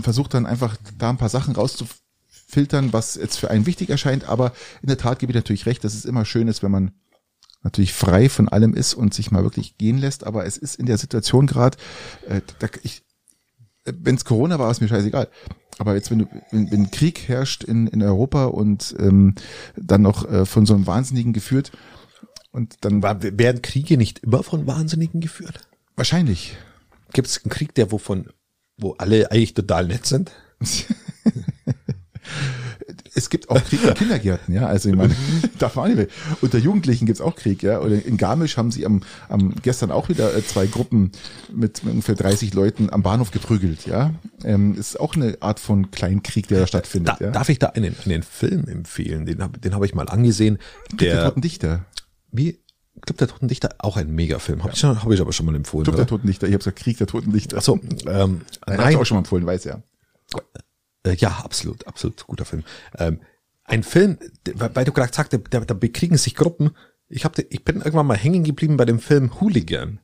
versucht 0.00 0.34
dann 0.34 0.44
einfach 0.44 0.76
da 0.98 1.08
ein 1.08 1.16
paar 1.16 1.30
Sachen 1.30 1.54
rauszufiltern, 1.54 2.92
was 2.92 3.14
jetzt 3.14 3.38
für 3.38 3.50
einen 3.50 3.64
wichtig 3.64 3.88
erscheint, 3.88 4.28
aber 4.28 4.52
in 4.82 4.88
der 4.88 4.98
Tat 4.98 5.18
gebe 5.18 5.32
ich 5.32 5.36
natürlich 5.36 5.64
recht, 5.64 5.82
dass 5.82 5.94
es 5.94 6.04
immer 6.04 6.26
schön 6.26 6.46
ist, 6.48 6.62
wenn 6.62 6.70
man 6.70 6.92
natürlich 7.62 7.92
frei 7.92 8.28
von 8.28 8.48
allem 8.48 8.74
ist 8.74 8.94
und 8.94 9.14
sich 9.14 9.30
mal 9.30 9.42
wirklich 9.42 9.76
gehen 9.76 9.98
lässt, 9.98 10.24
aber 10.24 10.46
es 10.46 10.56
ist 10.56 10.76
in 10.76 10.86
der 10.86 10.98
Situation 10.98 11.46
gerade, 11.46 11.76
äh, 12.28 12.40
wenn 13.84 14.14
es 14.14 14.24
Corona 14.24 14.58
war, 14.58 14.70
ist 14.70 14.80
mir 14.80 14.88
scheißegal. 14.88 15.28
Aber 15.78 15.94
jetzt, 15.94 16.10
wenn 16.10 16.20
du, 16.20 16.26
wenn, 16.50 16.70
wenn 16.70 16.90
Krieg 16.90 17.28
herrscht 17.28 17.64
in, 17.64 17.86
in 17.86 18.02
Europa 18.02 18.44
und 18.46 18.94
ähm, 18.98 19.34
dann 19.76 20.02
noch 20.02 20.30
äh, 20.30 20.44
von 20.44 20.66
so 20.66 20.74
einem 20.74 20.86
Wahnsinnigen 20.86 21.32
geführt, 21.32 21.72
und 22.52 22.84
dann 22.84 23.02
war, 23.02 23.22
werden 23.22 23.62
Kriege 23.62 23.96
nicht 23.96 24.20
immer 24.20 24.42
von 24.42 24.66
Wahnsinnigen 24.66 25.20
geführt? 25.20 25.68
Wahrscheinlich. 25.96 26.56
Gibt 27.12 27.28
es 27.28 27.44
einen 27.44 27.50
Krieg, 27.50 27.74
der 27.74 27.92
wovon, 27.92 28.28
wo 28.76 28.92
alle 28.98 29.30
eigentlich 29.30 29.54
total 29.54 29.86
nett 29.86 30.06
sind? 30.06 30.32
es 33.14 33.30
gibt 33.30 33.50
auch 33.50 33.62
Krieg 33.64 33.82
in 33.84 33.94
Kindergärten, 33.94 34.54
ja. 34.54 34.66
Also 34.66 34.88
ich 34.88 34.96
meine, 34.96 35.14
darf 35.58 35.76
man 35.76 35.94
nicht. 35.94 36.10
Unter 36.40 36.58
Jugendlichen 36.58 37.06
gibt's 37.06 37.20
auch 37.20 37.36
Krieg, 37.36 37.62
ja. 37.62 37.80
Oder 37.80 38.04
in 38.04 38.16
Garmisch 38.16 38.56
haben 38.56 38.70
sie 38.70 38.86
am, 38.86 39.02
am 39.28 39.54
gestern 39.62 39.90
auch 39.90 40.08
wieder 40.08 40.34
äh, 40.34 40.44
zwei 40.44 40.66
Gruppen 40.66 41.12
mit, 41.52 41.84
mit 41.84 41.92
ungefähr 41.92 42.14
30 42.14 42.54
Leuten 42.54 42.90
am 42.90 43.02
Bahnhof 43.02 43.30
geprügelt, 43.30 43.86
ja. 43.86 44.14
Ähm, 44.44 44.74
ist 44.74 44.98
auch 44.98 45.14
eine 45.14 45.36
Art 45.40 45.60
von 45.60 45.90
Kleinkrieg, 45.90 46.48
der 46.48 46.60
da 46.60 46.66
stattfindet. 46.66 47.16
Da, 47.18 47.24
ja? 47.26 47.30
Darf 47.30 47.48
ich 47.48 47.58
da 47.58 47.68
einen, 47.68 47.94
einen 48.04 48.22
Film 48.22 48.66
empfehlen? 48.66 49.26
Den 49.26 49.42
habe 49.42 49.58
den 49.58 49.74
hab 49.74 49.84
ich 49.84 49.94
mal 49.94 50.08
angesehen. 50.08 50.58
Der, 50.92 51.14
der 51.14 51.24
Toten 51.24 51.40
Dichter. 51.40 51.84
Wie? 52.32 52.58
Club 53.02 53.18
der 53.18 53.28
Toten 53.28 53.48
Dichter, 53.48 53.70
auch 53.78 53.96
ein 53.96 54.10
Megafilm. 54.10 54.62
Habe 54.62 54.74
ja. 54.74 54.92
ich, 54.92 55.04
hab 55.04 55.10
ich 55.10 55.20
aber 55.20 55.32
schon 55.32 55.46
mal 55.46 55.54
empfohlen. 55.54 55.84
Club 55.84 55.94
oder? 55.94 56.04
der 56.04 56.08
Toten 56.08 56.26
Dichter, 56.26 56.46
ich 56.46 56.52
habe 56.52 56.58
gesagt 56.58 56.78
Krieg 56.78 56.98
der 56.98 57.06
Toten 57.06 57.32
Dichter. 57.32 57.58
Ach 57.58 57.62
so, 57.62 57.80
ähm, 58.06 58.42
nein, 58.66 58.76
nein. 58.76 58.96
auch 58.96 59.06
schon 59.06 59.16
mal 59.16 59.20
empfohlen, 59.20 59.46
weiß 59.46 59.64
ja. 59.64 59.82
Äh, 61.04 61.14
ja, 61.16 61.40
absolut, 61.44 61.86
absolut 61.86 62.26
guter 62.26 62.44
Film. 62.44 62.64
Ähm, 62.98 63.20
ein 63.64 63.82
Film, 63.82 64.18
weil 64.54 64.84
du 64.84 64.92
gerade 64.92 65.14
sagst, 65.14 65.32
da, 65.32 65.60
da 65.60 65.74
bekriegen 65.74 66.16
sich 66.16 66.34
Gruppen. 66.34 66.72
Ich, 67.08 67.24
hab, 67.24 67.38
ich 67.38 67.64
bin 67.64 67.76
irgendwann 67.76 68.06
mal 68.06 68.16
hängen 68.16 68.44
geblieben 68.44 68.76
bei 68.76 68.84
dem 68.84 68.98
Film 68.98 69.40
Hooligan 69.40 70.00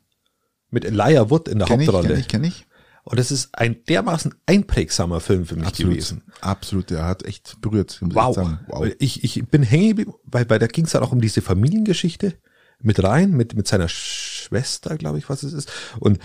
mit 0.71 0.85
Elijah 0.85 1.31
Wood 1.31 1.49
in 1.49 1.59
der 1.59 1.69
kenn 1.69 1.81
Hauptrolle. 1.81 2.19
Ich, 2.19 2.29
kenn 2.29 2.45
ich, 2.45 2.59
kenn 2.59 2.67
ich. 2.67 2.67
Und 3.05 3.21
es 3.21 3.31
ist 3.31 3.57
ein 3.57 3.85
dermaßen 3.85 4.35
einprägsamer 4.47 5.21
Film 5.21 5.47
für 5.47 5.55
mich 5.55 5.69
absolut, 5.69 5.93
gewesen. 5.93 6.25
Absolut, 6.41 6.91
der 6.91 7.05
hat 7.05 7.25
echt 7.25 7.61
berührt. 7.61 7.99
Wow. 8.03 8.37
wow. 8.67 8.89
Ich, 8.99 9.23
ich 9.23 9.47
bin 9.47 9.63
hängen 9.63 9.91
geblieben, 9.91 10.15
weil, 10.25 10.51
weil 10.51 10.59
da 10.59 10.67
ging 10.67 10.87
es 10.87 10.91
dann 10.91 11.05
auch 11.05 11.13
um 11.13 11.21
diese 11.21 11.41
Familiengeschichte 11.41 12.35
mit 12.81 13.03
rein, 13.03 13.31
mit, 13.31 13.55
mit 13.55 13.69
seiner 13.69 13.89
Schwester, 13.89 14.97
glaube 14.97 15.19
ich, 15.19 15.29
was 15.29 15.45
es 15.45 15.53
ist. 15.53 15.71
Und 16.01 16.19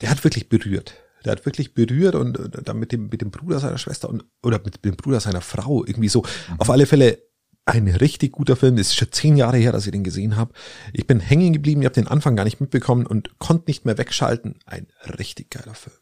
der 0.00 0.10
hat 0.10 0.24
wirklich 0.24 0.48
berührt. 0.48 0.94
Der 1.24 1.32
hat 1.32 1.44
wirklich 1.46 1.74
berührt 1.74 2.14
und, 2.14 2.38
dann 2.64 2.78
mit 2.78 2.92
dem, 2.92 3.08
mit 3.08 3.20
dem 3.20 3.30
Bruder 3.30 3.60
seiner 3.60 3.78
Schwester 3.78 4.08
und, 4.08 4.24
oder 4.42 4.60
mit 4.64 4.84
dem 4.84 4.96
Bruder 4.96 5.20
seiner 5.20 5.40
Frau 5.40 5.84
irgendwie 5.84 6.08
so. 6.08 6.22
Mhm. 6.22 6.60
Auf 6.60 6.70
alle 6.70 6.86
Fälle 6.86 7.18
ein 7.66 7.88
richtig 7.88 8.32
guter 8.32 8.56
Film. 8.56 8.76
Das 8.76 8.88
ist 8.88 8.96
schon 8.96 9.12
zehn 9.12 9.36
Jahre 9.36 9.58
her, 9.58 9.72
dass 9.72 9.86
ich 9.86 9.92
den 9.92 10.04
gesehen 10.04 10.36
habe. 10.36 10.52
Ich 10.92 11.06
bin 11.06 11.20
hängen 11.20 11.52
geblieben, 11.52 11.82
ich 11.82 11.86
habe 11.86 11.94
den 11.94 12.08
Anfang 12.08 12.36
gar 12.36 12.44
nicht 12.44 12.60
mitbekommen 12.60 13.06
und 13.06 13.38
konnte 13.38 13.64
nicht 13.68 13.84
mehr 13.84 13.98
wegschalten. 13.98 14.56
Ein 14.66 14.86
richtig 15.18 15.50
geiler 15.50 15.74
Film. 15.74 15.96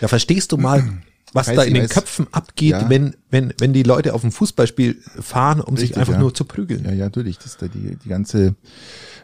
Ja, 0.00 0.08
verstehst 0.08 0.52
du 0.52 0.56
mal, 0.56 1.00
was 1.32 1.46
da 1.46 1.62
in 1.62 1.74
den 1.74 1.88
Köpfen 1.88 2.26
abgeht, 2.32 2.72
ja. 2.72 2.90
wenn, 2.90 3.16
wenn, 3.30 3.54
wenn 3.58 3.72
die 3.72 3.82
Leute 3.82 4.14
auf 4.14 4.24
ein 4.24 4.32
Fußballspiel 4.32 5.00
fahren, 5.20 5.60
um 5.60 5.74
Richtig, 5.74 5.90
sich 5.90 5.98
einfach 5.98 6.14
ja. 6.14 6.18
nur 6.18 6.34
zu 6.34 6.44
prügeln. 6.44 6.84
Ja, 6.84 6.92
ja, 6.92 7.04
natürlich. 7.04 7.36
Das 7.38 7.46
ist 7.46 7.62
da 7.62 7.68
die, 7.68 7.96
die 7.96 8.08
ganze 8.08 8.56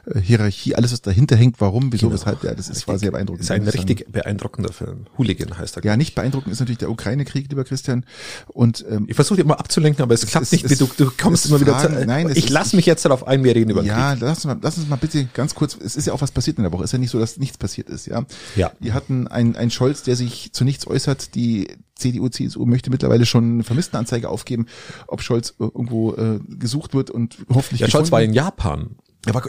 äh, 0.06 0.20
Hierarchie, 0.20 0.74
alles, 0.74 0.92
was 0.92 1.02
dahinter 1.02 1.36
hängt, 1.36 1.60
warum, 1.60 1.92
wieso, 1.92 2.08
genau. 2.08 2.20
weshalb, 2.20 2.42
ja, 2.44 2.54
das 2.54 2.68
ist, 2.68 2.86
sehr 2.86 3.10
beeindruckend. 3.10 3.48
Das 3.48 3.56
ist 3.56 3.62
ein 3.62 3.68
richtig 3.68 4.10
beeindruckender 4.10 4.72
Film. 4.72 5.06
Hooligan 5.18 5.58
heißt 5.58 5.76
er. 5.76 5.84
Ja, 5.84 5.96
nicht 5.96 6.14
beeindruckend 6.14 6.52
ist 6.52 6.60
natürlich 6.60 6.78
der 6.78 6.90
Ukraine-Krieg, 6.90 7.48
lieber 7.48 7.64
Christian. 7.64 8.04
Und 8.48 8.84
ähm, 8.88 9.06
ich 9.08 9.14
versuche 9.14 9.40
immer 9.40 9.58
abzulenken, 9.58 10.02
aber 10.02 10.14
es, 10.14 10.22
es 10.22 10.30
klappt 10.30 10.46
es, 10.46 10.52
nicht. 10.52 10.64
Es, 10.64 10.78
du, 10.78 10.88
du 10.96 11.10
kommst 11.20 11.46
immer 11.46 11.60
wieder 11.60 11.78
zu, 11.78 11.88
Nein, 12.06 12.30
ich 12.34 12.48
lass 12.48 12.72
mich 12.72 12.86
jetzt 12.86 13.04
darauf 13.04 13.26
ein, 13.26 13.44
wir 13.44 13.54
reden 13.54 13.70
über 13.70 13.82
Ja, 13.82 14.12
Krieg. 14.12 14.22
lass 14.22 14.38
uns, 14.38 14.44
mal, 14.44 14.58
lass 14.60 14.78
uns 14.78 14.88
mal 14.88 14.96
bitte 14.96 15.26
ganz 15.34 15.54
kurz, 15.54 15.76
es 15.82 15.96
ist 15.96 16.06
ja 16.06 16.12
auch 16.12 16.20
was 16.20 16.32
passiert 16.32 16.58
in 16.58 16.64
der 16.64 16.72
Woche. 16.72 16.84
Es 16.84 16.88
ist 16.90 16.92
ja 16.92 16.98
nicht 16.98 17.10
so, 17.10 17.18
dass 17.18 17.36
nichts 17.38 17.58
passiert 17.58 17.88
ist, 17.88 18.06
ja. 18.06 18.24
Ja. 18.54 18.72
Die 18.80 18.92
hatten 18.92 19.26
einen, 19.26 19.56
einen 19.56 19.70
Scholz, 19.70 20.02
der 20.02 20.16
sich 20.16 20.52
zu 20.52 20.64
nichts 20.64 20.86
äußert, 20.86 21.34
die 21.34 21.68
CDU, 21.96 22.28
CSU 22.28 22.66
möchte 22.66 22.90
mittlerweile 22.90 23.26
schon 23.26 23.54
eine 23.54 23.64
Vermisstenanzeige 23.64 24.28
aufgeben, 24.28 24.66
ob 25.06 25.22
Scholz 25.22 25.54
irgendwo 25.58 26.14
äh, 26.14 26.38
gesucht 26.48 26.94
wird 26.94 27.10
und 27.10 27.38
hoffentlich. 27.48 27.80
Ja, 27.80 27.88
Scholz 27.88 28.12
war 28.12 28.22
in 28.22 28.34
Japan. 28.34 28.96
Aber 29.28 29.42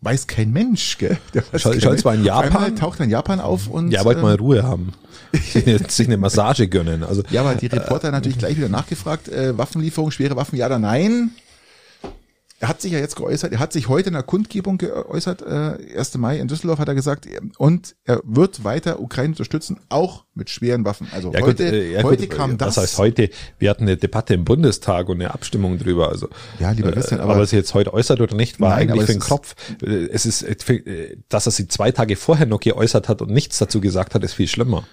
weiß 0.00 0.26
kein 0.26 0.52
Mensch, 0.52 0.98
gell? 0.98 1.18
Der 1.32 1.42
Scholz, 1.58 1.82
Scholz 1.82 2.04
war 2.04 2.14
in 2.14 2.24
Japan. 2.24 2.76
taucht 2.76 3.00
dann 3.00 3.10
Japan 3.10 3.40
auf 3.40 3.68
und. 3.68 3.90
Ja, 3.90 4.04
wollte 4.04 4.20
ähm, 4.20 4.26
mal 4.26 4.34
Ruhe 4.36 4.62
haben. 4.62 4.92
sich 5.88 6.06
eine 6.06 6.16
Massage 6.16 6.68
gönnen. 6.68 7.02
Also, 7.02 7.22
ja, 7.30 7.40
aber 7.40 7.54
die 7.54 7.66
Reporter 7.66 8.08
äh, 8.08 8.12
natürlich 8.12 8.38
gleich 8.38 8.56
wieder 8.56 8.68
nachgefragt, 8.68 9.28
äh, 9.28 9.56
Waffenlieferung, 9.56 10.10
schwere 10.10 10.36
Waffen, 10.36 10.56
ja 10.56 10.66
oder 10.66 10.78
nein? 10.78 11.32
Er 12.64 12.68
hat 12.68 12.80
sich 12.80 12.92
ja 12.92 12.98
jetzt 12.98 13.16
geäußert, 13.16 13.52
er 13.52 13.58
hat 13.58 13.74
sich 13.74 13.90
heute 13.90 14.08
in 14.08 14.14
der 14.14 14.22
Kundgebung 14.22 14.78
geäußert, 14.78 15.42
äh, 15.42 15.98
1. 15.98 16.16
Mai 16.16 16.38
in 16.38 16.48
Düsseldorf 16.48 16.78
hat 16.78 16.88
er 16.88 16.94
gesagt, 16.94 17.28
und 17.58 17.94
er 18.04 18.22
wird 18.24 18.64
weiter 18.64 19.00
Ukraine 19.00 19.32
unterstützen, 19.32 19.80
auch 19.90 20.24
mit 20.34 20.48
schweren 20.48 20.86
Waffen. 20.86 21.06
Also 21.12 21.30
ja, 21.30 21.42
heute, 21.42 21.64
gut, 21.64 21.74
äh, 21.74 21.92
ja, 21.92 22.02
heute 22.02 22.26
gut, 22.26 22.36
kam 22.36 22.56
das. 22.56 22.76
Das 22.76 22.84
heißt 22.84 22.98
heute, 22.98 23.28
wir 23.58 23.68
hatten 23.68 23.82
eine 23.82 23.98
Debatte 23.98 24.32
im 24.32 24.46
Bundestag 24.46 25.10
und 25.10 25.20
eine 25.20 25.34
Abstimmung 25.34 25.78
drüber. 25.78 26.08
Also 26.08 26.30
ja, 26.58 26.70
lieber 26.70 26.92
Christian, 26.92 27.20
äh, 27.20 27.22
aber, 27.22 27.34
aber 27.34 27.42
was 27.42 27.52
er 27.52 27.58
jetzt 27.58 27.74
heute 27.74 27.92
äußert 27.92 28.22
oder 28.22 28.34
nicht, 28.34 28.60
war 28.60 28.70
nein, 28.70 28.90
eigentlich 28.90 29.04
für 29.04 29.12
den 29.12 29.20
Kopf. 29.20 29.54
Es 29.82 30.24
ist, 30.24 30.46
dass 31.28 31.46
er 31.46 31.52
sie 31.52 31.68
zwei 31.68 31.92
Tage 31.92 32.16
vorher 32.16 32.46
noch 32.46 32.60
geäußert 32.60 33.10
hat 33.10 33.20
und 33.20 33.30
nichts 33.30 33.58
dazu 33.58 33.82
gesagt 33.82 34.14
hat, 34.14 34.24
ist 34.24 34.32
viel 34.32 34.48
schlimmer. 34.48 34.84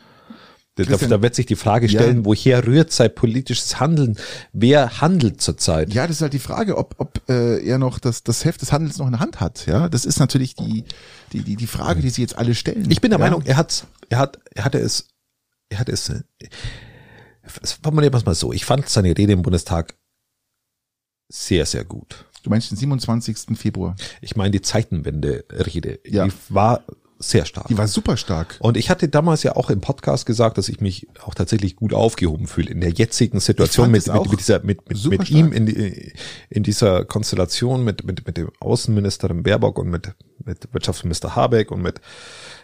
Da, 0.75 0.83
da, 0.85 1.21
wird 1.21 1.35
sich 1.35 1.45
die 1.45 1.57
Frage 1.57 1.89
stellen, 1.89 2.19
ja. 2.19 2.25
woher 2.25 2.65
rührt 2.65 2.93
sein 2.93 3.13
politisches 3.13 3.81
Handeln? 3.81 4.17
Wer 4.53 5.01
handelt 5.01 5.41
zurzeit? 5.41 5.93
Ja, 5.93 6.07
das 6.07 6.17
ist 6.17 6.21
halt 6.21 6.31
die 6.31 6.39
Frage, 6.39 6.77
ob, 6.77 6.95
ob 6.97 7.21
äh, 7.29 7.61
er 7.61 7.77
noch 7.77 7.99
das, 7.99 8.23
das 8.23 8.45
Heft 8.45 8.61
des 8.61 8.71
Handels 8.71 8.97
noch 8.97 9.05
in 9.05 9.11
der 9.11 9.19
Hand 9.19 9.41
hat. 9.41 9.65
Ja, 9.65 9.89
das 9.89 10.05
ist 10.05 10.19
natürlich 10.19 10.55
die, 10.55 10.85
die, 11.33 11.43
die, 11.43 11.57
die 11.57 11.67
Frage, 11.67 12.01
die 12.01 12.09
sie 12.09 12.21
jetzt 12.21 12.37
alle 12.37 12.55
stellen. 12.55 12.89
Ich 12.89 13.01
bin 13.01 13.11
der 13.11 13.19
ja? 13.19 13.25
Meinung, 13.25 13.43
er 13.45 13.57
hat, 13.57 13.85
er 14.07 14.19
hat, 14.19 14.39
er 14.55 14.63
hatte 14.63 14.79
es, 14.79 15.09
er 15.67 15.79
hatte 15.79 15.91
es, 15.91 16.09
äh, 16.09 16.21
formulieren 17.83 18.13
wir 18.13 18.17
es 18.19 18.25
mal 18.25 18.33
so. 18.33 18.53
Ich 18.53 18.63
fand 18.63 18.87
seine 18.87 19.09
Rede 19.09 19.33
im 19.33 19.41
Bundestag 19.41 19.95
sehr, 21.27 21.65
sehr 21.65 21.83
gut. 21.83 22.25
Du 22.43 22.49
meinst 22.49 22.71
den 22.71 22.77
27. 22.77 23.57
Februar? 23.57 23.95
Ich 24.21 24.37
meine 24.37 24.51
die 24.51 24.61
Zeitenwende-Rede. 24.61 25.99
Ja. 26.05 26.25
Die 26.25 26.33
war 26.49 26.85
sehr 27.21 27.45
stark. 27.45 27.67
Die 27.67 27.77
war 27.77 27.87
super 27.87 28.17
stark. 28.17 28.57
Und 28.59 28.77
ich 28.77 28.89
hatte 28.89 29.07
damals 29.07 29.43
ja 29.43 29.55
auch 29.55 29.69
im 29.69 29.81
Podcast 29.81 30.25
gesagt, 30.25 30.57
dass 30.57 30.69
ich 30.69 30.81
mich 30.81 31.07
auch 31.23 31.33
tatsächlich 31.33 31.75
gut 31.75 31.93
aufgehoben 31.93 32.47
fühle 32.47 32.69
in 32.69 32.81
der 32.81 32.91
jetzigen 32.91 33.39
Situation 33.39 33.91
mit, 33.91 34.07
mit, 34.07 34.29
mit, 34.29 34.39
dieser, 34.39 34.59
mit, 34.63 34.89
mit, 34.89 35.05
mit 35.05 35.29
ihm 35.29 35.51
in, 35.51 35.65
die, 35.65 36.13
in 36.49 36.63
dieser 36.63 37.05
Konstellation 37.05 37.83
mit, 37.83 38.03
mit, 38.03 38.25
mit 38.25 38.37
dem 38.37 38.49
Außenministerin 38.59 39.43
Baerbock 39.43 39.79
und 39.79 39.89
mit, 39.89 40.13
mit 40.45 40.73
Wirtschaftsminister 40.73 41.35
Habeck 41.35 41.71
und 41.71 41.81
mit, 41.81 42.01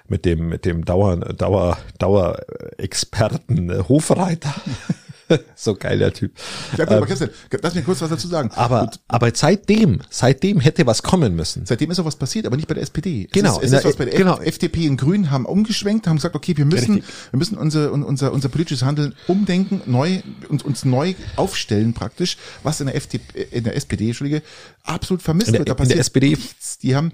mit 0.08 0.26
dem, 0.26 0.50
mit 0.50 0.66
dem 0.66 0.86
Dauer, 0.86 1.18
Dauer, 1.18 1.78
Dauerexperten 2.00 3.88
Hofreiter. 3.88 4.54
so 5.56 5.76
geil, 5.76 6.00
der 6.00 6.14
Typ. 6.14 6.32
Ja, 6.78 6.86
gut, 6.86 6.94
aber 6.96 7.06
Christian, 7.06 7.30
lass 7.62 7.76
mir 7.76 7.82
kurz 7.82 8.02
was 8.02 8.10
dazu 8.10 8.28
sagen. 8.28 8.50
Aber, 8.56 8.84
Und 8.84 9.00
aber 9.08 9.32
seitdem, 9.34 10.00
seitdem 10.10 10.60
hätte 10.60 10.86
was 10.88 11.04
kommen 11.04 11.36
müssen. 11.36 11.66
seitdem 11.66 11.92
ist 11.92 12.00
auch 12.00 12.06
was 12.06 12.16
passiert, 12.16 12.46
aber 12.46 12.56
nicht 12.56 12.68
bei 12.68 12.74
der 12.74 12.84
SPD. 12.84 13.26
Es 13.26 13.32
Genau, 13.32 13.58
Ist, 13.58 13.58
in 13.58 13.64
es 13.66 13.70
der- 13.72 13.80
ist 13.80 13.86
was 13.86 13.96
bei 13.98 14.06
der 14.06 14.18
genau. 14.18 14.40
FDP 14.40 14.90
und 14.90 14.98
Grünen 14.98 15.30
haben 15.32 15.46
umgeschwenkt, 15.46 16.08
haben 16.08 16.16
gesagt, 16.18 16.36
okay, 16.36 16.56
wir 16.56 16.66
müssen, 16.66 16.96
Richtig. 16.96 17.14
wir 17.32 17.38
müssen 17.40 17.58
unser, 17.58 17.92
un- 17.92 18.04
unser, 18.04 18.32
unser 18.32 18.50
politisches 18.50 18.84
Handeln 18.84 19.16
umdenken, 19.28 19.82
neu, 19.86 20.20
uns, 20.50 20.64
uns 20.64 20.86
neu 20.86 21.14
aufstellen 21.36 21.94
praktisch, 21.94 22.38
was 22.64 22.80
in 22.80 22.88
der 22.88 22.96
FDP, 22.96 23.42
in 23.52 23.64
der 23.64 23.76
SPD, 23.76 24.08
Entschuldige, 24.08 24.42
absolut 24.84 25.22
vermisst 25.22 25.50
der- 25.52 25.60
wird. 25.60 25.70
Da 25.70 25.74
in 25.74 25.78
der 25.78 25.84
passiert 25.84 26.00
SPD 26.00 26.30
nichts. 26.30 26.78
Die 26.80 26.96
haben, 26.96 27.12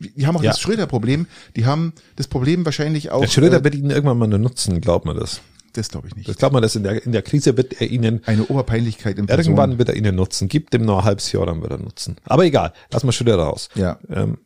die 0.00 0.26
haben 0.26 0.36
auch 0.36 0.42
Ja. 0.42 0.50
das 0.50 0.60
Schröder-Problem, 0.60 1.26
die 1.56 1.66
haben 1.66 1.92
das 2.16 2.26
Problem 2.28 2.64
wahrscheinlich 2.64 3.10
auch, 3.10 3.20
Der 3.20 3.28
Schröder 3.28 3.58
äh, 3.60 3.64
wird 3.64 3.74
ihn 3.74 3.90
irgendwann 3.90 4.18
mal 4.18 4.28
nur 4.28 4.38
nutzen, 4.38 4.80
glaubt 4.80 5.04
man 5.04 5.16
das. 5.16 5.40
Das 5.72 5.88
glaube 5.88 6.08
ich 6.08 6.16
nicht. 6.16 6.28
Das 6.28 6.36
glaubt 6.36 6.52
man, 6.52 6.62
dass 6.62 6.76
in 6.76 6.82
der, 6.82 7.04
in 7.04 7.12
der 7.12 7.22
Krise 7.22 7.56
wird 7.56 7.80
er 7.80 7.88
ihnen, 7.88 8.22
Eine 8.26 8.46
Oberpeinlichkeit 8.46 9.18
in 9.18 9.26
Person. 9.26 9.44
irgendwann 9.44 9.78
wird 9.78 9.88
er 9.88 9.96
ihnen 9.96 10.14
nutzen. 10.14 10.48
Gibt 10.48 10.74
ihm 10.74 10.82
noch 10.82 10.98
ein 10.98 11.04
halbes 11.04 11.30
Jahr, 11.32 11.46
dann 11.46 11.60
wird 11.62 11.72
er 11.72 11.78
nutzen. 11.78 12.16
Aber 12.24 12.44
egal, 12.44 12.72
lass 12.90 13.04
mal 13.04 13.12
Schröder 13.12 13.36
raus. 13.36 13.68
Ja. 13.74 13.98
Ähm, 14.10 14.38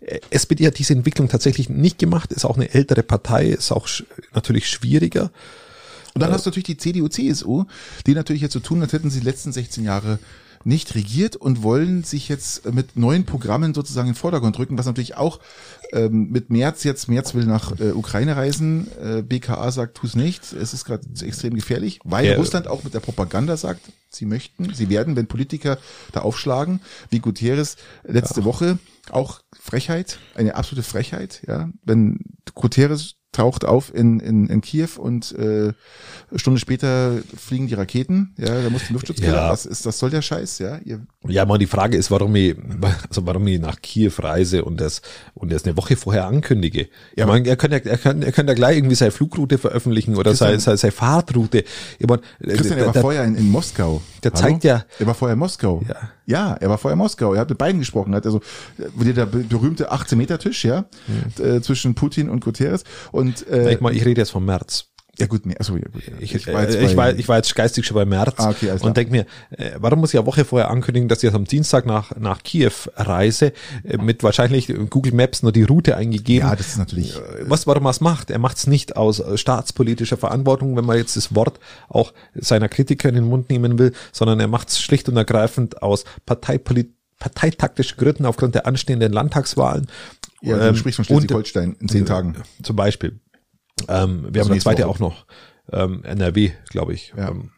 äh, 0.00 0.20
SPD 0.30 0.66
hat 0.66 0.78
diese 0.78 0.92
Entwicklung 0.92 1.28
tatsächlich 1.28 1.68
nicht 1.68 1.98
gemacht, 1.98 2.32
ist 2.32 2.44
auch 2.44 2.56
eine 2.56 2.72
ältere 2.72 3.02
Partei, 3.02 3.46
ist 3.46 3.72
auch 3.72 3.86
sch 3.86 4.04
natürlich 4.34 4.68
schwieriger. 4.68 5.30
Und 6.14 6.20
dann 6.22 6.30
hast 6.30 6.44
du 6.44 6.50
natürlich 6.50 6.66
die 6.66 6.76
CDU, 6.76 7.08
CSU, 7.08 7.64
die 8.06 8.14
natürlich 8.14 8.42
jetzt 8.42 8.52
so 8.52 8.60
tun, 8.60 8.82
als 8.82 8.92
hätten 8.92 9.10
sie 9.10 9.20
die 9.20 9.26
letzten 9.26 9.52
16 9.52 9.82
Jahre 9.84 10.18
nicht 10.64 10.94
regiert 10.94 11.36
und 11.36 11.62
wollen 11.62 12.04
sich 12.04 12.28
jetzt 12.28 12.72
mit 12.72 12.96
neuen 12.96 13.24
Programmen 13.24 13.74
sozusagen 13.74 14.08
in 14.08 14.12
den 14.14 14.18
Vordergrund 14.18 14.58
rücken, 14.58 14.78
was 14.78 14.86
natürlich 14.86 15.16
auch 15.16 15.40
ähm, 15.92 16.30
mit 16.30 16.50
März 16.50 16.84
jetzt, 16.84 17.08
März 17.08 17.34
will 17.34 17.44
nach 17.44 17.78
äh, 17.78 17.92
Ukraine 17.92 18.36
reisen, 18.36 18.88
äh, 19.02 19.22
BKA 19.22 19.70
sagt, 19.70 19.96
tu's 19.96 20.14
nicht, 20.14 20.52
es 20.52 20.72
ist 20.72 20.84
gerade 20.84 21.06
extrem 21.20 21.54
gefährlich, 21.54 22.00
weil 22.04 22.26
Ja. 22.26 22.36
Russland 22.36 22.66
auch 22.68 22.84
mit 22.84 22.94
der 22.94 23.00
Propaganda 23.00 23.56
sagt, 23.56 23.80
sie 24.08 24.26
möchten, 24.26 24.72
sie 24.74 24.88
werden, 24.88 25.16
wenn 25.16 25.26
Politiker 25.26 25.78
da 26.12 26.20
aufschlagen, 26.20 26.80
wie 27.10 27.20
Gutierrez 27.20 27.76
letzte 28.04 28.44
Woche, 28.44 28.78
auch 29.10 29.40
Frechheit, 29.58 30.18
eine 30.34 30.54
absolute 30.54 30.86
Frechheit, 30.86 31.42
ja, 31.46 31.70
wenn 31.84 32.20
Gutierrez 32.54 33.14
taucht 33.32 33.64
auf 33.64 33.94
in, 33.94 34.20
in, 34.20 34.46
in 34.48 34.60
Kiew 34.60 34.88
und 34.98 35.32
äh, 35.38 35.72
Stunde 36.36 36.60
später 36.60 37.18
fliegen 37.36 37.66
die 37.66 37.74
Raketen, 37.74 38.34
ja, 38.38 38.60
da 38.62 38.68
muss 38.70 38.82
die 38.88 38.92
Luftschutzkeller, 38.92 39.34
Ja. 39.36 39.50
was 39.50 39.64
ist, 39.66 39.86
das 39.86 39.98
soll 39.98 40.10
der 40.10 40.20
Scheiß, 40.22 40.58
ja, 40.58 40.78
ihr, 40.84 41.00
Ja, 41.26 41.44
mal 41.46 41.56
die 41.58 41.66
Frage 41.66 41.96
ist, 41.96 42.10
warum 42.10 42.34
ich, 42.36 42.54
also 43.08 43.26
warum 43.26 43.46
ich 43.46 43.58
nach 43.60 43.80
Kiew 43.80 44.12
reise 44.18 44.64
und 44.64 44.80
das, 44.80 45.00
und 45.34 45.50
das 45.50 45.64
eine 45.64 45.76
Woche 45.78 45.96
vorher 45.96 46.26
ankündige. 46.26 46.88
Ja, 47.16 47.26
man, 47.26 47.44
er 47.46 47.56
kann 47.56 47.72
ja, 47.72 47.78
er 47.78 47.96
kann, 47.98 48.22
er 48.22 48.32
kann 48.32 48.46
ja 48.48 48.54
gleich 48.54 48.76
irgendwie 48.76 48.94
seine 48.96 49.10
Flugroute 49.12 49.56
veröffentlichen 49.58 50.16
oder 50.16 50.34
seine, 50.34 50.60
seine, 50.60 50.76
seine 50.76 50.92
Fahrtroute. 50.92 51.64
Ich 51.98 52.06
mein, 52.06 52.20
Christian, 52.42 52.78
er 52.78 52.86
war 52.86 52.92
der- 52.92 53.02
vorher 53.02 53.24
in, 53.24 53.34
in 53.36 53.50
Moskau. 53.50 54.02
Der 54.22 54.34
zeigt 54.34 54.62
ja- 54.64 54.84
Er 54.98 55.06
war 55.06 55.14
vorher 55.14 55.32
in 55.32 55.38
Moskau. 55.38 55.82
Ja. 55.88 55.96
Ja, 56.24 56.54
er 56.54 56.70
war 56.70 56.78
vorher 56.78 56.92
in 56.94 56.98
Moskau. 56.98 57.34
Er 57.34 57.40
hat 57.40 57.48
mit 57.48 57.58
beiden 57.58 57.80
gesprochen. 57.80 58.12
Er 58.12 58.18
hat 58.18 58.26
also 58.26 58.40
der 58.78 59.26
be- 59.26 59.38
berühmte 59.42 59.90
18-Meter-Tisch, 59.92 60.64
ja, 60.64 60.84
äh, 61.40 61.60
zwischen 61.60 61.94
Putin 61.96 62.30
und 62.30 62.44
Guterres. 62.44 62.84
Und 63.10 63.21
äh, 63.50 63.72
ich, 63.74 63.80
mein, 63.80 63.94
ich 63.94 64.04
rede 64.04 64.20
jetzt 64.20 64.30
vom 64.30 64.44
März. 64.44 64.86
ja 65.18 65.26
gut, 65.26 65.44
nee, 65.44 65.54
achso, 65.58 65.76
ja 65.76 65.82
gut. 65.92 66.06
Ja. 66.06 66.14
Ich, 66.20 66.34
ich, 66.34 66.46
war 66.46 66.62
jetzt 66.62 66.74
ich, 66.76 66.96
bei- 66.96 66.96
war, 66.96 67.14
ich 67.18 67.28
war 67.28 67.36
jetzt 67.36 67.54
geistig 67.54 67.84
schon 67.86 67.94
bei 67.96 68.04
März 68.06 68.34
Ah, 68.38 68.48
okay, 68.50 68.66
klar. 68.66 68.82
und 68.82 68.96
denke 68.96 69.12
mir, 69.12 69.26
äh, 69.50 69.72
warum 69.78 70.00
muss 70.00 70.12
ich 70.14 70.18
eine 70.18 70.26
Woche 70.26 70.44
vorher 70.46 70.70
ankündigen, 70.70 71.08
dass 71.08 71.18
ich 71.18 71.24
jetzt 71.24 71.34
am 71.34 71.44
Dienstag 71.44 71.84
nach, 71.86 72.16
nach 72.16 72.42
Kiew 72.42 72.72
reise, 72.96 73.52
äh, 73.84 73.98
mit 73.98 74.22
wahrscheinlich 74.22 74.72
Google 74.90 75.12
Maps 75.12 75.42
nur 75.42 75.52
die 75.52 75.64
Route 75.64 75.96
eingegeben. 75.96 76.48
ja, 76.48 76.56
das 76.56 76.68
ist 76.68 76.78
natürlich. 76.78 77.16
Äh, 77.16 77.20
was, 77.42 77.66
warum 77.66 77.86
er 77.86 77.90
es 77.90 78.00
macht. 78.00 78.30
Er 78.30 78.38
macht 78.38 78.56
es 78.56 78.66
nicht 78.66 78.96
aus 78.96 79.20
äh, 79.20 79.36
staatspolitischer 79.36 80.16
Verantwortung, 80.16 80.76
wenn 80.76 80.86
man 80.86 80.96
jetzt 80.96 81.16
das 81.16 81.34
Wort 81.34 81.60
auch 81.90 82.12
seiner 82.34 82.68
Kritiker 82.70 83.08
in 83.10 83.14
den 83.16 83.24
Mund 83.24 83.50
nehmen 83.50 83.78
will, 83.78 83.92
sondern 84.12 84.40
er 84.40 84.48
macht 84.48 84.70
es 84.70 84.80
schlicht 84.80 85.08
und 85.10 85.16
ergreifend 85.18 85.82
aus 85.82 86.04
Parteipolit 86.24 86.90
parteitaktischen 87.22 87.96
Gründen 87.98 88.26
aufgrund 88.26 88.54
der 88.56 88.66
anstehenden 88.66 89.12
Landtagswahlen. 89.12 89.86
Ja, 90.42 90.56
du 90.58 90.68
Ähm, 90.68 90.76
sprichst 90.76 90.96
von 90.96 91.04
Schleswig-Holstein 91.04 91.76
in 91.80 91.88
zehn 91.88 92.04
Tagen. 92.04 92.36
Zum 92.62 92.74
Beispiel. 92.74 93.20
Ähm, 93.88 94.24
wir 94.32 94.40
Also 94.40 94.40
haben 94.40 94.54
nächste 94.54 94.58
zweite 94.70 94.82
Woche. 94.82 94.88
auch 94.90 94.98
noch. 94.98 95.26
Ähm, 95.70 96.02
NRW, 96.04 96.50
glaube 96.68 96.94
ich. 96.94 97.12
Ja. 97.16 97.28
Ähm, 97.30 97.50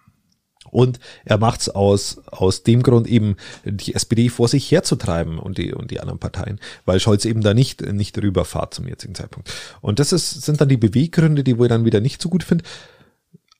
und 0.71 0.99
er 1.25 1.39
macht's 1.39 1.69
aus, 1.69 2.19
aus 2.27 2.63
dem 2.65 2.83
Grund 2.83 3.07
eben, 3.07 3.37
die 3.65 3.95
SPD 3.95 4.29
vor 4.29 4.49
sich 4.49 4.71
herzutreiben 4.71 5.39
und 5.39 5.57
die, 5.57 5.73
und 5.73 5.91
die 5.91 6.01
anderen 6.01 6.19
Parteien, 6.19 6.59
weil 6.85 6.99
Scholz 7.01 7.25
eben 7.25 7.43
da 7.43 7.55
nicht, 7.55 7.81
nicht 7.93 8.19
rüberfahrt 8.19 8.75
zum 8.75 8.87
jetzigen 8.89 9.15
Zeitpunkt. 9.15 9.51
Und 9.81 9.99
das 9.99 10.13
ist, 10.13 10.43
sind 10.43 10.61
dann 10.61 10.69
die 10.69 10.77
Beweggründe, 10.77 11.43
die 11.45 11.53
ich 11.53 11.69
dann 11.69 11.85
wieder 11.85 12.01
nicht 12.01 12.21
so 12.21 12.29
gut 12.29 12.43
finde. 12.45 12.65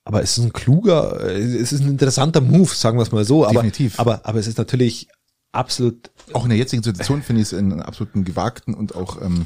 Aber 0.03 0.21
es 0.21 0.37
ist 0.37 0.43
ein 0.43 0.53
kluger, 0.53 1.19
äh, 1.25 1.41
es 1.41 1.71
ist 1.73 1.81
ein 1.81 1.87
interessanter 1.89 2.41
Move, 2.41 2.69
sagen 2.75 2.97
wir 2.99 3.03
es 3.03 3.11
mal 3.11 3.25
so. 3.25 3.43
Aber, 3.45 3.53
Definitiv. 3.53 3.99
aber, 3.99 4.21
aber 4.23 4.37
es 4.39 4.45
ist 4.47 4.57
natürlich 4.59 5.07
absolut 5.55 6.11
Auch 6.33 6.43
in 6.43 6.49
der 6.49 6.57
jetzigen 6.57 6.83
Situation 6.83 7.21
finde 7.21 7.41
ich 7.41 7.51
es 7.51 7.57
einen 7.57 7.81
absoluten 7.81 8.23
gewagten 8.23 8.73
und 8.73 8.95
auch, 8.95 9.21
ähm, 9.21 9.45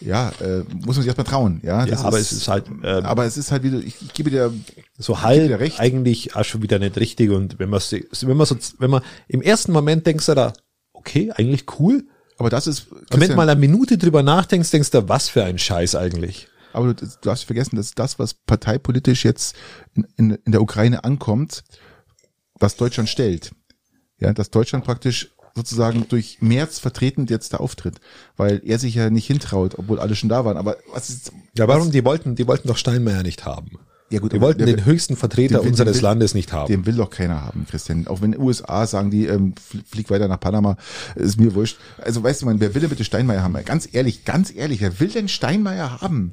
ja, 0.00 0.30
äh, 0.40 0.64
muss 0.74 0.96
man 0.96 0.96
sich 0.96 1.06
erstmal 1.06 1.26
trauen. 1.26 1.60
Ja, 1.62 1.84
Ja, 1.84 1.98
aber 2.00 2.18
es 2.18 2.32
ist 2.32 2.48
halt, 2.48 2.68
ähm, 2.68 2.82
aber 2.82 3.24
es 3.24 3.36
ist 3.36 3.50
halt 3.50 3.62
wieder, 3.62 3.78
ich, 3.78 4.00
ich 4.02 4.12
gebe 4.12 4.30
dir, 4.30 4.52
so 4.96 5.14
dir 5.14 5.22
halb 5.22 5.60
recht. 5.60 5.80
eigentlich 5.80 6.36
auch 6.36 6.44
schon 6.44 6.62
wieder 6.62 6.78
nicht 6.78 6.96
richtig 6.96 7.30
und 7.30 7.58
wenn 7.58 7.70
man 7.70 7.80
wenn 7.80 8.36
man 8.36 8.46
so 8.46 8.56
wenn 8.78 8.90
man 8.90 9.02
im 9.28 9.42
ersten 9.42 9.72
Moment 9.72 10.06
denkst 10.06 10.26
du 10.26 10.34
da 10.34 10.52
okay 10.92 11.32
eigentlich 11.34 11.66
cool 11.78 12.04
aber 12.38 12.50
das 12.50 12.66
ist, 12.66 12.90
und 12.90 13.00
wenn 13.00 13.06
Christian, 13.08 13.30
du 13.30 13.36
mal 13.36 13.48
eine 13.48 13.60
Minute 13.60 13.98
drüber 13.98 14.22
nachdenkst 14.22 14.70
denkst 14.70 14.90
du 14.90 15.08
was 15.08 15.28
für 15.28 15.44
ein 15.44 15.58
Scheiß 15.58 15.94
eigentlich 15.94 16.48
Aber 16.72 16.92
du, 16.92 16.94
du 16.94 17.06
darfst 17.22 17.42
nicht 17.42 17.46
vergessen, 17.46 17.76
dass 17.76 17.94
das, 17.94 18.18
was 18.18 18.34
parteipolitisch 18.34 19.24
jetzt 19.24 19.56
in, 19.94 20.06
in, 20.16 20.30
in 20.44 20.52
der 20.52 20.62
Ukraine 20.62 21.04
ankommt, 21.04 21.64
was 22.60 22.76
Deutschland 22.76 23.08
stellt. 23.08 23.52
Ja, 24.18 24.32
dass 24.32 24.50
Deutschland 24.50 24.84
praktisch 24.84 25.34
sozusagen 25.58 26.06
durch 26.08 26.38
März 26.40 26.78
vertretend 26.78 27.28
jetzt 27.30 27.52
da 27.52 27.58
auftritt, 27.58 27.96
weil 28.36 28.62
er 28.64 28.78
sich 28.78 28.94
ja 28.94 29.10
nicht 29.10 29.26
hintraut, 29.26 29.74
obwohl 29.78 29.98
alle 30.00 30.14
schon 30.16 30.28
da 30.30 30.44
waren. 30.44 30.56
Aber 30.56 30.76
was 30.92 31.10
ist, 31.10 31.32
ja 31.56 31.68
warum 31.68 31.90
die 31.90 32.04
wollten 32.04 32.34
die 32.34 32.46
wollten 32.46 32.68
doch 32.68 32.76
Steinmeier 32.78 33.22
nicht 33.22 33.44
haben 33.44 33.72
Ja, 34.10 34.20
gut, 34.20 34.32
die 34.32 34.40
wollten 34.40 34.64
der- 34.64 34.74
den 34.76 34.86
höchsten 34.86 35.16
Vertreter 35.16 35.58
den 35.58 35.68
unseres 35.68 35.92
den 35.92 35.96
will- 35.96 36.02
Landes 36.08 36.32
nicht 36.34 36.52
haben 36.52 36.68
den 36.72 36.86
will 36.86 36.94
doch 36.94 37.10
keiner 37.10 37.42
haben, 37.44 37.66
Christian. 37.68 38.06
Auch 38.06 38.22
wenn 38.22 38.38
USA 38.38 38.86
sagen, 38.86 39.10
die 39.10 39.26
ähm, 39.26 39.54
fl- 39.56 39.82
flieg 39.86 40.08
weiter 40.10 40.28
nach 40.28 40.40
Panama, 40.40 40.76
ist 41.14 41.38
mir 41.38 41.54
wurscht. 41.54 41.76
Also 42.00 42.22
weißt 42.22 42.40
du, 42.42 42.46
man, 42.46 42.58
wer 42.60 42.72
will 42.74 42.80
denn 42.80 42.88
bitte 42.90 43.04
Steinmeier 43.04 43.42
haben? 43.42 43.52
Ganz 43.66 43.86
ehrlich, 43.92 44.24
ganz 44.24 44.50
ehrlich, 44.54 44.80
wer 44.80 44.98
will 45.00 45.08
denn 45.08 45.28
Steinmeier 45.28 46.00
haben? 46.00 46.32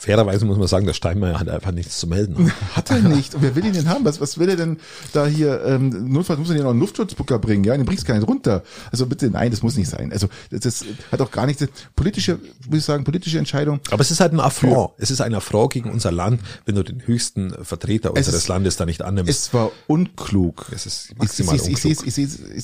Fairerweise 0.00 0.46
muss 0.46 0.56
man 0.58 0.66
sagen 0.66 0.86
der 0.86 0.94
Steinmeier 0.94 1.38
hat 1.38 1.48
einfach 1.48 1.72
nichts 1.72 1.98
zu 1.98 2.06
melden 2.06 2.50
Hat 2.74 2.90
er 2.90 3.00
nicht. 3.00 3.34
Und 3.34 3.42
wer 3.42 3.54
will 3.54 3.64
ihn 3.64 3.72
denn 3.74 3.88
haben? 3.88 4.04
Was, 4.04 4.20
was 4.20 4.38
will 4.38 4.48
er 4.48 4.56
denn 4.56 4.78
da 5.12 5.26
hier? 5.26 5.62
Ähm, 5.64 6.10
notfalls 6.10 6.38
muss 6.40 6.48
er 6.48 6.56
dir 6.56 6.62
noch 6.62 6.70
einen 6.70 6.80
Luftschutzbucker 6.80 7.38
bringen, 7.38 7.64
ja? 7.64 7.76
Den 7.76 7.84
bringst 7.84 8.06
keinen 8.06 8.22
runter. 8.22 8.62
Also 8.90 9.06
bitte, 9.06 9.30
nein, 9.30 9.50
das 9.50 9.62
muss 9.62 9.76
nicht 9.76 9.90
sein. 9.90 10.10
Also 10.12 10.28
das, 10.50 10.60
das 10.60 10.84
hat 11.12 11.20
auch 11.20 11.30
gar 11.30 11.46
nichts. 11.46 11.64
Politische, 11.94 12.38
muss 12.68 12.78
ich 12.78 12.84
sagen, 12.84 13.04
politische 13.04 13.38
Entscheidung. 13.38 13.80
aber 13.90 14.00
es 14.00 14.10
ist 14.10 14.20
halt 14.20 14.32
ein 14.32 14.40
Affront 14.40 14.92
es 14.98 15.10
ist 15.10 15.20
ein 15.20 15.34
Affront 15.34 15.72
gegen 15.72 15.90
unser 15.90 16.10
Land 16.12 16.40
wenn 16.64 16.74
du 16.74 16.82
den 16.82 17.06
höchsten 17.06 17.52
Vertreter 17.62 18.10
Es 18.14 18.26
unseres 18.26 18.42
ist- 18.42 18.48
Landes 18.48 18.76
da 18.76 18.86
nicht 18.86 19.02
annimmst 19.02 19.28
Es 19.30 19.52
war 19.54 19.70
unklug. 19.86 20.66
Es 20.72 20.86
ist 20.86 21.10
ich, 21.10 21.18
maximal 21.18 21.56
ich, 21.56 21.68
ich, 21.68 21.84
es, 21.84 22.02
ich 22.02 22.14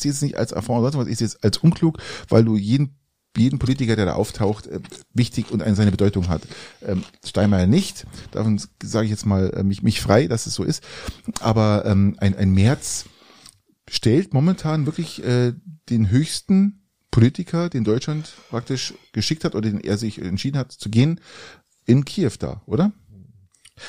sehe 0.01 0.11
es, 0.11 0.23
nicht 0.23 0.37
als 0.37 0.53
Affront 0.53 0.83
was. 0.95 1.07
Ich 1.07 1.19
sehe 1.19 1.27
es 1.27 1.43
als 1.43 1.59
unklug, 1.59 1.99
weil 2.29 2.45
du 2.45 2.57
jeden 2.57 2.97
jeden 3.37 3.59
Politiker, 3.59 3.97
der 3.97 4.07
da 4.07 4.15
auftaucht, 4.15 4.67
äh, 4.67 4.81
wichtig 5.15 5.51
und 5.51 5.63
eine 5.63 5.77
seine 5.77 5.91
Bedeutung 5.91 6.29
hat. 6.29 6.43
Ähm, 6.83 7.05
Steinmeier 7.25 7.67
nicht, 7.67 8.07
davon 8.31 8.61
sage 8.83 9.07
ich 9.07 9.11
jetzt 9.11 9.27
mal 9.27 9.51
äh, 9.51 9.63
mich, 9.63 9.83
mich 9.83 10.01
frei, 10.01 10.27
dass 10.27 10.47
es 10.47 10.55
so 10.55 10.65
ist. 10.65 10.83
Aber 11.41 11.85
ähm, 11.87 12.17
ein, 12.19 12.37
ein 12.37 12.51
März 12.51 13.07
stellt 13.89 14.35
momentan 14.35 14.87
wirklich 14.87 15.25
äh, 15.25 15.53
den 15.89 16.11
höchsten 16.11 16.83
Politiker, 17.11 17.71
den 17.71 17.85
Deutschland 17.85 18.35
praktisch 18.51 18.95
geschickt 19.13 19.45
hat 19.45 19.55
oder 19.55 19.71
den 19.71 19.81
er 19.81 19.97
sich 19.97 20.21
entschieden 20.21 20.59
hat 20.59 20.73
zu 20.73 20.91
gehen, 20.91 21.21
in 21.87 22.05
Kiew 22.05 22.33
da, 22.39 22.63
oder? 22.67 22.93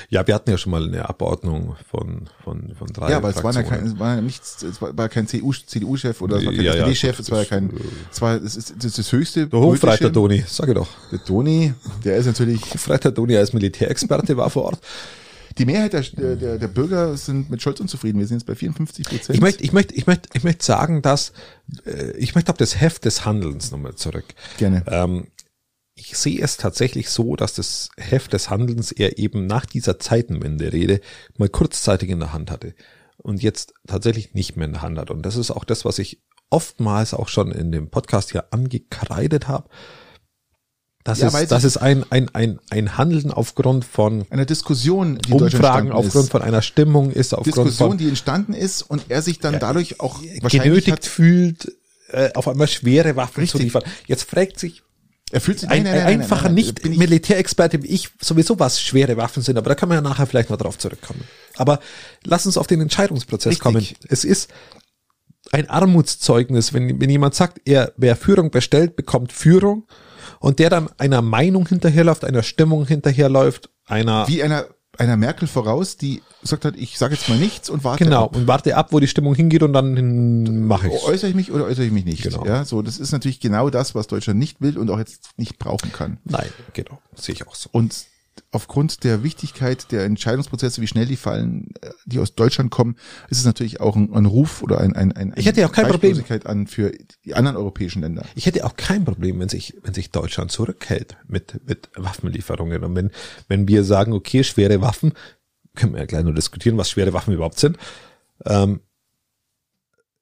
Ja 0.10 0.26
wir 0.28 0.36
hatten 0.36 0.50
ja 0.50 0.58
schon 0.58 0.72
mal 0.72 0.86
eine 0.88 1.08
Abordnung 1.08 1.76
von 1.90 2.30
von 2.44 2.74
von 2.78 2.88
drei 2.88 3.12
Ja, 3.12 3.18
aber 3.18 3.30
es 3.30 3.44
war 3.44 3.54
ja 3.54 3.64
kein, 3.64 3.86
es 3.86 4.00
war 4.00 4.16
ja 4.16 4.22
nichts, 4.22 4.62
es 4.64 4.82
war, 4.82 4.98
war 4.98 5.10
kein 5.10 5.28
CDU, 5.28 5.54
CDU-Chef 5.54 6.22
oder 6.22 6.38
es 6.38 6.46
war 6.46 6.54
kein 6.54 6.62
Ja, 6.64 6.74
ja, 6.76 6.80
SPD-Chef, 6.88 7.20
es 7.20 7.32
war 7.32 7.40
ja 7.40 7.46
kein, 7.46 7.72
es 8.12 8.22
war, 8.22 8.36
es 8.36 8.56
ist, 8.56 8.74
das 8.78 8.86
ist 8.86 8.98
das 9.00 9.12
höchste. 9.12 9.48
Der 9.48 9.60
Hofreiter 9.60 10.10
politische- 10.10 10.12
Toni, 10.12 10.44
sag 10.48 10.68
ich 10.70 10.76
doch. 10.76 10.90
Der 11.12 11.24
Toni, 11.24 11.74
der 12.04 12.18
ist 12.18 12.26
natürlich, 12.26 12.62
Hofreiter 12.74 13.14
Toni 13.14 13.36
als 13.38 13.54
Militärexperte 13.54 14.36
war 14.38 14.50
vor 14.50 14.66
Ort. 14.66 14.80
die 15.58 15.66
Mehrheit 15.66 15.94
der, 15.94 16.36
der, 16.36 16.58
der 16.60 16.68
Bürger 16.68 17.18
sind 17.18 17.50
mit 17.50 17.62
Scholz 17.62 17.80
unzufrieden. 17.80 18.20
Wir 18.20 18.28
sind 18.28 18.38
jetzt 18.38 18.46
bei 18.46 18.54
54 18.56 19.08
Prozent. 19.08 19.36
Ich 19.36 19.42
möchte, 19.42 19.64
ich 19.64 19.74
möchte, 19.74 19.96
ich 19.96 20.06
möchte, 20.06 20.30
ich 20.34 20.44
möchte 20.44 20.64
sagen, 20.66 21.02
dass 21.02 21.32
äh, 21.86 22.12
ich 22.18 22.36
möchte 22.36 22.52
auf 22.52 22.58
das 22.58 22.80
Heft 22.80 23.06
des 23.06 23.26
Handelns 23.26 23.72
nochmal 23.72 23.96
zurück. 23.96 24.26
Gerne. 24.58 24.84
Ähm, 24.88 25.28
ich 25.98 26.16
sehe 26.18 26.40
es 26.42 26.58
tatsächlich 26.58 27.10
so, 27.10 27.36
dass 27.36 27.56
das 27.56 27.90
Heft 27.98 28.34
des 28.34 28.50
Handelns 28.50 28.92
er 28.92 29.18
eben 29.18 29.48
nach 29.48 29.66
dieser 29.66 30.00
Zeitenwende-Rede 30.00 31.02
mal 31.38 31.50
kurzzeitig 31.50 32.10
in 32.10 32.20
der 32.20 32.34
Hand 32.34 32.52
hatte 32.52 32.76
und 33.18 33.42
jetzt 33.42 33.74
tatsächlich 33.88 34.34
nicht 34.34 34.56
mehr 34.56 34.68
in 34.68 34.74
der 34.74 34.84
Hand 34.84 35.00
hat. 35.00 35.10
Und 35.10 35.24
das 35.24 35.36
ist 35.36 35.50
auch 35.52 35.66
das, 35.66 35.86
was 35.86 35.98
ich 35.98 36.22
oftmals 36.50 37.14
auch 37.14 37.28
schon 37.28 37.52
in 37.52 37.72
dem 37.72 37.90
Podcast 37.90 38.32
hier 38.32 38.54
angekreidet 38.54 39.48
habe, 39.48 39.70
Das 41.04 41.20
ja, 41.20 41.28
ist, 41.30 41.52
das 41.52 41.64
ist 41.64 41.78
ein, 41.78 42.06
ein, 42.12 42.30
ein, 42.34 42.60
ein 42.70 42.98
Handeln 42.98 43.32
aufgrund 43.32 43.84
von 43.84 44.26
einer 44.30 44.46
Diskussion, 44.46 45.18
die 45.18 45.34
Umfragen, 45.34 45.92
aufgrund 45.92 46.26
ist. 46.26 46.32
von 46.32 46.42
einer 46.44 46.62
Stimmung 46.62 47.12
ist, 47.12 47.34
aufgrund 47.34 47.56
Diskussion, 47.56 47.90
von, 47.90 47.98
die 47.98 48.08
entstanden 48.08 48.54
ist 48.54 48.84
und 48.84 49.06
er 49.10 49.24
sich 49.24 49.40
dann 49.40 49.60
dadurch 49.60 50.00
auch 50.00 50.22
genötigt 50.22 50.92
hat, 50.92 51.06
fühlt, 51.06 51.76
äh, 52.10 52.32
auf 52.36 52.48
einmal 52.48 52.68
schwere 52.68 53.16
Waffen 53.16 53.42
richtig. 53.42 53.60
zu 53.60 53.64
liefern. 53.64 53.84
Jetzt 54.06 54.30
fragt 54.30 54.60
sich 54.60 54.84
er 55.32 55.42
fühlt 55.42 55.60
sich 55.60 55.70
ein, 55.70 55.84
nein, 55.84 55.94
nein, 55.94 56.04
nein, 56.04 56.22
einfacher 56.22 56.50
Nicht-Militärexperte 56.50 57.84
wie 57.84 57.88
ich 57.88 58.10
sowieso 58.22 58.60
was 58.60 58.82
schwere 58.82 59.18
Waffen 59.18 59.44
sind, 59.44 59.58
aber 59.58 59.70
da 59.70 59.76
kann 59.76 59.90
man 59.90 59.98
ja 59.98 60.02
nachher 60.02 60.26
vielleicht 60.26 60.50
mal 60.50 60.58
drauf 60.58 60.78
zurückkommen. 60.78 61.24
Aber 61.58 61.80
lass 62.24 62.46
uns 62.46 62.58
auf 62.58 62.68
den 62.68 62.80
Entscheidungsprozess 62.80 63.52
Richtig. 63.52 63.62
kommen. 63.62 63.86
Es 64.08 64.24
ist 64.24 64.50
ein 65.52 65.70
Armutszeugnis, 65.70 66.74
wenn, 66.74 67.02
wenn 67.02 67.10
jemand 67.10 67.36
sagt, 67.36 67.62
er, 67.66 67.94
wer 67.98 68.16
Führung 68.16 68.52
bestellt, 68.52 68.96
bekommt 68.96 69.34
Führung 69.34 69.88
und 70.40 70.60
der 70.60 70.70
dann 70.70 70.90
einer 70.98 71.22
Meinung 71.22 71.68
hinterherläuft, 71.68 72.24
einer 72.24 72.44
Stimmung 72.44 72.86
hinterherläuft, 72.86 73.70
einer 73.86 74.28
wie 74.28 74.44
einer 74.44 74.68
einer 74.98 75.18
Merkel 75.18 75.48
voraus, 75.48 75.98
die 75.98 76.22
gesagt 76.42 76.66
hat, 76.66 76.76
ich 76.76 76.98
sage 76.98 77.16
jetzt 77.16 77.30
mal 77.30 77.38
nichts 77.38 77.70
und 77.70 77.84
warte 77.84 78.04
genau 78.04 78.26
ab. 78.26 78.36
und 78.36 78.48
warte 78.48 78.76
ab, 78.76 78.92
wo 78.92 79.00
die 79.00 79.08
Stimmung 79.08 79.36
hingeht 79.36 79.64
und 79.64 79.74
dann 79.74 80.66
mache 80.68 80.88
ich. 80.88 81.04
Äußere 81.04 81.30
ich 81.30 81.36
mich 81.36 81.52
oder 81.52 81.66
äußere 81.66 81.86
ich 81.86 81.92
mich 81.92 82.06
nicht? 82.06 82.24
Genau. 82.24 82.46
Ja, 82.46 82.66
so 82.66 82.82
das 82.82 83.00
ist 83.00 83.12
natürlich 83.12 83.40
genau 83.40 83.70
das, 83.70 83.96
was 83.96 84.08
Deutschland 84.08 84.40
nicht 84.40 84.62
will 84.62 84.78
und 84.78 84.90
auch 84.90 84.98
jetzt 85.00 85.30
nicht 85.38 85.60
brauchen 85.60 85.92
kann. 85.92 86.18
Nein, 86.26 86.50
genau, 86.74 87.00
sehe 87.16 87.34
ich 87.34 87.48
auch 87.48 87.56
so. 87.56 87.70
Und 87.72 88.06
aufgrund 88.52 89.04
der 89.04 89.24
Wichtigkeit 89.24 89.92
der 89.92 90.06
Entscheidungsprozesse, 90.06 90.82
wie 90.82 90.88
schnell 90.88 91.06
die 91.06 91.16
fallen, 91.16 91.70
äh, 91.82 91.92
die 92.06 92.20
aus 92.20 92.36
Deutschland 92.36 92.72
kommen, 92.72 92.96
ist 93.30 93.40
es 93.40 93.46
natürlich 93.46 93.80
auch 93.82 93.96
ein, 93.96 94.14
ein 94.14 94.26
Ruf 94.26 94.62
oder 94.62 94.80
ein, 94.80 94.96
ein, 94.96 95.12
ein 95.12 95.34
ich 95.36 95.46
hätte 95.46 95.66
auch 95.66 95.72
kein 95.72 95.88
Problem 95.88 96.24
an 96.46 96.68
für 96.68 96.92
die 97.26 97.36
anderen 97.36 97.58
europäischen 97.58 98.02
Länder. 98.02 98.26
Ich 98.36 98.46
hätte 98.46 98.66
auch 98.66 98.76
kein 98.76 99.06
Problem, 99.06 99.40
wenn 99.40 99.50
sich 99.50 99.76
wenn 99.84 99.94
sich 99.94 100.12
Deutschland 100.12 100.52
zurückhält 100.52 101.18
mit 101.28 101.62
mit 101.68 101.90
Waffenlieferungen 101.96 102.84
und 102.84 102.96
wenn 102.96 103.12
wenn 103.48 103.68
wir 103.68 103.84
sagen, 103.84 104.14
okay, 104.14 104.44
schwere 104.44 104.82
Waffen, 104.82 105.14
können 105.76 105.94
wir 105.94 106.00
ja 106.00 106.06
gleich 106.06 106.24
nur 106.24 106.34
diskutieren, 106.34 106.78
was 106.78 106.90
schwere 106.90 107.14
Waffen 107.14 107.34
überhaupt 107.34 107.60
sind. 107.60 107.78
Ähm, 108.46 108.82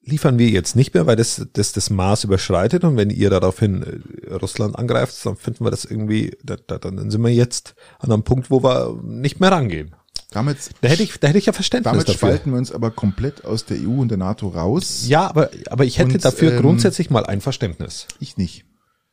liefern 0.05 0.37
wir 0.37 0.49
jetzt 0.49 0.75
nicht 0.75 0.93
mehr, 0.93 1.07
weil 1.07 1.15
das, 1.15 1.45
das 1.53 1.73
das 1.73 1.89
Maß 1.89 2.23
überschreitet 2.23 2.83
und 2.83 2.95
wenn 2.95 3.09
ihr 3.09 3.29
daraufhin 3.29 4.03
äh, 4.27 4.33
Russland 4.33 4.77
angreift, 4.77 5.25
dann 5.25 5.35
finden 5.35 5.65
wir 5.65 5.71
das 5.71 5.85
irgendwie, 5.85 6.37
da, 6.43 6.55
da, 6.55 6.77
dann 6.77 7.09
sind 7.09 7.21
wir 7.21 7.33
jetzt 7.33 7.75
an 7.99 8.11
einem 8.11 8.23
Punkt, 8.23 8.51
wo 8.51 8.63
wir 8.63 8.99
nicht 9.03 9.39
mehr 9.39 9.51
rangehen. 9.51 9.95
Damit, 10.31 10.57
da 10.81 10.89
hätte 10.89 11.03
ich, 11.03 11.17
da 11.19 11.27
hätte 11.29 11.37
ich 11.37 11.45
ja 11.45 11.53
Verständnis 11.53 11.91
damit 11.91 12.09
dafür. 12.09 12.29
spalten 12.29 12.51
wir 12.51 12.57
uns 12.57 12.71
aber 12.71 12.91
komplett 12.91 13.45
aus 13.45 13.65
der 13.65 13.77
EU 13.77 14.01
und 14.01 14.09
der 14.09 14.17
NATO 14.17 14.49
raus. 14.49 15.05
Ja, 15.07 15.27
aber, 15.27 15.49
aber 15.69 15.85
ich 15.85 15.97
hätte 15.97 16.15
und, 16.15 16.25
dafür 16.25 16.53
ähm, 16.53 16.61
grundsätzlich 16.61 17.09
mal 17.09 17.25
ein 17.25 17.41
Verständnis. 17.41 18.07
Ich 18.19 18.35
nicht. 18.35 18.65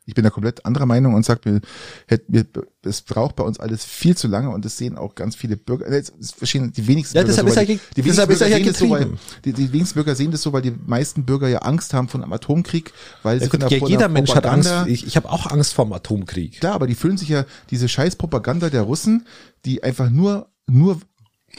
Ich 0.04 0.14
bin 0.14 0.24
da 0.24 0.30
komplett 0.30 0.66
anderer 0.66 0.86
Meinung 0.86 1.14
und 1.14 1.24
sage 1.24 1.60
mir, 2.08 2.46
es 2.82 3.02
braucht 3.02 3.36
bei 3.36 3.44
uns 3.44 3.60
alles 3.60 3.84
viel 3.84 4.16
zu 4.16 4.26
lange 4.26 4.50
und 4.50 4.64
das 4.64 4.76
sehen 4.76 4.96
auch 4.98 5.14
ganz 5.14 5.36
viele 5.36 5.56
Bürger. 5.56 5.86
Es 5.86 6.12
verstehen 6.36 6.72
die 6.72 6.88
wenigsten 6.88 7.16
ja, 7.16 7.22
Bürger 7.22 7.48
so, 7.48 7.56
weil 7.56 7.66
die, 7.66 7.78
die, 7.96 8.04
wenigsten 8.04 8.26
Bürger 8.26 8.48
sehen 8.48 8.66
das 8.66 8.78
so, 8.78 8.90
weil, 8.90 9.10
die, 9.44 9.52
die 9.52 9.72
wenigsten 9.72 9.94
Bürger 9.94 10.14
sehen 10.16 10.30
das 10.32 10.42
so, 10.42 10.52
weil 10.52 10.62
die 10.62 10.72
meisten 10.72 11.24
Bürger 11.24 11.48
ja 11.48 11.58
Angst 11.58 11.94
haben 11.94 12.08
vor 12.08 12.20
einem 12.20 12.32
Atomkrieg, 12.32 12.92
weil 13.22 13.38
ja, 13.38 13.44
sie 13.44 13.50
gut, 13.50 13.70
ja, 13.70 13.86
jeder 13.86 14.08
Mensch 14.08 14.34
hat 14.34 14.46
Angst. 14.46 14.72
Ich, 14.86 15.06
ich 15.06 15.16
habe 15.16 15.30
auch 15.30 15.46
Angst 15.46 15.72
vor 15.74 15.84
dem 15.84 15.92
Atomkrieg. 15.92 16.58
Klar, 16.58 16.74
aber 16.74 16.88
die 16.88 16.96
fühlen 16.96 17.16
sich 17.16 17.28
ja 17.28 17.44
diese 17.70 17.88
scheiß 17.88 18.16
Propaganda 18.16 18.70
der 18.70 18.82
Russen, 18.82 19.26
die 19.64 19.84
einfach 19.84 20.10
nur 20.10 20.48
nur 20.66 21.00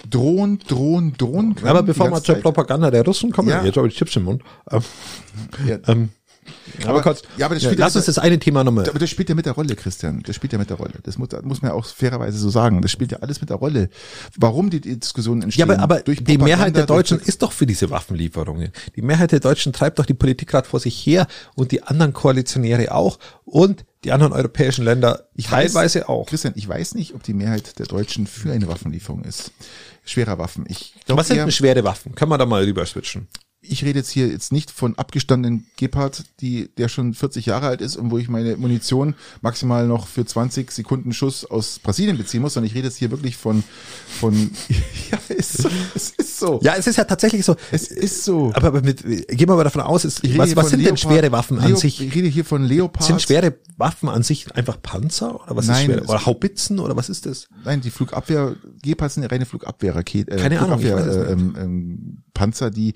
drohen, 0.10 0.60
drohen, 0.60 1.14
drohen 1.18 1.56
können. 1.56 1.68
Aber 1.68 1.84
bevor 1.84 2.12
wir 2.12 2.22
zur 2.22 2.36
Propaganda 2.36 2.92
der 2.92 3.06
Russen 3.06 3.32
kommen, 3.32 3.50
ja. 3.50 3.64
jetzt 3.64 3.78
habe 3.78 3.88
ich 3.88 3.96
Chips 3.96 4.16
im 4.16 4.24
Mund. 4.24 4.44
Ähm, 4.72 4.82
ja. 5.68 5.78
ähm, 5.88 6.10
aber, 6.86 7.02
kurz, 7.02 7.22
ja, 7.38 7.46
aber 7.46 7.56
das 7.56 7.64
spielt 7.64 7.80
ja, 7.80 7.86
lass 7.86 7.96
uns 7.96 8.06
das 8.06 8.18
eine 8.18 8.40
Thema 8.40 8.64
nochmal. 8.64 8.88
Aber 8.90 9.00
das 9.00 9.10
spielt 9.10 9.30
ja 9.30 9.36
mit 9.36 9.46
der 9.46 9.54
Rolle, 9.54 9.76
Christian. 9.76 10.24
Das 10.26 10.36
spielt 10.36 10.54
ja 10.54 10.60
mit 10.60 10.70
der 10.70 10.78
Rolle. 10.78 10.94
Das 11.04 11.18
muss, 11.18 11.30
muss 11.44 11.62
man 11.62 11.72
ja 11.72 11.76
auch 11.76 11.86
fairerweise 11.86 12.38
so 12.38 12.50
sagen. 12.50 12.82
Das 12.82 12.92
spielt 12.92 13.12
ja 13.12 13.20
alles 13.20 13.42
mit 13.42 13.50
der 13.50 13.58
Rolle. 13.58 13.90
Warum 14.38 14.70
die 14.70 14.82
Diskussionen 14.82 15.44
entstehen? 15.44 15.68
Ja, 15.68 15.74
aber, 15.76 16.00
aber 16.00 16.02
die 16.02 16.38
Mehrheit 16.38 16.76
der 16.76 16.86
Deutschen 16.86 17.20
ist 17.20 17.42
doch 17.42 17.52
für 17.52 17.66
diese 17.66 17.90
Waffenlieferungen. 17.90 18.72
Die 18.96 19.02
Mehrheit 19.02 19.32
der 19.32 19.40
Deutschen 19.40 19.74
treibt 19.74 20.00
doch 20.00 20.06
die 20.06 20.14
Politik 20.14 20.50
gerade 20.50 20.68
vor 20.68 20.80
sich 20.80 21.06
her 21.06 21.28
und 21.56 21.72
die 21.72 21.84
anderen 21.84 22.14
Koalitionäre 22.14 22.94
auch 22.94 23.20
und 23.46 23.86
die 24.04 24.12
anderen 24.12 24.34
europäischen 24.34 24.84
Länder 24.84 25.28
ich 25.36 25.46
teilweise 25.46 26.02
weiß, 26.02 26.10
auch. 26.10 26.26
Christian, 26.26 26.54
ich 26.58 26.68
weiß 26.68 26.96
nicht, 26.96 27.14
ob 27.16 27.24
die 27.24 27.34
Mehrheit 27.34 27.80
der 27.80 27.86
Deutschen 27.86 28.28
für 28.28 28.52
eine 28.52 28.68
Waffenlieferung 28.68 29.24
ist. 29.24 29.52
Schwerer 30.06 30.38
Waffen. 30.38 30.66
Ich 30.68 30.94
glaub, 31.06 31.18
Was 31.18 31.28
sind 31.28 31.38
denn 31.38 31.52
schwere 31.52 31.84
Waffen? 31.84 32.14
Können 32.16 32.32
wir 32.32 32.38
da 32.38 32.46
mal 32.46 32.64
rüber 32.64 32.86
switchen? 32.86 33.28
Ich 33.64 33.84
rede 33.84 34.00
jetzt 34.00 34.10
hier 34.10 34.28
jetzt 34.28 34.52
nicht 34.52 34.72
von 34.72 34.98
abgestandenen 34.98 35.66
Gepard, 35.78 36.24
die, 36.42 36.70
der 36.78 36.90
schon 36.90 37.14
40 37.14 37.46
Jahre 37.46 37.68
alt 37.68 37.82
ist 37.82 37.96
und 37.96 38.12
wo 38.12 38.18
ich 38.18 38.28
meine 38.28 38.58
Munition 38.58 39.16
maximal 39.42 39.88
noch 39.88 40.08
für 40.08 40.26
20 40.26 40.72
Sekunden 40.72 41.14
Schuss 41.14 41.46
aus 41.46 41.80
Brasilien 41.80 42.18
beziehen 42.18 42.42
muss, 42.42 42.54
sondern 42.54 42.70
ich 42.70 42.76
rede 42.76 42.88
jetzt 42.88 42.98
hier 42.98 43.12
wirklich 43.12 43.38
von, 43.38 43.64
von, 44.20 44.34
ja, 45.12 45.18
es, 45.30 45.56
ist, 45.56 45.68
es 45.96 46.10
ist 46.12 46.40
so. 46.40 46.60
Ja, 46.62 46.76
es 46.78 46.88
ist 46.88 46.98
ja 46.98 47.06
tatsächlich 47.06 47.46
so. 47.46 47.56
Es 47.72 47.88
ist 47.88 48.26
so. 48.26 48.52
Aber, 48.54 48.68
aber 48.68 48.82
mit, 48.82 49.04
gehen 49.04 49.48
wir 49.48 49.56
mal 49.56 49.64
davon 49.64 49.82
aus, 49.82 50.04
es, 50.04 50.22
was, 50.38 50.56
was 50.56 50.70
sind 50.70 50.80
Leopard, 50.80 50.90
denn 50.90 50.98
schwere 50.98 51.32
Waffen 51.32 51.58
Leo, 51.58 51.68
an 51.68 51.76
sich? 51.78 52.02
Ich 52.02 52.14
rede 52.14 52.28
hier 52.28 52.46
von 52.46 52.64
Leopard. 52.64 53.04
Sind 53.04 53.22
schwere 53.22 53.56
Waffen 53.78 54.10
an 54.10 54.24
sich 54.24 54.54
einfach 54.56 54.82
Panzer 54.82 55.42
oder 55.44 55.56
was 55.56 55.68
Nein, 55.68 55.90
ist 55.90 55.96
schwer? 55.96 56.10
Oder 56.10 56.26
Haubitzen 56.26 56.80
oder 56.80 56.96
was 56.96 57.10
ist 57.10 57.26
das? 57.26 57.48
Nein, 57.64 57.82
die 57.82 57.92
Flugabwehr, 57.92 58.56
Gepard 58.82 59.12
sind 59.12 59.24
ja 59.24 59.30
reine 59.30 59.46
Flugabwehrrakete, 59.46 60.32
äh, 60.32 60.38
Keine 60.38 60.58
Flugabwehr, 60.58 60.98
Ahnung, 60.98 61.28
ähm, 61.30 61.56
ähm, 61.58 62.18
Panzer, 62.34 62.72
die 62.72 62.94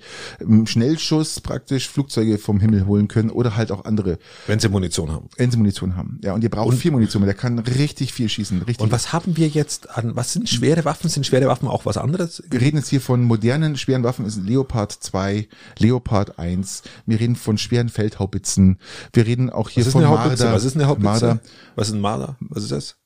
im 0.58 0.66
Schnellschuss 0.66 1.40
praktisch 1.40 1.88
Flugzeuge 1.88 2.38
vom 2.38 2.60
Himmel 2.60 2.86
holen 2.86 3.08
können 3.08 3.30
oder 3.30 3.56
halt 3.56 3.72
auch 3.72 3.84
andere. 3.84 4.18
Wenn 4.46 4.58
sie 4.58 4.68
Munition 4.68 5.10
haben. 5.10 5.28
Wenn 5.36 5.50
sie 5.50 5.56
Munition 5.56 5.96
haben. 5.96 6.20
Ja, 6.22 6.34
und 6.34 6.42
ihr 6.42 6.50
braucht 6.50 6.68
und, 6.68 6.76
viel 6.76 6.90
Munition, 6.90 7.24
der 7.24 7.34
kann 7.34 7.58
richtig 7.58 8.12
viel 8.12 8.28
schießen. 8.28 8.58
Richtig. 8.62 8.80
Und 8.80 8.92
was 8.92 9.12
haben 9.12 9.36
wir 9.36 9.48
jetzt 9.48 9.90
an, 9.90 10.16
was 10.16 10.32
sind 10.32 10.48
schwere 10.48 10.84
Waffen? 10.84 11.08
Sind 11.08 11.26
schwere 11.26 11.46
Waffen 11.46 11.68
auch 11.68 11.86
was 11.86 11.96
anderes? 11.96 12.42
Wir 12.50 12.60
reden 12.60 12.76
jetzt 12.76 12.88
hier 12.88 13.00
von 13.00 13.24
modernen 13.24 13.76
schweren 13.76 14.02
Waffen, 14.04 14.24
ist 14.26 14.38
Leopard 14.44 14.92
2, 14.92 15.48
Leopard 15.78 16.38
1. 16.38 16.82
Wir 17.06 17.20
reden 17.20 17.36
von 17.36 17.58
schweren 17.58 17.88
Feldhaubitzen. 17.88 18.78
Wir 19.12 19.26
reden 19.26 19.50
auch 19.50 19.68
hier 19.68 19.84
von 19.84 20.02
Marder. 20.02 20.52
Was 20.52 20.64
ist 20.64 20.76
eine 20.76 20.86
Haubitze? 20.86 21.04
Marder. 21.04 21.40
Was 21.74 21.88
ist 21.88 21.94
ein 21.94 22.00
Marder? 22.00 22.36
Was 22.40 22.64
ist 22.64 22.72
das? 22.72 22.96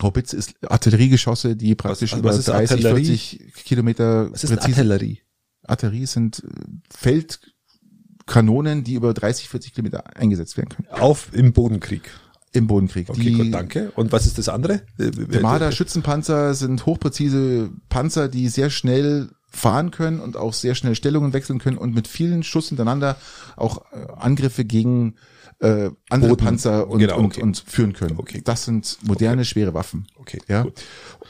Haubitze 0.00 0.36
ist 0.36 0.54
Artilleriegeschosse, 0.66 1.56
die 1.56 1.74
praktisch 1.74 2.12
was, 2.12 2.18
über 2.18 2.30
was 2.30 2.44
30, 2.44 2.86
Artillerie? 2.86 3.04
40 3.04 3.64
Kilometer 3.64 4.32
Was 4.32 4.44
ist 4.44 4.50
präzise, 4.50 4.80
Artillerie? 4.80 5.21
Artillerie 5.66 6.06
sind 6.06 6.42
äh, 6.44 6.48
Feldkanonen, 6.90 8.84
die 8.84 8.94
über 8.94 9.14
30, 9.14 9.48
40 9.48 9.74
Kilometer 9.74 10.16
eingesetzt 10.16 10.56
werden 10.56 10.70
können. 10.70 10.88
Auf 10.90 11.28
im 11.32 11.52
Bodenkrieg. 11.52 12.10
Im 12.52 12.66
Bodenkrieg. 12.66 13.08
Okay, 13.08 13.20
die, 13.20 13.32
gut, 13.32 13.54
danke. 13.54 13.92
Und 13.92 14.12
was 14.12 14.26
ist 14.26 14.36
das 14.36 14.48
andere? 14.48 14.82
Die 14.98 15.38
Marder 15.38 15.72
Schützenpanzer 15.72 16.54
sind 16.54 16.84
hochpräzise 16.84 17.70
Panzer, 17.88 18.28
die 18.28 18.48
sehr 18.48 18.68
schnell 18.68 19.30
fahren 19.48 19.90
können 19.90 20.20
und 20.20 20.36
auch 20.36 20.52
sehr 20.52 20.74
schnell 20.74 20.94
Stellungen 20.94 21.32
wechseln 21.32 21.58
können 21.58 21.78
und 21.78 21.94
mit 21.94 22.08
vielen 22.08 22.42
Schuss 22.42 22.68
hintereinander 22.68 23.16
auch 23.56 23.84
äh, 23.92 24.06
Angriffe 24.16 24.64
gegen 24.64 25.14
äh, 25.62 25.90
andere 26.10 26.30
Boden. 26.30 26.44
Panzer 26.44 26.88
und, 26.88 26.98
genau, 26.98 27.18
okay. 27.18 27.40
und, 27.40 27.60
und 27.60 27.64
führen 27.66 27.92
können. 27.92 28.16
Okay. 28.18 28.42
Das 28.44 28.64
sind 28.64 28.98
moderne, 29.02 29.42
okay. 29.42 29.44
schwere 29.44 29.74
Waffen. 29.74 30.06
Okay. 30.16 30.40
Ja. 30.48 30.62
Gut. 30.62 30.74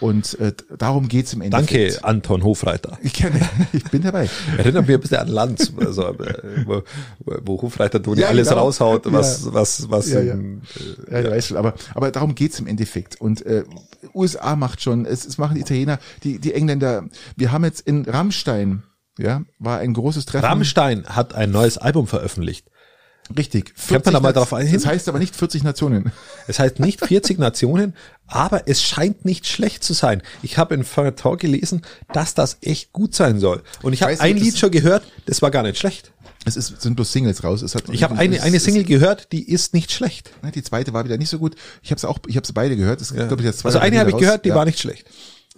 Und 0.00 0.38
äh, 0.40 0.52
darum 0.78 1.08
geht's 1.08 1.34
im 1.34 1.42
Endeffekt. 1.42 1.96
Danke, 1.96 2.04
Anton 2.04 2.42
Hofreiter. 2.42 2.98
Ich 3.02 3.12
kenne, 3.12 3.40
ich 3.72 3.84
bin 3.84 4.02
dabei. 4.02 4.28
Erinnert 4.56 4.86
mich 4.86 4.96
ein 4.96 5.00
bisschen 5.00 5.18
an 5.18 5.28
Lanz, 5.28 5.72
also, 5.78 6.08
äh, 6.14 6.64
wo, 6.64 6.82
wo 7.44 7.60
Hofreiter 7.60 8.02
Toni 8.02 8.22
ja, 8.22 8.28
alles 8.28 8.48
genau. 8.48 8.62
raushaut, 8.62 9.12
was, 9.12 9.44
ja. 9.44 9.54
was, 9.54 9.90
was. 9.90 10.10
Ja, 10.10 10.20
ja. 10.20 10.32
Im, 10.32 10.62
äh, 11.08 11.12
ja, 11.12 11.20
ja, 11.20 11.30
weiß 11.30 11.48
schon. 11.48 11.56
Aber, 11.58 11.74
aber 11.94 12.10
darum 12.10 12.34
geht's 12.34 12.58
im 12.58 12.66
Endeffekt. 12.66 13.20
Und 13.20 13.44
äh, 13.44 13.64
USA 14.14 14.56
macht 14.56 14.80
schon, 14.80 15.04
es, 15.04 15.26
es 15.26 15.36
machen 15.36 15.58
Italiener, 15.58 15.98
die, 16.24 16.38
die 16.38 16.54
Engländer. 16.54 17.04
Wir 17.36 17.52
haben 17.52 17.64
jetzt 17.64 17.80
in 17.80 18.04
Rammstein, 18.06 18.82
ja, 19.18 19.42
war 19.58 19.78
ein 19.78 19.92
großes 19.92 20.24
Treffen. 20.24 20.46
Rammstein 20.46 21.04
hat 21.04 21.34
ein 21.34 21.50
neues 21.50 21.76
Album 21.76 22.06
veröffentlicht. 22.06 22.71
Richtig. 23.36 23.74
Kennt 23.88 24.04
man 24.04 24.14
da 24.14 24.20
mal 24.20 24.32
drauf 24.32 24.52
ein? 24.52 24.70
Das 24.72 24.86
heißt 24.86 25.08
aber 25.08 25.18
nicht 25.18 25.36
40 25.36 25.62
Nationen. 25.62 26.12
Es 26.48 26.58
heißt 26.58 26.80
nicht 26.80 27.04
40 27.06 27.38
Nationen, 27.38 27.94
aber 28.26 28.66
es 28.66 28.82
scheint 28.82 29.24
nicht 29.24 29.46
schlecht 29.46 29.84
zu 29.84 29.92
sein. 29.92 30.22
Ich 30.42 30.58
habe 30.58 30.74
in 30.74 30.82
Feuilleton 30.82 31.38
gelesen, 31.38 31.82
dass 32.12 32.34
das 32.34 32.58
echt 32.62 32.92
gut 32.92 33.14
sein 33.14 33.38
soll. 33.38 33.62
Und 33.82 33.92
ich 33.92 34.02
habe 34.02 34.18
ein 34.18 34.36
Lied 34.36 34.58
schon 34.58 34.72
gehört, 34.72 35.04
das 35.26 35.40
war 35.40 35.52
gar 35.52 35.62
nicht 35.62 35.78
schlecht. 35.78 36.12
Es 36.44 36.56
ist, 36.56 36.82
sind 36.82 36.96
bloß 36.96 37.12
Singles 37.12 37.44
raus. 37.44 37.62
Es 37.62 37.76
hat, 37.76 37.84
ich 37.90 38.02
habe 38.02 38.18
eine, 38.18 38.42
eine 38.42 38.58
Single 38.58 38.82
gehört, 38.82 39.30
die 39.30 39.48
ist 39.48 39.72
nicht 39.72 39.92
schlecht. 39.92 40.30
Die 40.54 40.62
zweite 40.64 40.92
war 40.92 41.04
wieder 41.04 41.16
nicht 41.16 41.30
so 41.30 41.38
gut. 41.38 41.54
Ich 41.82 41.92
habe 41.92 41.98
es 41.98 42.04
auch, 42.04 42.18
ich 42.26 42.36
habe 42.36 42.46
beide 42.52 42.76
gehört. 42.76 43.00
Es, 43.00 43.10
ja. 43.10 43.30
ich, 43.30 43.40
jetzt 43.40 43.60
zwei 43.60 43.68
also 43.68 43.78
eine 43.78 44.00
habe 44.00 44.10
ich 44.10 44.16
gehört, 44.16 44.44
die 44.44 44.48
ja. 44.48 44.56
war 44.56 44.64
nicht 44.64 44.80
schlecht 44.80 45.06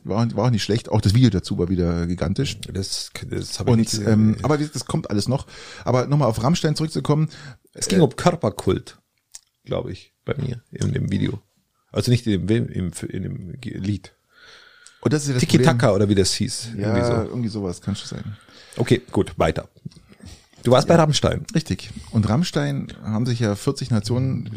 war, 0.05 0.37
war 0.37 0.47
auch 0.47 0.51
nicht 0.51 0.63
schlecht. 0.63 0.89
Auch 0.89 1.01
das 1.01 1.15
Video 1.15 1.31
dazu 1.31 1.59
war 1.59 1.69
wieder 1.69 2.07
gigantisch. 2.07 2.61
Das, 2.61 3.11
das 3.29 3.59
habe 3.59 3.71
ich 3.71 3.73
Und, 3.73 3.79
nicht 3.79 4.07
ähm, 4.07 4.37
aber 4.43 4.59
das 4.59 4.85
kommt 4.85 5.11
alles 5.11 5.29
noch. 5.29 5.47
Aber 5.85 6.07
nochmal 6.07 6.29
auf 6.29 6.43
Rammstein 6.43 6.77
zurückzukommen. 6.77 7.29
Es 7.73 7.89
ging 7.89 8.01
äh, 8.01 8.03
um 8.03 8.15
Körperkult, 8.15 8.99
glaube 9.65 9.93
ich, 9.93 10.13
bei 10.25 10.35
mir 10.37 10.63
in 10.71 10.93
dem 10.93 11.11
Video. 11.11 11.41
Also 11.91 12.11
nicht 12.11 12.27
in 12.27 12.47
dem, 12.47 12.69
im, 12.69 12.93
in 13.09 13.23
dem 13.23 13.53
Lied. 13.63 14.15
Und 15.01 15.13
das 15.13 15.23
ist 15.23 15.29
ja 15.29 15.35
das 15.35 15.41
Tiki 15.43 15.59
Taka 15.59 15.93
oder 15.93 16.09
wie 16.09 16.15
das 16.15 16.33
hieß. 16.35 16.71
Ja, 16.77 16.97
irgendwie, 16.97 17.07
so. 17.07 17.13
irgendwie 17.31 17.49
sowas 17.49 17.81
kann 17.81 17.95
schon 17.95 18.09
sein. 18.09 18.37
Okay, 18.77 19.03
gut, 19.13 19.39
weiter. 19.39 19.69
Du 20.63 20.71
warst 20.71 20.89
ja, 20.89 20.95
bei 20.95 21.01
Rammstein. 21.01 21.45
Richtig. 21.55 21.91
Und 22.11 22.29
Rammstein 22.29 22.89
haben 23.03 23.27
sich 23.27 23.39
ja 23.41 23.55
40 23.55 23.91
Nationen 23.91 24.47
äh, 24.47 24.51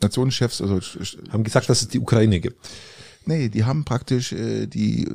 Nationenchefs, 0.00 0.60
also 0.60 0.80
haben 1.30 1.44
gesagt, 1.44 1.68
dass 1.68 1.82
es 1.82 1.88
die 1.88 1.98
Ukraine 1.98 2.40
gibt. 2.40 2.64
Nee, 3.26 3.48
die 3.48 3.64
haben 3.64 3.84
praktisch 3.84 4.32
äh, 4.32 4.66
die 4.66 5.08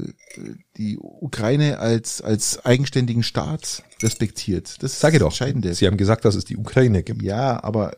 die 0.77 0.97
Ukraine 0.99 1.79
als 1.79 2.21
als 2.21 2.65
eigenständigen 2.65 3.23
Staat 3.23 3.83
respektiert. 4.01 4.81
Das 4.81 4.99
Sag 4.99 5.13
ich 5.13 5.19
doch. 5.19 5.27
Entscheidende. 5.27 5.73
Sie 5.73 5.85
haben 5.85 5.97
gesagt, 5.97 6.25
dass 6.25 6.35
es 6.35 6.45
die 6.45 6.57
Ukraine 6.57 7.03
gibt. 7.03 7.21
Ja, 7.21 7.63
aber 7.63 7.93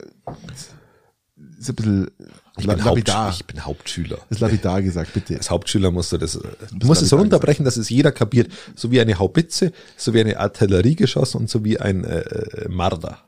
ist 1.62 1.70
ein 1.70 1.76
bisschen 1.76 2.12
ich 2.58 2.68
bin, 2.68 2.78
lapidar. 2.78 3.32
ich 3.32 3.46
bin 3.46 3.64
Hauptschüler. 3.66 4.18
Das 4.18 4.38
ist 4.38 4.40
lapidar 4.40 4.82
gesagt, 4.82 5.14
bitte. 5.14 5.38
Als 5.38 5.50
Hauptschüler 5.50 5.92
musst 5.92 6.12
du 6.12 6.18
das, 6.18 6.34
du 6.34 6.88
musst 6.88 7.02
es 7.02 7.14
runterbrechen, 7.14 7.64
gesagt. 7.64 7.78
dass 7.78 7.82
es 7.82 7.90
jeder 7.90 8.12
kapiert. 8.12 8.52
So 8.76 8.92
wie 8.92 9.00
eine 9.00 9.18
Haubitze, 9.18 9.72
so 9.96 10.14
wie 10.14 10.20
eine 10.20 10.38
Artilleriegeschoss 10.38 11.36
und 11.36 11.50
so 11.50 11.64
wie 11.64 11.80
ein 11.80 12.04
äh, 12.04 12.20
äh 12.20 12.70
Marder. 12.70 13.20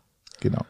Genau. 0.41 0.65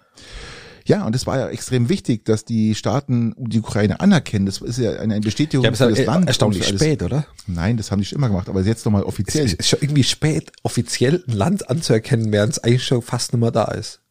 Ja, 0.85 1.05
und 1.05 1.15
es 1.15 1.25
war 1.25 1.39
ja 1.39 1.47
extrem 1.49 1.89
wichtig, 1.89 2.25
dass 2.25 2.45
die 2.45 2.75
Staaten 2.75 3.33
die 3.37 3.59
Ukraine 3.59 3.99
anerkennen. 3.99 4.45
Das 4.45 4.59
ist 4.59 4.77
ja 4.77 4.99
eine 4.99 5.19
Bestätigung 5.21 5.63
ja, 5.65 5.71
für 5.71 5.89
das 5.89 6.05
Land. 6.05 6.27
Erstaunlich 6.27 6.67
spät, 6.67 7.03
oder? 7.03 7.25
Nein, 7.47 7.77
das 7.77 7.91
haben 7.91 7.99
die 7.99 8.05
schon 8.05 8.17
immer 8.17 8.27
gemacht, 8.27 8.49
aber 8.49 8.61
jetzt 8.61 8.85
nochmal 8.85 9.03
offiziell. 9.03 9.45
Es 9.45 9.53
ist 9.53 9.69
schon 9.69 9.79
irgendwie 9.81 10.03
spät, 10.03 10.51
offiziell 10.63 11.23
ein 11.27 11.33
Land 11.33 11.69
anzuerkennen, 11.69 12.31
während 12.31 12.53
es 12.53 12.59
eigentlich 12.59 12.83
schon 12.83 13.01
fast 13.01 13.33
nicht 13.33 13.41
mehr 13.41 13.51
da 13.51 13.65
ist. 13.65 14.01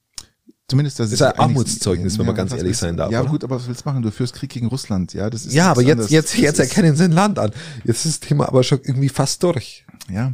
Zumindest 0.68 1.00
das, 1.00 1.10
das 1.10 1.20
ist 1.20 1.22
ein 1.22 1.38
Armutszeugnis, 1.38 2.14
wenn 2.14 2.24
ja, 2.24 2.26
man 2.28 2.36
ganz 2.36 2.52
ehrlich 2.52 2.78
sein 2.78 2.96
darf. 2.96 3.10
Ja, 3.10 3.20
oder? 3.20 3.30
gut, 3.30 3.44
aber 3.44 3.56
was 3.56 3.68
willst 3.68 3.84
du 3.84 3.90
machen? 3.90 4.00
Du 4.00 4.10
führst 4.10 4.32
Krieg 4.32 4.48
gegen 4.48 4.68
Russland, 4.68 5.12
ja, 5.12 5.28
das 5.28 5.44
ist 5.44 5.52
Ja, 5.52 5.70
aber 5.70 5.82
jetzt, 5.82 6.10
jetzt, 6.10 6.34
jetzt 6.38 6.58
erkennen 6.58 6.96
sie 6.96 7.04
ein 7.04 7.12
Land 7.12 7.38
an. 7.38 7.50
Jetzt 7.84 8.06
ist 8.06 8.22
das 8.22 8.28
Thema 8.28 8.48
aber 8.48 8.62
schon 8.62 8.80
irgendwie 8.82 9.10
fast 9.10 9.42
durch. 9.42 9.84
Ja. 10.10 10.32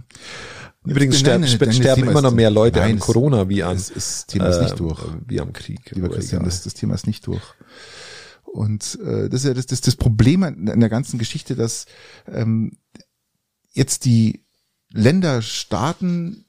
Übrigens 0.85 1.19
sterben, 1.19 1.45
nein, 1.45 1.59
nein, 1.61 1.73
sterben 1.73 2.09
immer 2.09 2.23
noch 2.23 2.33
mehr 2.33 2.51
Leute 2.51 2.79
nein, 2.79 2.93
an 2.93 2.99
Corona 2.99 3.49
wie 3.49 3.63
an. 3.63 3.77
Das, 3.77 3.93
das 3.93 4.27
Thema 4.27 4.47
ist 4.47 4.61
nicht 4.63 4.75
äh, 4.75 4.77
durch. 4.77 5.01
Wie 5.27 5.41
am 5.41 5.53
Krieg. 5.53 5.91
Lieber 5.91 6.09
Christian, 6.09 6.45
das, 6.45 6.63
das 6.63 6.75
Thema 6.75 6.95
ist 6.95 7.07
nicht 7.07 7.27
durch. 7.27 7.43
Und 8.45 8.99
äh, 9.05 9.29
das 9.29 9.43
ist 9.43 9.47
ja 9.47 9.55
das, 9.55 9.67
das, 9.67 9.81
das 9.81 9.97
Problem 9.97 10.43
an 10.43 10.81
der 10.81 10.89
ganzen 10.89 11.19
Geschichte, 11.19 11.55
dass 11.57 11.87
ähm, 12.27 12.79
jetzt 13.73 14.05
die 14.05 14.45
Länder, 14.91 15.43
Staaten, 15.43 16.47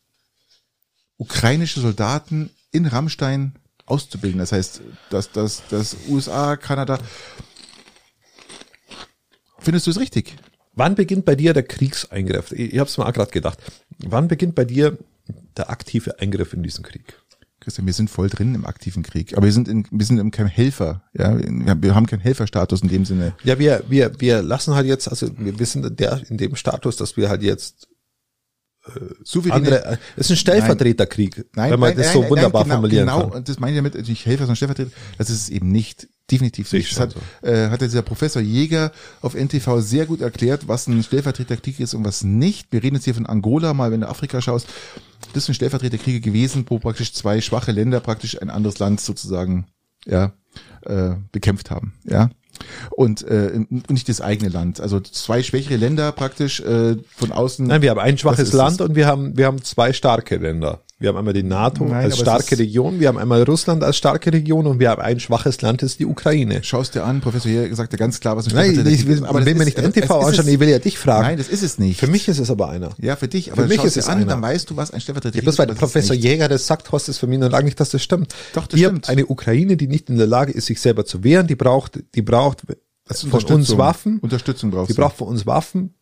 ukrainische 1.17 1.81
Soldaten 1.81 2.49
in 2.71 2.85
Rammstein 2.85 3.55
auszubilden. 3.85 4.39
Das 4.39 4.51
heißt, 4.51 4.81
dass 5.09 5.31
dass, 5.31 5.63
dass 5.67 5.97
USA, 6.07 6.55
Kanada. 6.55 6.99
Findest 9.59 9.87
du 9.87 9.91
es 9.91 9.99
richtig? 9.99 10.37
Wann 10.73 10.95
beginnt 10.95 11.25
bei 11.25 11.35
dir 11.35 11.53
der 11.53 11.63
Kriegseingriff? 11.63 12.53
Ich, 12.53 12.73
ich 12.73 12.79
habe 12.79 12.89
es 12.89 12.97
mir 12.97 13.05
auch 13.05 13.13
gerade 13.13 13.31
gedacht. 13.31 13.59
Wann 14.05 14.27
beginnt 14.27 14.55
bei 14.55 14.65
dir 14.65 14.97
der 15.57 15.69
aktive 15.69 16.19
Eingriff 16.19 16.53
in 16.53 16.63
diesen 16.63 16.83
Krieg? 16.83 17.19
Christian, 17.59 17.85
wir 17.85 17.93
sind 17.93 18.09
voll 18.09 18.29
drin 18.29 18.55
im 18.55 18.65
aktiven 18.65 19.03
Krieg, 19.03 19.35
aber 19.35 19.45
wir 19.45 19.51
sind 19.51 19.67
in, 19.67 19.85
wir 19.91 20.05
sind 20.05 20.31
kein 20.31 20.47
Helfer, 20.47 21.03
ja, 21.13 21.37
wir 21.37 21.93
haben 21.93 22.05
keinen 22.05 22.21
Helferstatus 22.21 22.81
in 22.81 22.87
dem 22.87 23.03
Sinne. 23.03 23.33
Ja, 23.43 23.59
wir 23.59 23.83
wir 23.89 24.19
wir 24.19 24.41
lassen 24.41 24.75
halt 24.75 24.87
jetzt, 24.87 25.09
also 25.09 25.29
wir, 25.37 25.59
wir 25.59 25.65
sind 25.65 25.85
in 25.85 25.95
der 25.97 26.21
in 26.29 26.37
dem 26.37 26.55
Status, 26.55 26.95
dass 26.95 27.17
wir 27.17 27.27
halt 27.27 27.43
jetzt 27.43 27.89
äh, 28.85 28.91
souveräne, 29.23 29.55
andere, 29.55 29.99
es 30.15 30.27
ist 30.27 30.31
ein 30.31 30.37
Stellvertreterkrieg, 30.37 31.47
nein, 31.53 31.71
wenn 31.71 31.79
man 31.79 31.89
nein, 31.89 31.97
das 31.97 32.15
nein, 32.15 32.23
so 32.23 32.29
wunderbar 32.29 32.63
genau, 32.63 32.75
formulieren 32.75 33.07
genau, 33.07 33.19
kann. 33.19 33.27
Genau, 33.27 33.37
und 33.39 33.49
das 33.49 33.59
meine 33.59 33.73
ich 33.73 33.77
damit, 33.77 34.07
nicht 34.07 34.25
Helfer, 34.25 34.43
sondern 34.43 34.55
Stellvertreter, 34.55 34.91
das 35.17 35.29
ist 35.29 35.43
es 35.43 35.49
eben 35.49 35.69
nicht 35.69 36.07
definitiv 36.31 36.71
nicht. 36.71 36.91
Das 36.91 36.99
hat, 36.99 37.13
so. 37.13 37.47
äh, 37.47 37.69
hat 37.69 37.81
dieser 37.81 38.01
Professor 38.01 38.41
Jäger 38.41 38.91
auf 39.21 39.35
NTV 39.35 39.79
sehr 39.79 40.05
gut 40.05 40.21
erklärt, 40.21 40.67
was 40.67 40.87
ein 40.87 41.03
Stellvertreterkrieg 41.03 41.79
ist 41.79 41.93
und 41.93 42.05
was 42.05 42.23
nicht. 42.23 42.71
Wir 42.71 42.83
reden 42.83 42.95
jetzt 42.95 43.05
hier 43.05 43.15
von 43.15 43.25
Angola, 43.25 43.73
mal 43.73 43.91
wenn 43.91 44.01
du 44.01 44.09
Afrika 44.09 44.41
schaust. 44.41 44.67
Das 45.33 45.45
sind 45.45 45.55
Stellvertreterkriege 45.55 46.21
gewesen, 46.21 46.65
wo 46.67 46.79
praktisch 46.79 47.13
zwei 47.13 47.41
schwache 47.41 47.71
Länder 47.71 47.99
praktisch 47.99 48.41
ein 48.41 48.49
anderes 48.49 48.79
Land 48.79 49.01
sozusagen 49.01 49.67
ja, 50.05 50.33
äh, 50.85 51.15
bekämpft 51.31 51.71
haben. 51.71 51.93
Ja 52.03 52.29
und 52.91 53.23
äh, 53.23 53.61
nicht 53.89 54.09
das 54.09 54.21
eigene 54.21 54.49
Land. 54.49 54.81
Also 54.81 54.99
zwei 54.99 55.43
schwächere 55.43 55.77
Länder 55.77 56.11
praktisch 56.11 56.59
äh, 56.59 56.97
von 57.15 57.31
außen. 57.31 57.67
Nein, 57.67 57.81
wir 57.81 57.91
haben 57.91 57.99
ein 57.99 58.17
schwaches 58.17 58.53
Land 58.53 58.81
und 58.81 58.95
wir 58.95 59.07
haben 59.07 59.37
wir 59.37 59.45
haben 59.45 59.63
zwei 59.63 59.93
starke 59.93 60.37
Länder. 60.37 60.81
Wir 61.01 61.09
haben 61.09 61.17
einmal 61.17 61.33
die 61.33 61.43
NATO 61.43 61.85
Nein, 61.85 62.03
als 62.05 62.19
starke 62.19 62.59
Region, 62.59 62.99
wir 62.99 63.07
haben 63.07 63.17
einmal 63.17 63.43
Russland 63.43 63.85
als 63.85 63.95
starke 63.95 64.33
Region 64.33 64.67
und 64.67 64.79
wir 64.81 64.89
haben 64.89 65.01
ein 65.01 65.21
schwaches 65.21 65.61
Land, 65.61 65.81
das 65.81 65.91
ist 65.91 65.99
die 66.01 66.05
Ukraine. 66.05 66.61
Schaust 66.61 66.93
dir 66.93 67.05
an, 67.05 67.21
Professor 67.21 67.49
gesagt 67.49 67.93
ja 67.93 67.97
ganz 67.97 68.19
klar, 68.19 68.35
was 68.35 68.49
ein 68.49 68.55
Nein, 68.55 68.85
ich 68.85 69.07
will, 69.07 69.25
aber 69.25 69.45
will 69.45 69.55
mir 69.55 69.63
nicht 69.63 69.77
NTV 69.77 70.11
anschauen, 70.11 70.49
ich 70.49 70.59
will 70.59 70.67
ja 70.67 70.79
dich 70.79 70.99
fragen. 70.99 71.27
Nein, 71.27 71.37
das 71.37 71.47
ist 71.47 71.63
es 71.63 71.79
nicht. 71.79 72.01
Für 72.01 72.07
mich 72.07 72.27
ist 72.27 72.39
es 72.39 72.51
aber 72.51 72.67
einer. 72.67 72.89
Ja, 72.97 73.15
für 73.15 73.29
dich, 73.29 73.53
aber 73.53 73.61
für 73.61 73.67
mich 73.69 73.81
ist 73.81 73.95
es 73.95 74.09
an, 74.09 74.17
einer. 74.17 74.25
dann 74.25 74.41
weißt 74.41 74.69
du, 74.69 74.75
was 74.75 74.91
ein 74.91 74.99
Stellvertreter 74.99 75.37
ja, 75.37 75.41
bloß 75.41 75.57
weil 75.57 75.67
Professor 75.67 76.13
Jäger 76.13 76.49
das 76.49 76.67
sagt, 76.67 76.91
hast 76.91 77.07
es 77.07 77.17
für 77.17 77.27
mich 77.27 77.39
noch 77.39 77.49
lange 77.49 77.65
nicht, 77.65 77.79
dass 77.79 77.91
das 77.91 78.03
stimmt. 78.03 78.35
Doch, 78.53 78.67
das 78.67 78.77
Wir 78.77 78.89
stimmt. 78.89 79.07
eine 79.07 79.25
Ukraine, 79.25 79.77
die 79.77 79.87
nicht 79.87 80.09
in 80.09 80.17
der 80.17 80.27
Lage 80.27 80.51
ist, 80.51 80.65
sich 80.65 80.81
selber 80.81 81.05
zu 81.05 81.23
wehren, 81.23 81.47
die 81.47 81.55
braucht, 81.55 82.03
die 82.13 82.21
braucht 82.21 82.63
von 83.05 83.43
uns 83.45 83.77
Waffen. 83.77 84.19
Unterstützung 84.19 84.69
brauchst 84.69 84.89
Die 84.89 84.93
braucht 84.95 85.15
von 85.15 85.29
uns 85.29 85.45
Waffen. 85.45 85.93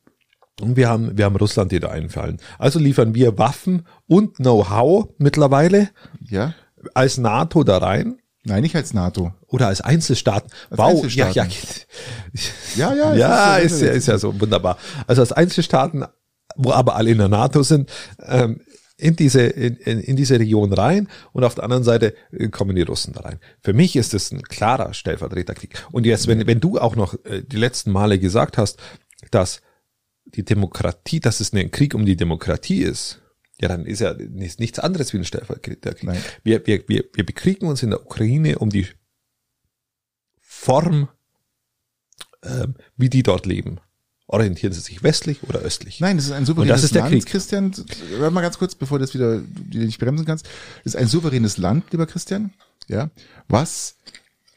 Und 0.62 0.76
wir 0.76 0.90
haben, 0.90 1.18
wir 1.18 1.26
haben 1.26 1.36
Russland, 1.36 1.72
die 1.72 1.80
da 1.80 1.90
einfallen. 1.90 2.40
Also 2.58 2.80
liefern 2.80 3.14
wir 3.14 3.38
Waffen 3.38 3.86
und 4.08 4.38
Know-how 4.38 5.10
mittlerweile. 5.18 5.90
Ja. 6.28 6.56
Als 6.94 7.18
NATO 7.18 7.64
da 7.64 7.78
rein. 7.78 8.18
Nein, 8.44 8.64
nicht 8.64 8.76
als 8.76 8.94
NATO. 8.94 9.34
Oder 9.48 9.68
als 9.68 9.82
Einzelstaaten. 9.82 10.50
Als 10.70 10.78
wow, 10.80 10.90
Einzelstaaten. 10.90 11.52
ja, 12.76 12.86
ja. 12.86 12.94
Ja, 12.96 13.14
ja, 13.14 13.16
ja 13.16 13.58
ist, 13.58 13.74
ist, 13.74 13.82
ja, 13.82 13.92
ist 13.92 14.08
ja 14.08 14.18
so 14.18 14.40
wunderbar. 14.40 14.78
Also 15.06 15.22
als 15.22 15.32
Einzelstaaten, 15.32 16.06
wo 16.56 16.72
aber 16.72 16.96
alle 16.96 17.12
in 17.12 17.18
der 17.18 17.28
NATO 17.28 17.62
sind, 17.62 17.92
ähm, 18.26 18.62
in 18.98 19.16
diese, 19.16 19.42
in, 19.42 19.76
in 19.76 20.16
diese 20.16 20.40
Region 20.40 20.74
rein 20.74 21.08
und 21.32 21.44
auf 21.44 21.56
der 21.56 21.66
anderen 21.66 21.84
Seite 21.84 22.16
äh, 22.32 22.48
kommen 22.48 22.76
die 22.76 22.82
Russen 22.82 23.14
da 23.14 23.22
rein. 23.22 23.40
Für 23.62 23.74
mich 23.74 23.96
ist 23.96 24.14
es 24.14 24.32
ein 24.32 24.42
klarer 24.42 24.94
Stellvertreterkrieg. 24.94 25.86
Und 25.92 26.06
jetzt, 26.06 26.28
wenn, 26.28 26.48
wenn 26.48 26.60
du 26.60 26.80
auch 26.80 26.96
noch 26.96 27.14
äh, 27.26 27.44
die 27.44 27.58
letzten 27.58 27.92
Male 27.92 28.18
gesagt 28.18 28.58
hast, 28.58 28.80
dass 29.30 29.62
die 30.36 30.44
Demokratie, 30.44 31.20
dass 31.20 31.40
es 31.40 31.54
ein 31.54 31.72
Krieg 31.72 31.94
um 31.94 32.06
die 32.06 32.18
Demokratie 32.18 32.82
ist, 32.82 33.22
ja, 33.60 33.68
dann 33.68 33.86
ist 33.86 34.02
ja 34.02 34.14
nichts 34.14 34.80
anderes 34.80 35.14
wie 35.14 35.18
ein 35.18 35.26
Stellvertreterkrieg. 35.26 36.10
Wir, 36.44 36.66
wir, 36.68 36.84
wir, 36.88 37.06
wir 37.14 37.26
bekriegen 37.26 37.68
uns 37.68 37.82
in 37.82 37.90
der 37.90 38.02
Ukraine 38.02 38.60
um 38.60 38.70
die 38.70 38.88
Form, 40.40 41.10
äh, 42.42 42.68
wie 42.98 43.10
die 43.10 43.24
dort 43.24 43.46
leben. 43.46 43.80
Orientieren 44.28 44.74
Sie 44.74 44.82
sich 44.82 45.02
westlich 45.04 45.42
oder 45.44 45.60
östlich? 45.60 46.02
Nein, 46.02 46.18
das 46.18 46.26
ist 46.26 46.34
ein 46.34 46.46
souveränes 46.46 46.72
Und 46.72 46.76
das 46.76 46.84
ist 46.84 46.96
der 46.96 47.04
Land, 47.04 47.14
Krieg. 47.14 47.26
Christian. 47.26 47.74
Warte 48.20 48.34
mal 48.34 48.42
ganz 48.42 48.58
kurz, 48.58 48.76
bevor 48.76 49.00
du 49.00 49.06
das 49.06 49.14
wieder 49.14 49.40
du 49.40 49.78
nicht 49.78 50.00
bremsen 50.00 50.26
kannst. 50.26 50.46
Das 50.84 50.94
ist 50.94 50.96
ein 50.98 51.08
souveränes 51.08 51.58
Land, 51.58 51.92
lieber 51.92 52.06
Christian. 52.06 52.54
Ja, 52.90 53.10
was 53.48 53.96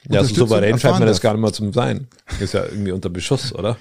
ja, 0.09 0.24
so 0.24 0.34
souverän 0.34 0.78
scheint 0.78 0.98
mir 0.98 1.07
das 1.07 1.20
gar 1.20 1.32
nicht 1.34 1.42
mal 1.42 1.53
zum 1.53 1.72
sein. 1.72 2.07
Ist 2.40 2.55
ja 2.55 2.64
irgendwie 2.64 2.92
unter 2.92 3.11
Beschuss, 3.11 3.55
oder? 3.55 3.76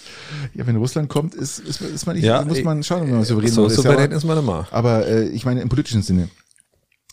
ja, 0.54 0.66
wenn 0.66 0.76
Russland 0.76 1.08
kommt, 1.08 1.34
ist, 1.34 1.58
ist, 1.58 1.80
ist 1.80 2.06
man 2.06 2.16
nicht, 2.16 2.24
ja, 2.24 2.44
muss 2.44 2.62
man 2.62 2.82
schauen, 2.82 3.02
ob 3.02 3.08
man 3.08 3.24
souverän 3.24 3.50
so 3.50 3.66
ist. 3.66 3.74
So 3.74 3.82
souverän 3.82 4.12
ist 4.12 4.24
man 4.24 4.38
immer. 4.38 4.68
Aber 4.70 5.06
äh, 5.06 5.28
ich 5.28 5.44
meine 5.44 5.60
im 5.60 5.68
politischen 5.68 6.02
Sinne. 6.02 6.28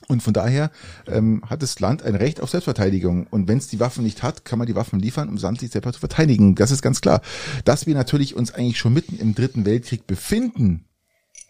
Und 0.08 0.22
von 0.22 0.34
daher 0.34 0.70
ähm, 1.08 1.41
hat 1.49 1.62
das 1.64 1.80
Land 1.80 2.04
ein 2.04 2.16
Recht 2.16 2.41
auf 2.41 2.49
Selbstverteidigung. 2.49 3.26
Und 3.28 3.48
wenn 3.48 3.57
es 3.57 3.68
die 3.68 3.80
Waffen 3.80 4.03
nicht 4.03 4.22
hat, 4.22 4.45
kann 4.45 4.60
man 4.60 4.68
die 4.68 4.76
Waffen 4.76 4.99
liefern, 4.99 5.30
um 5.30 5.36
das 5.36 5.44
Land 5.44 5.61
sich 5.61 5.72
selber 5.72 5.94
zu 5.94 5.99
verteidigen. 5.99 6.56
Das 6.56 6.72
ist 6.72 6.82
ganz 6.82 7.02
klar. 7.02 7.22
Dass 7.64 7.88
wir 7.88 7.95
natürlich 7.95 8.36
uns 8.36 8.53
eigentlich 8.53 8.78
schon 8.78 8.94
mitten 8.94 9.18
im 9.18 9.34
Dritten 9.34 9.65
Weltkrieg 9.65 10.06
befinden, 10.06 10.86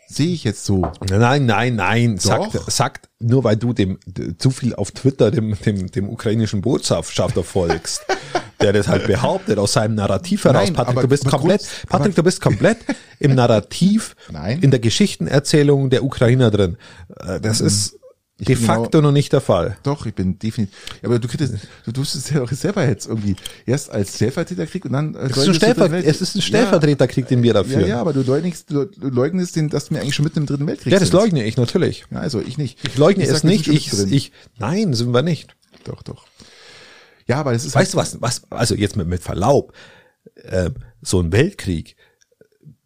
sehe 0.07 0.33
ich 0.33 0.43
jetzt 0.43 0.65
so. 0.65 0.91
Nein, 1.09 1.45
nein, 1.45 1.75
nein. 1.75 2.17
Sagt, 2.17 2.71
sagt 2.71 3.09
nur 3.19 3.43
weil 3.43 3.55
du 3.57 3.73
dem 3.73 3.99
zu 4.37 4.51
viel 4.51 4.75
auf 4.75 4.91
Twitter 4.91 5.31
dem, 5.31 5.57
dem, 5.59 5.89
dem 5.89 6.09
ukrainischen 6.09 6.61
Botschafter 6.61 7.43
folgst. 7.43 8.01
der 8.61 8.71
das 8.71 8.87
halt 8.87 9.07
behauptet 9.07 9.59
aus 9.59 9.73
seinem 9.73 9.95
Narrativ 9.95 10.45
heraus. 10.45 10.63
Nein, 10.63 10.73
Patrick, 10.73 11.01
du 11.01 11.07
bist 11.07 11.25
komplett, 11.25 11.61
Grund, 11.61 11.89
Patrick, 11.89 12.15
du 12.15 12.23
bist 12.23 12.41
komplett 12.41 12.77
im 13.19 13.35
Narrativ, 13.35 14.15
Nein. 14.31 14.61
in 14.61 14.71
der 14.71 14.79
Geschichtenerzählung 14.79 15.89
der 15.89 16.03
Ukrainer 16.03 16.49
drin. 16.49 16.77
Äh, 17.19 17.41
das 17.41 17.59
mhm. 17.59 17.67
ist 17.67 17.99
ich 18.39 18.47
De 18.47 18.55
facto 18.55 18.89
genau, 18.89 19.09
noch 19.09 19.11
nicht 19.11 19.31
der 19.31 19.41
Fall. 19.41 19.77
Doch, 19.83 20.07
ich 20.07 20.15
bin 20.15 20.39
definitiv. 20.39 20.75
Aber 21.03 21.19
du 21.19 21.27
kriegst, 21.27 21.53
du 21.85 21.91
tust 21.91 22.15
es 22.15 22.31
ja 22.31 22.41
auch 22.41 22.49
selber 22.49 22.87
jetzt 22.87 23.07
irgendwie 23.07 23.35
erst 23.67 23.91
als 23.91 24.15
Stellvertreterkrieg 24.15 24.85
und 24.85 24.93
dann. 24.93 25.13
Es 25.13 25.37
ist, 25.37 25.47
ein 25.47 25.53
Stellver 25.53 25.93
es 25.93 26.19
ist 26.19 26.35
ein 26.35 26.41
Stellvertreterkrieg, 26.41 27.25
ja, 27.25 27.29
den 27.29 27.43
wir 27.43 27.53
dafür. 27.53 27.81
Ja, 27.81 27.87
ja, 27.87 28.01
aber 28.01 28.11
du 28.11 28.21
leugnest, 28.23 28.71
du 28.71 28.89
leugnest 28.99 29.55
den, 29.55 29.69
dass 29.69 29.91
wir 29.91 30.01
eigentlich 30.01 30.15
schon 30.15 30.25
mitten 30.25 30.39
im 30.39 30.45
Dritten 30.47 30.65
Weltkrieg 30.65 30.91
Ja, 30.91 30.99
das 30.99 31.09
sind. 31.09 31.19
leugne 31.19 31.43
ich 31.43 31.57
natürlich. 31.57 32.05
Ja, 32.09 32.19
also 32.19 32.41
ich 32.41 32.57
nicht. 32.57 32.79
Ich 32.87 32.97
leugne 32.97 33.23
ich 33.23 33.29
es 33.29 33.43
nicht. 33.43 33.67
Ich, 33.67 33.93
ich, 33.93 34.31
nein, 34.57 34.93
sind 34.93 35.13
wir 35.13 35.21
nicht. 35.21 35.55
Doch, 35.83 36.01
doch. 36.01 36.25
Ja, 37.27 37.39
aber 37.39 37.53
es 37.53 37.65
ist. 37.65 37.75
Weißt 37.75 37.93
halt 37.95 38.13
du 38.13 38.17
was? 38.17 38.41
Was? 38.43 38.51
Also 38.51 38.73
jetzt 38.73 38.95
mit, 38.95 39.07
mit 39.07 39.21
Verlaub, 39.21 39.73
äh, 40.35 40.71
so 41.03 41.19
ein 41.19 41.31
Weltkrieg. 41.31 41.95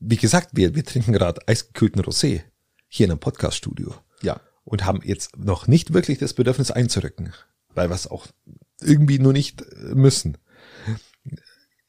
Wie 0.01 0.17
gesagt, 0.17 0.49
wir 0.53 0.75
wir 0.75 0.83
trinken 0.83 1.13
gerade 1.13 1.39
eisgekühlten 1.47 2.01
Rosé 2.01 2.41
hier 2.89 3.05
in 3.05 3.11
einem 3.11 3.19
Podcaststudio. 3.19 3.95
Ja 4.21 4.41
und 4.67 4.85
haben 4.85 4.99
jetzt 5.03 5.37
noch 5.37 5.67
nicht 5.67 5.93
wirklich 5.93 6.17
das 6.17 6.33
Bedürfnis 6.33 6.71
einzurücken, 6.71 7.33
weil 7.73 7.89
wir 7.89 7.95
es 7.95 8.07
auch 8.07 8.27
irgendwie 8.81 9.17
nur 9.17 9.33
nicht 9.33 9.63
müssen. 9.93 10.37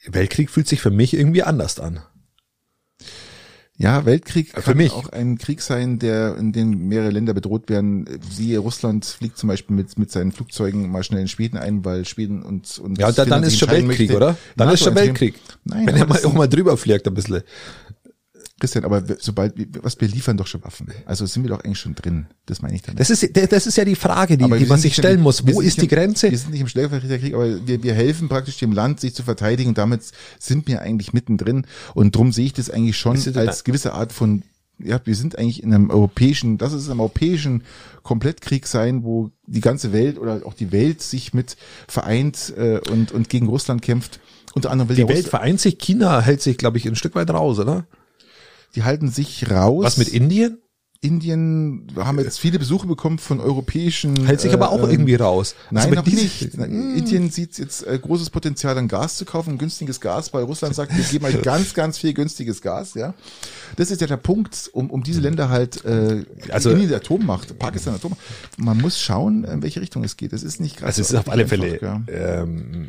Weltkrieg 0.07 0.49
fühlt 0.49 0.69
sich 0.69 0.81
für 0.81 0.91
mich 0.93 1.13
irgendwie 1.13 1.43
anders 1.43 1.81
an. 1.81 2.01
Ja, 3.81 4.05
Weltkrieg 4.05 4.61
Für 4.61 4.75
mich. 4.75 4.91
auch 4.91 5.11
ein 5.11 5.39
Krieg 5.39 5.61
sein, 5.61 6.01
der 6.01 6.37
in 6.37 6.53
dem 6.53 6.89
mehrere 6.89 7.11
Länder 7.11 7.33
bedroht 7.33 7.69
werden. 7.69 8.09
Siehe 8.29 8.59
Russland 8.59 9.05
fliegt 9.05 9.39
zum 9.39 9.49
Beispiel 9.49 9.77
mit 9.77 9.97
mit 9.99 10.11
seinen 10.11 10.33
Flugzeugen 10.33 10.91
mal 10.91 11.05
schnell 11.05 11.21
in 11.21 11.29
Schweden 11.29 11.57
ein, 11.59 11.85
weil 11.85 12.05
Schweden 12.05 12.43
und 12.43 12.81
und 12.81 12.99
Ja, 12.99 13.09
und 13.09 13.19
dann, 13.19 13.29
dann 13.29 13.45
ist 13.45 13.57
schon 13.57 13.71
Weltkrieg, 13.71 14.09
möchte, 14.11 14.17
oder? 14.17 14.37
Dann 14.57 14.67
NATO 14.67 14.75
ist 14.75 14.85
schon. 14.85 14.95
Weltkrieg. 14.97 15.35
Nein, 15.63 15.87
Wenn 15.87 15.97
er 15.97 16.07
mal 16.09 16.25
auch 16.25 16.33
mal 16.33 16.49
drüber 16.49 16.77
fliegt 16.77 17.07
ein 17.07 17.15
bisschen. 17.15 17.43
Christian, 18.61 18.85
aber 18.85 19.03
sobald 19.19 19.57
wir- 19.57 19.67
was 19.83 20.01
wir 20.01 20.09
liefern 20.09 20.37
doch 20.37 20.47
schon 20.47 20.65
Waffen. 20.65 20.89
Also 21.07 21.27
sind 21.27 21.43
wir 21.45 21.51
doch 21.51 21.61
eigentlich 21.65 21.79
schon 21.79 21.95
drin. 21.95 22.27
Das 22.47 22.61
meine 22.63 22.75
ich 22.75 22.83
damit. 22.83 22.99
Das 23.01 23.11
ist, 23.11 23.29
das 23.53 23.67
ist 23.67 23.77
ja 23.77 23.85
die 23.85 23.95
Frage, 23.95 24.37
die, 24.37 24.45
die 24.51 24.67
man 24.67 24.79
sich 24.81 24.95
stellen 24.95 25.19
im- 25.19 25.23
muss. 25.23 25.47
Wo 25.47 25.61
ist 25.61 25.77
die 25.77 25.83
im- 25.83 25.89
Grenze? 25.89 26.31
Wir 26.31 26.39
sind 26.39 26.51
nicht 26.51 26.61
im 26.61 26.69
Stellvertreterkrieg, 26.69 27.35
aber 27.35 27.67
wir, 27.67 27.83
wir 27.83 27.95
helfen 27.95 28.29
praktisch 28.29 28.59
dem 28.59 28.73
Land, 28.73 29.01
sich 29.01 29.15
zu 29.15 29.23
verteidigen 29.23 29.69
und 29.71 29.79
damit 29.79 30.03
sind 30.39 30.67
wir 30.67 30.83
eigentlich 30.83 31.13
mittendrin. 31.13 31.67
Und 31.95 32.17
drum 32.17 32.33
sehe 32.33 32.47
ich 32.47 32.53
das 32.53 32.69
eigentlich 32.71 32.97
schon 32.99 33.17
als 33.37 33.65
gewisse 33.65 33.93
Art 33.93 34.13
von, 34.13 34.43
ja, 34.81 35.01
wir 35.05 35.15
sind 35.15 35.39
eigentlich 35.39 35.63
in 35.63 35.73
einem 35.75 35.91
europäischen, 35.91 36.57
das 36.59 36.73
ist 36.73 36.89
einem 36.89 37.01
europäischen 37.01 37.63
Komplettkrieg 38.03 38.67
sein, 38.67 39.03
wo 39.05 39.31
die 39.47 39.61
ganze 39.61 39.93
Welt 39.93 40.19
oder 40.19 40.43
auch 40.47 40.55
die 40.55 40.73
Welt 40.73 41.03
sich 41.03 41.35
mit 41.35 41.57
vereint 41.87 42.53
äh, 42.57 42.79
und, 42.91 43.13
und 43.13 43.29
gegen 43.29 43.47
Russland 43.49 43.83
kämpft. 43.83 44.21
Unter 44.55 44.71
anderem 44.71 44.89
will 44.89 44.97
Die 44.97 45.03
der 45.03 45.09
Welt 45.15 45.25
Russ- 45.25 45.31
vereint 45.31 45.61
sich, 45.61 45.79
China 45.79 46.21
hält 46.21 46.43
sich, 46.43 46.57
glaube 46.59 46.79
ich, 46.79 46.87
ein 46.87 46.97
Stück 46.97 47.15
weit 47.15 47.31
raus, 47.31 47.59
oder? 47.59 47.87
Die 48.75 48.83
halten 48.85 49.09
sich 49.09 49.51
raus. 49.51 49.85
Was 49.85 49.97
mit 49.99 50.09
Indien? 50.09 50.59
Indien 51.01 51.87
wir 51.95 52.07
haben 52.09 52.19
jetzt 52.19 52.41
viele 52.41 52.59
Besuche 52.59 52.89
bekommen 52.89 53.19
von 53.19 53.39
europäischen. 53.39 54.27
Hält 54.27 54.41
sich 54.41 54.53
aber 54.53 54.71
auch 54.73 54.83
ähm, 54.83 54.91
irgendwie 54.91 55.15
raus. 55.15 55.55
Nein, 55.71 55.85
Also 55.85 55.95
noch 55.95 56.05
nicht. 56.07 56.41
diesen- 56.41 56.51
Na, 56.59 56.65
Indien 56.67 57.31
sieht 57.31 57.57
jetzt 57.57 57.87
äh, 57.87 57.97
großes 57.97 58.31
Potenzial 58.31 58.77
an 58.77 58.89
Gas 58.89 59.17
zu 59.17 59.25
kaufen, 59.25 59.59
günstiges 59.59 60.01
Gas, 60.01 60.35
weil 60.35 60.43
Russland 60.43 60.75
sagt, 60.75 60.97
wir 60.97 61.05
geben 61.05 61.25
euch 61.27 61.41
ganz, 61.43 61.73
ganz 61.75 61.99
viel 61.99 62.15
günstiges 62.15 62.63
Gas, 62.63 62.95
ja. 62.95 63.15
Das 63.77 63.93
ist 63.93 64.01
ja 64.01 64.09
der 64.09 64.17
Punkt, 64.17 64.71
um, 64.73 64.91
um 64.91 65.05
diese 65.05 65.21
Länder 65.21 65.49
halt, 65.51 65.85
äh, 65.85 65.89
Also- 65.89 66.53
also 66.53 66.71
Indien 66.71 66.89
die 66.89 66.95
Atommacht, 66.97 67.57
Pakistan 67.61 67.95
Atommacht. 67.95 68.21
Man 68.57 68.79
muss 68.79 69.01
schauen, 69.01 69.45
in 69.45 69.63
welche 69.63 69.81
Richtung 69.81 70.03
es 70.03 70.17
geht. 70.17 70.33
Es 70.33 70.43
ist 70.43 70.59
nicht 70.61 70.79
gerade 70.79 70.89
Also 70.89 71.03
es 71.03 71.11
ist 71.11 71.17
auf 71.17 71.29
alle 71.31 71.47
Fälle, 71.47 71.81
ja. 71.81 72.03
ähm, 72.09 72.89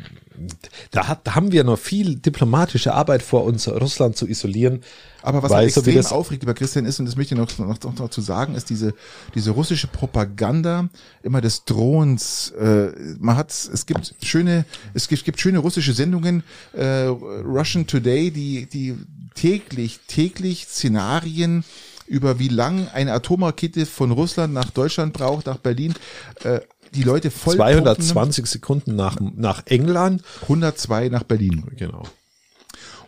da, 0.90 1.08
hat, 1.08 1.26
da 1.26 1.34
haben 1.34 1.52
wir 1.52 1.64
noch 1.64 1.78
viel 1.78 2.16
diplomatische 2.16 2.94
Arbeit 2.94 3.22
vor 3.22 3.44
uns, 3.44 3.68
Russland 3.68 4.16
zu 4.16 4.26
isolieren. 4.26 4.82
Aber 5.22 5.42
was 5.42 5.50
weil 5.50 5.58
halt 5.64 5.74
so 5.74 5.84
wie 5.84 5.90
extrem 5.90 6.02
das- 6.02 6.12
aufregt, 6.12 6.42
lieber 6.42 6.54
Christian, 6.54 6.86
ist, 6.86 6.98
und 6.98 7.06
das 7.06 7.16
möchte 7.16 7.34
ich 7.34 7.40
noch, 7.40 7.58
noch, 7.58 7.82
noch, 7.82 7.98
noch 7.98 8.10
zu 8.10 8.20
sagen, 8.20 8.54
ist 8.54 8.70
diese, 8.70 8.94
diese 9.34 9.50
russische 9.50 9.86
Propaganda, 9.86 10.88
immer 11.22 11.40
des 11.40 11.64
Drohens. 11.64 12.50
Äh, 12.58 12.92
man 13.18 13.36
hat, 13.36 13.50
es 13.50 13.86
gibt 13.86 14.14
schöne, 14.22 14.64
es 14.94 15.08
gibt, 15.08 15.24
gibt 15.24 15.40
schöne 15.40 15.58
russische 15.58 15.92
Sendungen, 15.92 16.42
äh, 16.72 17.04
Russian 17.04 17.86
Today, 17.86 18.30
die, 18.30 18.66
die 18.66 18.96
täglich, 19.34 20.00
täglich 20.06 20.66
Szenarien 20.66 21.64
über 22.06 22.38
wie 22.40 22.48
lang 22.48 22.88
eine 22.88 23.12
Atomrakete 23.12 23.86
von 23.86 24.10
Russland 24.10 24.52
nach 24.52 24.70
Deutschland 24.70 25.12
braucht, 25.12 25.46
nach 25.46 25.58
Berlin, 25.58 25.94
äh, 26.42 26.60
die 26.94 27.02
Leute 27.02 27.30
voll 27.30 27.56
220 27.56 28.46
Sekunden 28.46 28.96
nach, 28.96 29.18
nach 29.20 29.62
England. 29.66 30.22
102 30.42 31.08
nach 31.08 31.22
Berlin. 31.22 31.64
Genau. 31.76 32.04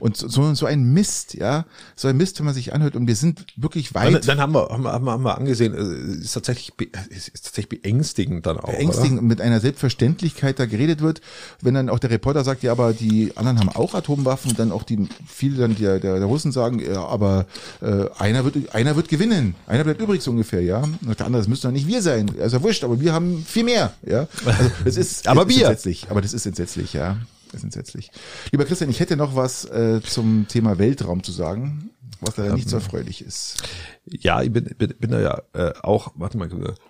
Und 0.03 0.17
so, 0.17 0.53
so 0.55 0.67
ein 0.67 0.83
Mist, 0.93 1.35
ja, 1.35 1.65
so 1.95 2.09
ein 2.09 2.17
Mist, 2.17 2.37
wenn 2.41 2.47
man 2.47 2.55
sich 2.55 2.75
anhört. 2.75 2.97
Und 2.97 3.07
wir 3.07 3.15
sind 3.15 3.45
wirklich 3.57 3.93
Dann, 3.93 4.15
weit 4.15 4.27
dann 4.27 4.41
haben 4.41 4.53
wir, 4.53 4.69
haben 4.69 4.83
wir, 4.83 4.91
haben 4.93 5.05
wir- 5.05 5.13
haben 5.13 5.23
wir 5.23 5.39
angesehen, 5.39 5.75
ist 6.21 6.33
tatsächlich, 6.33 6.73
ist 7.09 7.45
tatsächlich 7.45 7.69
beängstigend 7.81 8.45
dann 8.45 8.59
auch. 8.59 8.67
beängstigend 8.69 9.21
und 9.21 9.29
mit 9.29 9.41
einer 9.41 9.61
Selbstverständlichkeit 9.61 10.59
da 10.59 10.67
geredet 10.67 11.03
wird. 11.03 11.21
Wenn 11.61 11.75
dann 11.75 11.89
auch 11.89 12.01
der 12.01 12.11
Reporter 12.11 12.43
sagt, 12.43 12.65
ja, 12.65 12.73
aber 12.73 12.95
die 12.95 13.37
anderen 13.37 13.61
haben 13.61 13.69
auch 13.69 13.95
Atomwaffen, 13.95 14.57
dann 14.57 14.73
auch 14.73 14.83
die 14.83 15.09
viele 15.25 15.59
dann 15.59 15.77
der, 15.77 16.01
der, 16.01 16.17
der 16.17 16.27
Russen 16.27 16.51
sagen, 16.51 16.81
ja, 16.81 17.05
aber 17.05 17.47
äh, 17.81 18.07
einer 18.19 18.45
wird 18.45 18.75
einer 18.75 18.97
wird 18.97 19.07
gewinnen, 19.09 19.55
einer 19.69 19.85
bleibt 19.85 20.01
übrig 20.01 20.21
so 20.21 20.33
ungefähr, 20.33 20.63
ja. 20.63 20.79
Und 20.83 21.17
der 21.21 21.27
andere, 21.27 21.43
das 21.43 21.49
müssen 21.49 21.63
doch 21.63 21.71
nicht 21.71 21.87
wir 21.87 22.03
sein, 22.03 22.29
also 22.41 22.61
wurscht, 22.65 22.83
aber 22.83 23.01
wir 23.01 23.13
haben 23.13 23.45
viel 23.47 23.63
mehr, 23.63 23.93
ja. 24.05 24.27
Also 24.45 24.71
das 24.85 24.97
ist 24.97 25.29
Aber 25.33 25.49
wir. 25.49 25.69
entsetzlich, 25.69 26.07
aber 26.11 26.21
das 26.21 26.33
ist 26.33 26.45
entsetzlich, 26.45 26.93
ja. 26.93 27.19
Das 27.53 27.61
ist 27.61 27.65
entsetzlich. 27.65 28.11
Lieber 28.51 28.65
Christian, 28.65 28.89
ich 28.89 28.99
hätte 28.99 29.17
noch 29.17 29.37
was 29.37 29.67
äh, 29.67 30.01
zum 30.03 30.49
Thema 30.49 30.79
Weltraum 30.79 31.23
zu 31.23 31.33
sagen, 31.33 31.91
was 32.21 32.39
leider 32.39 32.55
nicht 32.55 32.69
so 32.69 32.77
erfreulich 32.77 33.23
ist. 33.23 33.63
Ja, 34.07 34.41
ich 34.43 34.51
bin, 34.51 34.65
bin, 34.79 34.95
bin 34.99 35.11
da 35.11 35.21
ja 35.21 35.43
äh, 35.53 35.75
auch, 35.83 36.13
warte 36.15 36.39
mal, 36.39 36.49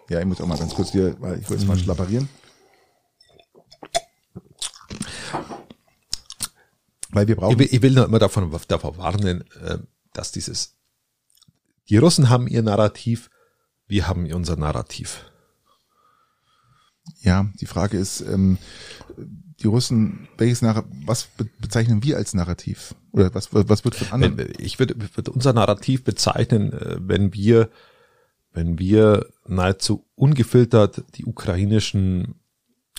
Ja, 0.08 0.20
ich 0.20 0.24
muss 0.24 0.40
auch 0.40 0.46
mal 0.46 0.58
ganz 0.58 0.72
kurz 0.74 0.92
hier, 0.92 1.16
weil 1.20 1.40
ich 1.40 1.50
wollte 1.50 1.62
jetzt 1.62 1.66
mal 1.66 1.76
schlapperieren. 1.76 2.28
Weil 7.10 7.26
wir 7.26 7.34
ich 7.34 7.40
brauchen, 7.40 7.58
will, 7.58 7.68
ich 7.70 7.82
will 7.82 7.90
nur 7.90 8.04
immer 8.04 8.20
davon, 8.20 8.54
davor 8.68 8.96
warnen, 8.98 9.44
äh, 9.62 9.78
dass 10.12 10.30
dieses, 10.30 10.76
die 11.88 11.96
Russen 11.96 12.30
haben 12.30 12.46
ihr 12.46 12.62
Narrativ, 12.62 13.30
wir 13.88 14.06
haben 14.06 14.32
unser 14.32 14.56
Narrativ. 14.56 15.24
ja, 17.20 17.50
die 17.60 17.66
Frage 17.66 17.98
ist, 17.98 18.20
ähm, 18.20 18.58
die 19.62 19.68
Russen, 19.68 20.28
welches 20.38 20.62
Narrativ, 20.62 20.90
was 21.06 21.24
be 21.24 21.48
bezeichnen 21.60 22.02
wir 22.02 22.16
als 22.16 22.34
Narrativ? 22.34 22.94
Oder 23.12 23.34
was, 23.34 23.52
was 23.52 23.84
wird 23.84 23.94
von 23.94 24.12
anderen? 24.12 24.52
Ich 24.58 24.78
würde, 24.78 24.94
würde 25.14 25.30
unser 25.30 25.52
Narrativ 25.52 26.04
bezeichnen, 26.04 26.72
äh, 26.72 26.96
wenn 27.00 27.32
wir, 27.34 27.70
wenn 28.52 28.78
wir 28.78 29.26
nahezu 29.46 30.04
ungefiltert 30.14 31.04
die 31.14 31.24
ukrainischen, 31.24 32.40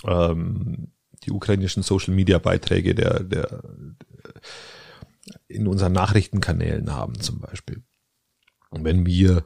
ähm, 0.04 0.88
die 1.24 1.30
ukrainischen 1.30 1.82
Social 1.82 2.14
Media 2.14 2.38
Beiträge 2.38 2.94
der, 2.94 3.22
der, 3.22 3.62
in 5.48 5.66
unseren 5.66 5.92
Nachrichtenkanälen 5.92 6.92
haben 6.92 7.20
zum 7.20 7.40
Beispiel. 7.40 7.82
Und 8.70 8.84
wenn 8.84 9.06
wir 9.06 9.44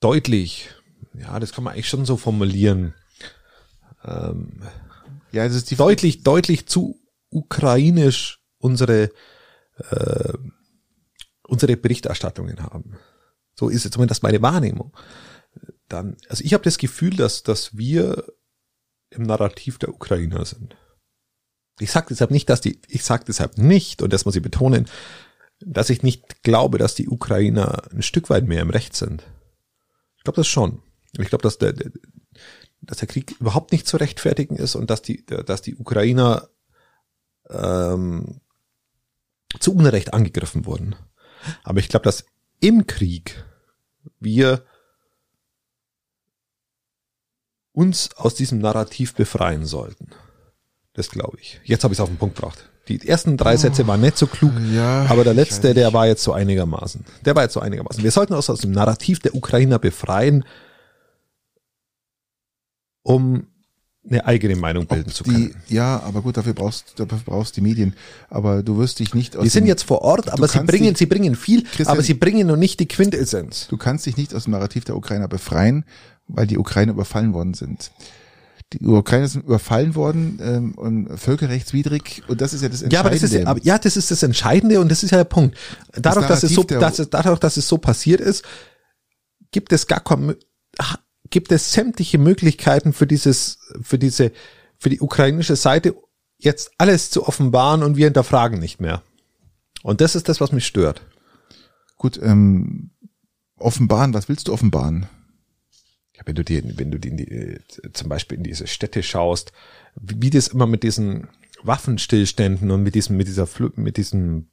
deutlich, 0.00 0.70
ja, 1.14 1.40
das 1.40 1.52
kann 1.52 1.64
man 1.64 1.72
eigentlich 1.72 1.88
schon 1.88 2.04
so 2.04 2.16
formulieren, 2.16 2.94
ähm, 4.06 4.62
ja, 5.32 5.44
das 5.44 5.56
ist 5.56 5.70
die 5.70 5.76
deutlich, 5.76 6.22
deutlich 6.22 6.66
zu 6.66 7.00
ukrainisch 7.30 8.40
unsere, 8.58 9.10
äh, 9.90 10.32
unsere 11.42 11.76
Berichterstattungen 11.76 12.62
haben. 12.62 12.98
So 13.54 13.68
ist 13.68 13.84
es 13.84 13.90
zumindest 13.90 14.22
meine 14.22 14.42
Wahrnehmung. 14.42 14.96
Dann, 15.88 16.16
also 16.28 16.44
ich 16.44 16.54
habe 16.54 16.64
das 16.64 16.78
Gefühl, 16.78 17.16
dass, 17.16 17.42
dass 17.42 17.76
wir 17.76 18.24
im 19.10 19.22
Narrativ 19.22 19.78
der 19.78 19.90
Ukrainer 19.90 20.44
sind. 20.44 20.76
Ich 21.78 21.90
sage 21.90 22.06
deshalb 22.10 22.30
nicht, 22.30 22.48
dass 22.48 22.60
die, 22.60 22.80
ich 22.88 23.04
sage 23.04 23.24
deshalb 23.26 23.58
nicht, 23.58 24.02
und 24.02 24.12
das 24.12 24.24
muss 24.24 24.36
ich 24.36 24.42
betonen, 24.42 24.88
dass 25.60 25.90
ich 25.90 26.02
nicht 26.02 26.42
glaube, 26.42 26.78
dass 26.78 26.94
die 26.94 27.08
Ukrainer 27.08 27.82
ein 27.92 28.02
Stück 28.02 28.30
weit 28.30 28.46
mehr 28.46 28.62
im 28.62 28.70
Recht 28.70 28.96
sind. 28.96 29.22
Ich 30.16 30.24
glaube 30.24 30.36
das 30.36 30.48
schon. 30.48 30.82
Ich 31.18 31.28
glaube, 31.28 31.42
dass 31.42 31.58
der, 31.58 31.72
der, 31.72 31.90
dass 32.80 32.98
der 32.98 33.08
Krieg 33.08 33.36
überhaupt 33.40 33.72
nicht 33.72 33.86
zu 33.86 33.96
rechtfertigen 33.96 34.56
ist 34.56 34.74
und 34.74 34.90
dass 34.90 35.02
die, 35.02 35.24
dass 35.26 35.62
die 35.62 35.76
Ukrainer 35.76 36.48
ähm, 37.48 38.40
zu 39.58 39.74
Unrecht 39.74 40.14
angegriffen 40.14 40.66
wurden. 40.66 40.96
Aber 41.62 41.78
ich 41.80 41.88
glaube, 41.88 42.04
dass 42.04 42.24
im 42.60 42.86
Krieg 42.86 43.44
wir 44.20 44.64
uns 47.72 48.10
aus 48.16 48.34
diesem 48.34 48.58
Narrativ 48.58 49.14
befreien 49.14 49.66
sollten. 49.66 50.08
Das 50.94 51.10
glaube 51.10 51.38
ich. 51.40 51.60
Jetzt 51.64 51.84
habe 51.84 51.92
ich 51.92 51.98
es 51.98 52.02
auf 52.02 52.08
den 52.08 52.16
Punkt 52.16 52.36
gebracht. 52.36 52.70
Die 52.88 53.06
ersten 53.06 53.36
drei 53.36 53.56
Sätze 53.56 53.86
waren 53.86 54.00
nicht 54.00 54.16
so 54.16 54.26
klug, 54.28 54.52
Ja, 54.72 55.06
aber 55.06 55.24
der 55.24 55.34
letzte, 55.34 55.74
der 55.74 55.92
war 55.92 56.06
jetzt 56.06 56.22
so 56.22 56.32
einigermaßen. 56.32 57.04
Der 57.24 57.34
war 57.34 57.42
jetzt 57.42 57.54
so 57.54 57.60
einigermaßen. 57.60 58.02
Wir 58.02 58.12
sollten 58.12 58.32
uns 58.32 58.48
aus 58.48 58.60
dem 58.60 58.70
Narrativ 58.70 59.18
der 59.18 59.34
Ukrainer 59.34 59.78
befreien, 59.78 60.44
um 63.06 63.46
eine 64.08 64.24
eigene 64.24 64.54
Meinung 64.56 64.86
bilden 64.86 65.10
zu 65.10 65.24
die, 65.24 65.30
können. 65.30 65.54
ja, 65.68 66.00
aber 66.00 66.22
gut, 66.22 66.36
dafür 66.36 66.54
brauchst, 66.54 66.94
dafür 66.98 67.18
brauchst 67.24 67.56
die 67.56 67.60
Medien. 67.60 67.94
Aber 68.28 68.62
du 68.62 68.78
wirst 68.78 68.98
dich 69.00 69.14
nicht 69.14 69.36
aus 69.36 69.42
Die 69.44 69.48
sind 69.48 69.66
jetzt 69.66 69.82
vor 69.82 70.02
Ort, 70.02 70.28
aber 70.32 70.46
sie 70.48 70.60
bringen, 70.60 70.90
dich- 70.90 70.98
sie 70.98 71.06
bringen 71.06 71.34
viel, 71.34 71.62
Christian- 71.64 71.88
aber 71.88 72.02
sie 72.02 72.14
bringen 72.14 72.46
noch 72.46 72.56
nicht 72.56 72.78
die 72.78 72.86
Quintessenz. 72.86 73.66
Du 73.68 73.76
kannst 73.76 74.06
dich 74.06 74.16
nicht 74.16 74.32
aus 74.34 74.44
dem 74.44 74.52
Narrativ 74.52 74.84
der 74.84 74.96
Ukrainer 74.96 75.26
befreien, 75.28 75.84
weil 76.28 76.46
die 76.46 76.58
Ukrainer 76.58 76.92
überfallen 76.92 77.32
worden 77.32 77.54
sind. 77.54 77.90
Die 78.72 78.84
Ukrainer 78.84 79.26
sind 79.28 79.44
überfallen 79.44 79.94
worden 79.96 80.38
ähm, 80.42 80.74
und 80.74 81.08
völkerrechtswidrig 81.18 82.22
und 82.28 82.40
das 82.40 82.52
ist 82.54 82.62
ja 82.62 82.68
das 82.68 82.82
Ja, 82.90 83.00
aber 83.00 83.10
das 83.10 83.22
Entscheidende. 83.22 83.38
ist, 83.42 83.46
aber, 83.48 83.60
ja, 83.62 83.78
das 83.78 83.96
ist 83.96 84.10
das 84.10 84.22
Entscheidende 84.24 84.80
und 84.80 84.88
das 84.90 85.02
ist 85.04 85.10
ja 85.10 85.18
der 85.18 85.24
Punkt. 85.24 85.56
Dadurch, 85.94 86.26
dass 86.26 86.42
es 86.44 86.52
so, 86.54 86.62
dass 86.64 86.98
es, 87.00 87.10
dadurch, 87.10 87.38
dass 87.40 87.56
es 87.56 87.66
so 87.68 87.78
passiert 87.78 88.20
ist, 88.20 88.44
gibt 89.52 89.72
es 89.72 89.86
gar 89.86 90.00
keine, 90.00 90.36
ha- 90.80 90.98
gibt 91.30 91.52
es 91.52 91.72
sämtliche 91.72 92.18
Möglichkeiten 92.18 92.92
für 92.92 93.06
dieses, 93.06 93.58
für 93.80 93.98
diese, 93.98 94.32
für 94.78 94.90
die 94.90 95.00
ukrainische 95.00 95.56
Seite 95.56 95.94
jetzt 96.38 96.70
alles 96.78 97.10
zu 97.10 97.26
offenbaren 97.26 97.82
und 97.82 97.96
wir 97.96 98.06
hinterfragen 98.06 98.58
nicht 98.58 98.80
mehr. 98.80 99.02
Und 99.82 100.00
das 100.00 100.14
ist 100.14 100.28
das, 100.28 100.40
was 100.40 100.52
mich 100.52 100.66
stört. 100.66 101.02
Gut, 101.96 102.18
ähm, 102.22 102.90
offenbaren, 103.56 104.14
was 104.14 104.28
willst 104.28 104.48
du 104.48 104.52
offenbaren? 104.52 105.06
Ja, 106.14 106.22
wenn 106.24 106.34
du 106.34 106.44
dir, 106.44 106.62
wenn 106.78 106.90
du 106.90 106.98
die, 106.98 107.08
in 107.08 107.16
die, 107.16 107.28
äh, 107.28 107.60
zum 107.92 108.08
Beispiel 108.08 108.38
in 108.38 108.44
diese 108.44 108.66
Städte 108.66 109.02
schaust, 109.02 109.52
wie, 109.94 110.22
wie 110.22 110.30
das 110.30 110.48
immer 110.48 110.66
mit 110.66 110.82
diesen 110.82 111.28
Waffenstillständen 111.62 112.70
und 112.70 112.82
mit 112.82 112.94
diesem, 112.94 113.16
mit 113.16 113.28
dieser, 113.28 113.48
mit 113.76 113.96
diesem 113.96 114.48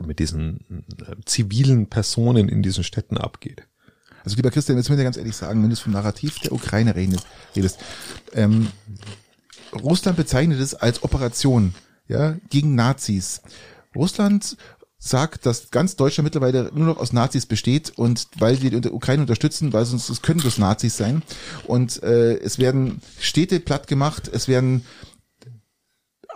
mit 0.00 0.18
diesen 0.18 0.84
äh, 1.06 1.16
zivilen 1.24 1.88
Personen 1.88 2.48
in 2.48 2.62
diesen 2.62 2.84
Städten 2.84 3.16
abgeht. 3.16 3.68
Also 4.24 4.36
lieber 4.36 4.50
Christian, 4.50 4.78
jetzt 4.78 4.88
muss 4.88 4.96
ich 4.96 5.00
dir 5.00 5.04
ganz 5.04 5.18
ehrlich 5.18 5.36
sagen, 5.36 5.62
wenn 5.62 5.70
du 5.70 5.76
vom 5.76 5.92
Narrativ 5.92 6.38
der 6.40 6.52
Ukraine 6.52 6.94
redest, 6.96 7.78
ähm, 8.32 8.68
Russland 9.74 10.16
bezeichnet 10.16 10.60
es 10.60 10.74
als 10.74 11.02
Operation 11.02 11.74
ja, 12.08 12.36
gegen 12.48 12.74
Nazis. 12.74 13.42
Russland 13.94 14.56
sagt, 14.98 15.44
dass 15.44 15.70
ganz 15.70 15.96
Deutschland 15.96 16.24
mittlerweile 16.24 16.70
nur 16.74 16.86
noch 16.86 16.96
aus 16.96 17.12
Nazis 17.12 17.44
besteht 17.44 17.92
und 17.96 18.26
weil 18.38 18.56
sie 18.56 18.70
die 18.70 18.90
Ukraine 18.90 19.22
unterstützen, 19.22 19.74
weil 19.74 19.84
sonst 19.84 20.08
es 20.08 20.22
können 20.22 20.40
das 20.42 20.56
Nazis 20.56 20.96
sein 20.96 21.22
und 21.66 22.02
äh, 22.02 22.38
es 22.38 22.58
werden 22.58 23.02
Städte 23.20 23.60
platt 23.60 23.86
gemacht, 23.86 24.30
es 24.32 24.48
werden 24.48 24.86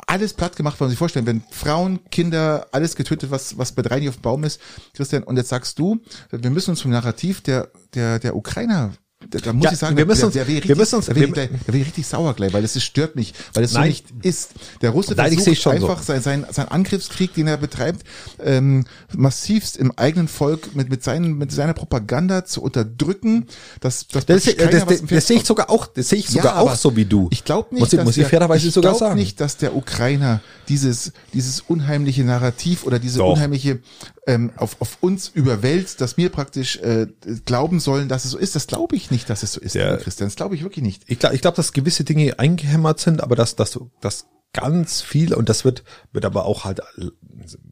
alles 0.08 0.32
platt 0.32 0.56
gemacht, 0.56 0.74
was 0.74 0.80
man 0.80 0.90
sich 0.90 0.98
vorstellen, 0.98 1.26
wenn 1.26 1.42
Frauen, 1.50 2.00
Kinder, 2.10 2.66
alles 2.72 2.96
getötet, 2.96 3.30
was, 3.30 3.58
was 3.58 3.72
bei 3.72 3.82
drei 3.82 4.00
nicht 4.00 4.08
auf 4.08 4.16
dem 4.16 4.22
Baum 4.22 4.44
ist, 4.44 4.60
Christian, 4.94 5.22
und 5.22 5.36
jetzt 5.36 5.50
sagst 5.50 5.78
du, 5.78 6.00
wir 6.30 6.50
müssen 6.50 6.70
uns 6.70 6.80
vom 6.80 6.90
Narrativ 6.90 7.42
der, 7.42 7.70
der, 7.94 8.18
der 8.18 8.34
Ukrainer 8.34 8.92
da, 9.30 9.38
da 9.40 9.52
muss 9.52 9.64
ja, 9.64 9.72
ich 9.72 9.78
sagen, 9.78 9.96
wir 9.96 10.06
müssen 10.06 10.26
uns, 10.26 10.34
der, 10.34 10.44
der 10.44 10.54
richtig, 10.54 10.68
wir 10.68 10.76
müssen 10.76 10.94
uns, 10.94 11.08
ich, 11.08 11.14
da 11.14 11.36
wär 11.36 11.50
ich 11.80 11.86
richtig 11.86 12.06
sauer 12.06 12.34
gleich, 12.34 12.52
weil 12.52 12.62
das 12.62 12.76
ist, 12.76 12.84
stört 12.84 13.16
mich, 13.16 13.34
weil 13.52 13.64
es 13.64 13.72
so 13.72 13.80
nicht 13.80 14.06
ist. 14.22 14.52
Der 14.80 14.90
Russe 14.90 15.14
nein, 15.16 15.32
versucht 15.32 15.66
einfach 15.66 15.98
so. 15.98 16.12
sein, 16.12 16.22
sein, 16.22 16.46
sein 16.52 16.68
Angriffskrieg, 16.68 17.34
den 17.34 17.48
er 17.48 17.56
betreibt, 17.56 18.06
ähm, 18.38 18.84
massivst 19.12 19.76
im 19.76 19.90
eigenen 19.96 20.28
Volk 20.28 20.76
mit, 20.76 20.88
mit, 20.88 21.02
seinen, 21.02 21.36
mit 21.36 21.50
seiner 21.50 21.74
Propaganda 21.74 22.44
zu 22.44 22.62
unterdrücken. 22.62 23.48
Das, 23.80 24.06
das, 24.06 24.24
das, 24.24 24.44
das, 24.44 24.54
das, 24.56 24.86
das, 24.86 25.02
das 25.04 25.26
sehe 25.26 25.38
ich 25.38 25.44
sogar 25.44 25.68
auch, 25.68 25.86
das 25.86 26.10
sehe 26.10 26.20
ich 26.20 26.28
sogar 26.28 26.54
ja, 26.54 26.60
auch 26.60 26.76
so 26.76 26.94
wie 26.94 27.04
du. 27.04 27.26
Ich 27.32 27.44
glaube 27.44 27.74
nicht, 27.74 27.80
muss 27.80 27.92
ich, 27.92 27.96
dass 27.96 28.06
muss 28.06 28.16
ich 28.16 28.26
fairerweise 28.26 28.68
ich 28.68 28.74
sogar 28.74 28.94
sagen. 28.94 29.16
nicht, 29.16 29.40
dass 29.40 29.56
der 29.56 29.74
Ukrainer 29.74 30.42
dieses, 30.68 31.12
dieses 31.34 31.60
unheimliche 31.60 32.22
Narrativ 32.22 32.84
oder 32.84 33.00
diese 33.00 33.18
Doch. 33.18 33.32
unheimliche 33.32 33.80
ähm, 34.28 34.52
auf, 34.56 34.76
auf 34.80 34.98
uns 35.00 35.28
überwälzt, 35.28 36.02
dass 36.02 36.18
wir 36.18 36.28
praktisch 36.28 36.76
äh, 36.76 37.06
glauben 37.46 37.80
sollen, 37.80 38.08
dass 38.08 38.26
es 38.26 38.32
so 38.32 38.38
ist. 38.38 38.54
Das 38.54 38.66
glaube 38.66 38.94
ich 38.94 39.10
nicht, 39.10 39.28
dass 39.30 39.42
es 39.42 39.54
so 39.54 39.60
ist, 39.60 39.74
ja. 39.74 39.96
Christian. 39.96 40.28
Das 40.28 40.36
glaube 40.36 40.54
ich 40.54 40.62
wirklich 40.62 40.84
nicht. 40.84 41.02
Ich 41.06 41.18
glaube, 41.18 41.34
ich 41.34 41.40
glaub, 41.40 41.54
dass 41.54 41.72
gewisse 41.72 42.04
Dinge 42.04 42.38
eingehämmert 42.38 43.00
sind, 43.00 43.22
aber 43.22 43.36
dass, 43.36 43.56
dass, 43.56 43.80
dass 44.02 44.26
ganz 44.52 45.00
viel, 45.00 45.32
und 45.32 45.48
das 45.48 45.64
wird, 45.64 45.82
wird 46.12 46.26
aber 46.26 46.44
auch 46.44 46.64
halt, 46.64 46.82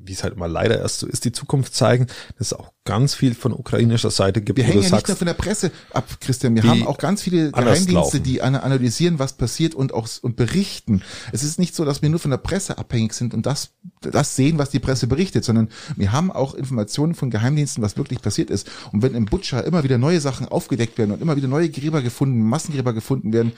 wie 0.06 0.12
es 0.12 0.22
halt 0.22 0.34
immer 0.34 0.48
leider 0.48 0.78
erst 0.78 1.00
so 1.00 1.06
ist, 1.06 1.24
die 1.24 1.32
Zukunft 1.32 1.74
zeigen, 1.74 2.06
dass 2.38 2.48
es 2.48 2.52
auch 2.52 2.72
ganz 2.86 3.14
viel 3.14 3.34
von 3.34 3.52
ukrainischer 3.52 4.10
Seite 4.10 4.40
gibt. 4.40 4.56
Wir 4.56 4.64
hängen 4.64 4.82
ja 4.82 4.90
nicht 4.90 5.08
nur 5.08 5.16
von 5.16 5.26
der 5.26 5.34
Presse 5.34 5.70
ab, 5.92 6.08
Christian. 6.20 6.54
Wir 6.54 6.62
haben 6.62 6.86
auch 6.86 6.98
ganz 6.98 7.20
viele 7.20 7.50
Geheimdienste, 7.52 8.20
die 8.20 8.40
analysieren, 8.40 9.18
was 9.18 9.34
passiert 9.34 9.74
und 9.74 9.92
auch 9.92 10.08
und 10.22 10.36
berichten. 10.36 11.02
Es 11.32 11.42
ist 11.42 11.58
nicht 11.58 11.74
so, 11.74 11.84
dass 11.84 12.00
wir 12.00 12.08
nur 12.08 12.20
von 12.20 12.30
der 12.30 12.38
Presse 12.38 12.78
abhängig 12.78 13.12
sind 13.12 13.34
und 13.34 13.44
das, 13.44 13.70
das 14.00 14.36
sehen, 14.36 14.58
was 14.58 14.70
die 14.70 14.78
Presse 14.78 15.08
berichtet, 15.08 15.44
sondern 15.44 15.68
wir 15.96 16.12
haben 16.12 16.30
auch 16.30 16.54
Informationen 16.54 17.14
von 17.14 17.28
Geheimdiensten, 17.28 17.82
was 17.82 17.96
wirklich 17.96 18.22
passiert 18.22 18.50
ist. 18.50 18.70
Und 18.92 19.02
wenn 19.02 19.14
im 19.14 19.26
Butcher 19.26 19.64
immer 19.64 19.82
wieder 19.82 19.98
neue 19.98 20.20
Sachen 20.20 20.46
aufgedeckt 20.46 20.96
werden 20.96 21.10
und 21.10 21.20
immer 21.20 21.36
wieder 21.36 21.48
neue 21.48 21.68
Gräber 21.68 22.02
gefunden, 22.02 22.42
Massengräber 22.42 22.92
gefunden 22.92 23.32
werden, 23.32 23.52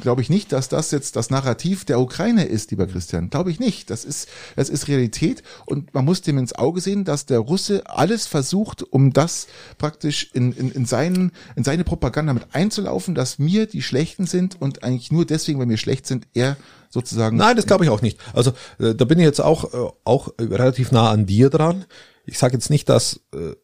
glaube 0.00 0.20
ich 0.20 0.28
nicht, 0.28 0.52
dass 0.52 0.68
das 0.68 0.90
jetzt 0.90 1.16
das 1.16 1.30
Narrativ 1.30 1.86
der 1.86 2.00
Ukraine 2.00 2.44
ist, 2.44 2.70
lieber 2.70 2.86
Christian. 2.86 3.30
Glaube 3.30 3.50
ich 3.50 3.58
nicht. 3.58 3.88
Das 3.88 4.04
ist, 4.04 4.28
das 4.56 4.68
ist 4.68 4.88
Realität 4.88 5.42
und 5.64 5.93
man 5.94 6.04
muss 6.04 6.20
dem 6.20 6.38
ins 6.38 6.52
Auge 6.52 6.80
sehen, 6.80 7.04
dass 7.04 7.24
der 7.26 7.38
Russe 7.38 7.82
alles 7.86 8.26
versucht, 8.26 8.82
um 8.82 9.12
das 9.12 9.46
praktisch 9.78 10.30
in, 10.34 10.52
in, 10.52 10.70
in, 10.70 10.86
seinen, 10.86 11.32
in 11.56 11.64
seine 11.64 11.84
Propaganda 11.84 12.34
mit 12.34 12.54
einzulaufen, 12.54 13.14
dass 13.14 13.38
wir 13.38 13.66
die 13.66 13.82
Schlechten 13.82 14.26
sind 14.26 14.60
und 14.60 14.82
eigentlich 14.82 15.12
nur 15.12 15.24
deswegen, 15.24 15.58
weil 15.60 15.68
wir 15.68 15.76
schlecht 15.76 16.06
sind, 16.06 16.26
er 16.34 16.56
sozusagen. 16.90 17.36
Nein, 17.36 17.56
das 17.56 17.66
glaube 17.66 17.84
ich 17.84 17.90
auch 17.90 18.02
nicht. 18.02 18.18
Also 18.34 18.52
äh, 18.78 18.94
da 18.94 19.04
bin 19.04 19.18
ich 19.18 19.24
jetzt 19.24 19.40
auch, 19.40 19.72
äh, 19.72 19.92
auch 20.04 20.34
relativ 20.38 20.92
nah 20.92 21.10
an 21.10 21.26
dir 21.26 21.48
dran. 21.48 21.84
Ich 22.26 22.38
sage 22.38 22.54
jetzt 22.54 22.70
nicht, 22.70 22.88
dass 22.88 23.20
äh, 23.32 23.54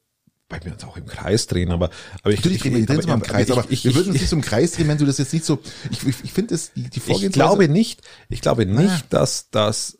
weil 0.51 0.65
wir 0.65 0.73
uns 0.73 0.83
auch 0.83 0.97
im 0.97 1.07
Kreis 1.07 1.47
drehen, 1.47 1.71
aber, 1.71 1.91
aber 2.23 2.33
ich, 2.33 2.41
Natürlich 2.41 2.65
ich, 2.65 2.73
ich, 2.73 2.87
drehen 2.87 3.07
wir 3.07 3.15
im 3.15 3.23
Kreis, 3.23 3.51
aber, 3.53 3.65
ich, 3.69 3.85
wir 3.85 3.95
würden 3.95 4.11
uns 4.11 4.21
nicht 4.21 4.29
so 4.29 4.35
im 4.35 4.43
Kreis 4.43 4.73
drehen, 4.73 4.89
wenn 4.89 4.99
du 4.99 5.07
das 5.07 5.19
jetzt 5.19 5.33
nicht 5.33 5.45
so, 5.45 5.61
ich, 5.91 6.05
ich, 6.05 6.17
ich 6.25 6.33
finde 6.33 6.57
es, 6.57 6.73
die, 6.73 6.91
die 6.91 6.99
Vorgehensweise. 6.99 7.27
Ich 7.27 7.33
glaube 7.33 7.69
nicht, 7.69 8.01
ich 8.29 8.41
glaube 8.41 8.67
nicht, 8.67 8.91
ah. 8.91 9.03
dass, 9.11 9.51
dass 9.51 9.97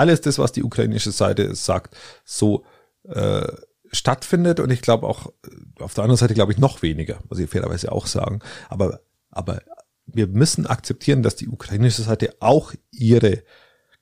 alles 0.00 0.22
das, 0.22 0.38
was 0.38 0.52
die 0.52 0.64
ukrainische 0.64 1.12
Seite 1.12 1.54
sagt, 1.54 1.94
so, 2.24 2.64
äh, 3.04 3.46
stattfindet 3.92 4.60
und 4.60 4.70
ich 4.70 4.82
glaube 4.82 5.06
auch 5.06 5.26
äh, 5.26 5.82
auf 5.82 5.94
der 5.94 6.04
anderen 6.04 6.18
Seite 6.18 6.34
glaube 6.34 6.52
ich 6.52 6.58
noch 6.58 6.80
weniger, 6.82 7.18
muss 7.28 7.38
ich 7.38 7.50
fairerweise 7.50 7.92
auch 7.92 8.06
sagen, 8.06 8.40
aber, 8.68 9.00
aber 9.30 9.60
wir 10.06 10.26
müssen 10.26 10.66
akzeptieren, 10.66 11.22
dass 11.22 11.36
die 11.36 11.48
ukrainische 11.48 12.02
Seite 12.02 12.34
auch 12.40 12.72
ihre 12.90 13.42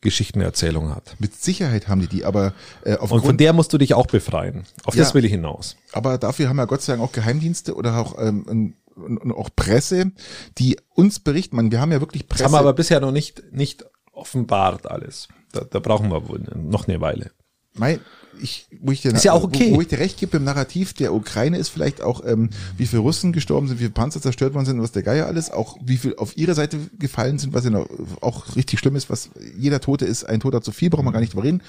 Geschichtenerzählung 0.01 0.95
hat. 0.95 1.17
Mit 1.19 1.35
Sicherheit 1.35 1.89
haben 1.89 2.01
die 2.01 2.07
die, 2.07 2.25
aber 2.25 2.55
äh, 2.85 2.93
aufgrund, 2.93 3.23
und 3.23 3.27
von 3.27 3.37
der 3.37 3.53
musst 3.53 3.73
du 3.73 3.79
dich 3.79 3.95
auch 3.95 4.07
befreien. 4.07 4.65
Auf 4.85 4.95
ja, 4.95 5.03
das 5.03 5.15
will 5.15 5.25
ich 5.25 5.33
hinaus. 5.33 5.77
Aber 5.93 6.19
dafür 6.19 6.49
haben 6.49 6.57
wir 6.57 6.69
Gott 6.69 6.83
sei 6.83 6.93
Dank 6.93 7.03
auch 7.03 7.13
Geheimdienste 7.13 7.75
oder 7.75 7.99
auch 7.99 8.17
ähm, 8.19 8.75
und 8.95 9.33
auch 9.33 9.51
Presse, 9.55 10.13
die 10.59 10.77
uns 10.95 11.21
berichten. 11.21 11.57
Man, 11.57 11.71
wir 11.71 11.81
haben 11.81 11.93
ja 11.93 12.01
wirklich 12.01 12.29
Presse. 12.29 12.45
Das 12.45 12.53
haben 12.53 12.57
wir 12.57 12.61
aber 12.61 12.75
bisher 12.75 13.01
noch 13.01 13.13
nicht 13.13 13.43
nicht 13.53 13.85
offenbart 14.19 14.91
alles. 14.91 15.29
Da, 15.53 15.63
da 15.63 15.79
brauchen 15.79 16.11
wir 16.11 16.29
wohl 16.29 16.43
noch 16.55 16.89
eine 16.89 17.01
Weile. 17.01 17.31
Mein, 17.75 18.01
ich, 18.41 18.67
wo 18.81 18.93
ich 18.93 19.03
dir, 19.03 19.13
ist 19.13 19.25
ja 19.25 19.33
auch 19.33 19.45
okay. 19.45 19.71
Wo, 19.73 19.77
wo 19.77 19.81
ich 19.81 19.89
dir 19.89 19.99
recht 19.99 20.19
gebe 20.19 20.37
im 20.37 20.45
Narrativ 20.45 20.93
der 20.95 21.15
Ukraine 21.15 21.59
ist 21.59 21.69
vielleicht 21.69 22.03
auch, 22.03 22.25
ähm, 22.25 22.51
wie 22.77 22.87
viele 22.87 23.03
Russen 23.03 23.33
gestorben 23.33 23.69
sind, 23.69 23.79
wie 23.79 23.85
viele 23.85 23.95
Panzer 23.95 24.21
zerstört 24.21 24.55
worden 24.55 24.67
sind, 24.67 24.83
was 24.83 24.93
der 24.93 25.03
Geier 25.03 25.27
alles, 25.27 25.51
auch 25.51 25.77
wie 25.83 25.97
viel 25.97 26.17
auf 26.17 26.37
ihre 26.37 26.55
Seite 26.55 26.79
gefallen 26.99 27.39
sind, 27.39 27.55
was 27.55 27.65
ja 27.65 27.71
noch, 27.71 27.89
auch 28.21 28.57
richtig 28.57 28.79
schlimm 28.79 28.97
ist, 28.97 29.11
was 29.11 29.31
jeder 29.57 29.81
Tote 29.81 30.05
ist, 30.05 30.25
ein 30.25 30.41
Toter 30.41 30.63
zu 30.63 30.73
viel, 30.73 30.91
brauchen 30.91 31.05
wir 31.05 31.13
gar 31.13 31.21
nicht 31.21 31.33
drüber 31.33 31.45
reden. 31.45 31.63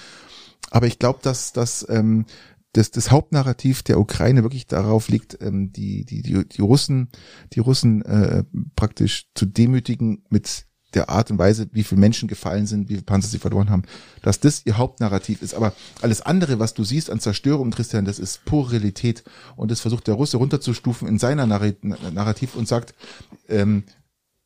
Aber 0.72 0.88
ich 0.88 1.00
glaube, 1.00 1.20
dass, 1.22 1.54
dass 1.54 1.88
ähm, 1.90 2.26
das, 2.74 2.92
das 2.92 3.12
Hauptnarrativ 3.12 3.84
der 3.84 4.00
Ukraine 4.00 4.44
wirklich 4.44 4.68
darauf 4.68 5.10
liegt, 5.10 5.42
ähm, 5.42 5.72
die, 5.72 6.06
die, 6.06 6.22
die, 6.22 6.48
die 6.48 6.62
Russen, 6.62 7.10
die 7.54 7.60
Russen 7.60 8.04
äh, 8.04 8.44
praktisch 8.76 9.28
zu 9.34 9.46
demütigen 9.46 10.24
mit 10.30 10.66
der 10.94 11.10
Art 11.10 11.30
und 11.30 11.38
Weise, 11.38 11.68
wie 11.72 11.84
viele 11.84 12.02
Menschen 12.02 12.28
gefallen 12.28 12.66
sind, 12.66 12.90
wie 12.90 12.94
viele 12.94 13.06
Panzer 13.06 13.28
sie 13.28 13.40
verloren 13.40 13.70
haben, 13.70 13.84
dass 14.22 14.40
das 14.40 14.66
ihr 14.66 14.78
Hauptnarrativ 14.78 15.42
ist. 15.42 15.54
Aber 15.54 15.74
alles 16.02 16.22
andere, 16.22 16.60
was 16.60 16.74
du 16.74 16.84
siehst 16.84 17.10
an 17.10 17.20
Zerstörung, 17.20 17.72
Christian, 17.72 18.06
das 18.06 18.20
ist 18.20 18.46
pure 18.46 18.74
Realität. 18.74 19.24
Und 19.56 19.72
das 19.72 19.82
versucht 19.82 20.08
der 20.08 20.16
Russe 20.16 20.38
runterzustufen 20.38 21.08
in 21.08 21.20
seiner 21.20 21.46
Narrativ 21.46 22.56
und 22.56 22.68
sagt, 22.68 22.96
ähm, 23.48 23.84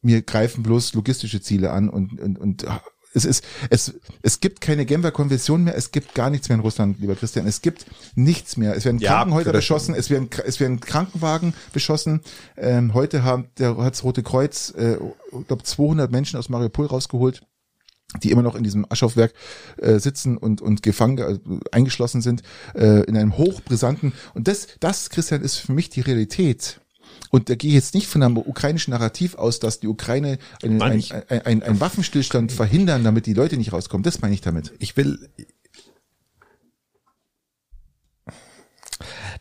wir 0.02 0.22
greifen 0.22 0.64
bloß 0.64 0.94
logistische 0.94 1.42
Ziele 1.42 1.72
an 1.72 1.90
und, 1.90 2.20
und, 2.20 2.38
und 2.38 2.66
es 3.14 3.26
ist, 3.26 3.44
es, 3.70 3.94
es 4.22 4.40
gibt 4.40 4.62
keine 4.62 4.86
Genfer 4.86 5.12
Konvention 5.12 5.64
mehr, 5.64 5.76
es 5.76 5.92
gibt 5.92 6.16
gar 6.16 6.30
nichts 6.30 6.50
mehr 6.50 6.56
in 6.56 6.62
Russland, 6.62 7.00
lieber 7.00 7.16
Christian. 7.16 7.48
Es 7.48 7.62
gibt 7.62 7.86
nichts 8.16 8.58
mehr. 8.58 8.76
Es 8.76 8.86
werden 8.86 9.00
ja, 9.00 9.12
Krankenhäuser 9.12 9.52
beschossen, 9.52 9.96
es 9.96 10.10
werden, 10.10 10.30
es 10.46 10.60
werden 10.60 10.80
Krankenwagen 10.80 11.54
beschossen. 11.74 12.22
Ähm, 12.58 12.94
heute 12.94 13.24
haben, 13.24 13.48
der 13.58 13.78
hat 13.78 13.94
das 13.94 14.04
Rote 14.04 14.24
Kreuz, 14.24 14.74
äh, 14.76 14.96
ich 14.96 15.48
glaube 15.48 15.64
200 15.64 16.12
Menschen 16.12 16.38
aus 16.38 16.50
Mariupol 16.50 16.88
rausgeholt 16.88 17.42
die 18.22 18.30
immer 18.30 18.44
noch 18.44 18.54
in 18.54 18.64
diesem 18.64 18.86
Aschaufwerk 18.90 19.34
äh, 19.78 19.98
sitzen 19.98 20.38
und 20.38 20.62
und 20.62 20.84
gefangen 20.84 21.18
äh, 21.18 21.40
eingeschlossen 21.72 22.22
sind 22.22 22.44
äh, 22.76 23.04
in 23.06 23.18
einem 23.18 23.38
hochbrisanten 23.38 24.14
und 24.36 24.48
das 24.48 24.68
das 24.80 25.10
Christian 25.10 25.42
ist 25.42 25.58
für 25.58 25.72
mich 25.72 25.90
die 25.90 26.02
Realität 26.02 26.80
und 27.34 27.50
da 27.50 27.56
gehe 27.56 27.70
ich 27.70 27.74
jetzt 27.74 27.96
nicht 27.96 28.06
von 28.06 28.22
einem 28.22 28.38
ukrainischen 28.38 28.92
Narrativ 28.92 29.34
aus, 29.34 29.60
dass 29.60 29.80
die 29.80 29.88
Ukraine 29.88 30.38
einen, 30.62 30.80
ein, 30.84 31.04
ein, 31.30 31.42
ein, 31.42 31.64
ein 31.64 31.80
Waffenstillstand 31.80 32.52
verhindern, 32.52 33.04
damit 33.04 33.26
die 33.26 33.34
Leute 33.34 33.58
nicht 33.58 33.74
rauskommen. 33.74 34.04
Das 34.04 34.22
meine 34.22 34.36
ich 34.36 34.42
damit. 34.42 34.72
Ich 34.78 34.96
will, 34.98 35.18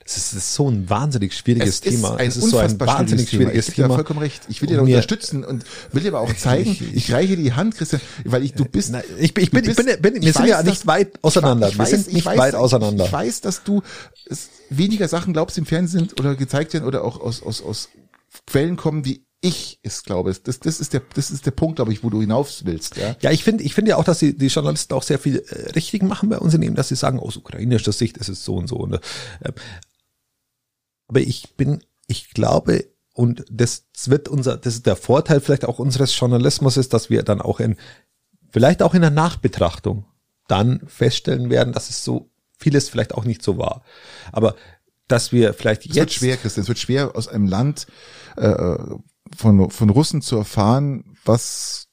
Das 0.04 0.16
ist, 0.16 0.32
das 0.32 0.38
ist, 0.42 0.54
so 0.54 0.68
ein 0.68 0.88
wahnsinnig 0.88 1.34
schwieriges 1.34 1.76
es 1.76 1.80
Thema. 1.80 2.16
Ist 2.16 2.36
es 2.36 2.44
ist 2.44 2.50
so 2.50 2.58
ein 2.58 2.78
wahnsinnig 2.80 3.28
schwieriges 3.28 3.66
Thema. 3.66 3.72
Ich 3.72 3.74
Thema. 3.74 3.94
vollkommen 3.94 4.20
recht. 4.20 4.42
Ich 4.48 4.60
will 4.62 4.68
dir 4.68 4.82
unterstützen 4.82 5.44
und 5.44 5.64
will 5.92 6.02
dir 6.02 6.08
aber 6.08 6.20
auch 6.20 6.34
zeigen, 6.34 6.70
ich, 6.80 6.94
ich 6.94 7.12
reiche 7.12 7.36
die 7.36 7.52
Hand, 7.52 7.76
Christian, 7.76 8.00
weil 8.24 8.42
ich, 8.42 8.54
du 8.54 8.64
bist. 8.64 8.90
Na, 8.92 9.02
ich, 9.18 9.36
ich, 9.36 9.50
bin, 9.50 9.64
bist, 9.64 9.78
ich 9.78 9.86
bin, 9.86 10.02
bin, 10.02 10.22
wir 10.22 10.32
sind 10.32 10.46
ja 10.46 10.62
nicht 10.62 10.86
weit 10.86 11.22
auseinander. 11.22 11.68
Ich, 11.68 11.74
wir 11.74 11.80
weiß, 11.80 11.90
sind 11.90 12.12
nicht 12.12 12.26
weiß, 12.26 12.38
weit 12.38 12.54
auseinander. 12.54 13.06
Ich 13.06 13.12
weiß, 13.12 13.40
dass 13.40 13.62
du 13.62 13.82
weniger 14.70 15.08
Sachen 15.08 15.32
glaubst 15.32 15.58
im 15.58 15.66
Fernsehen 15.66 16.08
oder 16.18 16.34
gezeigt 16.34 16.72
werden 16.74 16.84
oder 16.84 17.04
auch 17.04 17.20
aus, 17.20 17.42
aus, 17.42 17.62
aus 17.62 17.88
Quellen 18.46 18.76
kommen, 18.76 19.02
die 19.02 19.24
ich 19.42 19.80
es 19.82 20.04
glaube. 20.04 20.32
Das, 20.32 20.60
das 20.60 20.80
ist 20.80 20.92
der, 20.92 21.02
das 21.14 21.30
ist 21.30 21.44
der 21.44 21.50
Punkt, 21.50 21.76
glaube 21.76 21.92
ich, 21.92 22.02
wo 22.04 22.10
du 22.10 22.20
hinaus 22.20 22.64
willst. 22.64 22.96
Ja, 22.96 23.16
ja 23.20 23.30
ich 23.32 23.42
finde, 23.44 23.64
ich 23.64 23.74
finde 23.74 23.90
ja 23.90 23.96
auch, 23.96 24.04
dass 24.04 24.20
die, 24.20 24.36
die 24.36 24.46
Journalisten 24.46 24.94
auch 24.94 25.02
sehr 25.02 25.18
viel 25.18 25.38
äh, 25.38 25.70
richtig 25.72 26.02
machen 26.02 26.28
bei 26.28 26.38
uns 26.38 26.54
in 26.54 26.60
dem, 26.60 26.76
dass 26.76 26.88
sie 26.88 26.96
sagen, 26.96 27.18
aus 27.18 27.36
ukrainischer 27.36 27.92
Sicht 27.92 28.16
ist 28.16 28.28
es 28.28 28.44
so 28.44 28.54
und 28.54 28.68
so. 28.68 28.76
Und, 28.76 28.94
äh, 28.94 28.98
aber 31.12 31.20
ich 31.20 31.56
bin, 31.56 31.84
ich 32.06 32.30
glaube, 32.30 32.86
und 33.12 33.44
das 33.50 33.84
wird 34.06 34.28
unser, 34.28 34.56
das 34.56 34.76
ist 34.76 34.86
der 34.86 34.96
Vorteil 34.96 35.42
vielleicht 35.42 35.66
auch 35.66 35.78
unseres 35.78 36.18
Journalismus 36.18 36.78
ist, 36.78 36.94
dass 36.94 37.10
wir 37.10 37.22
dann 37.22 37.42
auch 37.42 37.60
in, 37.60 37.76
vielleicht 38.48 38.82
auch 38.82 38.94
in 38.94 39.02
der 39.02 39.10
Nachbetrachtung 39.10 40.06
dann 40.48 40.80
feststellen 40.86 41.50
werden, 41.50 41.74
dass 41.74 41.90
es 41.90 42.02
so 42.02 42.30
vieles 42.58 42.88
vielleicht 42.88 43.12
auch 43.12 43.26
nicht 43.26 43.42
so 43.42 43.58
war. 43.58 43.82
Aber 44.32 44.56
dass 45.06 45.32
wir 45.32 45.52
vielleicht 45.52 45.84
jetzt. 45.84 45.90
Es 45.90 45.96
wird 45.96 46.12
schwer, 46.12 46.36
Christian, 46.38 46.62
es 46.62 46.68
wird 46.68 46.78
schwer 46.78 47.14
aus 47.14 47.28
einem 47.28 47.46
Land 47.46 47.86
äh, 48.38 48.76
von, 49.36 49.68
von 49.70 49.90
Russen 49.90 50.22
zu 50.22 50.38
erfahren, 50.38 51.14
was 51.26 51.88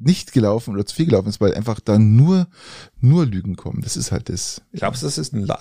nicht 0.00 0.32
gelaufen 0.32 0.74
oder 0.74 0.84
zu 0.86 0.96
viel 0.96 1.06
gelaufen 1.06 1.28
ist, 1.28 1.40
weil 1.40 1.54
einfach 1.54 1.78
da 1.78 1.98
nur, 1.98 2.48
nur 3.00 3.26
Lügen 3.26 3.56
kommen. 3.56 3.82
Das 3.82 3.96
ist 3.96 4.10
halt 4.12 4.28
das. 4.28 4.62
Glaubst 4.72 5.02
du, 5.02 5.06
das 5.06 5.18
ist 5.18 5.32
ein, 5.34 5.44
La 5.44 5.60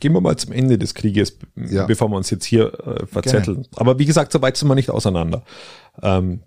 gehen 0.00 0.12
wir 0.12 0.20
mal 0.20 0.36
zum 0.36 0.52
Ende 0.52 0.78
des 0.78 0.94
Krieges, 0.94 1.38
ja. 1.56 1.86
bevor 1.86 2.08
wir 2.08 2.16
uns 2.16 2.30
jetzt 2.30 2.44
hier 2.44 2.72
äh, 2.86 3.06
verzetteln. 3.06 3.62
Gerne. 3.62 3.68
Aber 3.76 3.98
wie 3.98 4.04
gesagt, 4.04 4.32
so 4.32 4.40
weit 4.42 4.56
sind 4.56 4.68
wir 4.68 4.74
nicht 4.74 4.90
auseinander. 4.90 5.42
Ähm, 6.02 6.42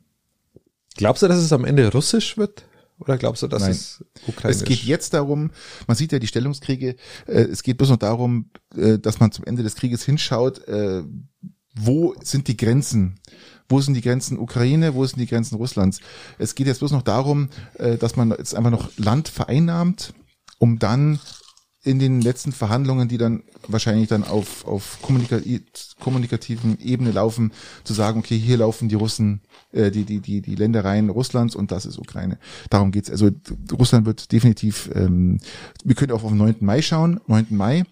glaubst 0.95 1.23
du, 1.23 1.27
dass 1.27 1.39
es 1.39 1.51
am 1.51 1.65
Ende 1.65 1.91
russisch 1.91 2.37
wird? 2.37 2.63
Oder 2.99 3.17
glaubst 3.17 3.41
du, 3.41 3.47
dass 3.47 3.63
Nein. 3.63 3.71
es 3.71 4.05
ukrainisch? 4.27 4.57
Es 4.57 4.63
geht 4.63 4.83
jetzt 4.83 5.13
darum, 5.15 5.49
man 5.87 5.97
sieht 5.97 6.11
ja 6.11 6.19
die 6.19 6.27
Stellungskriege, 6.27 6.95
äh, 7.25 7.41
es 7.41 7.63
geht 7.63 7.77
bloß 7.77 7.89
noch 7.89 7.97
darum, 7.97 8.51
äh, 8.75 8.99
dass 8.99 9.19
man 9.19 9.31
zum 9.31 9.45
Ende 9.45 9.63
des 9.63 9.75
Krieges 9.75 10.03
hinschaut, 10.03 10.65
äh, 10.67 11.03
wo 11.73 12.13
sind 12.21 12.47
die 12.47 12.57
Grenzen? 12.57 13.19
Wo 13.71 13.79
sind 13.81 13.93
die 13.93 14.01
Grenzen 14.01 14.37
Ukraine? 14.37 14.93
Wo 14.93 15.05
sind 15.05 15.19
die 15.19 15.27
Grenzen 15.27 15.55
Russlands? 15.55 15.99
Es 16.37 16.55
geht 16.55 16.67
jetzt 16.67 16.79
bloß 16.79 16.91
noch 16.91 17.01
darum, 17.01 17.49
äh, 17.75 17.97
dass 17.97 18.17
man 18.17 18.31
jetzt 18.31 18.53
einfach 18.53 18.69
noch 18.69 18.89
Land 18.97 19.29
vereinnahmt, 19.29 20.13
um 20.59 20.77
dann 20.77 21.19
in 21.83 21.97
den 21.97 22.21
letzten 22.21 22.51
Verhandlungen, 22.51 23.07
die 23.07 23.17
dann 23.17 23.43
wahrscheinlich 23.67 24.07
dann 24.07 24.23
auf, 24.23 24.65
auf 24.65 24.99
kommunikativen 25.01 26.77
Ebene 26.79 27.11
laufen, 27.11 27.53
zu 27.83 27.93
sagen, 27.93 28.19
okay, 28.19 28.37
hier 28.37 28.57
laufen 28.57 28.87
die 28.87 28.95
Russen, 28.95 29.41
äh, 29.71 29.89
die, 29.89 30.03
die, 30.03 30.19
die, 30.19 30.41
die 30.41 30.55
Ländereien 30.55 31.09
Russlands 31.09 31.55
und 31.55 31.71
das 31.71 31.85
ist 31.85 31.97
Ukraine. 31.97 32.37
Darum 32.69 32.91
geht's. 32.91 33.09
Also 33.09 33.31
Russland 33.71 34.05
wird 34.05 34.31
definitiv, 34.31 34.91
ähm, 34.93 35.39
wir 35.83 35.95
können 35.95 36.11
auch 36.11 36.23
auf 36.23 36.29
den 36.29 36.37
9. 36.37 36.57
Mai 36.59 36.81
schauen, 36.81 37.19
9. 37.25 37.47
Mai. 37.49 37.83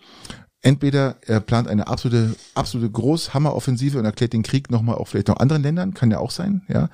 Entweder 0.62 1.16
er 1.26 1.40
plant 1.40 1.68
eine 1.68 1.88
absolute, 1.88 2.36
absolute 2.54 2.92
Großhammeroffensive 2.92 3.98
und 3.98 4.06
erklärt 4.06 4.34
den 4.34 4.44
Krieg 4.44 4.70
nochmal 4.70 4.96
auch 4.96 5.08
vielleicht 5.08 5.30
noch 5.30 5.38
anderen 5.38 5.64
Ländern, 5.64 5.94
kann 5.94 6.12
ja 6.12 6.20
auch 6.20 6.32
sein, 6.32 6.64
ja. 6.68 6.90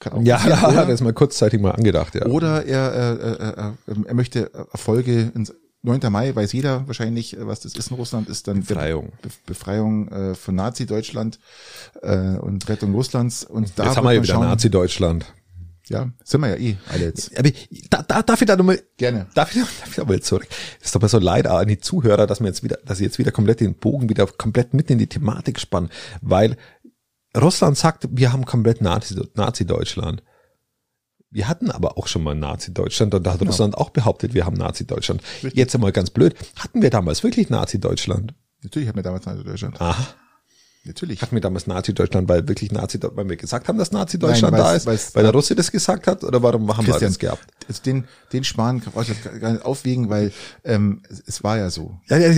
Kann 0.00 0.14
auch 0.14 0.22
ja, 0.22 0.40
da 0.44 0.74
hat 0.74 0.88
er 0.88 0.94
es 0.94 1.00
mal 1.00 1.12
kurzzeitig 1.12 1.60
mal 1.60 1.70
angedacht, 1.70 2.14
ja. 2.16 2.26
Oder 2.26 2.64
er, 2.66 2.92
äh, 2.92 3.12
äh, 3.30 3.92
äh, 3.92 4.06
er 4.06 4.14
möchte 4.14 4.50
Erfolge, 4.72 5.30
ins 5.34 5.52
9. 5.84 6.00
Mai 6.10 6.34
weiß 6.34 6.52
jeder 6.52 6.88
wahrscheinlich, 6.88 7.36
was 7.38 7.60
das 7.60 7.74
ist 7.74 7.90
in 7.90 7.96
Russland, 7.96 8.28
ist 8.28 8.48
dann 8.48 8.60
Befreiung, 8.60 9.12
Be 9.20 9.28
Befreiung 9.46 10.08
äh, 10.08 10.34
von 10.34 10.54
Nazi-Deutschland 10.54 11.38
äh, 12.02 12.36
und 12.38 12.68
Rettung 12.68 12.94
Russlands. 12.94 13.44
Und 13.44 13.78
da 13.78 13.84
jetzt 13.84 13.96
haben 13.96 14.04
wir 14.04 14.12
ja 14.12 14.22
wieder 14.22 14.40
Nazi-Deutschland. 14.40 15.26
Ja, 15.86 16.10
sind 16.24 16.40
wir 16.40 16.48
ja 16.48 16.56
eh 16.56 16.76
alle 16.88 17.04
jetzt. 17.04 17.38
Aber 17.38 17.50
da, 17.90 18.02
da, 18.02 18.22
darf 18.22 18.40
ich 18.40 18.46
da 18.46 18.56
nochmal, 18.56 18.80
gerne. 18.96 19.26
Darf 19.34 19.54
ich, 19.54 19.62
darf 19.62 19.90
ich 19.90 19.98
nochmal 19.98 20.20
zurück? 20.20 20.46
Das 20.78 20.86
ist 20.86 20.94
doch 20.94 21.00
mal 21.00 21.08
so 21.08 21.18
leid 21.18 21.46
an 21.46 21.68
die 21.68 21.78
Zuhörer, 21.78 22.26
dass 22.26 22.40
wir 22.40 22.46
jetzt 22.46 22.62
wieder, 22.62 22.78
dass 22.84 22.98
sie 22.98 23.04
jetzt 23.04 23.18
wieder 23.18 23.32
komplett 23.32 23.60
den 23.60 23.74
Bogen 23.74 24.08
wieder 24.08 24.26
komplett 24.26 24.72
mit 24.72 24.90
in 24.90 24.98
die 24.98 25.08
Thematik 25.08 25.60
spannen, 25.60 25.90
weil 26.22 26.56
Russland 27.36 27.76
sagt, 27.76 28.08
wir 28.10 28.32
haben 28.32 28.46
komplett 28.46 28.80
Nazi, 28.80 29.20
Nazi-Deutschland. 29.34 30.22
Wir 31.30 31.48
hatten 31.48 31.70
aber 31.70 31.98
auch 31.98 32.06
schon 32.06 32.22
mal 32.22 32.34
Nazi-Deutschland 32.34 33.12
und 33.14 33.26
da 33.26 33.32
hat 33.32 33.40
genau. 33.40 33.50
Russland 33.50 33.76
auch 33.76 33.90
behauptet, 33.90 34.34
wir 34.34 34.46
haben 34.46 34.56
Nazi-Deutschland. 34.56 35.20
Jetzt 35.52 35.74
einmal 35.74 35.92
ganz 35.92 36.10
blöd. 36.10 36.34
Hatten 36.56 36.80
wir 36.80 36.90
damals 36.90 37.24
wirklich 37.24 37.50
Nazi-Deutschland? 37.50 38.34
Natürlich 38.62 38.88
hatten 38.88 38.98
wir 38.98 39.02
damals 39.02 39.26
Nazi-Deutschland. 39.26 39.80
Aha. 39.80 40.14
Natürlich. 40.86 41.22
Hatten 41.22 41.34
wir 41.34 41.40
damals 41.40 41.66
Nazi-Deutschland, 41.66 42.28
weil 42.28 42.46
wirklich 42.46 42.70
Nazi, 42.70 42.98
weil 43.00 43.26
wir 43.26 43.36
gesagt 43.36 43.68
haben, 43.68 43.78
dass 43.78 43.90
Nazi-Deutschland 43.90 44.56
da 44.56 44.74
ist, 44.74 44.86
weil 44.86 45.22
der 45.22 45.32
Russe 45.32 45.54
das 45.54 45.72
gesagt 45.72 46.06
hat, 46.06 46.22
oder 46.22 46.42
warum 46.42 46.68
haben 46.76 46.84
Christian, 46.84 47.00
wir 47.00 47.08
das 47.08 47.18
gehabt? 47.18 47.46
Also 47.66 47.82
den, 47.82 48.04
den 48.34 48.44
Sparen 48.44 48.80
brauche 48.80 49.10
ich 49.10 49.40
gar 49.40 49.52
nicht 49.52 49.64
aufwiegen, 49.64 50.10
weil 50.10 50.30
ähm, 50.62 51.02
es, 51.26 51.42
war 51.42 51.56
ja 51.56 51.70
so. 51.70 51.98
Ja, 52.08 52.18
ja, 52.18 52.28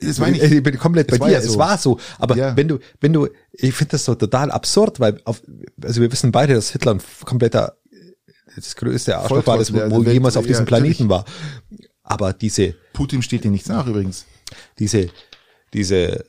es 0.00 0.18
war 0.18 0.28
nicht, 0.28 0.42
ich 0.42 0.62
bin 0.62 0.76
komplett 0.76 1.08
bei 1.08 1.18
dir. 1.18 1.34
Ja 1.34 1.40
so. 1.40 1.50
Es 1.50 1.58
war 1.58 1.78
so. 1.78 2.00
Aber 2.18 2.36
ja. 2.36 2.56
wenn 2.56 2.66
du, 2.66 2.80
wenn 3.00 3.12
du, 3.12 3.28
ich 3.52 3.74
finde 3.74 3.92
das 3.92 4.04
so 4.04 4.16
total 4.16 4.50
absurd, 4.50 4.98
weil 4.98 5.20
auf, 5.24 5.40
also 5.80 6.00
wir 6.00 6.10
wissen 6.10 6.32
beide, 6.32 6.54
dass 6.54 6.70
Hitler 6.70 6.94
ein 6.94 7.00
kompletter, 7.24 7.76
das 8.56 8.74
größte 8.74 9.16
Arschloch 9.18 9.46
war, 9.46 9.58
das 9.58 9.72
wo, 9.72 9.78
wo 9.90 10.02
jemals 10.02 10.36
auf 10.36 10.46
diesem 10.46 10.64
Planeten 10.64 11.08
war. 11.08 11.24
Aber 12.02 12.32
diese 12.32 12.74
Putin 12.92 13.22
steht 13.22 13.44
dir 13.44 13.52
nichts 13.52 13.68
nach 13.68 13.86
übrigens. 13.86 14.26
Diese, 14.78 15.10
diese 15.72 16.24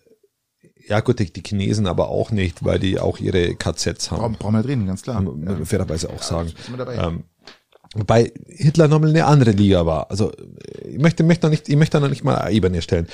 ja 0.88 1.00
gut, 1.00 1.20
die, 1.20 1.32
die 1.32 1.42
Chinesen 1.46 1.88
aber 1.88 2.10
auch 2.10 2.32
nicht, 2.32 2.64
weil 2.64 2.80
die 2.80 3.00
auch 3.00 3.20
ihre 3.20 3.56
KZs 3.56 4.12
haben. 4.12 4.36
Brauchen, 4.36 4.54
wir 4.54 4.66
reden, 4.66 4.86
ganz 4.86 5.02
klar. 5.02 5.24
Ja. 5.24 5.66
fairerweise 5.66 6.10
auch 6.10 6.18
ja, 6.18 6.24
sagen. 6.24 6.54
Ähm, 6.90 7.24
wobei 7.94 8.32
Hitler 8.48 8.88
nochmal 8.88 9.10
eine 9.10 9.26
andere 9.26 9.52
Liga 9.52 9.86
war. 9.86 10.12
Also 10.12 10.32
ich 10.84 11.00
möchte, 11.00 11.24
möchte 11.24 11.48
noch 11.48 11.52
nicht, 11.52 11.70
ich 11.70 11.76
möchte 11.76 12.00
noch 12.00 12.10
nicht 12.10 12.24
mal 12.24 12.50
Ebene 12.52 12.82
stellen. 12.82 13.08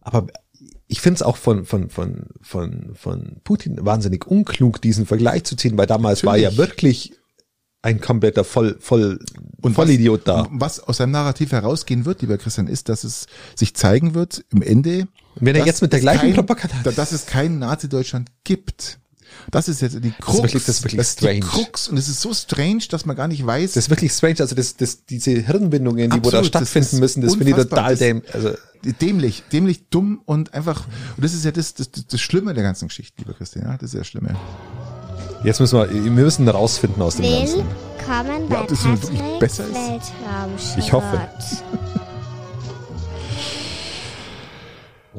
Aber 0.00 0.26
ich 0.86 1.00
finde 1.00 1.16
es 1.16 1.22
auch 1.22 1.36
von, 1.36 1.64
von, 1.64 1.88
von, 1.90 2.26
von, 2.42 2.94
von 2.94 3.36
Putin 3.42 3.84
wahnsinnig 3.84 4.26
unklug, 4.26 4.80
diesen 4.80 5.06
Vergleich 5.06 5.44
zu 5.44 5.56
ziehen, 5.56 5.76
weil 5.76 5.86
damals 5.86 6.22
Natürlich. 6.22 6.44
war 6.44 6.52
ja 6.52 6.56
wirklich 6.56 7.14
ein 7.82 8.00
kompletter 8.00 8.44
Voll, 8.44 8.76
Voll, 8.80 9.18
und 9.60 9.74
Vollidiot 9.74 10.20
was, 10.20 10.24
da. 10.24 10.48
Was 10.50 10.80
aus 10.80 10.98
seinem 10.98 11.10
Narrativ 11.12 11.52
herausgehen 11.52 12.06
wird, 12.06 12.22
lieber 12.22 12.38
Christian, 12.38 12.66
ist, 12.66 12.88
dass 12.88 13.04
es 13.04 13.26
sich 13.54 13.74
zeigen 13.74 14.14
wird 14.14 14.44
im 14.50 14.62
Ende. 14.62 15.06
Wenn 15.36 15.56
er 15.56 15.66
jetzt 15.66 15.82
mit 15.82 15.92
der 15.92 16.00
gleichen 16.00 16.20
kein, 16.20 16.34
Propaganda, 16.34 16.92
dass 16.92 17.12
es 17.12 17.26
kein 17.26 17.58
Nazi-Deutschland 17.58 18.30
gibt. 18.44 18.98
Das 19.50 19.68
ist 19.68 19.82
jetzt 19.82 20.02
die 20.02 20.12
Krux. 20.12 20.26
Das 20.26 20.36
ist 20.36 20.42
wirklich, 20.42 20.64
das 20.64 20.76
ist 20.76 20.84
wirklich 20.84 20.98
das 20.98 21.08
ist 21.08 21.18
strange. 21.18 21.40
Krux 21.40 21.88
und 21.88 21.96
es 21.96 22.08
ist 22.08 22.20
so 22.20 22.32
strange, 22.32 22.82
dass 22.88 23.04
man 23.04 23.16
gar 23.16 23.28
nicht 23.28 23.44
weiß. 23.44 23.72
Das 23.72 23.84
ist 23.84 23.90
wirklich 23.90 24.12
strange. 24.12 24.36
Also 24.40 24.54
das, 24.54 24.76
das, 24.76 25.04
diese 25.06 25.32
Hirnbindungen, 25.32 26.10
die 26.10 26.16
Absolut, 26.16 26.24
wo 26.24 26.30
da 26.30 26.44
stattfinden 26.44 26.90
das 26.92 27.00
müssen, 27.00 27.22
das 27.22 27.34
finde 27.34 27.50
ich 27.50 27.56
total 27.56 27.96
däm, 27.96 28.22
also 28.32 28.52
dämlich, 29.00 29.42
dämlich, 29.52 29.88
dumm 29.90 30.22
und 30.24 30.54
einfach. 30.54 30.86
Und 31.16 31.24
das 31.24 31.34
ist 31.34 31.44
ja 31.44 31.50
das, 31.50 31.74
das, 31.74 31.90
das 31.90 32.20
Schlimme 32.20 32.54
der 32.54 32.62
ganzen 32.62 32.88
Geschichte, 32.88 33.14
lieber 33.18 33.34
Christian. 33.34 33.66
Ja, 33.66 33.76
das 33.76 33.90
ist 33.90 33.98
ja 33.98 34.04
Schlimme. 34.04 34.36
Jetzt 35.42 35.60
müssen 35.60 35.78
wir, 35.78 35.92
wir 35.92 36.10
müssen 36.10 36.48
rausfinden 36.48 37.02
aus 37.02 37.16
dem 37.16 37.24
Ganzen. 37.24 37.64
Willkommen 37.98 38.48
bei 38.48 38.56
ja, 38.56 38.66
das 38.66 38.84
wirklich 38.84 39.20
besser 39.40 39.64
ist. 39.66 40.78
Ich 40.78 40.92
hoffe. 40.92 41.20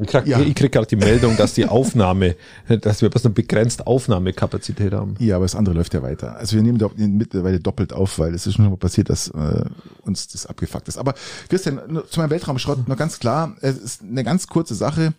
Ich 0.00 0.08
krieg, 0.08 0.26
ja. 0.26 0.40
ich 0.40 0.54
krieg 0.54 0.72
gerade 0.72 0.86
die 0.86 0.96
Meldung, 0.96 1.36
dass 1.36 1.54
die 1.54 1.66
Aufnahme, 1.66 2.36
dass 2.80 3.02
wir 3.02 3.10
bloß 3.10 3.24
eine 3.24 3.34
begrenzte 3.34 3.86
Aufnahmekapazität 3.86 4.92
haben. 4.92 5.14
Ja, 5.18 5.36
aber 5.36 5.44
das 5.44 5.54
andere 5.54 5.74
läuft 5.74 5.94
ja 5.94 6.02
weiter. 6.02 6.36
Also 6.36 6.56
wir 6.56 6.62
nehmen 6.62 6.78
da 6.78 6.90
mittlerweile 6.96 7.60
doppelt 7.60 7.92
auf, 7.92 8.18
weil 8.18 8.34
es 8.34 8.46
ist 8.46 8.54
schon 8.54 8.68
mal 8.68 8.76
passiert, 8.76 9.10
dass 9.10 9.28
äh, 9.28 9.64
uns 10.02 10.28
das 10.28 10.46
abgefuckt 10.46 10.88
ist. 10.88 10.98
Aber 10.98 11.14
Christian, 11.48 12.02
zu 12.08 12.20
meinem 12.20 12.30
Weltraumschrott 12.30 12.86
nur 12.86 12.96
ganz 12.96 13.18
klar, 13.18 13.56
es 13.60 13.78
ist 13.78 14.02
eine 14.02 14.24
ganz 14.24 14.46
kurze 14.46 14.74
Sache. 14.74 15.14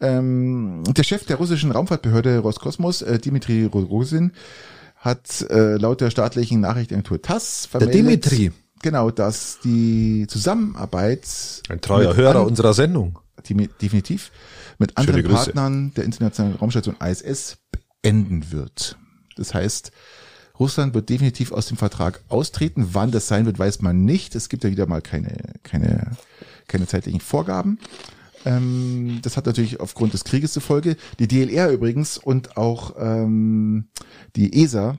Ähm, 0.00 0.84
der 0.86 1.02
Chef 1.02 1.24
der 1.26 1.36
russischen 1.36 1.70
Raumfahrtbehörde 1.70 2.38
Roskosmos, 2.38 3.02
äh, 3.02 3.18
Dimitri 3.18 3.64
Rogozin, 3.64 4.32
hat 4.96 5.44
äh, 5.50 5.76
laut 5.76 6.00
der 6.00 6.10
staatlichen 6.10 6.60
Nachrichtenagentur 6.60 7.20
TASS 7.20 7.66
vermeldet, 7.66 7.94
der 7.94 8.02
Dimitri. 8.02 8.52
Genau, 8.82 9.10
dass 9.10 9.58
die 9.62 10.26
Zusammenarbeit 10.28 11.22
ein 11.68 11.80
treuer 11.80 12.16
Hörer 12.16 12.44
unserer 12.44 12.74
Sendung 12.74 13.18
definitiv 13.48 14.30
mit 14.78 14.96
anderen 14.96 15.24
Partnern 15.24 15.94
der 15.94 16.04
internationalen 16.04 16.56
Raumstation 16.56 16.96
ISS 17.00 17.58
beenden 18.02 18.50
wird. 18.50 18.96
Das 19.36 19.54
heißt, 19.54 19.92
Russland 20.58 20.94
wird 20.94 21.08
definitiv 21.08 21.52
aus 21.52 21.66
dem 21.66 21.76
Vertrag 21.76 22.22
austreten. 22.28 22.90
Wann 22.92 23.10
das 23.10 23.28
sein 23.28 23.46
wird, 23.46 23.58
weiß 23.58 23.80
man 23.82 24.04
nicht. 24.04 24.34
Es 24.34 24.48
gibt 24.48 24.64
ja 24.64 24.70
wieder 24.70 24.86
mal 24.86 25.00
keine, 25.00 25.36
keine, 25.62 26.12
keine 26.68 26.86
zeitlichen 26.86 27.20
Vorgaben. 27.20 27.78
Ähm, 28.44 29.20
das 29.22 29.36
hat 29.36 29.46
natürlich 29.46 29.80
aufgrund 29.80 30.12
des 30.12 30.24
Krieges 30.24 30.52
zur 30.52 30.62
Folge. 30.62 30.96
Die 31.18 31.28
DLR 31.28 31.70
übrigens 31.70 32.18
und 32.18 32.56
auch 32.56 32.94
ähm, 32.98 33.88
die 34.36 34.62
ESA 34.62 34.98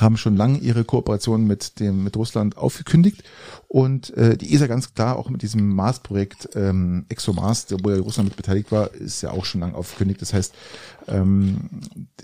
haben 0.00 0.16
schon 0.16 0.36
lange 0.36 0.58
ihre 0.58 0.84
Kooperation 0.84 1.46
mit 1.46 1.80
dem 1.80 2.02
mit 2.02 2.16
Russland 2.16 2.56
aufgekündigt 2.56 3.22
und 3.68 4.10
äh, 4.16 4.36
die 4.36 4.52
ESA 4.52 4.66
ganz 4.66 4.94
klar 4.94 5.16
auch 5.16 5.30
mit 5.30 5.42
diesem 5.42 5.68
Mars-Projekt 5.74 6.50
ähm, 6.54 7.06
ExoMars, 7.08 7.68
wo 7.82 7.90
ja 7.90 7.98
Russland 7.98 8.28
mit 8.28 8.36
beteiligt 8.36 8.72
war, 8.72 8.92
ist 8.92 9.22
ja 9.22 9.30
auch 9.30 9.44
schon 9.44 9.60
lange 9.60 9.74
aufgekündigt. 9.74 10.20
Das 10.20 10.34
heißt, 10.34 10.54
ähm, 11.08 11.70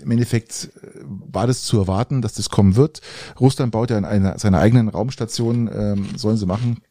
im 0.01 0.11
Endeffekt 0.11 0.71
äh, 0.83 0.99
war 1.05 1.47
das 1.47 1.63
zu 1.63 1.79
erwarten, 1.79 2.21
dass 2.21 2.33
das 2.33 2.49
kommen 2.49 2.75
wird. 2.75 3.01
Russland 3.39 3.71
baut 3.71 3.89
ja 3.89 3.97
in 3.97 4.05
einer 4.05 4.37
seiner 4.37 4.59
eigenen 4.59 4.89
Raumstation, 4.89 5.69
ähm, 5.73 6.09
sollen 6.17 6.37
sie 6.37 6.45
machen 6.45 6.81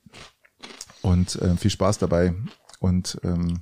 und 1.03 1.37
äh, 1.37 1.57
viel 1.57 1.71
Spaß 1.71 1.99
dabei 1.99 2.35
und 2.81 3.21
ähm, 3.23 3.61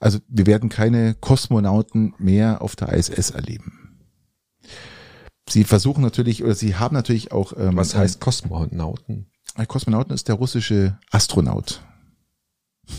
also 0.00 0.18
wir 0.28 0.46
werden 0.46 0.70
keine 0.70 1.14
Kosmonauten 1.14 2.14
mehr 2.18 2.62
auf 2.62 2.74
der 2.74 2.94
ISS 2.94 3.30
erleben 3.30 3.79
sie 5.48 5.64
versuchen 5.64 6.02
natürlich, 6.02 6.42
oder 6.44 6.54
sie 6.54 6.76
haben 6.76 6.94
natürlich 6.94 7.32
auch. 7.32 7.52
Ähm, 7.56 7.76
Was 7.76 7.94
heißt 7.94 8.20
Kosmonauten? 8.20 9.30
Ein 9.54 9.68
Kosmonauten 9.68 10.14
ist 10.14 10.28
der 10.28 10.36
russische 10.36 10.98
Astronaut. 11.10 11.82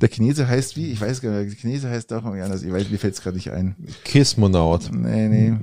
Der 0.00 0.08
Chinese 0.08 0.48
heißt 0.48 0.76
wie? 0.76 0.90
Ich 0.92 1.00
weiß 1.00 1.20
gar 1.20 1.30
nicht. 1.30 1.52
Der 1.52 1.58
Chinese 1.58 1.90
heißt 1.90 2.10
doch 2.10 2.24
irgendwie 2.24 2.40
anders. 2.40 2.62
Ich 2.62 2.72
weiß, 2.72 2.88
mir 2.88 2.98
fällt 2.98 3.14
es 3.14 3.20
gerade 3.20 3.36
nicht 3.36 3.50
ein. 3.50 3.76
Kismonaut. 4.04 4.90
Nee, 4.90 5.28
nee. 5.28 5.58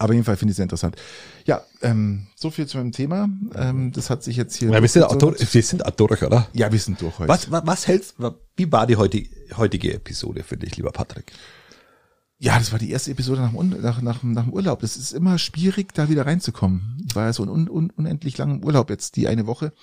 Aber 0.00 0.14
jedenfalls 0.14 0.38
finde 0.38 0.50
ich 0.50 0.54
es 0.54 0.56
sehr 0.56 0.64
interessant. 0.64 0.96
Ja, 1.44 1.62
ähm, 1.82 2.26
so 2.34 2.50
viel 2.50 2.66
zu 2.66 2.78
meinem 2.78 2.90
Thema. 2.90 3.28
Ähm, 3.54 3.92
das 3.92 4.08
hat 4.08 4.22
sich 4.24 4.36
jetzt 4.36 4.56
hier. 4.56 4.70
Ja, 4.70 4.80
wir 4.80 4.88
sind, 4.88 5.02
auch 5.04 5.14
durch, 5.14 5.54
wir 5.54 5.62
sind 5.62 5.84
auch 5.84 5.90
durch, 5.90 6.22
oder? 6.22 6.48
Ja, 6.54 6.72
wir 6.72 6.78
sind 6.78 7.00
durch 7.00 7.18
heute. 7.18 7.28
Was, 7.28 7.50
was, 7.50 7.66
was 7.66 7.86
hältst, 7.86 8.14
wie 8.56 8.72
war 8.72 8.86
die 8.86 8.96
heutige, 8.96 9.28
heutige 9.56 9.92
Episode 9.92 10.42
für 10.42 10.56
dich, 10.56 10.76
lieber 10.76 10.90
Patrick? 10.90 11.32
Ja, 12.42 12.58
das 12.58 12.72
war 12.72 12.78
die 12.78 12.90
erste 12.90 13.10
Episode 13.10 13.42
nach 13.42 13.52
dem, 13.52 13.82
nach, 13.82 14.00
nach, 14.00 14.22
nach 14.22 14.44
dem 14.44 14.52
Urlaub. 14.54 14.80
Das 14.80 14.96
ist 14.96 15.12
immer 15.12 15.36
schwierig, 15.36 15.92
da 15.92 16.08
wieder 16.08 16.24
reinzukommen. 16.24 16.96
Ich 17.06 17.14
war 17.14 17.26
ja 17.26 17.34
so 17.34 17.42
un, 17.42 17.68
un, 17.68 17.90
unendlich 17.90 18.38
lang 18.38 18.50
im 18.56 18.64
Urlaub 18.64 18.88
jetzt, 18.88 19.16
die 19.16 19.28
eine 19.28 19.46
Woche. 19.46 19.74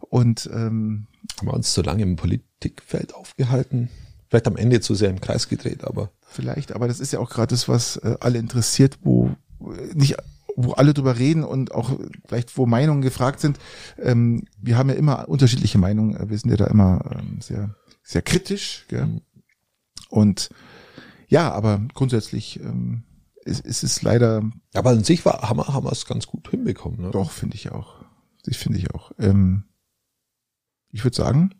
Und 0.00 0.48
ähm, 0.50 1.08
haben 1.36 1.46
wir 1.46 1.52
uns 1.52 1.74
zu 1.74 1.82
lange 1.82 2.04
im 2.04 2.16
Politikfeld 2.16 3.14
aufgehalten? 3.14 3.90
Vielleicht 4.28 4.46
am 4.46 4.56
Ende 4.56 4.80
zu 4.80 4.94
sehr 4.94 5.10
im 5.10 5.20
Kreis 5.20 5.50
gedreht, 5.50 5.84
aber. 5.84 6.10
Vielleicht, 6.22 6.72
aber 6.72 6.88
das 6.88 7.00
ist 7.00 7.12
ja 7.12 7.18
auch 7.18 7.28
gerade 7.28 7.50
das, 7.50 7.68
was 7.68 7.98
äh, 7.98 8.16
alle 8.20 8.38
interessiert, 8.38 8.98
wo 9.02 9.36
nicht 9.92 10.16
wo 10.56 10.72
alle 10.72 10.94
drüber 10.94 11.18
reden 11.18 11.44
und 11.44 11.72
auch 11.72 11.98
vielleicht 12.26 12.56
wo 12.56 12.64
Meinungen 12.64 13.02
gefragt 13.02 13.40
sind. 13.40 13.58
Ähm, 14.02 14.44
wir 14.58 14.78
haben 14.78 14.88
ja 14.88 14.94
immer 14.94 15.28
unterschiedliche 15.28 15.76
Meinungen. 15.76 16.30
Wir 16.30 16.38
sind 16.38 16.50
ja 16.50 16.56
da 16.56 16.66
immer 16.66 17.10
ähm, 17.12 17.42
sehr 17.42 17.74
sehr 18.02 18.22
kritisch. 18.22 18.86
Gell? 18.88 19.04
Mhm. 19.04 19.20
Und 20.08 20.48
ja, 21.28 21.52
aber 21.52 21.80
grundsätzlich 21.94 22.58
ähm, 22.60 23.04
ist, 23.44 23.64
ist 23.64 23.82
es 23.82 24.02
leider. 24.02 24.42
Aber 24.74 24.90
an 24.90 25.04
sich 25.04 25.24
war, 25.24 25.48
haben, 25.48 25.58
wir, 25.58 25.68
haben 25.68 25.84
wir 25.84 25.92
es 25.92 26.06
ganz 26.06 26.26
gut 26.26 26.48
hinbekommen. 26.48 27.00
Ne? 27.00 27.10
Doch, 27.10 27.30
finde 27.30 27.56
ich 27.56 27.70
auch. 27.70 28.04
Ich 28.46 28.58
finde 28.58 28.78
ich 28.78 28.94
auch. 28.94 29.12
Ähm, 29.18 29.64
ich 30.90 31.04
würde 31.04 31.16
sagen. 31.16 31.54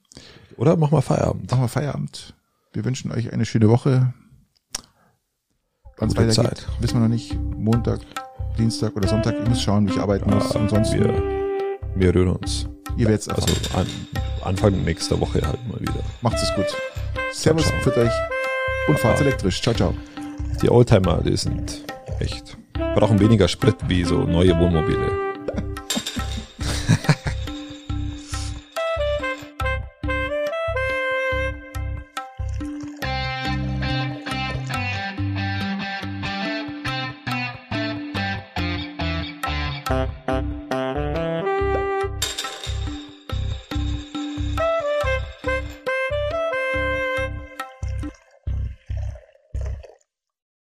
Oder 0.56 0.76
machen 0.76 0.92
wir 0.96 1.02
Feierabend. 1.02 1.50
Machen 1.50 1.62
wir 1.62 1.68
Feierabend. 1.68 2.34
Wir 2.72 2.84
wünschen 2.84 3.12
euch 3.12 3.32
eine 3.32 3.44
schöne 3.44 3.68
Woche. 3.68 4.14
Wann 5.98 6.08
es 6.08 6.16
weitergeht, 6.16 6.34
Zeit. 6.34 6.68
wissen 6.80 6.94
wir 6.94 7.00
noch 7.00 7.08
nicht. 7.08 7.36
Montag, 7.56 8.00
Dienstag 8.56 8.94
oder 8.96 9.08
Sonntag. 9.08 9.34
Ich 9.42 9.48
muss 9.48 9.60
schauen, 9.60 9.86
wie 9.86 9.92
ich 9.92 9.98
arbeiten 9.98 10.30
muss. 10.30 10.52
Ja, 10.54 10.60
Ansonsten. 10.60 11.00
Wir, 11.00 11.58
wir 11.94 12.14
rühren 12.14 12.36
uns. 12.36 12.68
Ihr 12.96 13.06
werdet 13.08 13.22
es 13.22 13.28
Also 13.28 13.46
an, 13.76 13.86
Anfang 14.42 14.84
nächster 14.84 15.20
Woche 15.20 15.42
halt 15.46 15.66
mal 15.68 15.80
wieder. 15.80 16.02
Macht's 16.22 16.42
es 16.42 16.54
gut. 16.54 16.66
Servus, 17.32 17.64
für 17.82 17.96
euch 17.96 18.12
und 18.88 18.98
fahrt 18.98 19.20
elektrisch. 19.20 19.60
Ciao, 19.60 19.74
ciao. 19.74 19.94
Die 20.62 20.70
Oldtimer, 20.70 21.22
die 21.22 21.36
sind 21.36 21.84
echt, 22.18 22.56
brauchen 22.94 23.20
weniger 23.20 23.46
Sprit 23.46 23.76
wie 23.86 24.04
so 24.04 24.24
neue 24.24 24.58
Wohnmobile. 24.58 25.27